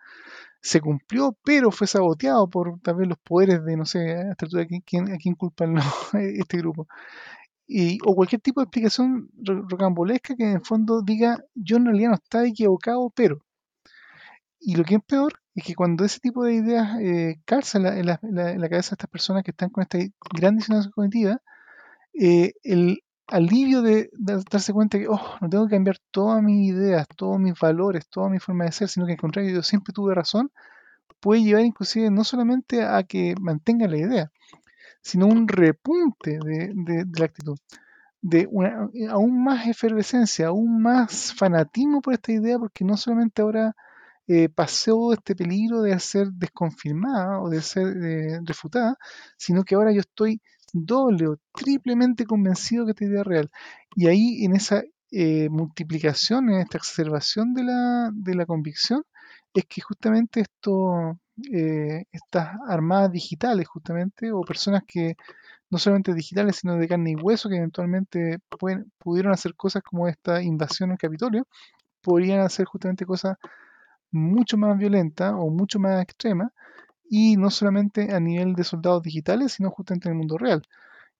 se 0.62 0.80
cumplió, 0.80 1.36
pero 1.44 1.70
fue 1.70 1.86
saboteado 1.86 2.48
por 2.48 2.80
vez 2.80 3.08
los 3.08 3.18
poderes 3.18 3.64
de, 3.64 3.76
no 3.76 3.84
sé, 3.84 3.98
a 4.12 4.30
esta 4.30 4.46
altura, 4.46 4.62
¿a 4.62 4.80
quién, 4.86 5.12
a 5.12 5.16
quién 5.18 5.34
culpan 5.34 5.76
este 6.14 6.58
grupo? 6.58 6.86
y, 7.66 7.98
o 8.04 8.14
cualquier 8.14 8.40
tipo 8.40 8.60
de 8.60 8.64
explicación 8.64 9.30
rocambolesca 9.42 10.36
que 10.36 10.44
en 10.44 10.52
el 10.56 10.60
fondo 10.64 11.02
diga 11.02 11.38
yo 11.54 11.76
en 11.78 11.86
realidad 11.86 12.10
no 12.10 12.16
estaba 12.16 12.46
equivocado, 12.46 13.10
pero. 13.14 13.38
Y 14.60 14.76
lo 14.76 14.84
que 14.84 14.96
es 14.96 15.02
peor 15.04 15.32
es 15.54 15.64
que 15.64 15.74
cuando 15.74 16.04
ese 16.04 16.20
tipo 16.20 16.44
de 16.44 16.54
ideas 16.54 16.98
eh, 17.00 17.40
calzan 17.44 17.86
en 17.86 18.06
la, 18.06 18.18
cabeza 18.18 18.90
de 18.90 18.94
estas 18.94 19.10
personas 19.10 19.42
que 19.42 19.50
están 19.50 19.70
con 19.70 19.82
esta 19.82 19.98
gran 20.34 20.56
disonancia 20.56 20.90
cognitiva, 20.94 21.40
eh, 22.14 22.52
el 22.62 23.02
alivio 23.28 23.82
de, 23.82 24.10
darse 24.18 24.72
cuenta 24.72 24.98
que, 24.98 25.08
oh, 25.08 25.36
no 25.40 25.48
tengo 25.48 25.66
que 25.66 25.76
cambiar 25.76 25.98
todas 26.10 26.42
mis 26.42 26.68
ideas, 26.68 27.06
todos 27.16 27.38
mis 27.38 27.58
valores, 27.58 28.08
toda 28.08 28.28
mi 28.28 28.38
forma 28.38 28.64
de 28.64 28.72
ser, 28.72 28.88
sino 28.88 29.06
que 29.06 29.12
al 29.12 29.18
contrario, 29.18 29.54
yo 29.54 29.62
siempre 29.62 29.92
tuve 29.92 30.14
razón, 30.14 30.50
puede 31.20 31.42
llevar 31.42 31.64
inclusive 31.64 32.10
no 32.10 32.24
solamente 32.24 32.82
a 32.84 33.02
que 33.04 33.34
mantenga 33.40 33.86
la 33.88 33.96
idea, 33.96 34.32
sino 35.02 35.26
un 35.26 35.48
repunte 35.48 36.38
de, 36.44 37.06
la 37.18 37.24
actitud, 37.24 37.58
de 38.20 38.48
una, 38.50 38.88
aún 39.10 39.42
más 39.42 39.66
efervescencia, 39.66 40.48
aún 40.48 40.82
más 40.82 41.34
fanatismo 41.34 42.02
por 42.02 42.14
esta 42.14 42.32
idea, 42.32 42.58
porque 42.58 42.84
no 42.84 42.96
solamente 42.96 43.42
ahora 43.42 43.74
eh, 44.28 44.48
pasó 44.48 45.12
este 45.12 45.34
peligro 45.34 45.82
de 45.82 45.98
ser 45.98 46.28
desconfirmada 46.32 47.40
o 47.40 47.50
de 47.50 47.62
ser 47.62 47.96
eh, 48.04 48.40
refutada, 48.44 48.96
sino 49.36 49.64
que 49.64 49.74
ahora 49.74 49.92
yo 49.92 50.00
estoy 50.00 50.40
doble 50.72 51.28
o 51.28 51.36
triplemente 51.52 52.26
convencido 52.26 52.84
que 52.86 52.92
esta 52.92 53.04
idea 53.04 53.20
es 53.20 53.26
real. 53.26 53.50
Y 53.96 54.06
ahí 54.08 54.44
en 54.44 54.56
esa 54.56 54.82
eh, 55.10 55.48
multiplicación, 55.50 56.50
en 56.50 56.60
esta 56.60 56.78
exacerbación 56.78 57.54
de 57.54 57.64
la, 57.64 58.10
de 58.12 58.34
la 58.34 58.46
convicción, 58.46 59.04
es 59.54 59.66
que 59.66 59.80
justamente 59.82 60.40
esto, 60.40 61.18
eh, 61.52 62.04
estas 62.12 62.56
armadas 62.68 63.12
digitales, 63.12 63.68
justamente, 63.68 64.32
o 64.32 64.40
personas 64.42 64.82
que 64.86 65.16
no 65.70 65.78
solamente 65.78 66.14
digitales, 66.14 66.56
sino 66.56 66.76
de 66.76 66.88
carne 66.88 67.12
y 67.12 67.16
hueso, 67.16 67.48
que 67.48 67.56
eventualmente 67.56 68.38
pudieron 68.98 69.32
hacer 69.32 69.54
cosas 69.54 69.82
como 69.82 70.08
esta 70.08 70.42
invasión 70.42 70.90
al 70.92 70.98
Capitolio, 70.98 71.46
podrían 72.02 72.40
hacer 72.40 72.66
justamente 72.66 73.06
cosas 73.06 73.36
mucho 74.10 74.58
más 74.58 74.78
violentas 74.78 75.32
o 75.34 75.48
mucho 75.50 75.78
más 75.78 76.02
extremas, 76.02 76.52
y 77.14 77.36
no 77.36 77.50
solamente 77.50 78.14
a 78.14 78.20
nivel 78.20 78.54
de 78.54 78.64
soldados 78.64 79.02
digitales, 79.02 79.52
sino 79.52 79.70
justamente 79.70 80.08
en 80.08 80.14
el 80.14 80.18
mundo 80.18 80.38
real, 80.38 80.62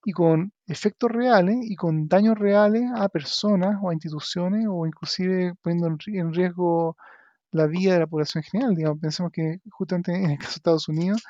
y 0.04 0.12
con 0.12 0.52
efectos 0.66 1.10
reales 1.12 1.58
y 1.62 1.76
con 1.76 2.08
daños 2.08 2.38
reales 2.38 2.84
a 2.96 3.10
personas 3.10 3.78
o 3.82 3.90
a 3.90 3.94
instituciones, 3.94 4.66
o 4.70 4.86
inclusive 4.86 5.54
poniendo 5.62 5.88
en 6.06 6.32
riesgo 6.34 6.96
la 7.52 7.66
vida 7.66 7.94
de 7.94 8.00
la 8.00 8.06
población 8.08 8.44
general. 8.44 8.74
Digamos, 8.76 9.00
pensemos 9.00 9.32
que 9.32 9.60
justamente 9.70 10.14
en 10.14 10.30
el 10.32 10.38
caso 10.38 10.52
de 10.52 10.56
Estados 10.56 10.88
Unidos, 10.88 11.22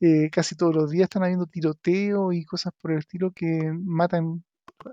eh, 0.00 0.30
casi 0.30 0.56
todos 0.56 0.74
los 0.74 0.90
días 0.90 1.04
están 1.04 1.24
habiendo 1.24 1.46
tiroteos 1.46 2.34
y 2.34 2.44
cosas 2.44 2.72
por 2.82 2.92
el 2.92 2.98
estilo 3.00 3.32
que 3.32 3.72
matan 3.74 4.44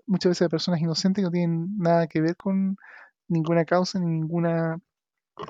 muchas 0.07 0.31
veces 0.31 0.47
a 0.47 0.49
personas 0.49 0.81
inocentes 0.81 1.23
que 1.23 1.25
no 1.27 1.31
tienen 1.31 1.77
nada 1.79 2.07
que 2.07 2.21
ver 2.21 2.35
con 2.37 2.77
ninguna 3.29 3.65
causa 3.65 3.99
ni 3.99 4.07
ninguna, 4.07 4.79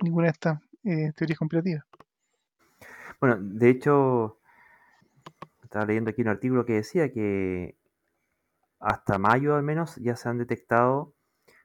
ninguna 0.03 0.27
de 0.27 0.31
estas 0.33 0.59
eh, 0.85 1.13
teorías 1.17 1.39
conspirativas. 1.39 1.86
Bueno, 3.19 3.37
de 3.39 3.69
hecho, 3.69 4.39
estaba 5.63 5.85
leyendo 5.85 6.11
aquí 6.11 6.21
un 6.21 6.27
artículo 6.29 6.65
que 6.65 6.73
decía 6.73 7.11
que 7.11 7.75
hasta 8.79 9.17
mayo 9.17 9.55
al 9.55 9.63
menos 9.63 9.95
ya 9.97 10.15
se 10.15 10.29
han 10.29 10.37
detectado 10.37 11.15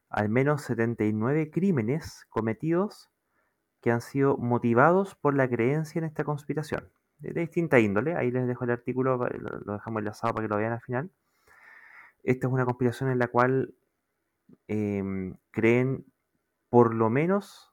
al 0.09 0.29
menos 0.29 0.63
79 0.63 1.51
crímenes 1.51 2.27
cometidos 2.29 3.11
que 3.81 3.91
han 3.91 4.01
sido 4.01 4.37
motivados 4.37 5.15
por 5.15 5.35
la 5.35 5.49
creencia 5.49 5.99
en 5.99 6.05
esta 6.05 6.25
conspiración, 6.25 6.91
de, 7.19 7.33
distinta 7.33 7.81
índole. 7.81 8.15
Ahí 8.15 8.31
les 8.31 8.47
dejo 8.47 8.65
el 8.65 8.71
artículo, 8.71 9.17
lo, 9.17 9.75
dejamos 9.75 10.01
enlazado 10.01 10.35
para 10.35 10.47
que 10.47 10.49
lo 10.51 10.57
vean 10.57 10.73
al 10.73 10.81
final. 10.81 11.11
Esta 12.23 12.47
es 12.47 12.53
una 12.53 12.65
conspiración 12.65 13.11
en 13.11 13.19
la 13.19 13.29
cual 13.29 13.75
em, 14.69 15.37
creen 15.51 16.05
por 16.69 16.95
lo 16.95 17.11
menos, 17.11 17.73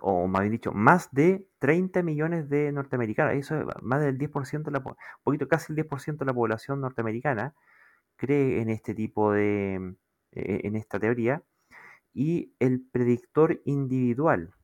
o 0.00 0.26
más 0.26 0.42
bien 0.42 0.52
dicho, 0.52 0.72
más 0.72 1.10
de 1.12 1.46
30 1.58 2.02
millones 2.02 2.48
de 2.48 2.72
norteamericanos. 2.72 3.34
Eso 3.34 3.60
es 3.60 3.66
más 3.82 4.00
del 4.02 4.18
10% 4.18 4.64
de 4.64 4.70
la, 4.70 4.82
poquito 5.22 5.48
casi 5.48 5.72
el 5.72 5.76
10% 5.78 6.18
de 6.18 6.26
la 6.26 6.34
población 6.34 6.80
norteamericana 6.80 7.54
cree 8.16 8.60
en 8.60 8.70
este 8.70 8.94
tipo 8.94 9.32
de, 9.32 9.94
e, 10.32 10.60
en 10.66 10.76
esta 10.76 10.98
teoría. 11.00 11.42
Y 12.12 12.54
el 12.58 12.82
predictor 12.90 13.60
individual 13.64 14.54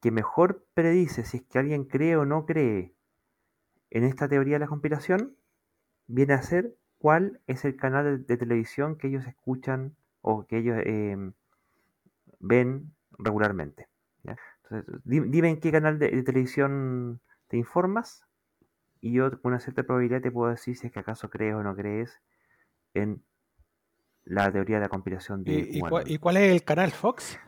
que 0.00 0.10
mejor 0.10 0.66
predice 0.74 1.24
si 1.24 1.38
es 1.38 1.42
que 1.44 1.58
alguien 1.58 1.84
cree 1.84 2.16
o 2.16 2.24
no 2.24 2.46
cree 2.46 2.94
en 3.90 4.04
esta 4.04 4.28
teoría 4.28 4.54
de 4.54 4.60
la 4.60 4.66
conspiración, 4.66 5.36
viene 6.06 6.34
a 6.34 6.42
ser 6.42 6.76
cuál 6.98 7.40
es 7.46 7.64
el 7.64 7.76
canal 7.76 8.24
de, 8.26 8.36
televisión 8.36 8.96
que 8.96 9.08
ellos 9.08 9.26
escuchan 9.26 9.96
o 10.22 10.46
que 10.46 10.58
ellos 10.58 10.78
em, 10.84 11.32
ven 12.38 12.94
regularmente. 13.18 13.89
Entonces, 14.24 15.00
dime 15.04 15.48
en 15.50 15.60
qué 15.60 15.72
canal 15.72 15.98
de, 15.98 16.22
televisión 16.22 17.20
te 17.48 17.56
informas 17.56 18.24
y 19.00 19.12
yo 19.12 19.30
con 19.40 19.52
una 19.52 19.60
cierta 19.60 19.82
probabilidad 19.82 20.20
te 20.20 20.30
puedo 20.30 20.50
decir 20.50 20.76
si 20.76 20.86
es 20.86 20.92
que 20.92 21.00
acaso 21.00 21.30
crees 21.30 21.54
o 21.54 21.62
no 21.62 21.74
crees 21.74 22.20
en 22.94 23.22
la 24.24 24.52
teoría 24.52 24.76
de 24.76 24.82
la 24.82 24.88
conspiración 24.88 25.42
de 25.42 25.52
¿Y, 25.52 25.78
¿Y, 26.06 26.18
cuál, 26.18 26.36
es 26.36 26.52
el 26.52 26.62
canal 26.62 26.90
Fox? 26.90 27.38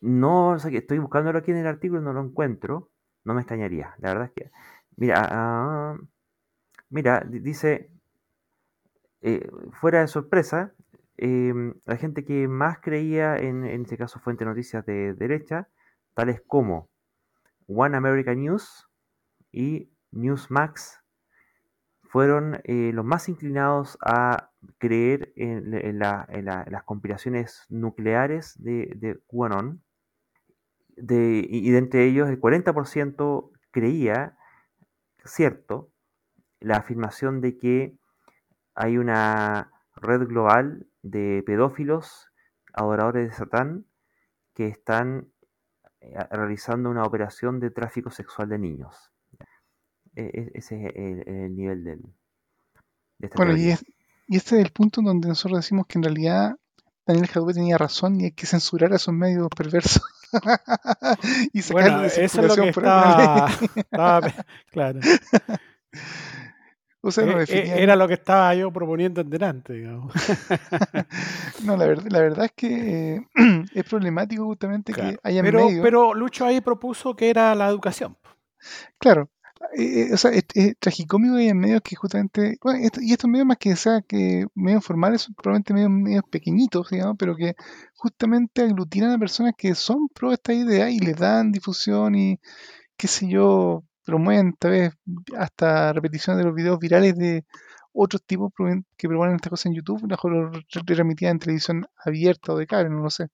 No, 0.00 0.56
estoy 0.56 0.98
buscándolo 0.98 1.38
aquí 1.38 1.50
en 1.50 1.58
el 1.58 1.66
artículo 1.66 2.00
y 2.00 2.04
no 2.04 2.12
lo 2.12 2.22
encuentro. 2.22 2.90
No 3.24 3.34
me 3.34 3.42
extrañaría. 3.42 3.94
La 3.98 4.08
verdad 4.08 4.26
es 4.26 4.32
que. 4.32 4.50
Mira, 4.96 5.28
ah, 5.30 5.96
mira, 6.90 7.24
dice. 7.28 7.90
Eh, 9.20 9.48
fuera 9.70 10.00
de 10.00 10.08
sorpresa, 10.08 10.72
em, 11.16 11.74
la 11.84 11.96
gente 11.96 12.24
que 12.24 12.48
más 12.48 12.80
creía 12.80 13.36
en, 13.36 13.64
en 13.64 13.82
este 13.82 13.96
caso 13.96 14.18
fuente 14.18 14.44
noticias 14.44 14.84
de 14.84 15.14
derecha, 15.14 15.68
tales 16.14 16.42
como 16.46 16.90
One 17.66 17.96
American 17.96 18.40
News 18.40 18.88
y 19.50 19.90
Newsmax, 20.10 21.02
fueron 22.12 22.60
eh, 22.64 22.90
los 22.92 23.06
más 23.06 23.30
inclinados 23.30 23.96
a 24.04 24.50
creer 24.76 25.32
en, 25.34 25.98
las 25.98 26.82
conspiraciones 26.84 27.64
nucleares 27.70 28.62
de, 28.62 28.92
de 28.96 29.18
QAnon. 29.26 29.82
y 30.98 31.70
de 31.70 31.78
entre 31.78 32.04
ellos, 32.04 32.28
el 32.28 32.38
40% 32.38 33.50
creía, 33.70 34.36
cierto, 35.24 35.90
la 36.60 36.76
afirmación 36.76 37.40
de 37.40 37.56
que 37.56 37.96
hay 38.74 38.98
una 38.98 39.72
red 39.96 40.26
global 40.26 40.86
de 41.02 41.42
pedófilos, 41.46 42.30
adoradores 42.74 43.30
de 43.30 43.34
Satán, 43.34 43.86
que 44.54 44.66
están 44.66 45.31
realizando 46.30 46.90
una 46.90 47.04
operación 47.04 47.60
de 47.60 47.70
tráfico 47.70 48.10
sexual 48.10 48.48
de 48.48 48.58
niños. 48.58 48.96
E, 50.14 50.22
e, 50.22 50.50
ese 50.54 50.86
es 50.86 51.26
el, 51.26 51.56
nivel 51.56 51.84
del, 51.84 52.00
de 53.18 53.26
esta 53.26 53.36
Bueno, 53.36 53.56
y, 53.56 53.74
y 54.28 54.36
este 54.36 54.58
es 54.58 54.64
el 54.64 54.72
punto 54.72 55.00
en 55.00 55.06
donde 55.06 55.28
nosotros 55.28 55.60
decimos 55.60 55.86
que 55.86 55.98
en 55.98 56.04
realidad 56.04 56.56
Daniel 57.06 57.28
Jadwe 57.28 57.54
tenía 57.54 57.78
razón 57.78 58.20
y 58.20 58.24
hay 58.26 58.32
que 58.32 58.46
censurar 58.46 58.92
a 58.92 58.96
esos 58.96 59.14
medios 59.14 59.48
perversos. 59.56 60.02
y 61.52 61.62
sacarle 61.62 61.90
bueno, 61.90 62.02
de 62.02 62.24
eso 62.24 62.40
es 62.40 62.56
lo 62.56 62.62
que 62.62 62.68
estaba, 62.70 63.50
claro. 64.70 65.00
O 67.04 67.10
sea, 67.10 67.26
no 67.26 67.40
eh, 67.40 67.46
eh, 67.48 67.74
Era 67.78 67.96
lo 67.96 68.06
que 68.06 68.14
estaba 68.14 68.54
yo 68.54 68.72
proponiendo 68.72 69.20
en 69.20 69.28
delante, 69.28 69.72
digamos. 69.72 70.12
no, 71.64 71.76
la 71.76 71.86
verdad, 71.86 72.06
la 72.08 72.20
verdad 72.20 72.44
es 72.44 72.52
que 72.52 73.14
eh, 73.14 73.26
es 73.74 73.84
problemático 73.84 74.44
justamente 74.44 74.92
que 74.92 75.18
haya 75.22 75.42
pero. 75.42 75.68
Pero 75.82 76.14
Lucho 76.14 76.46
ahí 76.46 76.60
propuso 76.60 77.16
que 77.16 77.28
era 77.28 77.54
la 77.56 77.68
educación. 77.68 78.16
Claro, 78.98 79.28
eh, 79.76 80.08
eh, 80.08 80.12
o 80.12 80.16
sea, 80.16 80.30
es, 80.32 80.44
tragicómico 80.78 81.38
y 81.38 81.48
en 81.48 81.58
medios 81.58 81.82
que 81.82 81.96
justamente, 81.96 82.58
bueno, 82.62 82.88
y 83.00 83.12
estos 83.12 83.30
medios 83.30 83.46
más 83.46 83.58
que 83.58 83.76
sea 83.76 84.02
que 84.02 84.46
medios 84.54 84.84
formales 84.84 85.22
son 85.22 85.34
probablemente 85.34 85.74
medios, 85.74 85.90
medios 85.90 86.24
pequeñitos, 86.30 86.90
digamos, 86.90 87.16
pero 87.18 87.36
que 87.36 87.54
justamente 87.94 88.62
aglutinan 88.62 89.12
a 89.12 89.18
personas 89.18 89.54
que 89.56 89.74
son 89.74 90.08
pro 90.08 90.32
esta 90.32 90.52
idea 90.52 90.90
y 90.90 90.98
les 90.98 91.16
dan 91.16 91.52
difusión 91.52 92.14
y 92.14 92.38
qué 92.96 93.08
sé 93.08 93.28
yo, 93.28 93.84
promueven 94.04 94.54
tal 94.58 94.70
vez 94.72 94.92
hasta 95.38 95.92
repeticiones 95.92 96.38
de 96.38 96.44
los 96.44 96.54
videos 96.54 96.78
virales 96.78 97.16
de 97.16 97.44
otros 97.92 98.22
tipos 98.24 98.52
que 98.96 99.08
proponen 99.08 99.36
estas 99.36 99.50
cosas 99.50 99.66
en 99.66 99.74
YouTube, 99.74 100.06
mejor 100.08 100.32
lo 100.32 100.50
retransmitían 100.50 101.32
en 101.32 101.38
televisión 101.38 101.86
abierta 102.04 102.52
o 102.52 102.56
de 102.58 102.66
cable, 102.66 102.90
no 102.90 103.02
lo 103.02 103.10
sé. 103.10 103.28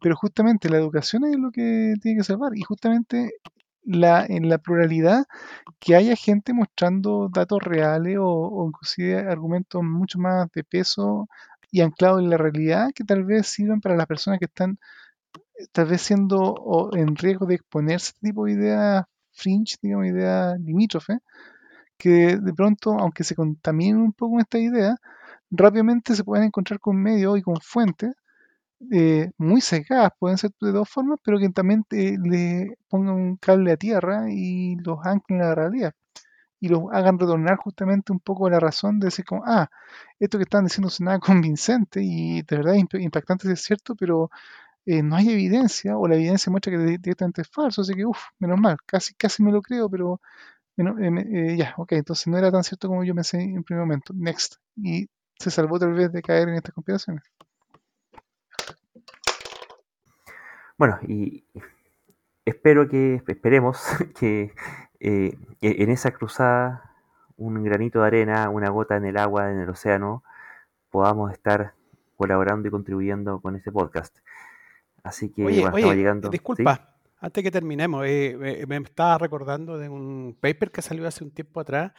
Pero 0.00 0.16
justamente 0.16 0.68
la 0.68 0.78
educación 0.78 1.24
es 1.24 1.36
lo 1.38 1.50
que 1.50 1.94
tiene 2.02 2.18
que 2.18 2.24
salvar 2.24 2.56
y 2.56 2.62
justamente 2.62 3.32
la, 3.84 4.26
en 4.26 4.48
la 4.48 4.58
pluralidad 4.58 5.24
que 5.78 5.96
haya 5.96 6.16
gente 6.16 6.52
mostrando 6.52 7.28
datos 7.32 7.62
reales 7.62 8.16
o, 8.20 8.66
inclusive 8.68 9.18
argumentos 9.20 9.82
mucho 9.82 10.18
más 10.18 10.50
de 10.52 10.64
peso 10.64 11.28
y 11.70 11.80
anclados 11.82 12.20
en 12.20 12.30
la 12.30 12.36
realidad 12.38 12.90
que 12.94 13.04
tal 13.04 13.24
vez 13.24 13.46
sirvan 13.46 13.80
para 13.80 13.96
las 13.96 14.06
personas 14.06 14.38
que 14.38 14.46
están 14.46 14.78
eh, 15.58 15.66
tal 15.72 15.86
vez 15.86 16.02
siendo 16.02 16.90
en 16.94 17.16
riesgo 17.16 17.46
de 17.46 17.56
exponerse 17.56 18.08
a 18.08 18.10
este 18.10 18.28
tipo 18.28 18.46
de 18.46 18.52
ideas 18.52 19.04
fringe, 19.36 19.76
digamos, 19.82 20.06
ideas 20.08 20.58
limítrofes, 20.60 21.18
que 21.98 22.36
de 22.38 22.54
pronto, 22.54 22.92
aunque 22.98 23.24
se 23.24 23.34
contaminen 23.34 23.98
un 23.98 24.12
poco 24.12 24.32
con 24.32 24.40
esta 24.40 24.58
idea, 24.58 24.96
rápidamente 25.50 26.14
se 26.16 26.24
pueden 26.24 26.46
encontrar 26.46 26.80
con 26.80 26.96
medios 27.02 27.38
y 27.38 27.42
con 27.42 27.56
fuentes 27.62 28.14
eh, 28.92 29.30
muy 29.38 29.60
sesgadas, 29.60 30.12
pueden 30.18 30.38
ser 30.38 30.50
de 30.60 30.72
dos 30.72 30.88
formas, 30.88 31.18
pero 31.24 31.38
que 31.38 31.48
también 31.50 31.84
te- 31.88 32.18
le 32.18 32.76
pongan 32.88 33.14
un 33.14 33.36
cable 33.36 33.72
a 33.72 33.76
tierra 33.76 34.26
y 34.30 34.76
los 34.76 34.98
anclen 35.04 35.42
a 35.42 35.46
la 35.48 35.54
realidad 35.54 35.92
y 36.60 36.68
los 36.68 36.84
hagan 36.92 37.18
retornar 37.18 37.56
justamente 37.58 38.12
un 38.12 38.20
poco 38.20 38.46
a 38.46 38.50
la 38.50 38.60
razón 38.60 38.98
de 39.00 39.06
decir 39.08 39.24
como, 39.24 39.42
ah, 39.46 39.68
esto 40.18 40.38
que 40.38 40.44
están 40.44 40.64
diciendo 40.64 40.88
es 40.88 41.00
nada 41.02 41.18
convincente 41.20 42.00
y 42.02 42.42
de 42.42 42.56
verdad 42.56 42.74
impactante 42.74 43.52
es 43.52 43.62
cierto, 43.62 43.94
pero 43.96 44.30
eh, 44.86 45.02
no 45.02 45.16
hay 45.16 45.30
evidencia 45.30 45.98
o 45.98 46.08
la 46.08 46.16
evidencia 46.16 46.50
muestra 46.50 46.72
que 46.72 46.78
di- 46.78 46.98
directamente 46.98 47.42
es 47.42 47.48
falso, 47.50 47.82
así 47.82 47.94
que, 47.94 48.06
uff, 48.06 48.18
menos 48.38 48.58
mal, 48.60 48.76
casi, 48.86 49.14
casi 49.14 49.42
me 49.42 49.52
lo 49.52 49.62
creo, 49.62 49.90
pero 49.90 50.20
eh, 50.78 50.84
eh, 51.32 51.56
ya, 51.58 51.74
ok, 51.78 51.92
entonces 51.92 52.26
no 52.28 52.38
era 52.38 52.52
tan 52.52 52.64
cierto 52.64 52.88
como 52.88 53.04
yo 53.04 53.14
pensé 53.14 53.40
en 53.42 53.64
primer 53.64 53.84
momento, 53.84 54.12
next, 54.16 54.56
y 54.76 55.08
se 55.38 55.50
salvó 55.50 55.78
tal 55.78 55.92
vez 55.94 56.12
de 56.12 56.22
caer 56.22 56.48
en 56.48 56.56
estas 56.56 56.74
conspiraciones. 56.74 57.24
Bueno, 60.78 60.98
y 61.06 61.44
espero 62.44 62.88
que, 62.88 63.22
esperemos 63.26 63.82
que 64.18 64.52
eh, 65.00 65.38
e- 65.60 65.82
en 65.82 65.90
esa 65.90 66.12
cruzada, 66.12 66.92
un 67.36 67.62
granito 67.64 68.00
de 68.00 68.06
arena, 68.06 68.48
una 68.50 68.70
gota 68.70 68.96
en 68.96 69.04
el 69.06 69.16
agua, 69.18 69.50
en 69.50 69.58
el 69.60 69.68
océano, 69.68 70.22
podamos 70.90 71.32
estar 71.32 71.74
colaborando 72.16 72.68
y 72.68 72.70
contribuyendo 72.70 73.40
con 73.40 73.56
este 73.56 73.72
podcast. 73.72 74.16
Así 75.06 75.30
que, 75.30 75.44
Oye, 75.44 75.60
bueno, 75.60 75.88
oye, 75.88 75.96
llegando. 75.96 76.28
¿sí? 76.28 76.32
disculpa, 76.32 76.96
antes 77.18 77.42
que 77.42 77.50
terminemos, 77.50 78.04
eh, 78.06 78.36
me, 78.38 78.66
me 78.66 78.76
estaba 78.86 79.18
recordando 79.18 79.78
de 79.78 79.88
un 79.88 80.36
paper 80.40 80.70
que 80.70 80.82
salió 80.82 81.06
hace 81.06 81.24
un 81.24 81.30
tiempo 81.32 81.60
atrás 81.60 81.92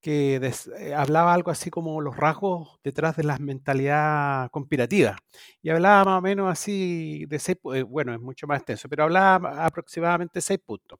que 0.00 0.40
des- 0.40 0.68
eh, 0.78 0.94
hablaba 0.94 1.34
algo 1.34 1.50
así 1.50 1.70
como 1.70 2.00
los 2.00 2.16
rasgos 2.16 2.78
detrás 2.84 3.16
de 3.16 3.24
la 3.24 3.38
mentalidad 3.38 4.50
conspirativa. 4.50 5.16
Y 5.62 5.70
hablaba 5.70 6.04
más 6.04 6.18
o 6.18 6.22
menos 6.22 6.50
así 6.50 7.26
de 7.28 7.38
seis, 7.38 7.58
eh, 7.74 7.82
bueno, 7.82 8.14
es 8.14 8.20
mucho 8.20 8.46
más 8.46 8.58
extenso, 8.58 8.88
pero 8.88 9.04
hablaba 9.04 9.64
aproximadamente 9.66 10.40
seis 10.40 10.60
puntos. 10.64 10.98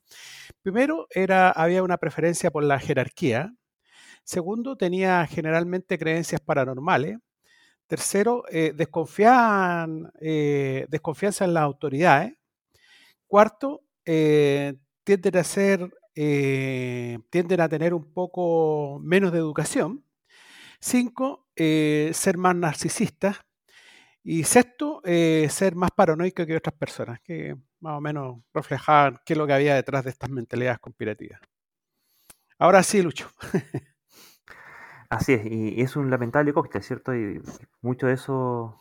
Primero, 0.62 1.06
era, 1.10 1.50
había 1.50 1.82
una 1.82 1.98
preferencia 1.98 2.50
por 2.50 2.64
la 2.64 2.78
jerarquía. 2.78 3.52
Segundo, 4.24 4.76
tenía 4.76 5.26
generalmente 5.26 5.98
creencias 5.98 6.40
paranormales. 6.40 7.18
Tercero, 7.90 8.44
eh, 8.48 8.72
desconfían, 8.72 10.12
eh, 10.20 10.86
desconfianza 10.88 11.44
en 11.44 11.54
las 11.54 11.64
autoridades. 11.64 12.34
Cuarto, 13.26 13.82
eh, 14.04 14.76
tienden 15.02 15.36
a 15.36 15.42
ser, 15.42 15.90
tienden 16.14 17.60
a 17.60 17.68
tener 17.68 17.92
un 17.92 18.12
poco 18.14 19.00
menos 19.02 19.32
de 19.32 19.38
educación. 19.38 20.04
Cinco, 20.80 21.48
ser 21.56 22.38
más 22.38 22.54
narcisistas. 22.54 23.38
Y 24.22 24.44
sexto, 24.44 25.02
ser 25.04 25.74
más 25.74 25.90
paranoico 25.90 26.46
que 26.46 26.56
otras 26.56 26.76
personas, 26.76 27.20
que 27.22 27.56
más 27.80 27.98
o 27.98 28.00
menos 28.00 28.38
reflejaban 28.54 29.18
qué 29.26 29.32
es 29.32 29.38
lo 29.38 29.48
que 29.48 29.54
había 29.54 29.74
detrás 29.74 30.04
de 30.04 30.10
estas 30.10 30.30
mentalidades 30.30 30.78
conspirativas. 30.78 31.40
Ahora 32.56 32.84
sí, 32.84 33.02
Lucho. 33.02 33.32
Así 35.10 35.32
es, 35.34 35.44
y 35.46 35.80
es 35.82 35.96
un 35.96 36.08
lamentable 36.10 36.52
cóctel, 36.52 36.82
¿cierto? 36.82 37.14
Y 37.14 37.42
mucho 37.82 38.06
de 38.06 38.12
eso 38.14 38.78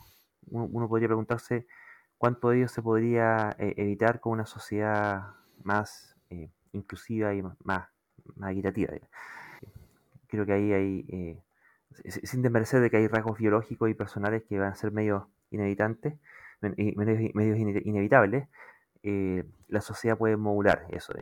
uno, 0.52 0.88
podría 0.88 1.08
preguntarse 1.08 1.66
cuánto 2.18 2.50
de 2.50 2.58
ello 2.60 2.68
se 2.68 2.82
podría 2.84 3.56
eh, 3.60 3.74
evitar 3.78 4.20
con 4.20 4.34
una 4.34 4.46
sociedad 4.46 5.34
más 5.64 6.16
eh, 6.30 6.52
inclusiva 6.74 7.34
y 7.34 7.42
más, 7.42 7.58
más, 7.64 7.90
equitativa. 8.52 8.94
Creo 10.28 10.46
que 10.46 10.54
ahí 10.54 10.74
hay, 10.74 11.06
eh, 11.10 11.42
si- 12.06 12.26
sin 12.28 12.42
desmerecer 12.42 12.82
de 12.82 12.90
que 12.90 12.98
hay 12.98 13.08
rasgos 13.08 13.38
biológicos 13.40 13.90
y 13.90 13.94
personales 13.96 14.44
que 14.48 14.60
van 14.60 14.72
a 14.74 14.76
ser 14.76 14.92
men- 16.62 16.76
y 16.78 16.96
medios, 16.96 17.34
medios 17.36 17.58
ine- 17.58 17.82
inevitables, 17.86 18.48
eh, 19.04 19.46
la 19.70 19.82
sociedad 19.82 20.18
puede 20.18 20.38
modular 20.38 20.86
eso. 20.92 21.14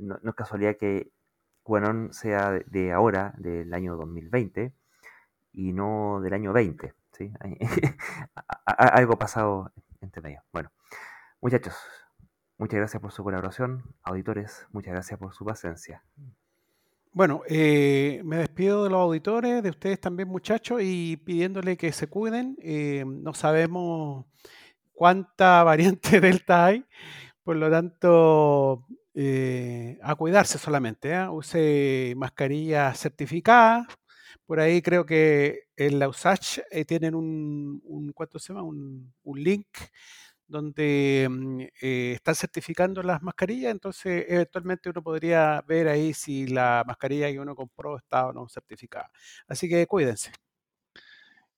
No, 0.00 0.18
no 0.22 0.30
es 0.30 0.36
casualidad 0.36 0.76
que 0.78 1.10
QAnon 1.68 2.12
sea 2.14 2.58
de, 2.66 2.92
ahora, 2.92 3.34
del 3.36 3.72
año 3.74 3.96
2020, 3.96 4.72
y 5.52 5.72
no 5.72 6.20
del 6.22 6.32
año 6.32 6.52
20. 6.54 6.94
¿sí? 7.12 7.30
Algo 8.64 9.18
pasado 9.18 9.70
entre 10.00 10.22
medio. 10.22 10.42
Bueno, 10.50 10.70
muchachos, 11.42 11.74
muchas 12.56 12.78
gracias 12.78 13.02
por 13.02 13.12
su 13.12 13.22
colaboración. 13.22 13.82
Auditores, 14.02 14.66
muchas 14.72 14.94
gracias 14.94 15.18
por 15.18 15.34
su 15.34 15.44
paciencia. 15.44 16.02
Bueno, 17.12 17.42
eh, 17.48 18.22
me 18.24 18.36
despido 18.36 18.84
de 18.84 18.90
los 18.90 19.00
auditores, 19.00 19.62
de 19.62 19.70
ustedes 19.70 20.00
también, 20.00 20.28
muchachos, 20.28 20.80
y 20.82 21.16
pidiéndole 21.18 21.76
que 21.76 21.92
se 21.92 22.06
cuiden. 22.06 22.56
Eh, 22.62 23.04
no 23.06 23.34
sabemos 23.34 24.24
cuánta 24.94 25.62
variante 25.64 26.20
Delta 26.20 26.66
hay, 26.66 26.84
por 27.42 27.56
lo 27.56 27.70
tanto, 27.70 28.86
eh, 29.20 29.98
a 30.02 30.14
cuidarse 30.14 30.58
solamente. 30.58 31.10
¿eh? 31.12 31.28
Use 31.28 32.14
mascarilla 32.16 32.94
certificada. 32.94 33.86
Por 34.46 34.60
ahí 34.60 34.80
creo 34.82 35.04
que 35.06 35.64
en 35.76 35.98
la 35.98 36.08
USACH 36.08 36.60
eh, 36.70 36.84
tienen 36.84 37.14
un, 37.16 37.80
un, 37.84 38.12
¿cuánto 38.12 38.38
se 38.38 38.52
llama? 38.52 38.62
Un, 38.64 39.12
un 39.24 39.42
link 39.42 39.66
donde 40.46 41.28
mm, 41.30 41.62
están 41.82 42.34
certificando 42.34 43.02
las 43.02 43.22
mascarillas, 43.22 43.72
entonces 43.72 44.24
eventualmente 44.28 44.90
uno 44.90 45.02
podría 45.02 45.62
ver 45.66 45.88
ahí 45.88 46.14
si 46.14 46.46
la 46.46 46.84
mascarilla 46.86 47.30
que 47.30 47.40
uno 47.40 47.54
compró 47.56 47.98
está 47.98 48.28
o 48.28 48.32
no 48.32 48.48
certificada. 48.48 49.10
Así 49.48 49.68
que 49.68 49.86
cuídense. 49.86 50.32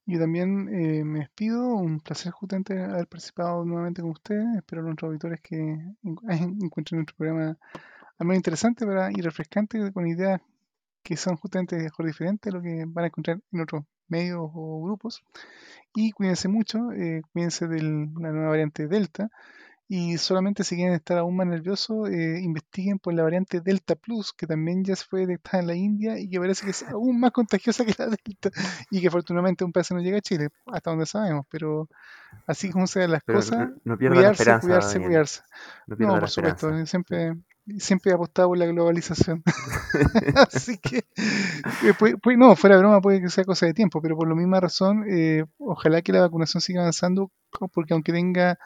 Yo 0.07 0.19
también 0.19 0.69
eh, 0.69 1.05
me 1.05 1.21
despido, 1.21 1.75
un 1.77 2.01
placer 2.01 2.33
justamente 2.33 2.83
haber 2.83 3.07
participado 3.07 3.65
nuevamente 3.65 4.03
con 4.03 4.11
ustedes, 4.11 4.45
espero 4.57 4.83
a 4.83 4.85
nuestros 4.87 5.09
auditores 5.09 5.41
que 5.41 5.57
encu- 6.03 6.23
encuentren 6.65 6.99
nuestro 6.99 7.17
programa 7.17 7.57
al 8.19 8.27
menos 8.27 8.39
interesante 8.39 8.87
para, 8.87 9.11
y 9.13 9.21
refrescante 9.23 9.93
con 9.93 10.07
ideas 10.09 10.41
que 11.03 11.17
son 11.17 11.37
justamente 11.37 11.77
mejor 11.79 12.07
diferentes 12.07 12.53
a 12.53 12.57
lo 12.57 12.63
que 12.63 12.85
van 12.87 13.05
a 13.05 13.09
encontrar 13.09 13.41
en 13.53 13.61
otros 13.63 13.85
medios 14.09 14.41
o 14.55 14.83
grupos. 14.85 15.23
Y 15.95 16.13
cuídense 16.13 16.49
mucho, 16.49 16.93
eh, 16.93 17.23
cuídense 17.33 17.69
de 17.69 17.83
la 17.83 18.33
nueva 18.33 18.51
variante 18.51 18.89
Delta. 18.89 19.31
Y 19.93 20.19
solamente 20.19 20.63
si 20.63 20.77
quieren 20.77 20.95
estar 20.95 21.19
aún 21.19 21.35
más 21.35 21.49
nerviosos, 21.49 22.09
eh, 22.11 22.39
investiguen 22.41 23.01
por 23.01 23.13
la 23.13 23.25
variante 23.25 23.61
Delta 23.61 23.97
Plus, 23.97 24.33
que 24.33 24.47
también 24.47 24.85
ya 24.85 24.95
se 24.95 25.05
fue 25.05 25.23
detectada 25.27 25.59
en 25.63 25.67
la 25.67 25.75
India 25.75 26.17
y 26.17 26.31
que 26.31 26.39
parece 26.39 26.65
que 26.65 26.71
es 26.71 26.85
aún 26.95 27.19
más 27.19 27.33
contagiosa 27.33 27.85
que 27.85 27.95
la 27.99 28.07
Delta. 28.07 28.51
Y 28.93 29.01
que 29.01 29.09
afortunadamente 29.09 29.65
un 29.65 29.73
país 29.73 29.91
no 29.91 29.99
llega 30.01 30.19
a 30.19 30.21
Chile, 30.21 30.49
hasta 30.67 30.91
donde 30.91 31.07
sabemos. 31.07 31.45
Pero 31.51 31.89
así 32.47 32.71
como 32.71 32.87
sean 32.87 33.11
las 33.11 33.23
Pero 33.25 33.39
cosas, 33.41 33.69
no, 33.69 33.77
no 33.85 33.99
pierda 33.99 34.15
la 34.15 34.21
cuidarse, 34.35 34.61
cuidarse, 34.61 35.01
cuidarse. 35.01 35.41
No 35.89 36.21
por 36.21 36.29
supuesto, 36.29 36.67
esperanza. 36.69 36.91
siempre, 36.91 37.35
siempre 37.79 38.13
he 38.13 38.15
apostado 38.15 38.49
por 38.49 38.59
la 38.59 38.67
globalización. 38.67 39.43
Así 40.37 40.79
que, 40.79 40.99
eh, 40.99 41.95
puede- 41.99 42.17
puede- 42.17 42.37
no, 42.37 42.55
fuera 42.57 42.77
de 42.77 42.83
broma, 42.83 43.01
puede 43.01 43.21
que 43.21 43.29
sea 43.29 43.45
cosa 43.45 43.67
de 43.67 43.75
tiempo, 43.75 44.01
pero 44.01 44.17
por 44.17 44.29
la 44.29 44.35
misma 44.37 44.61
razón, 44.61 45.05
eh, 45.09 45.45
ojalá 45.59 46.01
que 46.03 46.13
la 46.13 46.21
vacunación 46.21 46.61
siga 46.61 46.81
avanzando, 46.83 47.31
porque 47.73 47.93
aunque 47.95 48.13
tenga 48.13 48.59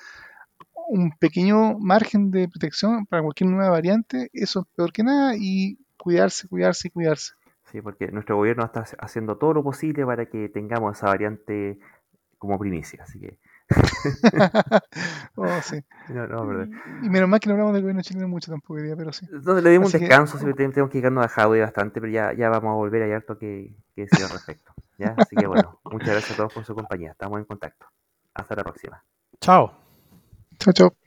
un 0.89 1.12
pequeño 1.19 1.78
margen 1.78 2.31
de 2.31 2.48
protección 2.48 3.06
para 3.06 3.23
cualquier 3.23 3.51
nueva 3.51 3.70
variante, 3.70 4.31
eso 4.32 4.61
es 4.61 4.66
peor 4.77 4.93
que 4.93 5.02
nada, 5.02 5.35
y 5.36 5.78
cuidarse, 5.97 6.48
cuidarse 6.48 6.89
y 6.89 6.90
cuidarse. 6.90 7.32
Sí, 7.73 7.81
porque 7.81 8.09
nuestro 8.12 8.36
gobierno 8.36 8.65
está 8.65 8.85
haciendo 8.98 9.36
todo 9.36 9.55
lo 9.55 9.62
posible 9.65 10.05
para 10.06 10.27
que 10.27 10.48
tengamos 10.48 10.97
esa 10.97 11.06
variante 11.06 11.78
como 12.39 12.59
primicia. 12.59 13.02
Así 13.05 13.19
que, 13.20 13.39
Oh, 15.36 15.61
sí. 15.62 15.81
no, 16.11 16.27
no, 16.27 16.47
verdad. 16.47 16.69
Y, 17.02 17.06
y 17.06 17.11
menos 17.11 17.28
mal 17.28 17.40
que 17.40 17.48
no 17.48 17.55
hablamos 17.55 17.73
del 17.74 17.82
gobierno 17.82 18.02
chileno 18.02 18.28
mucho 18.28 18.51
tampoco 18.51 18.74
hoy 18.74 18.82
día, 18.82 18.97
pero 18.97 19.12
sí. 19.12 19.27
Entonces 19.32 19.65
le 19.65 19.70
dimos 19.70 19.89
Así 19.89 19.97
un 19.97 20.01
que- 20.02 20.09
descanso, 20.09 20.39
te- 20.39 20.52
tenemos 20.55 20.90
que 20.90 20.98
quedarnos 21.01 21.24
a 21.24 21.28
Javi 21.28 21.61
bastante, 21.61 22.01
pero 22.01 22.12
ya, 22.12 22.32
ya 22.35 22.48
vamos 22.51 22.70
a 22.70 22.74
volver, 22.74 23.02
hay 23.02 23.12
harto 23.12 23.39
que, 23.39 23.74
que 23.94 24.02
decir 24.02 24.23
al 24.24 24.31
respecto. 24.31 24.73
¿ya? 24.98 25.16
Así 25.19 25.36
que 25.36 25.47
bueno, 25.47 25.81
muchas 25.90 26.09
gracias 26.09 26.32
a 26.32 26.36
todos 26.36 26.52
por 26.52 26.65
su 26.65 26.74
compañía, 26.74 27.12
estamos 27.12 27.39
en 27.39 27.44
contacto. 27.47 27.86
Hasta 28.35 28.55
la 28.56 28.62
próxima. 28.65 29.02
Chao. 29.40 29.84
Chao, 30.64 30.72
chao. 30.72 31.03